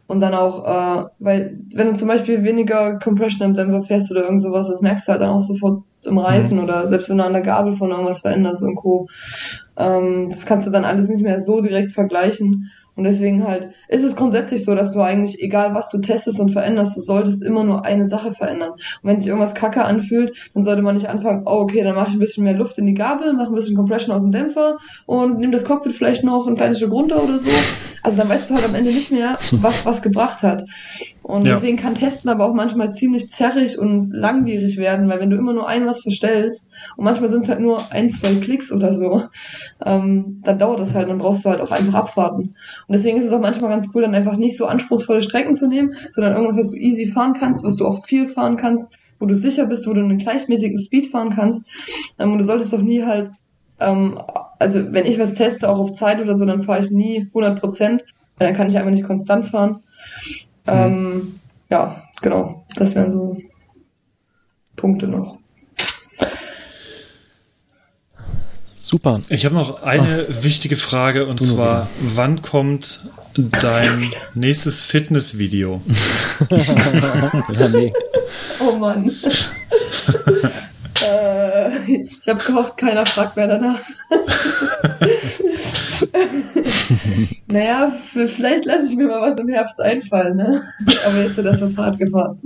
Und 0.07 0.20
dann 0.20 0.35
auch, 0.35 0.64
äh, 0.66 1.05
weil 1.20 1.59
wenn 1.74 1.89
du 1.89 1.95
zum 1.95 2.09
Beispiel 2.09 2.45
weniger 2.45 2.99
Compression 2.99 3.49
im 3.49 3.55
Dämpfer 3.55 3.83
fährst 3.83 4.11
oder 4.11 4.24
irgend 4.24 4.43
sowas, 4.43 4.68
das 4.68 4.83
merkst 4.83 5.09
du 5.09 5.12
halt 5.12 5.22
dann 5.22 5.30
auch 5.30 5.41
sofort 5.41 5.85
im 6.03 6.18
Reifen 6.18 6.59
mhm. 6.59 6.64
oder 6.64 6.87
selbst 6.87 7.09
wenn 7.09 7.18
du 7.18 7.24
an 7.24 7.33
der 7.33 7.43
Gabel 7.43 7.74
von 7.74 7.91
irgendwas 7.91 8.20
veränderst 8.20 8.62
und 8.62 8.74
Co. 8.74 9.09
Ähm, 9.76 10.28
das 10.30 10.45
kannst 10.45 10.66
du 10.66 10.70
dann 10.70 10.85
alles 10.85 11.09
nicht 11.09 11.22
mehr 11.22 11.41
so 11.41 11.61
direkt 11.61 11.93
vergleichen. 11.93 12.70
Und 12.95 13.05
deswegen 13.05 13.47
halt 13.47 13.70
ist 13.88 14.05
es 14.05 14.16
grundsätzlich 14.16 14.64
so, 14.64 14.74
dass 14.74 14.93
du 14.93 15.01
eigentlich, 15.01 15.43
egal 15.43 15.74
was 15.74 15.90
du 15.90 15.99
testest 15.99 16.40
und 16.40 16.51
veränderst, 16.51 16.97
du 16.97 17.01
solltest 17.01 17.43
immer 17.43 17.64
nur 17.64 17.84
eine 17.86 18.07
Sache 18.07 18.32
verändern. 18.32 18.72
Und 18.72 18.80
wenn 19.03 19.18
sich 19.18 19.28
irgendwas 19.28 19.55
kacke 19.55 19.84
anfühlt, 19.84 20.51
dann 20.55 20.62
sollte 20.62 20.82
man 20.82 20.97
nicht 20.97 21.09
anfangen, 21.09 21.45
oh, 21.47 21.61
okay, 21.61 21.82
dann 21.82 21.95
mache 21.95 22.09
ich 22.09 22.14
ein 22.14 22.20
bisschen 22.20 22.45
mehr 22.45 22.55
Luft 22.55 22.78
in 22.78 22.86
die 22.86 22.95
Gabel, 22.95 23.32
mache 23.32 23.49
ein 23.51 23.55
bisschen 23.55 23.76
Compression 23.76 24.14
aus 24.14 24.22
dem 24.22 24.32
Dämpfer 24.32 24.78
und 25.07 25.38
nimm 25.38 25.53
das 25.53 25.64
Cockpit 25.64 25.93
vielleicht 25.93 26.24
noch 26.24 26.47
ein 26.47 26.57
kleines 26.57 26.78
Stück 26.78 26.93
runter 26.93 27.22
oder 27.22 27.38
so. 27.38 27.49
Also 28.03 28.19
dann 28.19 28.29
weißt 28.29 28.51
du 28.51 28.55
halt 28.55 28.65
am 28.65 28.75
Ende 28.75 28.91
nicht 28.91 29.11
mehr, 29.11 29.39
was 29.53 29.87
was 29.87 30.03
gebracht 30.03 30.43
hat. 30.43 30.65
Und 31.23 31.47
ja. 31.47 31.53
deswegen 31.53 31.77
kann 31.77 31.95
Testen 31.95 32.31
aber 32.31 32.45
auch 32.45 32.55
manchmal 32.55 32.91
ziemlich 32.91 33.31
zerrig 33.31 33.79
und 33.79 34.11
langwierig 34.13 34.77
werden, 34.77 35.09
weil 35.09 35.21
wenn 35.21 35.31
du 35.31 35.37
immer 35.37 35.53
nur 35.53 35.69
ein 35.69 35.87
was 35.87 36.03
verstellst 36.03 36.71
und 36.97 37.05
manchmal 37.05 37.31
sind 37.31 37.45
es 37.45 37.49
halt 37.49 37.61
nur 37.61 37.93
ein, 37.93 38.11
zwei 38.11 38.35
Klicks 38.35 38.73
oder 38.73 38.93
so, 38.93 39.25
ähm, 39.85 40.41
dann 40.43 40.59
dauert 40.59 40.81
das 40.81 40.95
halt, 40.95 41.09
dann 41.09 41.19
brauchst 41.19 41.45
du 41.45 41.51
halt 41.51 41.61
auch 41.61 41.71
einfach 41.71 41.95
abwarten. 41.95 42.55
Und 42.89 42.93
deswegen 42.93 43.19
ist 43.19 43.27
es 43.27 43.33
auch 43.33 43.41
manchmal 43.41 43.71
ganz 43.71 43.89
cool, 43.95 44.03
dann 44.03 44.15
einfach 44.15 44.37
nicht 44.37 44.57
so 44.57 44.67
anspruchsvolle 44.67 45.23
Strecken 45.23 45.55
zu 45.55 45.69
nehmen, 45.69 45.95
sondern 46.11 46.35
irgendwas, 46.35 46.57
was 46.57 46.71
du 46.71 46.77
easy 46.77 47.07
fahren 47.07 47.35
kannst, 47.35 47.65
was 47.65 47.77
du 47.77 47.87
auch 47.87 48.05
viel 48.05 48.27
fahren 48.27 48.57
kannst, 48.57 48.89
wo 49.21 49.27
du 49.27 49.37
sicher 49.37 49.67
bist, 49.67 49.87
wo 49.87 49.93
du 49.93 50.01
einen 50.01 50.19
gleichmäßigen 50.19 50.79
Speed 50.79 51.07
fahren 51.07 51.31
kannst. 51.31 51.67
Ähm, 52.19 52.33
und 52.33 52.39
du 52.39 52.45
solltest 52.45 52.73
doch 52.73 52.83
nie 52.83 53.05
halt, 53.05 53.31
ähm, 53.81 54.20
also 54.59 54.93
wenn 54.93 55.07
ich 55.07 55.18
was 55.18 55.35
teste, 55.35 55.68
auch 55.68 55.79
auf 55.79 55.93
Zeit 55.93 56.20
oder 56.20 56.37
so, 56.37 56.45
dann 56.45 56.62
fahre 56.62 56.83
ich 56.83 56.91
nie 56.91 57.27
100 57.29 57.61
Prozent, 57.61 58.05
weil 58.39 58.49
dann 58.49 58.57
kann 58.57 58.70
ich 58.70 58.77
einfach 58.77 58.91
nicht 58.91 59.05
konstant 59.05 59.49
fahren. 59.49 59.83
Mhm. 60.66 60.73
Ähm, 60.73 61.41
ja, 61.70 62.03
genau, 62.20 62.64
das 62.77 62.95
wären 62.95 63.11
so 63.11 63.37
Punkte 64.77 65.09
noch. 65.09 65.39
Super. 68.93 69.20
Ich 69.31 69.47
habe 69.47 69.55
noch 69.55 69.83
eine 69.83 70.27
Ach, 70.29 70.45
wichtige 70.45 70.77
Frage 70.77 71.27
und 71.27 71.43
zwar, 71.43 71.89
wann 71.99 72.43
kommt 72.43 73.09
dein 73.35 74.11
nächstes 74.35 74.83
Fitnessvideo? 74.83 75.81
ja, 76.51 77.68
nee. 77.68 77.93
Oh 78.61 78.77
Mann. 78.77 79.11
ich 81.87 82.28
habe 82.28 82.45
gehofft, 82.45 82.76
keiner 82.76 83.07
fragt 83.07 83.37
mehr 83.37 83.49
danach. 83.49 83.78
naja, 87.47 87.93
vielleicht 88.03 88.64
lasse 88.64 88.91
ich 88.91 88.97
mir 88.97 89.09
mal 89.09 89.20
was 89.20 89.39
im 89.39 89.49
Herbst 89.49 89.80
einfallen, 89.80 90.37
ne? 90.37 90.62
Aber 91.07 91.22
jetzt 91.22 91.37
wird 91.37 91.47
das 91.47 91.59
von 91.59 91.74
Fahrt 91.74 91.99
gefahren. 91.99 92.41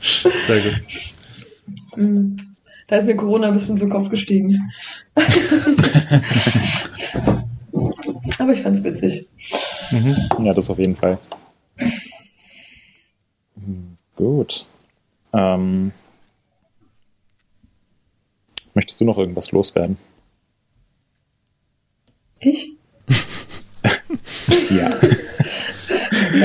Sehr 0.00 0.60
gut. 0.60 0.74
Mm. 1.96 2.36
Da 2.88 2.96
ist 2.96 3.06
mir 3.06 3.16
Corona 3.16 3.48
ein 3.48 3.54
bisschen 3.54 3.78
zu 3.78 3.88
Kopf 3.88 4.10
gestiegen. 4.10 4.70
Aber 8.38 8.52
ich 8.52 8.60
fand's 8.60 8.84
witzig. 8.84 9.26
Mhm. 9.90 10.14
Ja, 10.44 10.52
das 10.52 10.68
auf 10.68 10.78
jeden 10.78 10.96
Fall. 10.96 11.18
Gut. 14.16 14.66
Ähm, 15.32 15.92
möchtest 18.74 19.00
du 19.00 19.04
noch 19.04 19.18
irgendwas 19.18 19.52
loswerden? 19.52 19.96
Ich? 22.40 22.72
ja. 24.70 24.90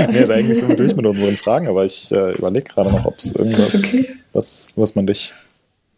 nee, 0.08 0.22
ist 0.22 0.30
eigentlich 0.30 0.60
so 0.60 0.68
durch 0.74 0.96
mit 0.96 1.06
unseren 1.06 1.38
Fragen, 1.38 1.68
aber 1.68 1.86
ich 1.86 2.12
äh, 2.12 2.34
überlege 2.34 2.72
gerade 2.72 2.92
noch, 2.92 3.06
ob 3.06 3.18
es 3.18 3.34
irgendwas, 3.34 3.84
okay. 3.84 4.16
was, 4.34 4.70
was 4.76 4.96
man 4.96 5.08
dich 5.08 5.34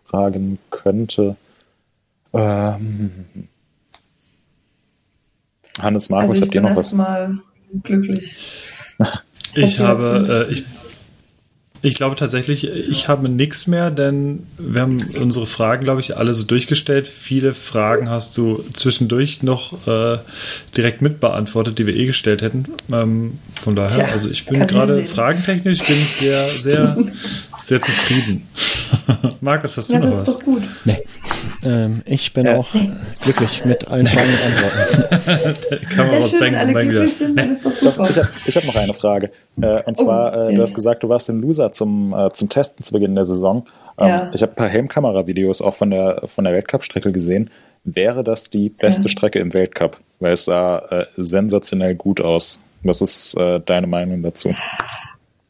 fragen 0.06 0.58
könnte. 0.70 1.36
Ähm, 2.34 3.26
Hannes, 5.80 6.10
Markus, 6.10 6.32
also 6.32 6.46
habt 6.46 6.56
ihr 6.56 6.62
noch 6.62 6.76
was? 6.76 6.94
Mal 6.94 7.40
glücklich. 7.84 8.36
ich 9.56 9.80
habe, 9.80 10.48
äh, 10.50 10.54
ich, 10.54 10.64
ich 11.82 11.96
glaube 11.96 12.16
tatsächlich, 12.18 12.68
ich 12.68 13.08
habe 13.08 13.30
nichts 13.30 13.68
mehr, 13.68 13.90
denn 13.90 14.44
wir 14.58 14.82
haben 14.82 15.02
unsere 15.18 15.48
Fragen, 15.48 15.84
glaube 15.84 16.02
ich, 16.02 16.18
alle 16.18 16.34
so 16.34 16.44
durchgestellt. 16.44 17.08
Viele 17.08 17.54
Fragen 17.54 18.10
hast 18.10 18.38
du 18.38 18.64
zwischendurch 18.74 19.44
noch 19.44 19.88
äh, 19.88 20.18
direkt 20.76 21.02
mitbeantwortet, 21.02 21.80
die 21.80 21.88
wir 21.88 21.96
eh 21.96 22.06
gestellt 22.06 22.42
hätten. 22.42 22.66
Ähm, 22.92 23.40
von 23.54 23.76
daher, 23.76 24.06
Tja, 24.06 24.14
also 24.14 24.30
ich 24.30 24.46
bin 24.46 24.68
gerade 24.68 25.06
fragentechnisch 25.06 25.80
bin 25.80 25.96
ich 25.96 26.16
sehr, 26.16 26.48
sehr, 26.50 26.98
sehr 27.58 27.82
zufrieden. 27.82 28.48
Markus, 29.42 29.78
hast 29.78 29.90
du 29.90 29.94
ja, 29.94 30.00
noch 30.00 30.08
was? 30.08 30.14
Ja, 30.14 30.20
das 30.20 30.28
ist 30.28 30.36
doch 30.36 30.44
gut. 30.44 30.64
Nee. 30.84 31.00
Ähm, 31.64 32.02
ich 32.06 32.34
bin 32.34 32.46
ja. 32.46 32.58
auch 32.58 32.70
glücklich 33.22 33.64
mit 33.66 33.88
allen 33.88 34.08
Fragen 34.08 34.30
und 34.30 34.42
Antworten. 34.42 35.90
Kann 35.90 36.08
man 36.08 36.16
ja, 36.16 36.24
was 36.24 36.32
schön, 36.32 36.42
wenn 36.42 36.56
alle 36.56 36.74
glücklich 36.74 36.94
wieder. 36.94 37.08
sind, 37.10 37.40
dann 37.40 37.52
ist 37.52 37.66
doch 37.66 37.72
super. 37.72 38.10
Ich 38.10 38.18
habe 38.18 38.28
hab 38.56 38.66
noch 38.66 38.76
eine 38.76 38.94
Frage. 38.94 39.32
Äh, 39.62 39.84
und 39.84 40.00
oh, 40.00 40.04
zwar, 40.04 40.50
äh, 40.50 40.56
du 40.56 40.62
hast 40.62 40.74
gesagt, 40.74 41.04
du 41.04 41.10
warst 41.10 41.30
in 41.30 41.42
Loser 41.42 41.72
zum, 41.72 42.14
äh, 42.14 42.30
zum 42.32 42.50
Testen 42.50 42.84
zu 42.84 42.94
Beginn 42.94 43.16
der 43.16 43.26
Saison. 43.26 43.66
Ähm, 43.98 44.08
ja. 44.08 44.32
Ich 44.34 44.42
habe 44.42 44.54
ein 44.54 44.56
paar 44.56 44.70
Helmkamera-Videos 44.70 45.62
auch 45.62 45.74
von 45.74 45.92
der, 45.92 46.24
von 46.28 46.46
der 46.46 46.54
Weltcup-Strecke 46.54 47.12
gesehen. 47.12 47.50
Wäre 47.84 48.24
das 48.24 48.50
die 48.50 48.70
beste 48.70 49.04
ja. 49.04 49.10
Strecke 49.10 49.40
im 49.40 49.54
Weltcup? 49.54 49.98
Weil 50.20 50.34
es 50.34 50.46
sah 50.46 50.80
äh, 50.80 51.06
sensationell 51.18 51.96
gut 51.96 52.22
aus. 52.22 52.62
Was 52.84 53.02
ist 53.02 53.36
äh, 53.38 53.60
deine 53.60 53.88
Meinung 53.88 54.22
dazu? 54.24 54.54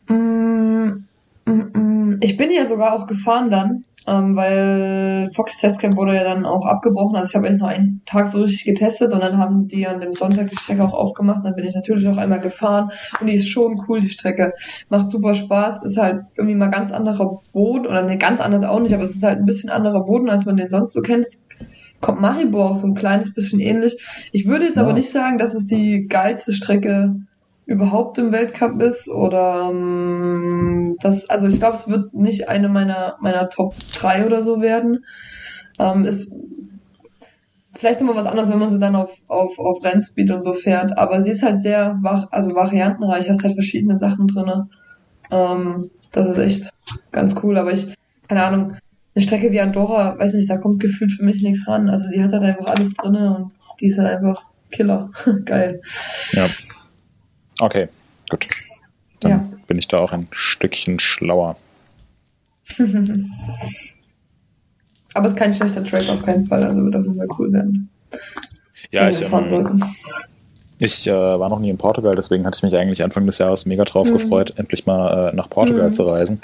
Mm, 0.08 1.06
mm, 1.46 1.52
mm. 1.52 2.18
Ich 2.22 2.38
bin 2.38 2.52
ja 2.52 2.66
sogar 2.66 2.94
auch 2.94 3.08
gefahren 3.08 3.52
dann. 3.52 3.86
Ähm, 4.08 4.36
weil 4.36 5.30
Fox 5.34 5.60
Testcamp 5.60 5.96
wurde 5.96 6.16
ja 6.16 6.24
dann 6.24 6.46
auch 6.46 6.66
abgebrochen. 6.66 7.16
Also 7.16 7.30
ich 7.30 7.36
habe 7.36 7.48
eigentlich 7.48 7.60
nur 7.60 7.70
einen 7.70 8.02
Tag 8.06 8.28
so 8.28 8.42
richtig 8.42 8.66
getestet 8.66 9.14
und 9.14 9.22
dann 9.22 9.38
haben 9.38 9.68
die 9.68 9.86
an 9.88 10.00
dem 10.00 10.14
Sonntag 10.14 10.50
die 10.50 10.58
Strecke 10.58 10.84
auch 10.84 10.94
aufgemacht. 10.94 11.46
Dann 11.46 11.56
bin 11.56 11.66
ich 11.66 11.76
natürlich 11.76 12.08
auch 12.08 12.18
einmal 12.18 12.40
gefahren 12.40 12.92
und 13.20 13.28
die 13.28 13.36
ist 13.36 13.50
schon 13.50 13.82
cool, 13.88 14.02
die 14.02 14.10
Strecke. 14.10 14.54
Macht 14.90 15.10
super 15.10 15.36
Spaß, 15.36 15.84
ist 15.84 15.98
halt 15.98 16.24
irgendwie 16.36 16.56
mal 16.56 16.70
ganz 16.70 16.92
anderer 16.92 17.42
Boden 17.52 17.88
oder 17.88 18.02
ne, 18.04 18.18
ganz 18.18 18.40
anders 18.40 18.64
auch 18.64 18.80
nicht, 18.80 18.94
aber 18.94 19.04
es 19.04 19.16
ist 19.16 19.24
halt 19.24 19.40
ein 19.40 19.46
bisschen 19.46 19.70
anderer 19.70 20.04
Boden, 20.06 20.30
als 20.30 20.46
man 20.46 20.58
den 20.58 20.70
sonst 20.70 20.94
so 20.94 21.02
kennt. 21.02 21.26
Kommt 22.02 22.22
Maribor 22.22 22.72
auch 22.72 22.76
so 22.78 22.88
ein 22.88 22.96
kleines 22.96 23.34
bisschen 23.34 23.60
ähnlich. 23.60 24.02
Ich 24.32 24.48
würde 24.48 24.66
jetzt 24.66 24.78
ja. 24.78 24.84
aber 24.84 24.94
nicht 24.94 25.10
sagen, 25.10 25.38
dass 25.38 25.54
es 25.54 25.66
die 25.66 26.08
geilste 26.08 26.54
Strecke 26.54 27.16
überhaupt 27.70 28.18
im 28.18 28.32
Weltcup 28.32 28.82
ist 28.82 29.08
oder 29.10 29.70
ähm, 29.70 30.98
das, 31.02 31.30
also 31.30 31.48
ich 31.48 31.60
glaube, 31.60 31.78
es 31.78 31.88
wird 31.88 32.16
nicht 32.16 32.50
eine 32.50 32.68
meiner 32.68 33.16
meiner 33.20 33.48
Top 33.48 33.76
3 33.94 34.26
oder 34.26 34.42
so 34.42 34.60
werden. 34.60 35.06
Ähm, 35.78 36.04
ist 36.04 36.34
vielleicht 37.76 38.02
immer 38.02 38.16
was 38.16 38.26
anderes, 38.26 38.50
wenn 38.50 38.58
man 38.58 38.72
sie 38.72 38.80
dann 38.80 38.96
auf, 38.96 39.22
auf, 39.28 39.60
auf 39.60 39.84
Rennspeed 39.84 40.32
und 40.32 40.44
so 40.44 40.54
fährt, 40.54 40.98
aber 40.98 41.22
sie 41.22 41.30
ist 41.30 41.44
halt 41.44 41.60
sehr 41.60 42.00
wach, 42.02 42.28
also 42.32 42.56
variantenreich, 42.56 43.30
hast 43.30 43.44
halt 43.44 43.54
verschiedene 43.54 43.98
Sachen 43.98 44.28
drinne. 44.28 44.68
Ähm, 45.30 45.92
das 46.12 46.28
ist 46.28 46.40
echt 46.40 46.72
ganz 47.12 47.36
cool, 47.44 47.56
aber 47.56 47.72
ich, 47.72 47.94
keine 48.28 48.44
Ahnung, 48.44 48.74
eine 49.14 49.24
Strecke 49.24 49.52
wie 49.52 49.62
Andorra, 49.62 50.18
weiß 50.18 50.34
nicht, 50.34 50.50
da 50.50 50.58
kommt 50.58 50.80
gefühlt 50.80 51.12
für 51.12 51.24
mich 51.24 51.44
nichts 51.44 51.68
ran. 51.68 51.88
Also 51.88 52.10
die 52.10 52.24
hat 52.24 52.32
halt 52.32 52.44
einfach 52.44 52.66
alles 52.66 52.96
drinne 52.96 53.36
und 53.36 53.52
die 53.80 53.90
ist 53.90 54.00
halt 54.00 54.18
einfach 54.18 54.44
Killer. 54.72 55.12
Geil. 55.46 55.82
Ja. 56.32 56.48
Okay, 57.60 57.88
gut. 58.30 58.48
Dann 59.20 59.32
ja. 59.32 59.50
bin 59.68 59.78
ich 59.78 59.88
da 59.88 60.00
auch 60.00 60.12
ein 60.14 60.28
Stückchen 60.32 61.00
schlauer. 61.00 61.58
Aber 65.14 65.26
es 65.26 65.34
ist 65.34 65.38
kein 65.38 65.54
schlechter 65.54 65.84
Track 65.84 66.08
auf 66.10 66.24
keinen 66.24 66.46
Fall, 66.46 66.64
also 66.64 66.84
wird 66.86 66.96
auf 66.96 67.04
jeden 67.04 67.18
Fall 67.18 67.28
cool 67.38 67.52
werden. 67.52 67.90
Ja, 68.92 69.10
ich, 69.10 69.22
ähm, 69.22 69.84
ich 70.78 71.08
äh, 71.08 71.12
war 71.12 71.50
noch 71.50 71.60
nie 71.60 71.70
in 71.70 71.78
Portugal, 71.78 72.16
deswegen 72.16 72.46
hatte 72.46 72.58
ich 72.58 72.64
mich 72.64 72.76
eigentlich 72.76 73.04
Anfang 73.04 73.26
des 73.26 73.38
Jahres 73.40 73.66
mega 73.66 73.84
drauf 73.84 74.08
mhm. 74.08 74.14
gefreut, 74.14 74.54
endlich 74.58 74.86
mal 74.86 75.30
äh, 75.30 75.36
nach 75.36 75.50
Portugal 75.50 75.90
mhm. 75.90 75.94
zu 75.94 76.04
reisen. 76.04 76.42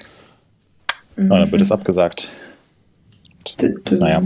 Mhm. 1.15 1.29
dann 1.29 1.51
wird 1.51 1.61
es 1.61 1.71
abgesagt. 1.71 2.27
Naja. 3.91 4.23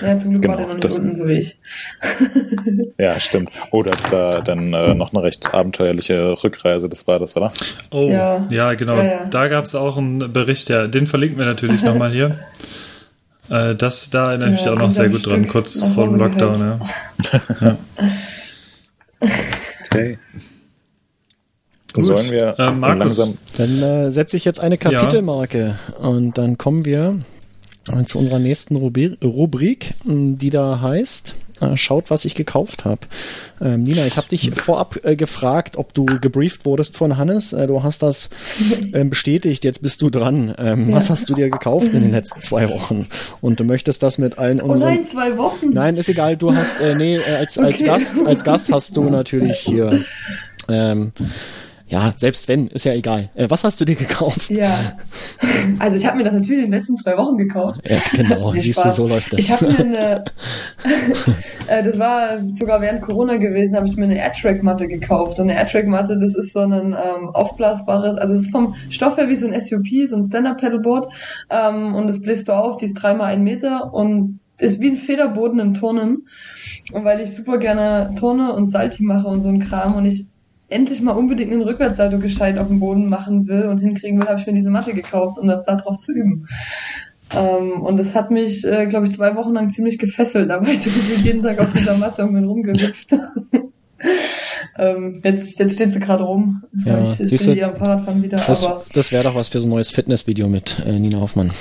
Ja, 0.00 0.16
zum 0.16 0.30
Glück 0.30 0.42
genau, 0.42 0.54
war 0.54 0.58
der 0.58 0.66
noch 0.66 0.74
nicht 0.74 0.84
das, 0.84 0.98
unten, 0.98 1.16
so 1.16 1.26
wie 1.26 1.40
ich. 1.40 1.58
ja, 2.98 3.18
stimmt. 3.18 3.50
Oh, 3.70 3.82
das 3.82 4.00
ist 4.00 4.12
äh, 4.12 4.42
dann 4.42 4.72
äh, 4.72 4.94
noch 4.94 5.12
eine 5.12 5.22
recht 5.22 5.52
abenteuerliche 5.54 6.42
Rückreise, 6.42 6.88
das 6.88 7.06
war 7.06 7.18
das, 7.18 7.36
oder? 7.36 7.52
Oh, 7.90 8.08
ja, 8.08 8.46
ja 8.50 8.74
genau. 8.74 8.96
Ja, 8.96 9.04
ja. 9.04 9.24
Da 9.26 9.48
gab 9.48 9.64
es 9.64 9.74
auch 9.74 9.96
einen 9.96 10.32
Bericht, 10.32 10.68
ja, 10.68 10.86
den 10.86 11.06
verlinken 11.06 11.38
wir 11.38 11.46
natürlich 11.46 11.82
nochmal 11.82 12.12
hier. 12.12 12.38
Äh, 13.48 13.76
das, 13.76 14.10
da 14.10 14.30
erinnere 14.30 14.48
ich 14.48 14.56
mich 14.56 14.68
auch 14.68 14.76
noch 14.76 14.90
sehr 14.90 15.08
gut 15.08 15.20
Stück 15.20 15.32
dran, 15.34 15.46
kurz 15.46 15.86
vor 15.94 16.08
dem 16.08 16.16
Lockdown, 16.16 16.80
ja. 17.62 17.76
Okay. 19.84 20.18
Gut. 21.92 22.04
Sollen 22.04 22.30
wir 22.30 22.58
äh, 22.58 22.70
Markus, 22.72 23.18
langsam. 23.18 23.38
Dann 23.56 23.82
äh, 23.82 24.10
setze 24.10 24.36
ich 24.36 24.44
jetzt 24.44 24.60
eine 24.60 24.76
Kapitelmarke 24.76 25.76
und 25.98 26.36
dann 26.36 26.58
kommen 26.58 26.84
wir 26.84 27.20
zu 28.06 28.18
unserer 28.18 28.38
nächsten 28.38 28.76
Rubrik, 28.76 29.90
die 30.04 30.50
da 30.50 30.80
heißt, 30.80 31.34
äh, 31.60 31.76
schaut, 31.76 32.10
was 32.10 32.24
ich 32.24 32.34
gekauft 32.34 32.84
habe. 32.84 33.00
Ähm, 33.62 33.84
Nina, 33.84 34.04
ich 34.06 34.18
habe 34.18 34.28
dich 34.28 34.50
vorab 34.50 34.98
äh, 35.04 35.16
gefragt, 35.16 35.78
ob 35.78 35.94
du 35.94 36.04
gebrieft 36.04 36.66
wurdest 36.66 36.96
von 36.96 37.16
Hannes. 37.16 37.54
Äh, 37.54 37.66
du 37.66 37.82
hast 37.82 38.02
das 38.02 38.28
äh, 38.92 39.04
bestätigt, 39.04 39.64
jetzt 39.64 39.80
bist 39.80 40.02
du 40.02 40.10
dran. 40.10 40.54
Ähm, 40.58 40.90
ja. 40.90 40.96
Was 40.96 41.08
hast 41.08 41.30
du 41.30 41.34
dir 41.34 41.48
gekauft 41.48 41.86
in 41.94 42.02
den 42.02 42.10
letzten 42.10 42.42
zwei 42.42 42.68
Wochen? 42.68 43.06
Und 43.40 43.58
du 43.58 43.64
möchtest 43.64 44.02
das 44.02 44.18
mit 44.18 44.38
allen 44.38 44.60
unseren... 44.60 44.82
Oh 44.82 44.84
nein, 44.86 45.04
zwei 45.04 45.36
Wochen? 45.38 45.70
Nein, 45.72 45.96
ist 45.96 46.10
egal, 46.10 46.36
du 46.36 46.54
hast, 46.54 46.80
äh, 46.80 46.94
nee, 46.94 47.16
äh, 47.16 47.36
als, 47.38 47.56
als, 47.56 47.80
okay. 47.80 47.86
Gast, 47.86 48.16
als 48.26 48.44
Gast 48.44 48.72
hast 48.72 48.96
du 48.96 49.04
natürlich 49.04 49.58
hier... 49.58 50.04
Ähm, 50.68 51.12
ja, 51.88 52.12
selbst 52.16 52.48
wenn, 52.48 52.66
ist 52.66 52.84
ja 52.84 52.94
egal. 52.94 53.30
Äh, 53.34 53.48
was 53.48 53.62
hast 53.62 53.80
du 53.80 53.84
dir 53.84 53.94
gekauft? 53.94 54.50
Ja, 54.50 54.96
also 55.78 55.96
ich 55.96 56.04
habe 56.04 56.16
mir 56.16 56.24
das 56.24 56.32
natürlich 56.32 56.64
in 56.64 56.70
den 56.70 56.80
letzten 56.80 56.96
zwei 56.96 57.16
Wochen 57.16 57.36
gekauft. 57.36 57.80
Ja, 57.88 57.96
genau, 58.12 58.52
siehst 58.54 58.84
du, 58.84 58.90
so 58.90 59.06
läuft 59.06 59.32
das. 59.32 59.38
Ich 59.38 59.52
habe 59.52 59.66
mir 59.66 59.78
eine, 59.78 60.24
äh, 61.68 61.84
das 61.84 61.96
war 61.98 62.40
sogar 62.48 62.80
während 62.80 63.02
Corona 63.02 63.36
gewesen, 63.36 63.76
habe 63.76 63.86
ich 63.86 63.96
mir 63.96 64.04
eine 64.04 64.18
Airtrack-Matte 64.18 64.88
gekauft. 64.88 65.38
Und 65.38 65.48
eine 65.48 65.58
Airtrack-Matte, 65.58 66.18
das 66.18 66.34
ist 66.34 66.52
so 66.52 66.60
ein 66.60 66.72
ähm, 66.72 67.30
aufblasbares, 67.32 68.16
also 68.16 68.34
es 68.34 68.42
ist 68.42 68.50
vom 68.50 68.74
Stoff 68.90 69.16
her 69.16 69.28
wie 69.28 69.36
so 69.36 69.46
ein 69.46 69.60
SUP, 69.60 69.86
so 70.08 70.16
ein 70.16 70.24
Stand-Up-Pedalboard. 70.24 71.12
Ähm, 71.50 71.94
und 71.94 72.08
das 72.08 72.20
bläst 72.20 72.48
du 72.48 72.52
auf, 72.52 72.78
die 72.78 72.86
ist 72.86 72.94
dreimal 72.94 73.32
ein 73.32 73.44
Meter 73.44 73.94
und 73.94 74.40
ist 74.58 74.80
wie 74.80 74.88
ein 74.88 74.96
Federboden 74.96 75.60
im 75.60 75.74
Turnen. 75.74 76.26
Und 76.92 77.04
weil 77.04 77.20
ich 77.20 77.32
super 77.32 77.58
gerne 77.58 78.12
Turne 78.18 78.52
und 78.52 78.66
Salti 78.66 79.04
mache 79.04 79.28
und 79.28 79.40
so 79.40 79.50
ein 79.50 79.60
Kram 79.60 79.94
und 79.94 80.06
ich 80.06 80.26
endlich 80.68 81.00
mal 81.00 81.12
unbedingt 81.12 81.52
einen 81.52 81.62
Rückwärtssalto 81.62 82.18
gescheit 82.18 82.58
auf 82.58 82.68
dem 82.68 82.80
Boden 82.80 83.08
machen 83.08 83.46
will 83.46 83.66
und 83.66 83.78
hinkriegen 83.78 84.18
will, 84.18 84.28
habe 84.28 84.40
ich 84.40 84.46
mir 84.46 84.52
diese 84.52 84.70
Matte 84.70 84.94
gekauft, 84.94 85.38
um 85.38 85.46
das 85.46 85.64
da 85.64 85.76
drauf 85.76 85.98
zu 85.98 86.12
üben. 86.12 86.46
Ähm, 87.34 87.82
und 87.82 87.96
das 87.96 88.14
hat 88.14 88.30
mich, 88.30 88.64
äh, 88.64 88.86
glaube 88.86 89.06
ich, 89.06 89.12
zwei 89.12 89.34
Wochen 89.36 89.52
lang 89.52 89.70
ziemlich 89.70 89.98
gefesselt. 89.98 90.50
Da 90.50 90.60
war 90.60 90.68
ich 90.68 90.80
so 90.80 90.90
jeden 91.22 91.42
Tag 91.42 91.58
auf 91.58 91.72
dieser 91.72 91.96
Matte 91.96 92.24
und 92.24 92.34
bin 92.34 92.44
rumgehüpft. 92.44 93.10
ähm, 94.78 95.20
jetzt, 95.24 95.58
jetzt 95.58 95.74
steht 95.74 95.92
sie 95.92 96.00
gerade 96.00 96.22
rum. 96.24 96.62
Ja, 96.84 97.00
ich, 97.00 97.32
ich 97.32 97.44
bin 97.44 97.54
hier 97.54 97.68
am 97.68 97.76
Fahrradfahren 97.76 98.22
wieder. 98.22 98.40
Das, 98.46 98.66
das 98.92 99.10
wäre 99.12 99.24
doch 99.24 99.34
was 99.34 99.48
für 99.48 99.60
so 99.60 99.66
ein 99.66 99.70
neues 99.70 99.90
Fitnessvideo 99.90 100.48
mit 100.48 100.76
äh, 100.86 100.98
Nina 100.98 101.20
Hoffmann. 101.20 101.50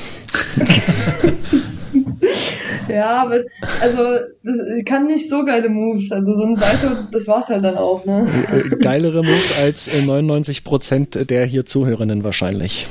Ja, 2.87 3.23
aber 3.23 3.41
also 3.81 3.99
das, 4.43 4.55
ich 4.77 4.85
kann 4.85 5.07
nicht 5.07 5.29
so 5.29 5.43
geile 5.43 5.69
Moves. 5.69 6.11
Also 6.11 6.35
so 6.35 6.45
ein 6.45 6.55
Salto, 6.55 6.95
das 7.11 7.27
war's 7.27 7.49
halt 7.49 7.63
dann 7.63 7.77
auch, 7.77 8.05
ne? 8.05 8.27
Äh, 8.51 8.75
geilere 8.77 9.23
Moves 9.23 9.59
als 9.61 9.89
99 10.05 10.63
Prozent 10.63 11.29
der 11.29 11.45
hier 11.45 11.65
Zuhörenden 11.65 12.23
wahrscheinlich. 12.23 12.87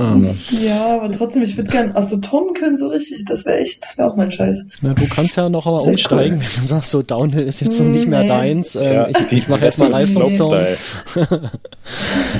Um. 0.00 0.38
Ja, 0.50 0.96
aber 0.96 1.12
trotzdem, 1.12 1.42
ich 1.42 1.58
würde 1.58 1.70
gern, 1.70 1.92
also 1.92 2.16
Tonnen 2.16 2.54
können 2.54 2.78
so 2.78 2.88
richtig, 2.88 3.26
das 3.26 3.44
wäre 3.44 3.58
echt, 3.58 3.82
das 3.82 3.98
wäre 3.98 4.10
auch 4.10 4.16
mein 4.16 4.30
Scheiß. 4.30 4.64
Na, 4.80 4.94
du 4.94 5.06
kannst 5.06 5.36
ja 5.36 5.50
noch 5.50 5.66
mal 5.66 5.78
umsteigen, 5.78 6.38
cool. 6.38 6.42
wenn 6.42 6.62
du 6.62 6.66
sagst, 6.66 6.90
so 6.90 7.02
Downhill 7.02 7.42
ist 7.42 7.60
jetzt 7.60 7.78
noch 7.80 7.86
nicht 7.86 8.08
mehr 8.08 8.22
nee. 8.22 8.28
deins. 8.28 8.76
Ähm, 8.76 8.94
ja, 8.94 9.08
ich 9.08 9.32
ich 9.32 9.48
mache 9.48 9.66
jetzt 9.66 9.78
mal 9.78 9.90
Leistungsstyle. 9.90 10.78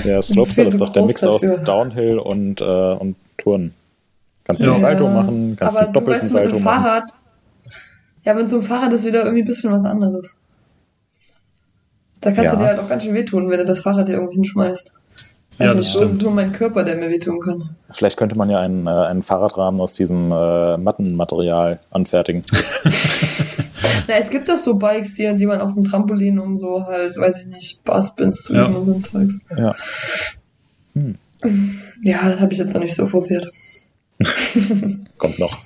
ja, 0.04 0.22
Slopestyle 0.22 0.68
ist 0.68 0.80
doch 0.80 0.88
der 0.88 1.04
Mix 1.04 1.20
dafür. 1.20 1.58
aus 1.58 1.64
Downhill 1.64 2.18
und, 2.18 2.62
äh, 2.62 2.64
und 2.64 3.16
Touren. 3.36 3.74
Kannst 4.50 4.66
du 4.66 4.70
ja. 4.70 4.74
ein 4.74 4.80
Salto 4.80 5.08
machen, 5.08 5.56
kannst 5.56 5.78
aber 5.78 5.86
einen 5.86 5.94
doppelten 5.94 6.20
du 6.20 6.24
weißt, 6.24 6.32
Salto 6.32 6.54
mit 6.56 6.64
machen. 6.64 6.84
Fahrrad, 6.84 7.12
ja, 8.24 8.34
mit 8.34 8.48
so 8.48 8.56
einem 8.56 8.66
Fahrrad 8.66 8.92
ist 8.92 9.04
wieder 9.04 9.20
irgendwie 9.20 9.42
ein 9.42 9.46
bisschen 9.46 9.72
was 9.72 9.84
anderes. 9.84 10.40
Da 12.20 12.32
kannst 12.32 12.46
ja. 12.46 12.52
du 12.52 12.58
dir 12.58 12.66
halt 12.66 12.80
auch 12.80 12.88
ganz 12.88 13.04
schön 13.04 13.14
wehtun, 13.14 13.48
wenn 13.48 13.58
du 13.58 13.64
das 13.64 13.78
Fahrrad 13.78 14.08
dir 14.08 14.14
irgendwie 14.14 14.34
hinschmeißt. 14.34 14.94
Also 15.58 15.72
ja, 15.72 15.74
das 15.74 15.92
so 15.92 16.02
ist 16.02 16.12
es 16.12 16.22
nur 16.22 16.32
mein 16.32 16.52
Körper, 16.52 16.82
der 16.82 16.96
mir 16.96 17.10
wehtun 17.10 17.38
kann. 17.40 17.76
Vielleicht 17.90 18.16
könnte 18.16 18.36
man 18.36 18.50
ja 18.50 18.58
einen, 18.58 18.88
äh, 18.88 18.90
einen 18.90 19.22
Fahrradrahmen 19.22 19.80
aus 19.80 19.92
diesem 19.92 20.32
äh, 20.32 20.76
Mattenmaterial 20.78 21.78
anfertigen. 21.90 22.42
Na, 24.08 24.14
es 24.18 24.30
gibt 24.30 24.48
doch 24.48 24.56
so 24.56 24.74
Bikes, 24.74 25.14
die, 25.14 25.32
die 25.36 25.46
man 25.46 25.60
auf 25.60 25.74
dem 25.74 25.84
Trampolin 25.84 26.40
um 26.40 26.56
so 26.56 26.86
halt, 26.86 27.16
weiß 27.16 27.42
ich 27.42 27.46
nicht, 27.46 27.84
Barspins 27.84 28.42
zu 28.42 28.54
üben 28.54 28.72
ja. 28.72 28.78
und 28.78 28.84
so 28.86 28.92
ein 28.94 29.00
Zeugs. 29.00 29.40
Ja. 29.56 29.74
Hm. 30.94 31.18
Ja, 32.02 32.28
das 32.28 32.40
habe 32.40 32.52
ich 32.52 32.58
jetzt 32.58 32.74
noch 32.74 32.80
nicht 32.80 32.94
so 32.94 33.06
forciert. 33.06 33.46
Kommt 35.18 35.38
noch. 35.38 35.58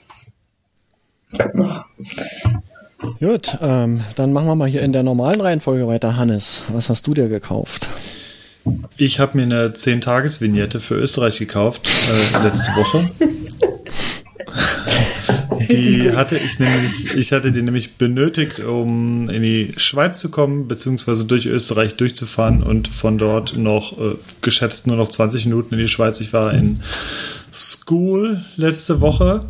Kommt 1.38 1.54
noch. 1.54 1.84
Gut, 3.20 3.58
ähm, 3.60 4.02
dann 4.16 4.32
machen 4.32 4.46
wir 4.46 4.54
mal 4.54 4.68
hier 4.68 4.82
in 4.82 4.92
der 4.92 5.02
normalen 5.02 5.40
Reihenfolge 5.40 5.86
weiter. 5.86 6.16
Hannes, 6.16 6.62
was 6.68 6.88
hast 6.88 7.06
du 7.06 7.14
dir 7.14 7.28
gekauft? 7.28 7.88
Ich 8.96 9.20
habe 9.20 9.36
mir 9.36 9.42
eine 9.42 9.68
10-Tages-Vignette 9.68 10.80
für 10.80 10.94
Österreich 10.94 11.38
gekauft, 11.38 11.88
äh, 11.88 12.42
letzte 12.42 12.70
Woche. 12.72 13.10
Die 15.70 16.12
hatte 16.12 16.36
ich 16.36 16.58
nämlich, 16.58 17.14
ich 17.14 17.32
hatte 17.32 17.52
die 17.52 17.62
nämlich 17.62 17.94
benötigt, 17.94 18.60
um 18.60 19.28
in 19.30 19.42
die 19.42 19.72
Schweiz 19.76 20.20
zu 20.20 20.30
kommen, 20.30 20.68
beziehungsweise 20.68 21.26
durch 21.26 21.46
Österreich 21.46 21.96
durchzufahren 21.96 22.62
und 22.62 22.88
von 22.88 23.18
dort 23.18 23.56
noch 23.56 23.98
äh, 23.98 24.16
geschätzt 24.42 24.86
nur 24.86 24.96
noch 24.96 25.08
20 25.08 25.46
Minuten 25.46 25.74
in 25.74 25.80
die 25.80 25.88
Schweiz. 25.88 26.20
Ich 26.20 26.32
war 26.32 26.52
in 26.52 26.80
School 27.54 28.40
letzte 28.56 29.00
Woche 29.00 29.44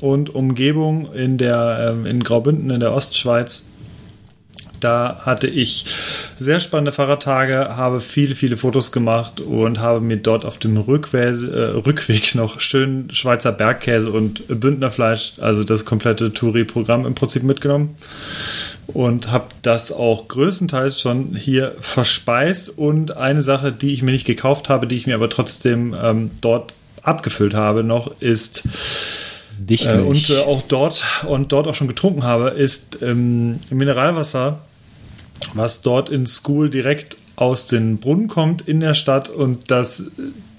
und 0.00 0.34
Umgebung 0.34 1.12
in 1.12 1.36
der 1.36 1.92
ähm, 1.92 2.06
in 2.06 2.22
Graubünden 2.22 2.70
in 2.70 2.80
der 2.80 2.92
Ostschweiz. 2.92 3.68
Da 4.80 5.22
hatte 5.24 5.46
ich 5.46 5.86
sehr 6.38 6.60
spannende 6.60 6.92
Fahrradtage, 6.92 7.76
habe 7.76 8.00
viele, 8.00 8.34
viele 8.34 8.56
Fotos 8.56 8.92
gemacht 8.92 9.40
und 9.40 9.80
habe 9.80 10.00
mir 10.00 10.18
dort 10.18 10.44
auf 10.44 10.58
dem 10.58 10.76
Rückweg, 10.76 11.42
äh, 11.42 11.76
Rückweg 11.86 12.34
noch 12.34 12.60
schön 12.60 13.08
Schweizer 13.10 13.52
Bergkäse 13.52 14.10
und 14.10 14.42
Bündnerfleisch, 14.48 15.34
also 15.38 15.64
das 15.64 15.84
komplette 15.84 16.32
Touri-Programm 16.32 17.06
im 17.06 17.14
Prinzip 17.14 17.42
mitgenommen 17.42 17.96
und 18.86 19.30
habe 19.30 19.48
das 19.62 19.92
auch 19.92 20.28
größtenteils 20.28 21.00
schon 21.00 21.34
hier 21.34 21.74
verspeist. 21.80 22.70
Und 22.78 23.16
eine 23.16 23.42
Sache, 23.42 23.72
die 23.72 23.92
ich 23.92 24.02
mir 24.02 24.12
nicht 24.12 24.26
gekauft 24.26 24.68
habe, 24.68 24.86
die 24.86 24.96
ich 24.96 25.06
mir 25.06 25.14
aber 25.14 25.28
trotzdem 25.28 25.94
ähm, 26.00 26.30
dort 26.40 26.74
abgefüllt 27.06 27.54
habe 27.54 27.84
noch, 27.84 28.20
ist 28.20 28.64
äh, 29.68 29.98
und 29.98 30.30
äh, 30.30 30.38
auch 30.38 30.62
dort 30.62 31.04
und 31.28 31.52
dort 31.52 31.66
auch 31.66 31.74
schon 31.74 31.88
getrunken 31.88 32.24
habe, 32.24 32.50
ist 32.50 32.98
ähm, 33.02 33.58
Mineralwasser, 33.70 34.60
was 35.54 35.82
dort 35.82 36.08
in 36.08 36.26
School 36.26 36.70
direkt 36.70 37.16
aus 37.36 37.66
den 37.66 37.98
Brunnen 37.98 38.28
kommt 38.28 38.66
in 38.66 38.80
der 38.80 38.94
Stadt 38.94 39.28
und 39.28 39.70
das 39.70 40.10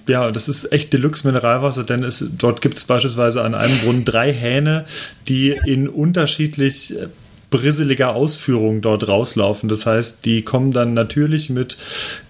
ja, 0.08 0.30
das 0.30 0.48
ist 0.48 0.72
echt 0.72 0.92
Deluxe 0.94 1.26
Mineralwasser, 1.26 1.84
denn 1.84 2.02
es, 2.02 2.24
dort 2.38 2.62
gibt 2.62 2.78
es 2.78 2.84
beispielsweise 2.84 3.42
an 3.42 3.54
einem 3.54 3.78
Brunnen 3.80 4.04
drei 4.06 4.32
Hähne, 4.32 4.86
die 5.28 5.54
in 5.66 5.86
unterschiedlich 5.86 6.98
äh, 6.98 7.08
brisseliger 7.50 8.14
Ausführung 8.14 8.80
dort 8.80 9.06
rauslaufen. 9.06 9.68
Das 9.68 9.86
heißt, 9.86 10.24
die 10.24 10.42
kommen 10.42 10.72
dann 10.72 10.94
natürlich 10.94 11.50
mit 11.50 11.76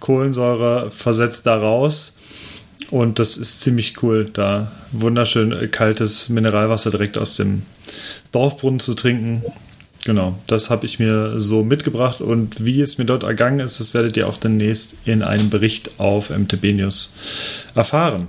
Kohlensäure 0.00 0.90
versetzt 0.90 1.46
da 1.46 1.56
raus. 1.56 2.14
Und 2.90 3.18
das 3.18 3.36
ist 3.36 3.60
ziemlich 3.60 4.02
cool, 4.02 4.28
da 4.32 4.72
wunderschön 4.92 5.52
äh, 5.52 5.68
kaltes 5.68 6.28
Mineralwasser 6.28 6.90
direkt 6.90 7.18
aus 7.18 7.36
dem 7.36 7.62
Dorfbrunnen 8.32 8.80
zu 8.80 8.94
trinken. 8.94 9.42
Genau, 10.04 10.36
das 10.46 10.70
habe 10.70 10.86
ich 10.86 10.98
mir 10.98 11.38
so 11.38 11.64
mitgebracht 11.64 12.20
und 12.20 12.64
wie 12.64 12.80
es 12.80 12.98
mir 12.98 13.04
dort 13.04 13.24
ergangen 13.24 13.60
ist, 13.60 13.80
das 13.80 13.94
werdet 13.94 14.16
ihr 14.16 14.28
auch 14.28 14.38
demnächst 14.38 14.96
in 15.04 15.22
einem 15.22 15.50
Bericht 15.50 15.98
auf 15.98 16.30
MTB 16.30 16.72
News 16.72 17.12
erfahren. 17.74 18.28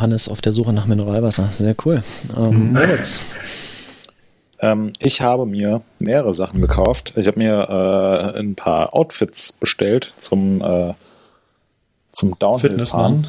Hannes 0.00 0.28
auf 0.28 0.40
der 0.40 0.52
Suche 0.52 0.72
nach 0.72 0.86
Mineralwasser, 0.86 1.48
sehr 1.56 1.74
cool. 1.84 2.02
Ähm, 2.36 2.74
Moritz. 2.74 3.18
Ähm, 4.60 4.92
ich 4.98 5.20
habe 5.20 5.46
mir 5.46 5.82
mehrere 5.98 6.34
Sachen 6.34 6.60
gekauft. 6.60 7.12
Ich 7.16 7.26
habe 7.26 7.38
mir 7.38 8.34
äh, 8.34 8.38
ein 8.38 8.54
paar 8.54 8.94
Outfits 8.94 9.52
bestellt 9.52 10.12
zum, 10.18 10.60
äh, 10.60 10.94
zum 12.18 12.38
Downhill-Fahren. 12.38 13.26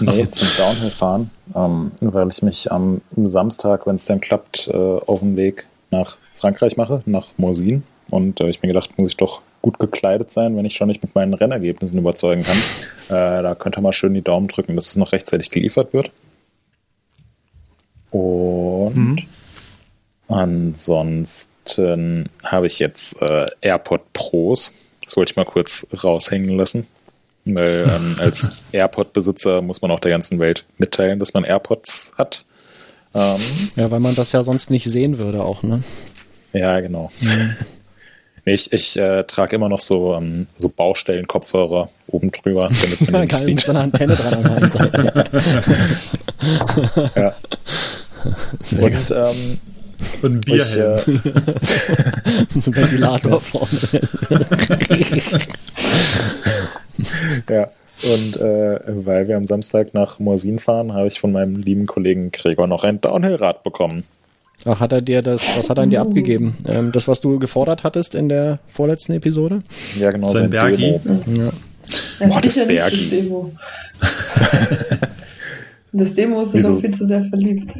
Nee, 0.00 0.06
Ach 0.08 0.12
so. 0.12 0.24
zum 0.26 0.48
Downhill-Fahren, 0.58 1.30
ähm, 1.54 1.92
weil 2.00 2.28
ich 2.28 2.42
mich 2.42 2.72
am 2.72 3.00
Samstag, 3.16 3.86
wenn 3.86 3.96
es 3.96 4.06
dann 4.06 4.20
klappt, 4.20 4.68
äh, 4.68 4.72
auf 4.74 5.20
dem 5.20 5.36
Weg 5.36 5.66
nach 5.90 6.16
Frankreich 6.32 6.76
mache, 6.76 7.02
nach 7.06 7.28
Morsin. 7.36 7.84
Und 8.10 8.40
äh, 8.40 8.48
ich 8.48 8.62
mir 8.62 8.68
gedacht, 8.68 8.98
muss 8.98 9.10
ich 9.10 9.16
doch 9.16 9.40
gut 9.62 9.78
gekleidet 9.78 10.32
sein, 10.32 10.56
wenn 10.56 10.64
ich 10.64 10.74
schon 10.74 10.88
nicht 10.88 11.02
mit 11.02 11.14
meinen 11.14 11.34
Rennergebnissen 11.34 11.98
überzeugen 11.98 12.42
kann. 12.42 12.56
Äh, 13.10 13.42
da 13.42 13.54
könnt 13.54 13.76
ihr 13.76 13.82
mal 13.82 13.92
schön 13.92 14.14
die 14.14 14.22
Daumen 14.22 14.48
drücken, 14.48 14.76
dass 14.76 14.86
es 14.86 14.96
noch 14.96 15.12
rechtzeitig 15.12 15.50
geliefert 15.50 15.92
wird. 15.92 16.10
Und 18.10 18.94
Mhm. 18.96 19.16
ansonsten 20.28 22.30
habe 22.42 22.64
ich 22.64 22.78
jetzt 22.78 23.20
äh, 23.20 23.44
AirPod 23.60 24.00
Pros. 24.14 24.72
Das 25.04 25.18
wollte 25.18 25.32
ich 25.32 25.36
mal 25.36 25.44
kurz 25.44 25.86
raushängen 26.02 26.56
lassen. 26.56 26.86
Weil 27.46 27.90
ähm, 27.94 28.14
als 28.18 28.50
AirPod-Besitzer 28.72 29.60
muss 29.62 29.82
man 29.82 29.90
auch 29.90 30.00
der 30.00 30.10
ganzen 30.10 30.38
Welt 30.38 30.64
mitteilen, 30.78 31.18
dass 31.18 31.34
man 31.34 31.44
AirPods 31.44 32.12
hat. 32.16 32.44
Ähm, 33.14 33.40
Ja, 33.76 33.90
weil 33.90 34.00
man 34.00 34.14
das 34.14 34.32
ja 34.32 34.42
sonst 34.42 34.70
nicht 34.70 34.84
sehen 34.90 35.18
würde 35.18 35.42
auch, 35.44 35.62
ne? 35.62 35.82
ja, 36.52 36.80
genau. 36.80 37.10
Nee, 38.46 38.52
ich 38.54 38.72
ich 38.72 38.96
äh, 38.96 39.24
trage 39.24 39.56
immer 39.56 39.68
noch 39.68 39.80
so, 39.80 40.14
ähm, 40.14 40.46
so 40.56 40.68
Baustellen-Kopfhörer 40.68 41.88
oben 42.08 42.30
drüber, 42.30 42.70
damit 42.82 43.10
man 43.10 43.20
nicht 43.26 43.32
Geil, 43.32 43.40
mit 43.46 43.58
sieht. 43.58 43.60
so 43.66 43.72
einer 43.72 43.80
Antenne 43.80 44.14
dran 44.16 44.46
einen 44.46 44.70
Seite. 44.70 45.30
Ja. 47.16 47.34
Und 48.78 49.10
ähm, 49.10 49.58
Und 50.22 50.32
ein 50.34 50.40
ich, 50.46 50.74
Bierhelm. 50.74 50.98
äh, 50.98 52.58
so 52.60 52.70
ein 52.70 52.76
Ventilator 52.76 53.40
vorne. 53.40 53.78
Ja, 57.50 57.68
und 58.02 58.36
äh, 58.38 58.80
weil 58.86 59.28
wir 59.28 59.36
am 59.36 59.44
Samstag 59.44 59.94
nach 59.94 60.18
Morsin 60.18 60.58
fahren, 60.58 60.92
habe 60.94 61.06
ich 61.06 61.18
von 61.20 61.30
meinem 61.32 61.56
lieben 61.56 61.86
Kollegen 61.86 62.30
Gregor 62.32 62.66
noch 62.66 62.82
ein 62.84 63.00
Downhill-Rad 63.00 63.62
bekommen. 63.62 64.02
Ach, 64.66 64.80
hat 64.80 64.92
er 64.92 65.02
dir 65.02 65.20
das, 65.22 65.56
was 65.58 65.68
hat 65.70 65.78
er 65.78 65.86
dir 65.86 66.00
abgegeben? 66.00 66.56
Ähm, 66.66 66.90
das, 66.92 67.06
was 67.06 67.20
du 67.20 67.38
gefordert 67.38 67.82
hattest 67.84 68.14
in 68.14 68.28
der 68.28 68.58
vorletzten 68.68 69.12
Episode? 69.12 69.62
Ja, 69.98 70.10
genau, 70.10 70.28
Sein 70.28 70.42
sein 70.42 70.50
Bergi? 70.50 70.98
Demo. 70.98 71.00
Das, 71.04 71.32
Ja. 71.36 71.50
das 72.18 72.28
Boah, 72.30 72.36
ist 72.38 72.44
das 72.46 72.56
nicht 72.56 72.68
Bergi. 72.68 72.96
das 73.00 73.10
Demo. 73.10 73.52
das 75.92 76.14
Demo 76.14 76.42
ist 76.42 76.54
Wieso? 76.54 76.76
viel 76.78 76.94
zu 76.94 77.06
sehr 77.06 77.22
verliebt. 77.24 77.72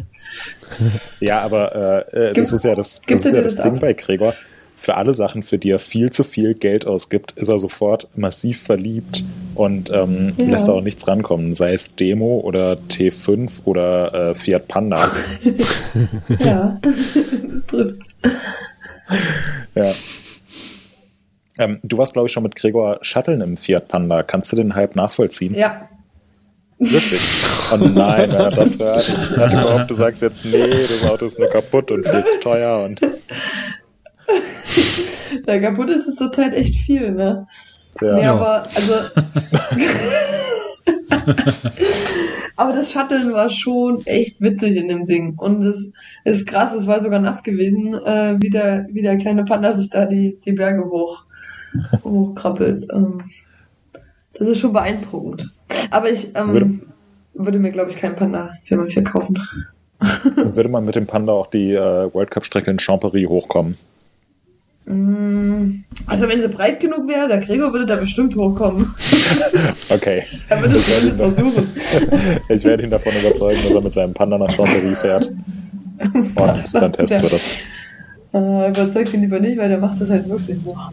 Ja, 1.20 1.40
aber 1.40 2.06
äh, 2.12 2.30
äh, 2.30 2.32
Gibt- 2.32 2.46
das 2.46 2.52
ist 2.52 2.64
ja 2.64 2.74
das, 2.74 3.00
das, 3.06 3.24
ist 3.24 3.32
ja 3.32 3.40
das 3.40 3.54
das 3.56 3.64
Ding 3.64 3.74
ab? 3.74 3.80
bei 3.80 3.92
Gregor. 3.92 4.34
Für 4.76 4.96
alle 4.96 5.14
Sachen, 5.14 5.42
für 5.42 5.56
die 5.56 5.70
er 5.70 5.78
viel 5.78 6.10
zu 6.10 6.24
viel 6.24 6.54
Geld 6.54 6.86
ausgibt, 6.86 7.32
ist 7.32 7.48
er 7.48 7.58
sofort 7.58 8.08
massiv 8.16 8.62
verliebt 8.62 9.24
und 9.54 9.90
ähm, 9.90 10.32
Ja. 10.36 10.46
lässt 10.46 10.68
da 10.68 10.72
auch 10.72 10.80
nichts 10.82 11.06
rankommen. 11.08 11.54
Sei 11.54 11.72
es 11.72 11.94
Demo 11.94 12.40
oder 12.40 12.76
T5 12.90 13.62
oder 13.64 14.30
äh, 14.30 14.34
Fiat 14.34 14.68
Panda. 14.68 15.10
Ja, 16.40 16.80
das 16.82 17.66
trifft. 17.66 18.02
ja. 19.74 19.92
Ähm, 21.58 21.78
du 21.84 21.96
warst, 21.98 22.12
glaube 22.14 22.26
ich, 22.26 22.32
schon 22.32 22.42
mit 22.42 22.56
Gregor 22.56 22.98
Shutteln 23.02 23.40
im 23.40 23.56
Fiat 23.56 23.86
Panda. 23.88 24.22
Kannst 24.24 24.50
du 24.52 24.56
den 24.56 24.74
Hype 24.74 24.96
nachvollziehen? 24.96 25.54
Ja, 25.54 25.88
Wirklich? 26.78 27.20
Oh 27.72 27.76
nein, 27.76 28.32
wenn 28.32 28.40
er 28.40 28.50
das 28.50 28.76
hört. 28.78 29.08
Ich 29.08 29.36
hatte 29.38 29.56
gehofft, 29.56 29.90
du 29.90 29.94
sagst 29.94 30.20
jetzt, 30.22 30.44
nee, 30.44 30.66
das 30.88 31.08
Auto 31.08 31.24
ist 31.26 31.38
nur 31.38 31.48
kaputt 31.48 31.92
und 31.92 32.04
viel 32.06 32.24
zu 32.24 32.40
teuer. 32.40 32.82
Und 32.84 33.00
da 35.46 35.58
kaputt 35.58 35.90
ist 35.90 36.06
es 36.06 36.16
zurzeit 36.16 36.54
echt 36.54 36.76
viel, 36.76 37.12
ne? 37.12 37.46
ja. 38.00 38.14
Nee, 38.14 38.26
aber 38.26 38.64
also. 38.74 38.94
aber 42.56 42.72
das 42.72 42.92
Shutteln 42.92 43.32
war 43.32 43.50
schon 43.50 44.00
echt 44.06 44.40
witzig 44.40 44.76
in 44.76 44.88
dem 44.88 45.06
Ding. 45.06 45.34
Und 45.36 45.62
es 45.62 45.92
ist 46.24 46.46
krass, 46.46 46.74
es 46.74 46.86
war 46.86 47.00
sogar 47.00 47.20
nass 47.20 47.42
gewesen, 47.42 47.94
äh, 47.94 48.36
wie, 48.40 48.50
der, 48.50 48.86
wie 48.90 49.02
der 49.02 49.16
kleine 49.16 49.44
Panda 49.44 49.76
sich 49.76 49.90
da 49.90 50.06
die, 50.06 50.38
die 50.44 50.52
Berge 50.52 50.84
hoch, 50.84 51.24
hochkrabbelt. 52.02 52.90
Ähm, 52.92 53.22
das 54.34 54.48
ist 54.48 54.58
schon 54.58 54.72
beeindruckend. 54.72 55.50
Aber 55.90 56.10
ich 56.10 56.34
Würde- 56.34 56.60
ähm, 56.60 56.82
würde 57.34 57.58
mir, 57.58 57.70
glaube 57.70 57.90
ich, 57.90 57.96
keinen 57.96 58.16
Panda 58.16 58.50
4x4 58.68 59.02
kaufen. 59.02 59.38
würde 60.36 60.68
man 60.68 60.84
mit 60.84 60.96
dem 60.96 61.06
Panda 61.06 61.32
auch 61.32 61.48
die 61.48 61.72
äh, 61.72 62.12
World 62.12 62.30
Cup-Strecke 62.30 62.70
in 62.70 62.78
Champery 62.78 63.24
hochkommen? 63.24 63.76
Mm, 64.86 65.82
Also 66.06 66.28
wenn 66.28 66.40
sie 66.40 66.48
breit 66.48 66.78
genug 66.80 67.08
wäre, 67.08 67.26
der 67.26 67.38
Gregor 67.38 67.72
würde 67.72 67.86
da 67.86 67.96
bestimmt 67.96 68.34
hochkommen. 68.36 68.92
Okay. 69.88 70.24
Er 70.48 70.60
würde 70.60 70.76
es 70.76 70.86
zumindest 70.86 71.20
versuchen. 71.20 71.68
Ich 72.48 72.64
werde 72.64 72.82
ihn 72.82 72.90
davon 72.90 73.12
überzeugen, 73.18 73.60
dass 73.62 73.72
er 73.72 73.80
mit 73.82 73.94
seinem 73.94 74.14
Panda 74.14 74.36
nach 74.38 74.50
Champery 74.50 74.94
fährt. 74.96 75.32
Und 75.98 76.74
dann 76.74 76.92
testen 76.92 77.22
wir 77.22 77.30
das. 77.30 77.50
Äh, 78.34 78.68
überzeugt 78.70 79.14
ihn 79.14 79.20
lieber 79.22 79.40
nicht, 79.40 79.56
weil 79.56 79.68
der 79.68 79.78
macht 79.78 80.00
das 80.00 80.10
halt 80.10 80.28
wirklich 80.28 80.62
noch. 80.64 80.92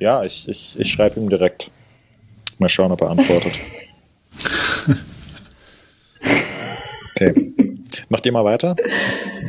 Ja, 0.00 0.22
ich, 0.24 0.48
ich, 0.48 0.76
ich 0.78 0.90
schreibe 0.90 1.18
ihm 1.20 1.28
direkt. 1.30 1.70
Mal 2.58 2.68
schauen, 2.68 2.90
ob 2.92 3.00
er 3.00 3.10
antwortet. 3.10 3.52
Okay. 7.14 7.52
Macht 8.08 8.24
ihr 8.24 8.32
mal 8.32 8.44
weiter? 8.44 8.74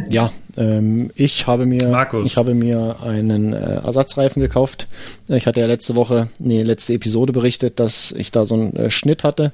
Ja, 0.10 0.32
ähm, 0.58 1.12
ich 1.16 1.48
habe 1.48 1.66
mir, 1.66 1.88
Markus. 1.88 2.26
ich 2.26 2.36
habe 2.36 2.54
mir 2.54 2.98
einen 3.02 3.54
äh, 3.54 3.76
Ersatzreifen 3.86 4.42
gekauft. 4.42 4.88
Ich 5.30 5.48
hatte 5.48 5.62
ja 5.62 5.66
letzte 5.66 5.96
Woche, 5.96 6.30
nee, 6.40 6.62
letzte 6.64 6.94
Episode 6.94 7.32
berichtet, 7.32 7.80
dass 7.80 8.12
ich 8.12 8.32
da 8.32 8.46
so 8.46 8.56
einen 8.56 8.76
äh, 8.76 8.92
Schnitt 8.92 9.24
hatte 9.24 9.54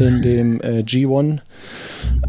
in 0.00 0.22
dem 0.22 0.60
äh, 0.60 0.80
G1. 0.80 1.38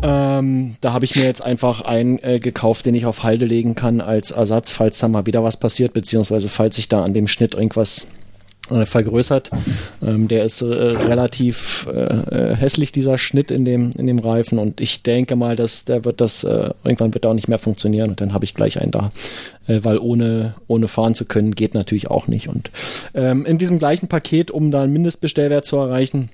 Ähm, 0.03 0.76
da 0.82 0.94
habe 0.94 1.06
ich 1.06 1.15
mir 1.15 1.24
jetzt 1.24 1.41
einfach 1.41 1.82
einen 1.82 2.19
äh, 2.19 2.40
gekauft, 2.40 2.86
den 2.86 2.94
ich 2.94 3.06
auf 3.06 3.24
Halde 3.24 3.45
legen 3.45 3.74
kann 3.74 4.02
als 4.02 4.32
Ersatz, 4.32 4.72
falls 4.72 4.99
da 4.99 5.07
mal 5.07 5.26
wieder 5.26 5.44
was 5.44 5.57
passiert, 5.57 5.94
beziehungsweise 5.94 6.49
falls 6.49 6.76
sich 6.76 6.90
da 6.90 7.03
an 7.03 7.14
dem 7.14 7.28
Schnitt 7.28 7.56
irgendwas 7.56 8.07
äh, 8.72 8.85
vergrößert. 8.85 9.52
Ähm, 10.06 10.27
der 10.27 10.44
ist 10.44 10.61
äh, 10.61 10.65
relativ 10.65 11.88
äh, 11.91 12.52
äh, 12.52 12.56
hässlich, 12.56 12.91
dieser 12.91 13.18
Schnitt 13.18 13.52
in 13.52 13.65
dem, 13.65 13.91
in 13.98 14.07
dem 14.07 14.19
Reifen. 14.19 14.60
Und 14.60 14.81
ich 14.81 15.03
denke 15.03 15.35
mal, 15.35 15.56
dass 15.56 15.85
der 15.85 16.06
wird 16.06 16.22
das, 16.22 16.44
äh, 16.44 16.72
irgendwann 16.84 17.14
wird 17.14 17.26
er 17.26 17.31
auch 17.31 17.35
nicht 17.35 17.48
mehr 17.48 17.60
funktionieren. 17.60 18.10
Und 18.10 18.22
dann 18.22 18.34
habe 18.34 18.45
ich 18.45 18.53
gleich 18.53 18.80
einen 18.81 18.91
da. 18.91 19.11
Äh, 19.68 19.80
weil 19.84 19.98
ohne, 19.98 20.56
ohne 20.68 20.88
fahren 20.88 21.15
zu 21.15 21.26
können, 21.26 21.56
geht 21.56 21.73
natürlich 21.73 22.10
auch 22.10 22.27
nicht. 22.27 22.48
Und 22.48 22.69
ähm, 23.14 23.45
in 23.45 23.57
diesem 23.57 23.80
gleichen 23.80 24.07
Paket, 24.07 24.52
um 24.52 24.72
da 24.72 24.84
einen 24.84 24.94
Mindestbestellwert 24.94 25.65
zu 25.65 25.77
erreichen, 25.77 26.30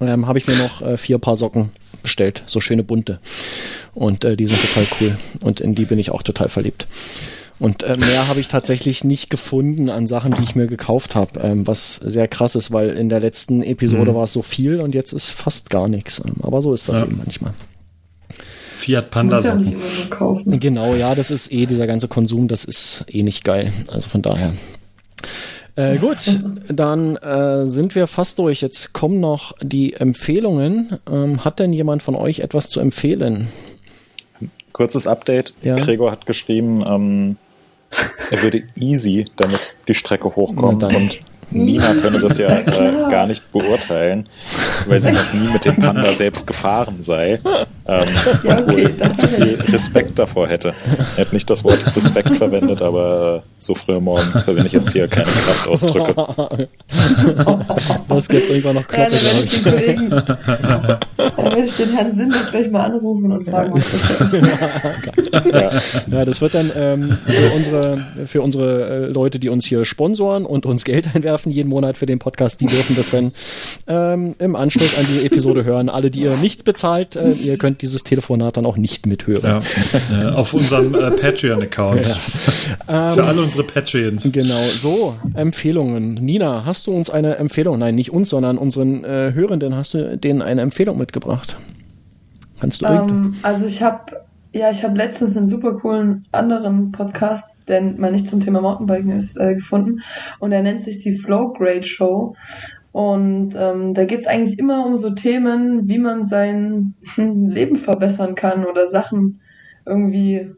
ähm, 0.00 0.26
habe 0.26 0.38
ich 0.38 0.46
mir 0.46 0.56
noch 0.56 0.82
äh, 0.82 0.96
vier 0.96 1.18
Paar 1.18 1.36
Socken 1.36 1.70
bestellt. 2.02 2.42
So 2.46 2.60
schöne 2.60 2.82
bunte. 2.82 3.20
Und 3.94 4.24
äh, 4.24 4.36
die 4.36 4.46
sind 4.46 4.60
total 4.60 4.86
cool. 5.00 5.16
Und 5.42 5.60
in 5.60 5.74
die 5.74 5.84
bin 5.84 5.98
ich 5.98 6.10
auch 6.10 6.22
total 6.22 6.48
verliebt. 6.48 6.86
Und 7.60 7.82
äh, 7.82 7.96
mehr 7.96 8.26
habe 8.28 8.40
ich 8.40 8.48
tatsächlich 8.48 9.04
nicht 9.04 9.28
gefunden 9.30 9.90
an 9.90 10.06
Sachen, 10.06 10.34
die 10.34 10.42
ich 10.42 10.54
mir 10.56 10.66
gekauft 10.66 11.14
habe, 11.14 11.38
ähm, 11.40 11.66
was 11.66 11.96
sehr 11.96 12.26
krass 12.26 12.54
ist, 12.54 12.72
weil 12.72 12.88
in 12.90 13.08
der 13.10 13.20
letzten 13.20 13.62
Episode 13.62 14.14
war 14.14 14.24
es 14.24 14.32
so 14.32 14.42
viel 14.42 14.80
und 14.80 14.94
jetzt 14.94 15.12
ist 15.12 15.28
fast 15.28 15.68
gar 15.70 15.86
nichts. 15.86 16.22
Ähm, 16.24 16.36
aber 16.42 16.62
so 16.62 16.72
ist 16.72 16.88
das 16.88 17.00
Ja. 17.00 17.06
eben 17.06 17.18
manchmal. 17.18 17.52
Fiat 18.78 19.10
Panda 19.10 19.36
ja 19.36 19.42
Socken. 19.42 19.76
kaufen. 20.08 20.58
Genau, 20.58 20.94
ja, 20.94 21.14
das 21.14 21.30
ist 21.30 21.52
eh 21.52 21.66
dieser 21.66 21.86
ganze 21.86 22.08
Konsum, 22.08 22.48
das 22.48 22.64
ist 22.64 23.04
eh 23.08 23.22
nicht 23.22 23.44
geil. 23.44 23.72
Also 23.88 24.08
von 24.08 24.22
daher. 24.22 24.54
Äh, 25.76 25.98
gut, 25.98 26.16
dann 26.68 27.16
äh, 27.16 27.66
sind 27.66 27.94
wir 27.94 28.06
fast 28.06 28.38
durch. 28.38 28.62
Jetzt 28.62 28.94
kommen 28.94 29.20
noch 29.20 29.52
die 29.62 29.92
Empfehlungen. 29.94 30.98
Ähm, 31.10 31.44
hat 31.44 31.58
denn 31.58 31.74
jemand 31.74 32.02
von 32.02 32.14
euch 32.14 32.40
etwas 32.40 32.70
zu 32.70 32.80
empfehlen? 32.80 33.48
Kurzes 34.72 35.06
Update. 35.06 35.52
Ja. 35.62 35.74
Gregor 35.76 36.10
hat 36.10 36.24
geschrieben, 36.26 36.82
ähm, 36.88 37.36
er 38.30 38.42
würde 38.42 38.62
easy 38.76 39.24
damit 39.36 39.76
die 39.88 39.94
Strecke 39.94 40.36
hochkommen 40.36 40.78
dann. 40.78 40.94
und 40.94 41.20
Nina 41.50 41.94
könne 42.02 42.20
das 42.20 42.38
ja 42.38 42.48
äh, 42.48 43.10
gar 43.10 43.26
nicht 43.26 43.52
beurteilen, 43.52 44.28
weil 44.86 45.00
sie 45.00 45.12
noch 45.12 45.32
nie 45.32 45.52
mit 45.52 45.64
dem 45.64 45.76
Panda 45.76 46.12
selbst 46.20 46.46
gefahren 46.46 47.02
sei 47.02 47.40
ähm, 47.86 48.08
Ja, 48.44 48.58
und 48.58 48.68
okay, 48.68 48.84
wohl 48.84 48.94
das 48.98 49.16
zu 49.16 49.28
viel 49.28 49.60
Respekt 49.72 50.18
davor 50.18 50.48
hätte. 50.48 50.74
Er 51.16 51.24
hat 51.24 51.32
nicht 51.32 51.48
das 51.50 51.64
Wort 51.64 51.96
Respekt 51.96 52.36
verwendet, 52.36 52.82
aber 52.82 53.42
äh, 53.44 53.48
so 53.58 53.74
früh 53.74 53.96
am 53.96 54.04
Morgen 54.04 54.30
verwende 54.30 54.66
ich 54.66 54.72
jetzt 54.72 54.92
hier 54.92 55.08
keine 55.08 55.26
Kraftausdrücke. 55.26 56.14
Das 58.08 58.28
gibt 58.28 58.50
irgendwann 58.50 58.76
noch 58.76 58.92
Ja, 58.92 59.06
Kloppe, 59.06 59.10
dann 59.10 59.24
werde 59.24 59.44
ich 59.44 59.62
den 59.62 59.72
Kollegen, 59.72 60.10
dann 60.10 61.36
werde 61.36 61.64
ich 61.64 61.76
den 61.76 61.90
Herrn 61.90 62.14
Sindel 62.14 62.40
gleich 62.50 62.70
mal 62.70 62.84
anrufen 62.84 63.32
und 63.32 63.44
fragen, 63.48 63.72
was 63.72 63.90
das 63.90 64.10
ist. 64.10 65.52
Ja. 65.52 65.70
Ja, 66.10 66.24
das 66.24 66.40
wird 66.40 66.54
dann 66.54 66.70
ähm, 66.76 67.10
für 67.10 67.52
unsere, 67.54 68.06
für 68.26 68.42
unsere 68.42 68.88
äh, 68.88 69.06
Leute, 69.06 69.38
die 69.38 69.48
uns 69.48 69.66
hier 69.66 69.84
sponsoren 69.84 70.44
und 70.46 70.66
uns 70.66 70.84
Geld 70.84 71.14
einwerfen 71.14 71.39
jeden 71.48 71.68
Monat 71.68 71.96
für 71.96 72.06
den 72.06 72.18
Podcast, 72.18 72.60
die 72.60 72.66
dürfen 72.66 72.96
das 72.96 73.10
dann 73.10 73.32
ähm, 73.86 74.34
im 74.38 74.56
Anschluss 74.56 74.98
an 74.98 75.06
diese 75.08 75.24
Episode 75.24 75.64
hören. 75.64 75.88
Alle, 75.88 76.10
die 76.10 76.22
ihr 76.22 76.36
nichts 76.36 76.62
bezahlt, 76.64 77.16
äh, 77.16 77.32
ihr 77.32 77.56
könnt 77.56 77.82
dieses 77.82 78.04
Telefonat 78.04 78.56
dann 78.56 78.66
auch 78.66 78.76
nicht 78.76 79.06
mithören. 79.06 79.62
Ja, 80.10 80.30
äh, 80.30 80.34
auf 80.34 80.52
unserem 80.52 80.94
äh, 80.94 81.10
Patreon-Account. 81.10 82.06
Für 82.86 83.24
alle 83.24 83.42
unsere 83.42 83.64
Patreons. 83.64 84.30
Genau, 84.32 84.62
so, 84.66 85.14
Empfehlungen. 85.34 86.14
Nina, 86.14 86.64
hast 86.64 86.86
du 86.86 86.92
uns 86.92 87.10
eine 87.10 87.36
Empfehlung? 87.36 87.78
Nein, 87.78 87.94
nicht 87.94 88.12
uns, 88.12 88.30
sondern 88.30 88.58
unseren 88.58 89.04
äh, 89.04 89.32
Hörenden 89.34 89.76
hast 89.76 89.94
du 89.94 90.18
denen 90.18 90.42
eine 90.42 90.62
Empfehlung 90.62 90.98
mitgebracht? 90.98 91.56
Kannst 92.60 92.82
du 92.82 92.86
Ähm, 92.86 93.36
also 93.42 93.66
ich 93.66 93.82
habe 93.82 94.20
ja, 94.52 94.70
ich 94.70 94.82
habe 94.82 94.96
letztens 94.96 95.36
einen 95.36 95.46
super 95.46 95.76
coolen 95.76 96.26
anderen 96.32 96.90
Podcast, 96.90 97.68
der 97.68 97.82
mal 97.82 98.10
nicht 98.10 98.28
zum 98.28 98.40
Thema 98.40 98.60
Mountainbiken 98.60 99.10
ist, 99.10 99.38
äh, 99.38 99.54
gefunden. 99.54 100.00
Und 100.40 100.52
er 100.52 100.62
nennt 100.62 100.82
sich 100.82 100.98
die 101.00 101.16
Flow 101.16 101.52
Grade 101.52 101.84
Show. 101.84 102.34
Und 102.92 103.54
ähm, 103.56 103.94
da 103.94 104.04
geht's 104.04 104.26
eigentlich 104.26 104.58
immer 104.58 104.84
um 104.86 104.96
so 104.96 105.10
Themen, 105.10 105.88
wie 105.88 105.98
man 105.98 106.24
sein 106.24 106.94
Leben 107.16 107.76
verbessern 107.76 108.34
kann 108.34 108.64
oder 108.64 108.88
Sachen 108.88 109.40
irgendwie 109.86 110.50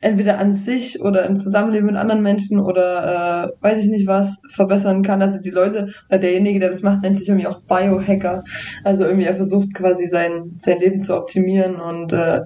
entweder 0.00 0.38
an 0.38 0.52
sich 0.52 1.00
oder 1.00 1.24
im 1.24 1.36
Zusammenleben 1.36 1.86
mit 1.86 1.96
anderen 1.96 2.22
Menschen 2.22 2.60
oder 2.60 3.44
äh, 3.44 3.64
weiß 3.64 3.80
ich 3.80 3.88
nicht 3.88 4.06
was 4.06 4.42
verbessern 4.50 5.02
kann. 5.02 5.22
Also 5.22 5.40
die 5.40 5.50
Leute 5.50 5.92
oder 6.08 6.18
derjenige, 6.18 6.58
der 6.58 6.70
das 6.70 6.82
macht, 6.82 7.02
nennt 7.02 7.18
sich 7.18 7.28
irgendwie 7.28 7.46
auch 7.46 7.60
Biohacker. 7.62 8.42
Also 8.82 9.04
irgendwie 9.04 9.26
er 9.26 9.36
versucht 9.36 9.72
quasi 9.72 10.08
sein 10.08 10.56
sein 10.58 10.80
Leben 10.80 11.00
zu 11.00 11.16
optimieren 11.16 11.76
und 11.76 12.12
äh, 12.12 12.42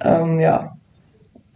ähm, 0.00 0.40
ja 0.40 0.72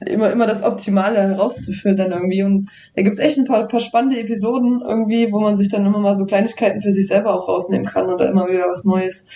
immer 0.07 0.31
immer 0.31 0.47
das 0.47 0.63
Optimale 0.63 1.21
herauszufiltern 1.21 2.13
irgendwie 2.13 2.43
und 2.43 2.71
da 2.97 3.03
gibt's 3.03 3.19
echt 3.19 3.39
ein 3.39 3.45
paar, 3.45 3.69
paar 3.69 3.81
spannende 3.81 4.19
Episoden 4.19 4.83
irgendwie, 4.87 5.31
wo 5.31 5.41
man 5.41 5.57
sich 5.59 5.69
dann 5.69 5.85
immer 5.85 5.99
mal 5.99 6.17
so 6.17 6.25
Kleinigkeiten 6.25 6.81
für 6.81 6.93
sich 6.93 7.07
selber 7.07 7.35
auch 7.35 7.49
rausnehmen 7.49 7.87
kann 7.87 8.09
oder 8.09 8.29
immer 8.31 8.49
wieder 8.49 8.67
was 8.69 8.85
Neues 8.85 9.27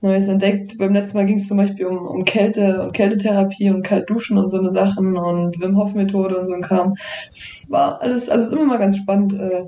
Neues 0.00 0.28
entdeckt. 0.28 0.78
Beim 0.78 0.92
letzten 0.92 1.16
Mal 1.16 1.26
ging 1.26 1.38
es 1.38 1.48
zum 1.48 1.56
Beispiel 1.56 1.86
um, 1.86 2.06
um 2.06 2.24
Kälte 2.24 2.82
und 2.82 2.92
Kältetherapie 2.92 3.70
und 3.70 3.82
Kaltduschen 3.82 4.36
und 4.36 4.50
so 4.50 4.58
eine 4.58 4.70
Sachen 4.70 5.16
und 5.16 5.60
Wim 5.60 5.76
Hof 5.78 5.94
Methode 5.94 6.38
und 6.38 6.44
so 6.44 6.52
ein 6.52 6.62
Kram. 6.62 6.94
Es 7.28 7.66
war 7.70 8.00
alles, 8.02 8.28
also 8.28 8.44
es 8.44 8.52
ist 8.52 8.56
immer 8.56 8.66
mal 8.66 8.78
ganz 8.78 8.98
spannend, 8.98 9.32
äh, 9.32 9.64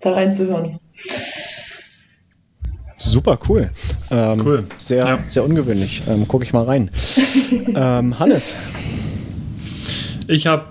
da 0.00 0.12
reinzuhören. 0.12 0.78
Super 3.04 3.38
cool. 3.48 3.70
Ähm, 4.10 4.40
Cool. 4.44 4.64
Sehr, 4.78 5.04
Ja. 5.04 5.18
sehr 5.28 5.44
ungewöhnlich. 5.44 6.02
Ähm, 6.08 6.26
guck 6.28 6.42
ich 6.42 6.52
mal 6.52 6.64
rein. 6.64 6.90
ähm, 7.74 8.18
Hannes, 8.18 8.54
Ich 10.28 10.46
habe 10.46 10.64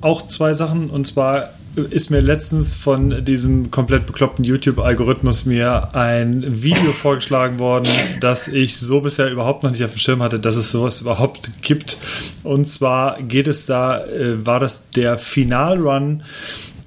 auch 0.00 0.26
zwei 0.26 0.54
Sachen 0.54 0.90
und 0.90 1.06
zwar 1.06 1.50
ist 1.90 2.10
mir 2.10 2.20
letztens 2.20 2.74
von 2.74 3.22
diesem 3.24 3.70
komplett 3.70 4.06
bekloppten 4.06 4.44
YouTube-Algorithmus 4.46 5.44
mir 5.44 5.94
ein 5.94 6.62
Video 6.62 6.92
vorgeschlagen 7.02 7.58
worden, 7.58 7.86
das 8.20 8.48
ich 8.48 8.78
so 8.78 9.02
bisher 9.02 9.30
überhaupt 9.30 9.62
noch 9.62 9.70
nicht 9.70 9.84
auf 9.84 9.92
dem 9.92 9.98
Schirm 9.98 10.22
hatte, 10.22 10.40
dass 10.40 10.56
es 10.56 10.72
sowas 10.72 11.02
überhaupt 11.02 11.50
gibt. 11.60 11.98
Und 12.44 12.66
zwar 12.66 13.20
geht 13.20 13.46
es 13.46 13.66
da, 13.66 14.04
äh, 14.06 14.46
war 14.46 14.58
das 14.58 14.88
der 14.90 15.18
Finalrun 15.18 16.22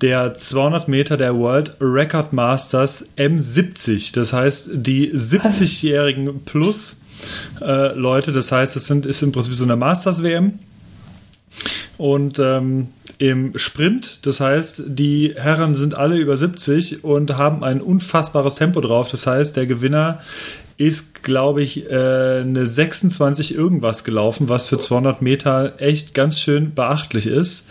der 0.01 0.33
200 0.33 0.87
Meter 0.87 1.17
der 1.17 1.35
World 1.35 1.75
Record 1.81 2.33
Masters 2.33 3.05
M70. 3.17 4.13
Das 4.13 4.33
heißt, 4.33 4.69
die 4.73 5.11
70-jährigen 5.13 6.45
plus 6.45 6.97
äh, 7.61 7.93
Leute, 7.93 8.31
das 8.31 8.51
heißt, 8.51 8.75
es 8.75 8.87
sind, 8.87 9.05
ist 9.05 9.21
im 9.21 9.31
Prinzip 9.31 9.55
so 9.55 9.65
eine 9.65 9.75
Masters-WM. 9.75 10.59
Und 11.97 12.39
ähm, 12.39 12.87
im 13.17 13.57
Sprint, 13.57 14.25
das 14.25 14.39
heißt, 14.39 14.83
die 14.87 15.33
Herren 15.35 15.75
sind 15.75 15.97
alle 15.97 16.17
über 16.17 16.37
70 16.37 17.03
und 17.03 17.37
haben 17.37 17.65
ein 17.65 17.81
unfassbares 17.81 18.55
Tempo 18.55 18.79
drauf. 18.79 19.09
Das 19.09 19.27
heißt, 19.27 19.57
der 19.57 19.67
Gewinner 19.67 20.21
ist, 20.77 21.23
glaube 21.23 21.61
ich, 21.61 21.91
äh, 21.91 22.39
eine 22.39 22.65
26 22.65 23.53
irgendwas 23.53 24.05
gelaufen, 24.05 24.47
was 24.47 24.67
für 24.67 24.77
200 24.77 25.21
Meter 25.21 25.73
echt 25.81 26.13
ganz 26.13 26.39
schön 26.39 26.73
beachtlich 26.73 27.27
ist. 27.27 27.67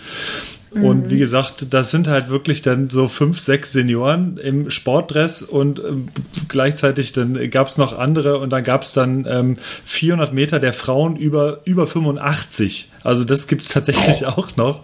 Und 0.70 1.10
wie 1.10 1.18
gesagt, 1.18 1.72
das 1.72 1.90
sind 1.90 2.08
halt 2.08 2.28
wirklich 2.28 2.62
dann 2.62 2.90
so 2.90 3.08
fünf, 3.08 3.38
sechs 3.38 3.72
Senioren 3.72 4.36
im 4.36 4.70
Sportdress 4.70 5.42
und 5.42 5.80
ähm, 5.80 6.08
gleichzeitig 6.48 7.12
dann 7.12 7.50
gab 7.50 7.68
es 7.68 7.78
noch 7.78 7.98
andere 7.98 8.38
und 8.38 8.50
dann 8.50 8.62
gab 8.62 8.82
es 8.82 8.92
dann 8.92 9.26
ähm, 9.28 9.56
400 9.84 10.32
Meter 10.34 10.60
der 10.60 10.72
Frauen 10.72 11.16
über, 11.16 11.60
über 11.64 11.86
85. 11.86 12.90
Also 13.02 13.24
das 13.24 13.46
gibt 13.46 13.62
es 13.62 13.68
tatsächlich 13.68 14.26
auch 14.26 14.56
noch. 14.56 14.82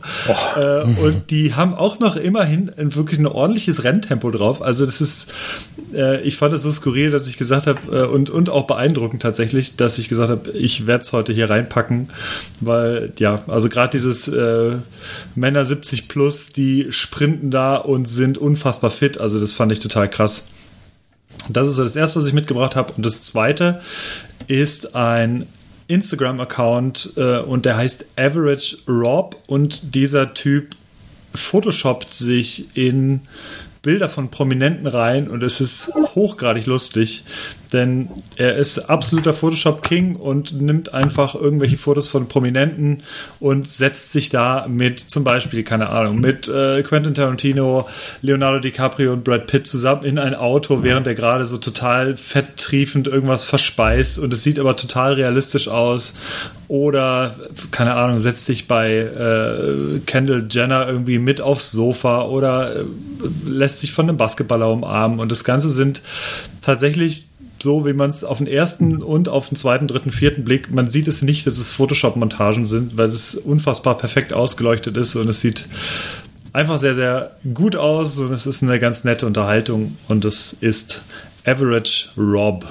Äh, 0.56 0.82
und 0.85 1.31
die 1.31 1.55
haben 1.55 1.74
auch 1.74 1.98
noch 1.98 2.16
immerhin 2.16 2.70
ein, 2.77 2.94
wirklich 2.94 3.19
ein 3.19 3.27
ordentliches 3.27 3.85
Renntempo 3.85 4.31
drauf. 4.31 4.62
Also 4.62 4.86
das 4.86 5.01
ist, 5.01 5.32
äh, 5.94 6.23
ich 6.23 6.36
fand 6.36 6.55
es 6.55 6.62
so 6.62 6.70
skurril, 6.70 7.11
dass 7.11 7.28
ich 7.28 7.36
gesagt 7.36 7.66
habe 7.66 7.81
äh, 7.93 8.06
und, 8.06 8.31
und 8.31 8.48
auch 8.48 8.66
beeindruckend 8.66 9.23
tatsächlich, 9.23 9.77
dass 9.77 9.98
ich 9.98 10.09
gesagt 10.09 10.31
habe, 10.31 10.51
ich 10.52 10.86
werde 10.86 11.02
es 11.02 11.12
heute 11.12 11.32
hier 11.32 11.51
reinpacken, 11.51 12.09
weil 12.61 13.12
ja, 13.19 13.43
also 13.48 13.69
gerade 13.69 13.90
dieses 13.90 14.28
äh, 14.28 14.77
Männer 15.35 15.65
70 15.65 15.84
plus, 16.09 16.51
die 16.51 16.86
sprinten 16.90 17.51
da 17.51 17.77
und 17.77 18.06
sind 18.06 18.39
unfassbar 18.39 18.90
fit. 18.90 19.19
Also 19.19 19.40
das 19.40 19.52
fand 19.52 19.73
ich 19.73 19.78
total 19.78 20.09
krass. 20.09 20.44
Das 21.48 21.69
ist 21.69 21.78
das 21.78 21.97
erste, 21.97 22.19
was 22.19 22.27
ich 22.27 22.32
mitgebracht 22.32 22.77
habe. 22.77 22.93
Und 22.94 23.05
das 23.05 23.24
zweite 23.24 23.81
ist 24.47 24.94
ein 24.94 25.47
Instagram-Account 25.89 27.12
äh, 27.16 27.39
und 27.39 27.66
der 27.66 27.77
heißt 27.77 28.06
Average 28.16 28.78
Rob 28.89 29.36
und 29.47 29.94
dieser 29.94 30.35
Typ 30.35 30.74
photoshoppt 31.35 32.15
sich 32.15 32.77
in 32.77 33.20
Bilder 33.82 34.09
von 34.09 34.31
Prominenten 34.31 34.86
rein 34.86 35.28
und 35.28 35.43
es 35.43 35.61
ist 35.61 35.93
hochgradig 36.15 36.65
lustig, 36.65 37.24
denn 37.75 38.09
er 38.37 38.55
ist 38.57 38.79
absoluter 38.79 39.35
Photoshop-King 39.35 40.17
und 40.17 40.61
nimmt 40.61 40.95
einfach 40.95 41.35
irgendwelche 41.35 41.77
Fotos 41.77 42.09
von 42.09 42.29
Prominenten 42.29 43.03
und 43.41 43.69
setzt 43.69 44.13
sich 44.13 44.31
da 44.31 44.67
mit 44.69 45.01
zum 45.01 45.25
Beispiel, 45.25 45.65
keine 45.65 45.91
Ahnung, 45.91 46.21
mit 46.21 46.49
äh, 46.49 46.83
Quentin 46.83 47.15
Tarantino, 47.15 47.89
Leonardo 48.23 48.61
DiCaprio 48.61 49.13
und 49.13 49.25
Brad 49.25 49.49
Pitt 49.49 49.67
zusammen 49.67 50.05
in 50.05 50.19
ein 50.19 50.35
Auto, 50.35 50.83
während 50.83 51.07
er 51.07 51.15
gerade 51.15 51.45
so 51.45 51.59
total 51.59 52.17
fetttriefend 52.17 53.09
irgendwas 53.09 53.45
verspeist 53.45 54.19
und 54.19 54.33
es 54.33 54.43
sieht 54.43 54.59
aber 54.59 54.77
total 54.77 55.15
realistisch 55.15 55.69
aus. 55.69 56.15
Oder, 56.67 57.37
keine 57.73 57.95
Ahnung, 57.95 58.21
setzt 58.21 58.47
sich 58.47 58.67
bei 58.67 58.97
äh, 58.97 59.99
Kendall 60.07 60.47
Jenner 60.51 60.89
irgendwie 60.89 61.19
mit 61.19 61.43
aufs 61.43 61.71
Sofa 61.73 62.23
oder 62.23 62.77
äh, 62.77 62.85
lässt 63.47 63.81
sich 63.81 63.93
von 63.93 64.09
einem 64.09 64.17
Basketballer 64.17 64.71
umarmen. 64.71 65.19
Und 65.21 65.31
das 65.31 65.45
Ganze 65.45 65.69
sind 65.69 66.01
tatsächlich 66.63 67.27
so, 67.62 67.86
wie 67.86 67.93
man 67.93 68.10
es 68.10 68.24
auf 68.24 68.39
den 68.39 68.47
ersten 68.47 69.02
und 69.02 69.28
auf 69.28 69.48
den 69.48 69.56
zweiten, 69.56 69.86
dritten, 69.89 70.10
vierten 70.10 70.44
Blick, 70.44 70.72
man 70.72 70.89
sieht 70.90 71.09
es 71.09 71.22
nicht, 71.22 71.47
dass 71.47 71.59
es 71.59 71.72
Photoshop-Montagen 71.72 72.66
sind, 72.66 72.97
weil 72.98 73.09
es 73.09 73.35
unfassbar 73.35 73.97
perfekt 73.97 74.32
ausgeleuchtet 74.32 74.97
ist 74.97 75.16
und 75.16 75.28
es 75.28 75.40
sieht 75.40 75.66
einfach 76.52 76.78
sehr, 76.78 76.94
sehr 76.94 77.32
gut 77.55 77.76
aus 77.76 78.18
und 78.18 78.32
es 78.32 78.47
ist 78.47 78.62
eine 78.62 78.78
ganz 78.78 79.05
nette 79.05 79.26
Unterhaltung 79.26 79.97
und 80.09 80.24
es 80.24 80.52
ist 80.52 81.02
Average 81.44 82.09
Rob. 82.18 82.64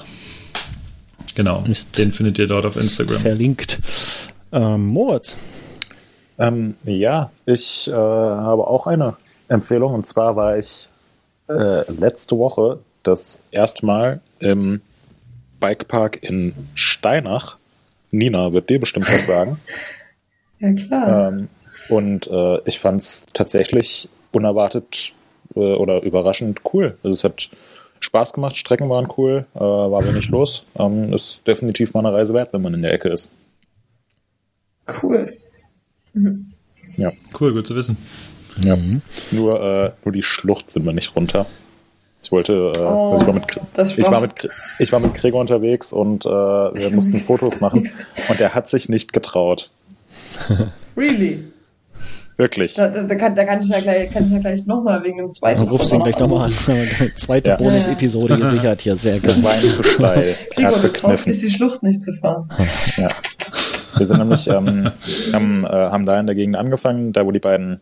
Genau, 1.36 1.64
Ist- 1.68 1.98
den 1.98 2.12
findet 2.12 2.38
ihr 2.40 2.48
dort 2.48 2.66
auf 2.66 2.76
Instagram. 2.76 3.20
verlinkt. 3.20 3.80
Ähm, 4.52 4.86
Moritz, 4.88 5.36
Ähm, 6.40 6.76
ja, 6.84 7.32
ich 7.46 7.88
äh, 7.90 7.94
habe 7.94 8.66
auch 8.68 8.88
eine 8.88 9.16
Empfehlung 9.48 9.94
und 9.94 10.08
zwar 10.08 10.36
war 10.36 10.58
ich 10.58 10.90
äh, 11.48 11.92
letzte 11.92 12.38
Woche 12.38 12.80
das 13.04 13.40
erste 13.52 13.86
Mal 13.86 14.22
im 14.40 14.82
Bikepark 15.60 16.24
in 16.24 16.54
Steinach. 16.76 17.58
Nina 18.12 18.54
wird 18.54 18.70
dir 18.70 18.80
bestimmt 18.80 19.12
was 19.12 19.26
sagen. 19.26 19.60
Ja, 20.60 20.72
klar. 20.72 21.28
Ähm, 21.28 21.50
und 21.90 22.28
äh, 22.28 22.60
ich 22.64 22.80
fand 22.80 23.02
es 23.02 23.26
tatsächlich 23.34 24.08
unerwartet 24.32 25.14
äh, 25.56 25.60
oder 25.60 26.02
überraschend 26.04 26.62
cool. 26.74 26.98
Also 27.04 27.14
es 27.14 27.24
hat 27.26 27.50
Spaß 28.00 28.32
gemacht, 28.32 28.56
Strecken 28.56 28.90
waren 28.90 29.10
cool, 29.18 29.46
äh, 29.56 29.60
war 29.60 30.06
wenig 30.06 30.30
los. 30.30 30.66
Ähm, 30.78 31.12
ist 31.12 31.46
definitiv 31.46 31.94
mal 31.94 32.06
eine 32.06 32.16
Reise 32.16 32.34
wert, 32.34 32.54
wenn 32.54 32.62
man 32.62 32.74
in 32.74 32.82
der 32.82 32.94
Ecke 32.94 33.10
ist. 33.10 33.34
Cool. 35.02 35.34
Ja. 36.96 37.12
Cool, 37.40 37.54
gut 37.54 37.68
zu 37.68 37.76
wissen. 37.76 37.98
ja. 38.62 38.78
Nur, 39.32 39.62
äh, 39.62 39.92
nur 40.06 40.14
die 40.14 40.24
Schlucht 40.24 40.72
sind 40.72 40.86
wir 40.86 40.94
nicht 40.94 41.16
runter. 41.16 41.46
Ich 42.24 42.32
wollte, 42.32 42.72
äh, 42.76 42.80
Oh, 42.80 43.12
also 43.12 43.22
ich, 43.24 43.28
war 43.28 43.34
mit, 43.34 43.44
das 43.74 43.92
ist 43.92 43.98
ich, 44.00 44.10
war 44.12 44.22
mit, 44.22 44.50
ich 44.80 44.92
war 44.92 45.00
mit 45.00 45.14
Gregor 45.14 45.42
unterwegs 45.42 45.92
und 45.94 46.26
äh, 46.26 46.30
wir 46.30 46.90
mussten 46.92 47.20
Fotos 47.20 47.60
machen 47.60 47.88
und 48.30 48.42
er 48.42 48.54
hat 48.56 48.70
sich 48.70 48.90
nicht 48.90 49.14
getraut. 49.14 49.72
Really? 50.98 51.44
Wirklich. 52.38 52.74
Da, 52.74 52.88
da, 52.88 53.16
kann, 53.16 53.36
da 53.36 53.44
kann 53.46 53.62
ich 53.62 53.68
ja 53.68 53.80
gleich, 53.80 54.10
kann 54.12 54.26
ich 54.26 54.32
ja 54.32 54.40
gleich 54.40 54.66
nochmal 54.66 55.04
wegen 55.04 55.18
dem 55.18 55.32
zweiten. 55.32 55.60
Dann 55.60 55.70
rufst 55.70 55.92
du 55.92 55.98
ihn 55.98 56.04
gleich 56.04 56.18
nochmal 56.18 56.48
an. 56.48 56.54
Zweite 57.16 57.52
Ja. 57.52 57.56
Bonus-Episode 57.58 58.38
gesichert 58.38 58.82
hier, 58.82 58.96
sehr 58.96 59.20
Das 59.20 59.36
gut. 59.38 59.46
war 59.46 59.64
ihm 59.64 59.72
zu 59.72 59.84
steil. 59.84 60.36
Gregor, 60.56 60.76
hat 60.78 60.84
du 60.84 60.92
traust 60.94 61.28
dich 61.28 61.40
die 61.42 61.50
Schlucht 61.52 61.84
nicht 61.84 62.02
zu 62.02 62.12
fahren. 62.14 62.50
Ja. 62.98 63.08
Wir 63.98 64.06
sind 64.08 64.18
nämlich, 64.18 64.48
ähm, 64.48 64.90
haben, 65.32 65.64
äh, 65.66 65.68
haben 65.70 66.06
da 66.06 66.20
in 66.20 66.26
der 66.26 66.36
Gegend 66.36 66.56
angefangen, 66.56 67.14
da 67.14 67.24
wo 67.26 67.32
die 67.32 67.40
beiden, 67.40 67.82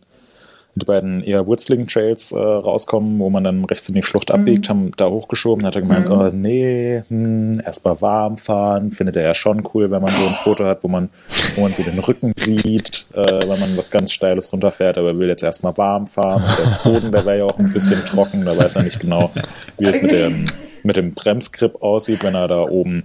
die 0.76 0.86
beiden 0.86 1.22
eher 1.24 1.46
wurzligen 1.48 1.88
Trails 1.88 2.32
äh, 2.32 2.38
rauskommen, 2.40 3.20
wo 3.20 3.30
man 3.30 3.44
dann 3.44 3.66
rechts 3.66 3.90
in 3.90 3.96
die 3.96 4.04
Schlucht 4.04 4.32
abbiegt, 4.32 4.70
haben 4.70 4.92
da 4.98 5.08
hochgeschoben, 5.10 5.66
hat 5.66 5.76
er 5.76 5.82
gemeint, 5.82 6.08
Mhm. 6.08 6.12
oh 6.14 6.30
nee, 6.34 7.04
hm, 7.10 7.60
erstmal 7.66 8.00
warm 8.02 8.38
fahren, 8.38 8.92
findet 8.92 9.18
er 9.18 9.24
ja 9.24 9.34
schon 9.34 9.68
cool, 9.74 9.92
wenn 9.92 10.02
man 10.02 10.10
so 10.10 10.22
ein 10.26 10.34
Foto 10.44 10.64
hat, 10.66 10.84
wo 10.84 10.88
man, 10.88 11.10
wo 11.56 11.62
man 11.62 11.72
so 11.74 11.84
den 11.84 12.00
Rücken 12.00 12.32
sieht, 12.38 13.06
äh, 13.14 13.22
wenn 13.42 13.60
man 13.60 13.76
was 13.78 13.92
ganz 13.92 14.12
Steiles 14.12 14.52
runterfährt, 14.54 14.98
aber 14.98 15.10
er 15.10 15.20
will 15.20 15.28
jetzt 15.28 15.44
erstmal 15.44 15.76
warm 15.78 16.08
fahren. 16.08 16.42
Und 16.44 16.86
der 16.86 16.92
Boden, 16.92 17.12
der 17.12 17.26
wäre 17.26 17.38
ja 17.40 17.44
auch 17.46 17.60
ein 17.60 17.74
bisschen 17.74 18.04
trocken, 18.06 18.46
da 18.46 18.56
weiß 18.58 18.78
er 18.78 18.84
nicht 18.84 19.00
genau, 19.00 19.30
wie 19.78 19.86
es 19.88 20.02
mit 20.02 20.12
dem, 20.12 20.46
mit 20.84 20.98
dem 20.98 21.14
Bremsgrip 21.14 21.82
aussieht, 21.82 22.24
wenn 22.24 22.36
er 22.36 22.48
da 22.48 22.62
oben 22.64 23.04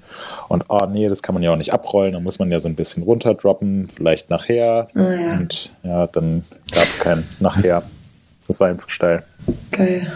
und 0.48 0.64
oh 0.68 0.86
nee, 0.90 1.08
das 1.08 1.22
kann 1.22 1.34
man 1.34 1.42
ja 1.42 1.52
auch 1.52 1.56
nicht 1.56 1.72
abrollen, 1.72 2.12
dann 2.14 2.22
muss 2.22 2.38
man 2.38 2.50
ja 2.50 2.58
so 2.58 2.68
ein 2.68 2.74
bisschen 2.76 3.02
runterdroppen, 3.02 3.88
vielleicht 3.88 4.30
nachher. 4.30 4.88
Ah, 4.94 5.12
ja. 5.12 5.32
Und 5.34 5.70
ja, 5.82 6.06
dann 6.08 6.44
gab 6.72 6.82
es 6.84 6.98
kein 7.00 7.22
nachher. 7.40 7.82
Das 8.48 8.60
war 8.60 8.70
ihm 8.70 8.78
zu 8.78 8.88
steil. 8.88 9.24
Geil. 9.72 10.12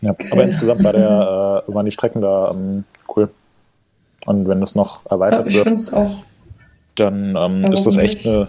Ja. 0.00 0.14
Aber 0.30 0.42
insgesamt 0.44 0.82
war 0.84 0.92
der, 0.92 1.64
äh, 1.68 1.74
waren 1.74 1.84
die 1.84 1.90
Strecken 1.92 2.20
da 2.22 2.50
ähm, 2.50 2.84
cool. 3.14 3.28
Und 4.26 4.48
wenn 4.48 4.60
das 4.60 4.74
noch 4.74 5.04
Ja, 5.04 5.10
erweitert 5.12 5.48
ich 5.48 5.54
wird, 5.54 5.92
auch. 5.94 6.22
dann 6.94 7.36
ähm, 7.36 7.62
Ja, 7.64 7.72
ist 7.72 7.84
das 7.86 7.96
echt 7.96 8.26
eine, 8.26 8.48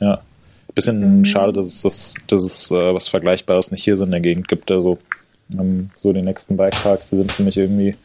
ja, 0.00 0.20
bisschen 0.74 1.20
Mhm. 1.20 1.24
schade, 1.24 1.52
dass 1.54 1.66
es, 1.66 1.80
das, 1.82 2.14
dass 2.26 2.42
es 2.42 2.70
äh, 2.70 2.94
was 2.94 3.08
Vergleichbares 3.08 3.70
nicht 3.70 3.82
hier 3.82 3.96
so 3.96 4.04
in 4.04 4.10
der 4.10 4.20
Gegend 4.20 4.46
gibt. 4.48 4.70
Also 4.70 4.98
ähm, 5.50 5.90
so 5.96 6.12
die 6.12 6.22
nächsten 6.22 6.56
Bikeparks, 6.56 7.10
die 7.10 7.16
sind 7.16 7.32
für 7.32 7.42
mich 7.42 7.56
irgendwie 7.56 7.96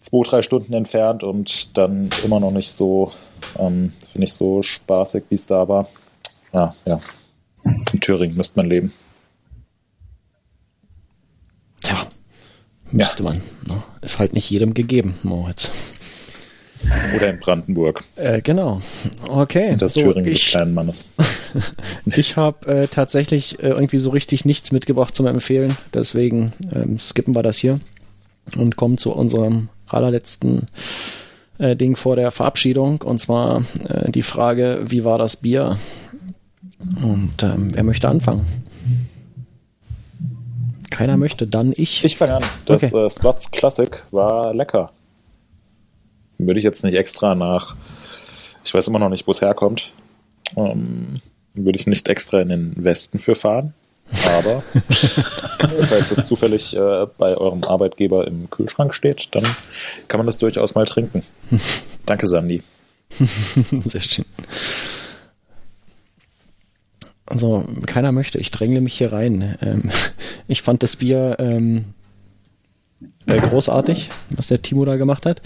zwei, 0.00 0.22
drei 0.28 0.42
Stunden 0.42 0.72
entfernt 0.72 1.22
und 1.22 1.76
dann 1.76 2.10
immer 2.24 2.40
noch 2.40 2.50
nicht 2.50 2.72
so, 2.72 3.12
ähm, 3.58 3.92
finde 4.10 4.24
ich, 4.24 4.32
so 4.32 4.62
spaßig, 4.62 5.24
wie 5.28 5.34
es 5.34 5.46
da 5.46 5.68
war. 5.68 5.88
Ah, 6.52 6.72
ja. 6.84 7.00
In 7.92 8.00
Thüringen 8.00 8.36
müsste 8.36 8.58
man 8.58 8.66
leben. 8.66 8.92
Tja, 11.82 12.06
müsste 12.90 13.22
man. 13.22 13.42
Ne? 13.66 13.82
Ist 14.02 14.18
halt 14.18 14.34
nicht 14.34 14.50
jedem 14.50 14.74
gegeben, 14.74 15.18
Moritz. 15.22 15.70
Oder 17.14 17.30
in 17.30 17.38
Brandenburg. 17.38 18.04
Äh, 18.16 18.40
genau. 18.40 18.80
Okay. 19.28 19.76
Das 19.78 19.94
so, 19.94 20.00
Thüringen 20.00 20.24
des 20.24 20.34
ich 20.42 20.48
kleinen 20.48 20.74
Mannes. 20.74 21.08
ich 22.06 22.36
habe 22.36 22.66
äh, 22.66 22.88
tatsächlich 22.88 23.62
äh, 23.62 23.68
irgendwie 23.68 23.98
so 23.98 24.10
richtig 24.10 24.44
nichts 24.44 24.72
mitgebracht 24.72 25.14
zum 25.14 25.26
Empfehlen. 25.26 25.76
Deswegen 25.92 26.52
ähm, 26.74 26.98
skippen 26.98 27.34
wir 27.34 27.42
das 27.42 27.58
hier 27.58 27.80
und 28.56 28.76
kommen 28.76 28.98
zu 28.98 29.12
unserem 29.12 29.68
allerletzten 29.86 30.66
äh, 31.58 31.76
Ding 31.76 31.96
vor 31.96 32.16
der 32.16 32.30
Verabschiedung. 32.30 33.02
Und 33.02 33.20
zwar 33.20 33.64
äh, 33.88 34.10
die 34.10 34.22
Frage, 34.22 34.80
wie 34.86 35.04
war 35.04 35.18
das 35.18 35.36
Bier? 35.36 35.78
Und 37.02 37.42
ähm, 37.42 37.68
wer 37.74 37.84
möchte 37.84 38.08
anfangen? 38.08 38.46
Keiner 40.90 41.16
möchte, 41.16 41.46
dann 41.46 41.72
ich. 41.76 42.04
Ich 42.04 42.16
fange 42.16 42.34
an. 42.36 42.42
Das 42.66 42.82
Okay. 42.92 43.04
äh, 43.04 43.08
Slots 43.08 43.50
Classic 43.50 44.02
war 44.10 44.52
lecker. 44.54 44.90
Würde 46.46 46.58
ich 46.58 46.64
jetzt 46.64 46.84
nicht 46.84 46.94
extra 46.94 47.34
nach, 47.34 47.76
ich 48.64 48.72
weiß 48.72 48.88
immer 48.88 48.98
noch 48.98 49.08
nicht, 49.08 49.26
wo 49.26 49.32
es 49.32 49.42
herkommt, 49.42 49.92
ähm, 50.56 51.20
würde 51.54 51.78
ich 51.78 51.86
nicht 51.86 52.08
extra 52.08 52.40
in 52.40 52.48
den 52.48 52.84
Westen 52.84 53.18
für 53.18 53.34
fahren. 53.34 53.74
Aber 54.26 54.62
falls 55.82 56.10
es 56.10 56.26
zufällig 56.26 56.74
äh, 56.76 57.06
bei 57.16 57.36
eurem 57.36 57.62
Arbeitgeber 57.62 58.26
im 58.26 58.50
Kühlschrank 58.50 58.94
steht, 58.94 59.28
dann 59.34 59.44
kann 60.08 60.18
man 60.18 60.26
das 60.26 60.38
durchaus 60.38 60.74
mal 60.74 60.84
trinken. 60.84 61.22
Danke, 62.06 62.26
Sandy. 62.26 62.62
Sehr 63.80 64.00
schön. 64.00 64.24
Also, 67.26 67.64
keiner 67.86 68.10
möchte. 68.10 68.38
Ich 68.38 68.50
drängle 68.50 68.80
mich 68.80 68.94
hier 68.94 69.12
rein. 69.12 69.56
Ähm, 69.62 69.90
ich 70.48 70.62
fand 70.62 70.82
das 70.82 70.96
Bier 70.96 71.36
ähm, 71.38 71.94
äh, 73.26 73.38
großartig, 73.38 74.10
was 74.30 74.48
der 74.48 74.62
Timo 74.62 74.84
da 74.84 74.96
gemacht 74.96 75.26
hat. 75.26 75.40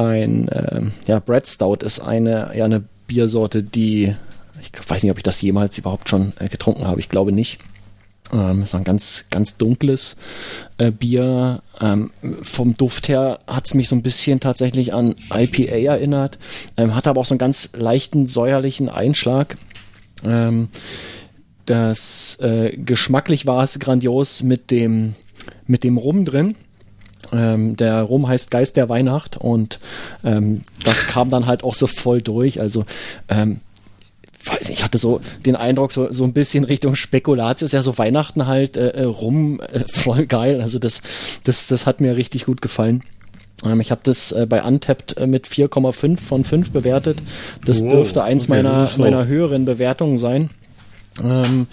Ein 0.00 0.48
ähm, 0.52 0.92
ja, 1.06 1.18
Bread 1.18 1.46
Stout 1.46 1.78
ist 1.84 2.00
eine, 2.00 2.50
ja, 2.54 2.64
eine 2.64 2.82
Biersorte, 3.06 3.62
die 3.62 4.14
ich 4.60 4.72
weiß 4.88 5.02
nicht, 5.02 5.12
ob 5.12 5.18
ich 5.18 5.22
das 5.22 5.40
jemals 5.40 5.78
überhaupt 5.78 6.08
schon 6.08 6.32
äh, 6.38 6.48
getrunken 6.48 6.86
habe. 6.86 7.00
Ich 7.00 7.08
glaube 7.08 7.32
nicht. 7.32 7.58
Ähm, 8.32 8.64
war 8.70 8.80
ein 8.80 8.84
ganz, 8.84 9.26
ganz 9.30 9.56
dunkles 9.56 10.16
äh, 10.78 10.90
Bier. 10.90 11.62
Ähm, 11.80 12.12
vom 12.42 12.76
Duft 12.76 13.08
her 13.08 13.40
hat 13.46 13.66
es 13.66 13.74
mich 13.74 13.88
so 13.88 13.96
ein 13.96 14.02
bisschen 14.02 14.38
tatsächlich 14.38 14.92
an 14.92 15.16
IPA 15.34 15.94
erinnert. 15.94 16.38
Ähm, 16.76 16.94
hatte 16.94 17.10
aber 17.10 17.20
auch 17.20 17.26
so 17.26 17.34
einen 17.34 17.38
ganz 17.38 17.70
leichten 17.76 18.26
säuerlichen 18.26 18.88
Einschlag. 18.88 19.56
Ähm, 20.24 20.68
das 21.66 22.38
äh, 22.40 22.76
geschmacklich 22.76 23.46
war 23.46 23.64
es 23.64 23.78
grandios 23.78 24.42
mit 24.42 24.70
dem 24.70 25.14
mit 25.66 25.84
dem 25.84 25.96
Rum 25.96 26.24
drin. 26.24 26.56
Ähm, 27.32 27.76
der 27.76 28.02
Rum 28.02 28.28
heißt 28.28 28.50
Geist 28.50 28.76
der 28.76 28.88
Weihnacht 28.88 29.36
und 29.36 29.78
ähm, 30.24 30.62
das 30.84 31.06
kam 31.06 31.30
dann 31.30 31.46
halt 31.46 31.64
auch 31.64 31.74
so 31.74 31.86
voll 31.86 32.22
durch. 32.22 32.60
Also 32.60 32.84
ähm, 33.28 33.60
weiß 34.44 34.68
nicht, 34.68 34.78
ich 34.78 34.84
hatte 34.84 34.98
so 34.98 35.20
den 35.44 35.56
Eindruck, 35.56 35.92
so, 35.92 36.12
so 36.12 36.24
ein 36.24 36.32
bisschen 36.32 36.64
Richtung 36.64 36.96
Spekulatius, 36.96 37.72
ja, 37.72 37.82
so 37.82 37.98
Weihnachten 37.98 38.46
halt 38.46 38.76
äh, 38.76 38.90
äh, 38.90 39.04
rum, 39.04 39.60
äh, 39.60 39.80
voll 39.88 40.26
geil. 40.26 40.60
Also 40.60 40.78
das, 40.78 41.02
das, 41.44 41.68
das 41.68 41.86
hat 41.86 42.00
mir 42.00 42.16
richtig 42.16 42.46
gut 42.46 42.62
gefallen. 42.62 43.02
Ähm, 43.64 43.80
ich 43.80 43.90
habe 43.90 44.00
das 44.02 44.32
äh, 44.32 44.46
bei 44.48 44.62
Untapped 44.62 45.16
äh, 45.16 45.26
mit 45.26 45.46
4,5 45.46 46.18
von 46.18 46.44
5 46.44 46.70
bewertet. 46.70 47.18
Das 47.64 47.82
Wow, 47.82 47.90
dürfte 47.90 48.22
eins 48.22 48.44
okay, 48.44 48.62
meiner, 48.62 48.84
low. 48.96 49.02
meiner 49.02 49.26
höheren 49.26 49.64
Bewertungen 49.64 50.18
sein. 50.18 50.50
Ähm, 51.22 51.66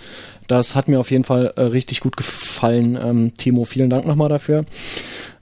das 0.48 0.76
hat 0.76 0.88
mir 0.88 1.00
auf 1.00 1.12
jeden 1.12 1.26
Fall 1.26 1.54
äh, 1.56 1.62
richtig 1.62 2.00
gut 2.00 2.18
gefallen. 2.18 2.98
Ähm, 3.02 3.34
Timo, 3.38 3.66
vielen 3.66 3.90
Dank 3.90 4.06
nochmal 4.06 4.30
dafür. 4.30 4.66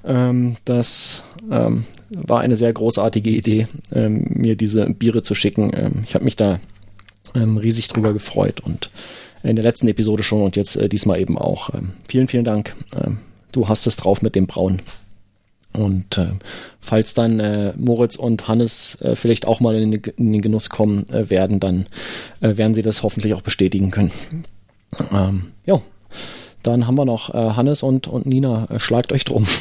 Ähm, 0.06 0.56
das 0.66 1.24
ähm, 1.52 1.86
war 2.10 2.42
eine 2.42 2.56
sehr 2.56 2.72
großartige 2.72 3.30
Idee, 3.30 3.68
ähm, 3.92 4.26
mir 4.30 4.56
diese 4.56 4.86
Biere 4.88 5.24
zu 5.24 5.36
schicken. 5.36 5.72
Ähm, 5.76 6.04
ich 6.06 6.16
habe 6.16 6.26
mich 6.26 6.36
da 6.36 6.60
ähm, 7.34 7.58
riesig 7.58 7.88
drüber 7.88 8.14
gefreut 8.14 8.60
und 8.62 8.90
in 9.44 9.56
der 9.56 9.64
letzten 9.64 9.88
Episode 9.88 10.24
schon 10.24 10.42
und 10.42 10.56
jetzt 10.56 10.76
äh, 10.76 10.90
diesmal 10.90 11.20
eben 11.20 11.38
auch. 11.38 11.74
Ähm, 11.74 11.94
vielen, 12.08 12.28
vielen 12.28 12.46
Dank. 12.46 12.76
Du 13.52 13.70
hast 13.70 13.88
es 13.88 13.96
drauf 13.96 14.22
mit 14.22 14.36
dem 14.36 14.48
Braun. 14.48 14.82
Und 15.76 16.18
äh, 16.18 16.28
falls 16.80 17.14
dann 17.14 17.40
äh, 17.40 17.74
Moritz 17.78 18.16
und 18.16 18.48
Hannes 18.48 19.00
äh, 19.02 19.16
vielleicht 19.16 19.46
auch 19.46 19.60
mal 19.60 19.76
in 19.76 19.92
den, 19.92 20.02
in 20.18 20.34
den 20.34 20.42
Genuss 20.42 20.70
kommen 20.70 21.08
äh, 21.10 21.30
werden, 21.30 21.60
dann 21.60 21.86
äh, 22.42 22.58
werden 22.58 22.74
sie 22.74 22.82
das 22.82 23.04
hoffentlich 23.04 23.34
auch 23.34 23.42
bestätigen 23.42 23.92
können. 23.92 24.12
Ähm, 25.12 25.52
ja, 25.66 25.82
dann 26.68 26.88
haben 26.88 26.96
wir 26.96 27.06
noch 27.06 27.34
äh, 27.34 27.52
Hannes 27.56 27.84
und, 27.84 28.08
und 28.08 28.26
Nina. 28.26 28.68
Äh, 28.70 28.80
schlagt 28.80 29.12
euch 29.12 29.26
drum. 29.26 29.48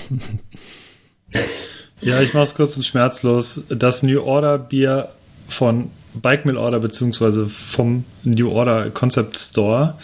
Ja, 2.01 2.21
ich 2.21 2.35
mache 2.35 2.45
es 2.45 2.55
kurz 2.55 2.77
und 2.77 2.83
schmerzlos. 2.83 3.63
Das 3.71 4.03
New 4.03 4.21
Order 4.21 4.59
Bier 4.59 5.09
von 5.49 5.91
Bike 6.13 6.45
Mill 6.45 6.59
Order 6.59 6.79
beziehungsweise 6.79 7.47
vom 7.47 8.05
New 8.25 8.51
Order 8.51 8.91
Concept 8.91 9.39
Store 9.39 9.95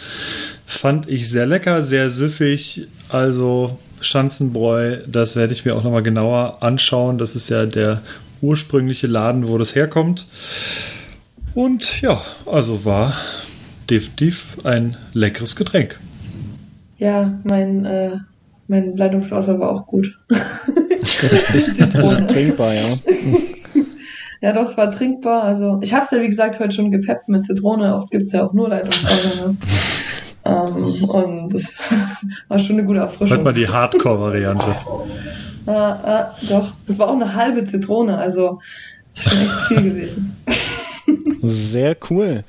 fand 0.65 1.07
ich 1.07 1.29
sehr 1.29 1.45
lecker, 1.45 1.83
sehr 1.83 2.09
süffig. 2.09 2.87
Also 3.09 3.77
Schanzenbräu, 4.01 4.97
das 5.05 5.35
werde 5.35 5.53
ich 5.53 5.63
mir 5.63 5.75
auch 5.75 5.83
nochmal 5.83 6.01
genauer 6.01 6.57
anschauen. 6.61 7.19
Das 7.19 7.35
ist 7.35 7.49
ja 7.49 7.67
der 7.67 8.01
ursprüngliche 8.41 9.05
Laden, 9.05 9.47
wo 9.47 9.59
das 9.59 9.75
herkommt. 9.75 10.25
Und 11.53 12.01
ja, 12.01 12.19
also 12.47 12.83
war 12.83 13.13
definitiv 13.89 14.57
ein 14.63 14.97
leckeres 15.13 15.55
Getränk. 15.55 15.99
Ja, 17.01 17.39
mein, 17.45 17.83
äh, 17.83 18.11
mein 18.67 18.95
Leitungswasser 18.95 19.59
war 19.59 19.71
auch 19.71 19.87
gut. 19.87 20.19
Das 20.29 21.43
ist, 21.55 21.79
ist 21.79 22.27
trinkbar, 22.27 22.75
ja. 22.75 22.97
Ja, 24.39 24.53
doch, 24.53 24.61
es 24.61 24.77
war 24.77 24.91
trinkbar. 24.91 25.41
Also, 25.41 25.79
ich 25.81 25.95
habe 25.95 26.05
es 26.05 26.11
ja, 26.11 26.21
wie 26.21 26.29
gesagt, 26.29 26.59
heute 26.59 26.75
schon 26.75 26.91
gepeppt 26.91 27.27
mit 27.27 27.43
Zitrone. 27.43 27.95
Oft 27.95 28.11
gibt's 28.11 28.33
ja 28.33 28.45
auch 28.45 28.53
nur 28.53 28.69
Leitungswasser. 28.69 29.47
Ne? 29.47 29.57
Ähm, 30.45 31.09
und 31.09 31.53
das 31.55 31.91
war 32.47 32.59
schon 32.59 32.77
eine 32.77 32.85
gute 32.85 32.99
Erfrischung. 32.99 33.29
Hört 33.29 33.43
mal 33.45 33.53
die 33.53 33.67
Hardcore-Variante. 33.67 34.69
Äh, 35.65 35.71
äh, 35.71 36.23
doch, 36.49 36.71
das 36.85 36.99
war 36.99 37.07
auch 37.07 37.15
eine 37.15 37.33
halbe 37.33 37.65
Zitrone, 37.65 38.15
also 38.15 38.59
das 39.11 39.25
ist 39.25 39.31
schon 39.31 39.41
echt 39.41 39.67
viel 39.67 39.81
gewesen. 39.81 40.35
Sehr 41.41 41.97
cool. 42.11 42.43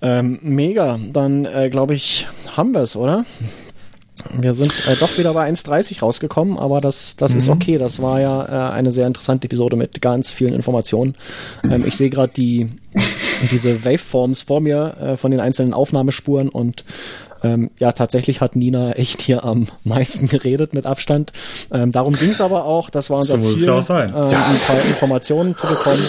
Ähm, 0.00 0.38
mega. 0.42 0.98
Dann 1.12 1.44
äh, 1.44 1.68
glaube 1.68 1.92
ich, 1.92 2.26
haben 2.56 2.72
wir 2.72 2.80
es, 2.80 2.96
oder? 2.96 3.26
Wir 4.32 4.54
sind 4.54 4.72
äh, 4.88 4.96
doch 4.96 5.16
wieder 5.18 5.32
bei 5.34 5.48
1,30 5.50 6.00
rausgekommen, 6.00 6.58
aber 6.58 6.80
das, 6.80 7.16
das 7.16 7.34
ist 7.34 7.48
okay. 7.48 7.78
Das 7.78 8.00
war 8.00 8.20
ja 8.20 8.70
äh, 8.70 8.72
eine 8.72 8.92
sehr 8.92 9.06
interessante 9.06 9.46
Episode 9.46 9.76
mit 9.76 10.00
ganz 10.02 10.30
vielen 10.30 10.54
Informationen. 10.54 11.14
Ähm, 11.64 11.84
ich 11.86 11.96
sehe 11.96 12.10
gerade 12.10 12.32
die, 12.34 12.68
diese 13.50 13.84
Waveforms 13.84 14.42
vor 14.42 14.60
mir 14.60 14.96
äh, 15.00 15.16
von 15.16 15.30
den 15.30 15.40
einzelnen 15.40 15.74
Aufnahmespuren 15.74 16.48
und 16.48 16.84
ähm, 17.42 17.70
ja, 17.78 17.92
tatsächlich 17.92 18.40
hat 18.40 18.56
Nina 18.56 18.92
echt 18.92 19.20
hier 19.22 19.44
am 19.44 19.68
meisten 19.84 20.26
geredet 20.28 20.72
mit 20.74 20.86
Abstand. 20.86 21.32
Ähm, 21.72 21.92
darum 21.92 22.14
ging 22.16 22.30
es 22.30 22.40
aber 22.40 22.64
auch, 22.64 22.90
das 22.90 23.10
war 23.10 23.18
unser 23.18 23.32
So 23.34 23.38
muss 23.38 23.48
es 23.48 23.56
Ziel, 23.58 23.66
ja 23.66 23.74
auch 23.74 23.82
sein. 23.82 24.08
ähm, 24.10 24.14
ein 24.28 24.58
paar 24.58 24.76
Informationen 24.82 25.56
zu 25.56 25.66
bekommen. 25.66 26.02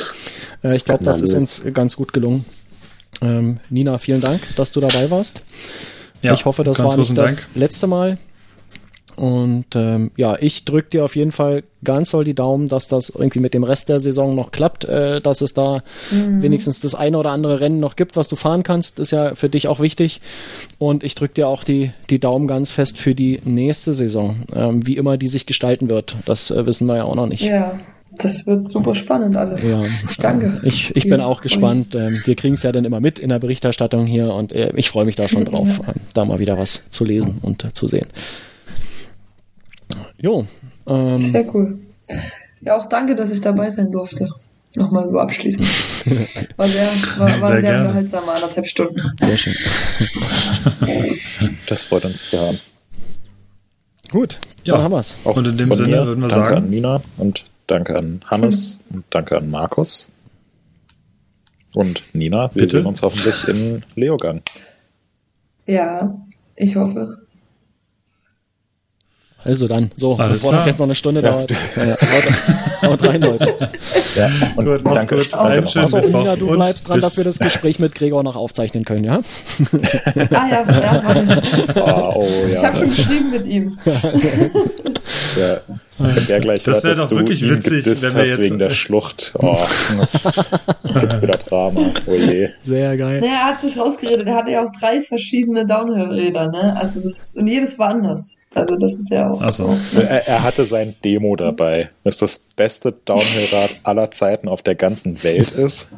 Äh, 0.64 0.76
ich 0.76 0.86
glaube, 0.86 1.04
das 1.04 1.22
ist 1.22 1.34
uns 1.34 1.64
ganz 1.74 1.96
gut 1.96 2.14
gelungen. 2.14 2.46
Ähm, 3.22 3.60
Nina, 3.70 3.98
vielen 3.98 4.22
Dank, 4.22 4.42
dass 4.56 4.72
du 4.72 4.80
dabei 4.80 5.10
warst. 5.12 5.42
Ja, 6.22 6.34
ich 6.34 6.46
hoffe, 6.46 6.64
das 6.64 6.80
war 6.80 6.96
nicht 6.98 7.18
das 7.18 7.36
Dank. 7.36 7.48
letzte 7.56 7.88
Mal. 7.88 8.18
Und 9.18 9.76
ähm, 9.76 10.12
ja, 10.16 10.36
ich 10.40 10.64
drücke 10.64 10.90
dir 10.90 11.04
auf 11.04 11.16
jeden 11.16 11.32
Fall 11.32 11.64
ganz 11.84 12.12
doll 12.12 12.24
die 12.24 12.36
Daumen, 12.36 12.68
dass 12.68 12.88
das 12.88 13.10
irgendwie 13.10 13.40
mit 13.40 13.56
dem 13.56 13.64
Rest 13.64 13.90
der 13.90 14.00
Saison 14.00 14.36
noch 14.36 14.52
klappt, 14.52 14.86
äh, 14.86 15.22
dass 15.22 15.42
es 15.42 15.56
da 15.56 15.82
wenigstens 16.12 16.82
das 16.82 16.94
eine 16.94 17.18
oder 17.18 17.32
andere 17.32 17.60
Rennen 17.60 17.80
noch 17.80 17.96
gibt, 17.96 18.16
was 18.16 18.28
du 18.28 18.36
fahren 18.36 18.62
kannst, 18.62 19.00
ist 19.00 19.12
ja 19.12 19.34
für 19.34 19.50
dich 19.50 19.68
auch 19.68 19.80
wichtig. 19.80 20.22
Und 20.78 21.04
ich 21.04 21.16
drücke 21.16 21.34
dir 21.34 21.48
auch 21.48 21.64
die, 21.64 21.92
die 22.12 22.20
Daumen 22.20 22.48
ganz 22.48 22.70
fest 22.70 23.00
für 23.00 23.16
die 23.16 23.42
nächste 23.44 23.94
Saison, 23.94 24.44
ähm, 24.54 24.86
wie 24.86 24.98
immer 24.98 25.18
die 25.18 25.28
sich 25.28 25.48
gestalten 25.48 25.90
wird. 25.90 26.16
Das 26.26 26.52
äh, 26.52 26.68
wissen 26.68 26.86
wir 26.86 26.98
ja 26.98 27.04
auch 27.04 27.16
noch 27.16 27.28
nicht. 27.28 27.42
Ja, 27.42 27.80
das 28.18 28.46
wird 28.46 28.68
super 28.70 28.96
spannend 28.96 29.36
alles. 29.38 29.64
Ja. 29.68 29.82
Ich 30.10 30.18
danke. 30.18 30.60
Ich, 30.64 30.96
ich 30.96 31.10
bin 31.10 31.22
auch 31.22 31.42
gespannt. 31.42 31.96
Ähm, 31.96 32.22
wir 32.26 32.36
kriegen 32.36 32.54
es 32.56 32.64
ja 32.64 32.72
dann 32.72 32.86
immer 32.86 33.00
mit 33.00 33.20
in 33.20 33.30
der 33.30 33.40
Berichterstattung 33.40 34.06
hier 34.06 34.34
und 34.34 34.54
äh, 34.54 34.72
ich 34.76 34.90
freue 34.90 35.06
mich 35.06 35.16
da 35.16 35.28
schon 35.28 35.46
drauf, 35.46 35.82
ähm, 35.88 35.94
da 36.14 36.26
mal 36.26 36.40
wieder 36.40 36.58
was 36.58 36.90
zu 36.92 37.06
lesen 37.06 37.40
und 37.42 37.64
äh, 37.64 37.74
zu 37.74 37.88
sehen. 37.88 38.08
Jo, 40.20 40.46
ähm, 40.88 41.18
Sehr 41.18 41.54
cool. 41.56 41.78
Ja, 42.62 42.78
auch 42.78 42.88
danke, 42.90 43.16
dass 43.16 43.32
ich 43.32 43.42
dabei 43.42 43.70
sein 43.70 43.92
durfte. 43.92 44.30
Nochmal 44.76 45.08
so 45.10 45.18
abschließend. 45.20 45.66
War 46.58 46.68
sehr, 46.68 46.88
war, 47.18 47.28
war 47.28 47.30
Sehr 47.30 47.48
sehr, 47.48 47.62
gerne. 47.62 47.82
unterhaltsam, 47.88 48.30
anderthalb 48.30 48.68
Stunden. 48.68 49.02
sehr 49.20 49.38
schön. 49.38 49.56
Das 51.68 51.82
freut 51.82 52.06
uns 52.06 52.30
zu 52.30 52.40
haben. 52.40 52.60
Gut, 54.12 54.40
Ja. 54.64 54.76
dann 54.76 54.84
haben 54.84 54.92
wir's. 54.94 55.18
Auch 55.24 55.36
Und 55.36 55.48
in 55.48 55.58
dem 55.58 55.68
von 55.68 55.76
Sinne 55.78 55.90
mir, 55.98 56.06
würden 56.06 56.22
wir 56.22 56.30
danke 56.30 56.46
sagen- 56.46 56.58
an 56.58 56.70
Nina 56.70 57.02
und 57.18 57.44
danke 57.68 57.96
an 57.96 58.22
Hannes 58.26 58.80
und 58.90 59.06
danke 59.10 59.38
an 59.38 59.50
Markus. 59.50 60.10
Und 61.76 62.04
Nina, 62.14 62.50
wir 62.56 62.62
Bitte? 62.62 62.78
sehen 62.78 62.86
uns 62.86 63.02
hoffentlich 63.02 63.48
in 63.48 63.84
Leogang. 63.96 64.42
Ja, 65.66 66.18
ich 66.56 66.76
hoffe. 66.76 67.27
Also 69.48 69.68
dann, 69.68 69.90
so, 69.96 70.16
Alles 70.18 70.42
bevor 70.42 70.52
das 70.52 70.64
klar. 70.64 70.68
jetzt 70.72 70.80
noch 70.80 70.86
eine 70.88 70.96
Stunde 70.96 71.22
dauert. 71.22 71.52
Äh, 71.52 71.96
haut, 72.86 73.08
rein, 73.08 73.22
Leute. 73.22 73.56
Ja, 74.16 74.30
und 74.58 74.66
Gut, 74.66 74.84
mach's 74.84 75.00
danke, 75.00 75.16
gut. 75.16 75.34
danke 75.34 75.50
Einen 75.50 75.68
schönen 75.68 75.86
Achso, 75.86 75.98
Mittwoch 75.98 76.20
Nina, 76.20 76.36
du 76.36 76.50
und 76.50 76.56
bleibst 76.58 76.88
dran, 76.90 77.00
dass 77.02 77.18
wir 77.18 77.24
das 77.24 77.40
Gespräch 77.40 77.80
mit 77.80 77.96
Gregor 77.96 78.24
noch 78.24 78.36
aufzeichnen 78.36 78.84
können, 78.84 79.06
ja? 79.06 79.22
Ah 80.32 80.48
ja, 80.52 80.66
ja 80.70 81.16
ich. 81.70 81.76
Oh, 81.82 82.28
ich 82.48 82.54
ja. 82.54 82.64
habe 82.64 82.78
schon 82.78 82.90
geschrieben 82.90 83.32
mit 83.32 83.46
ihm. 83.48 83.78
ja. 85.40 85.58
Der 86.30 86.40
gleich 86.42 86.64
Das 86.64 86.76
hört, 86.78 86.84
wär 86.84 86.96
dass 86.96 87.10
doch 87.10 87.12
wirklich 87.18 87.42
witzig, 87.50 87.86
wenn 87.86 88.14
wir 88.16 88.26
jetzt- 88.26 88.40
wegen 88.40 88.60
der 88.60 88.70
Schlucht. 88.70 89.34
Oh, 89.40 89.58
das 89.98 90.24
gibt 90.84 91.22
wieder 91.22 91.38
Drama. 91.38 91.82
Oh 92.06 92.12
je. 92.14 92.50
Sehr 92.64 92.98
geil. 92.98 93.20
Naja, 93.22 93.34
er 93.34 93.46
hat 93.46 93.62
sich 93.62 93.80
rausgeredet. 93.80 94.28
Er 94.28 94.36
hatte 94.36 94.52
ja 94.52 94.64
auch 94.64 94.72
drei 94.80 95.02
verschiedene 95.02 95.66
Downhill-Räder, 95.66 96.50
ne? 96.52 96.76
Also 96.80 97.00
das, 97.02 97.34
und 97.36 97.48
jedes 97.48 97.80
war 97.80 97.90
anders. 97.90 98.38
Also 98.58 98.76
das 98.76 98.94
ist 98.94 99.10
ja 99.12 99.30
auch 99.30 99.42
Ach 99.42 99.52
so. 99.52 99.78
Er, 99.96 100.28
er 100.28 100.44
hatte 100.44 100.66
sein 100.66 100.96
Demo 101.04 101.36
dabei, 101.36 101.90
das 102.04 102.18
das 102.18 102.40
beste 102.56 102.92
Downhill-Rad 102.92 103.80
aller 103.84 104.12
Zeiten 104.12 104.48
auf 104.48 104.62
der 104.62 104.76
ganzen 104.76 105.24
Welt 105.24 105.52
ist. 105.52 105.90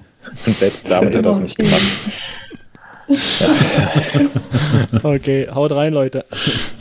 Und 0.45 0.57
selbst 0.57 0.89
damit 0.89 1.09
hat 1.09 1.15
er 1.15 1.21
das 1.21 1.39
nicht 1.39 1.57
gemacht. 1.57 1.81
Okay, 5.01 5.47
haut 5.53 5.71
rein, 5.71 5.93
Leute. 5.93 6.25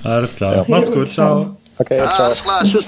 Alles 0.05 0.37
klar. 0.37 0.57
Ja. 0.57 0.65
Macht's 0.69 0.93
gut. 0.93 1.09
Ciao. 1.09 1.57
Okay, 1.79 1.97
ciao. 1.99 2.27
Alles 2.27 2.43
klar, 2.43 2.65
tschüss. 2.65 2.85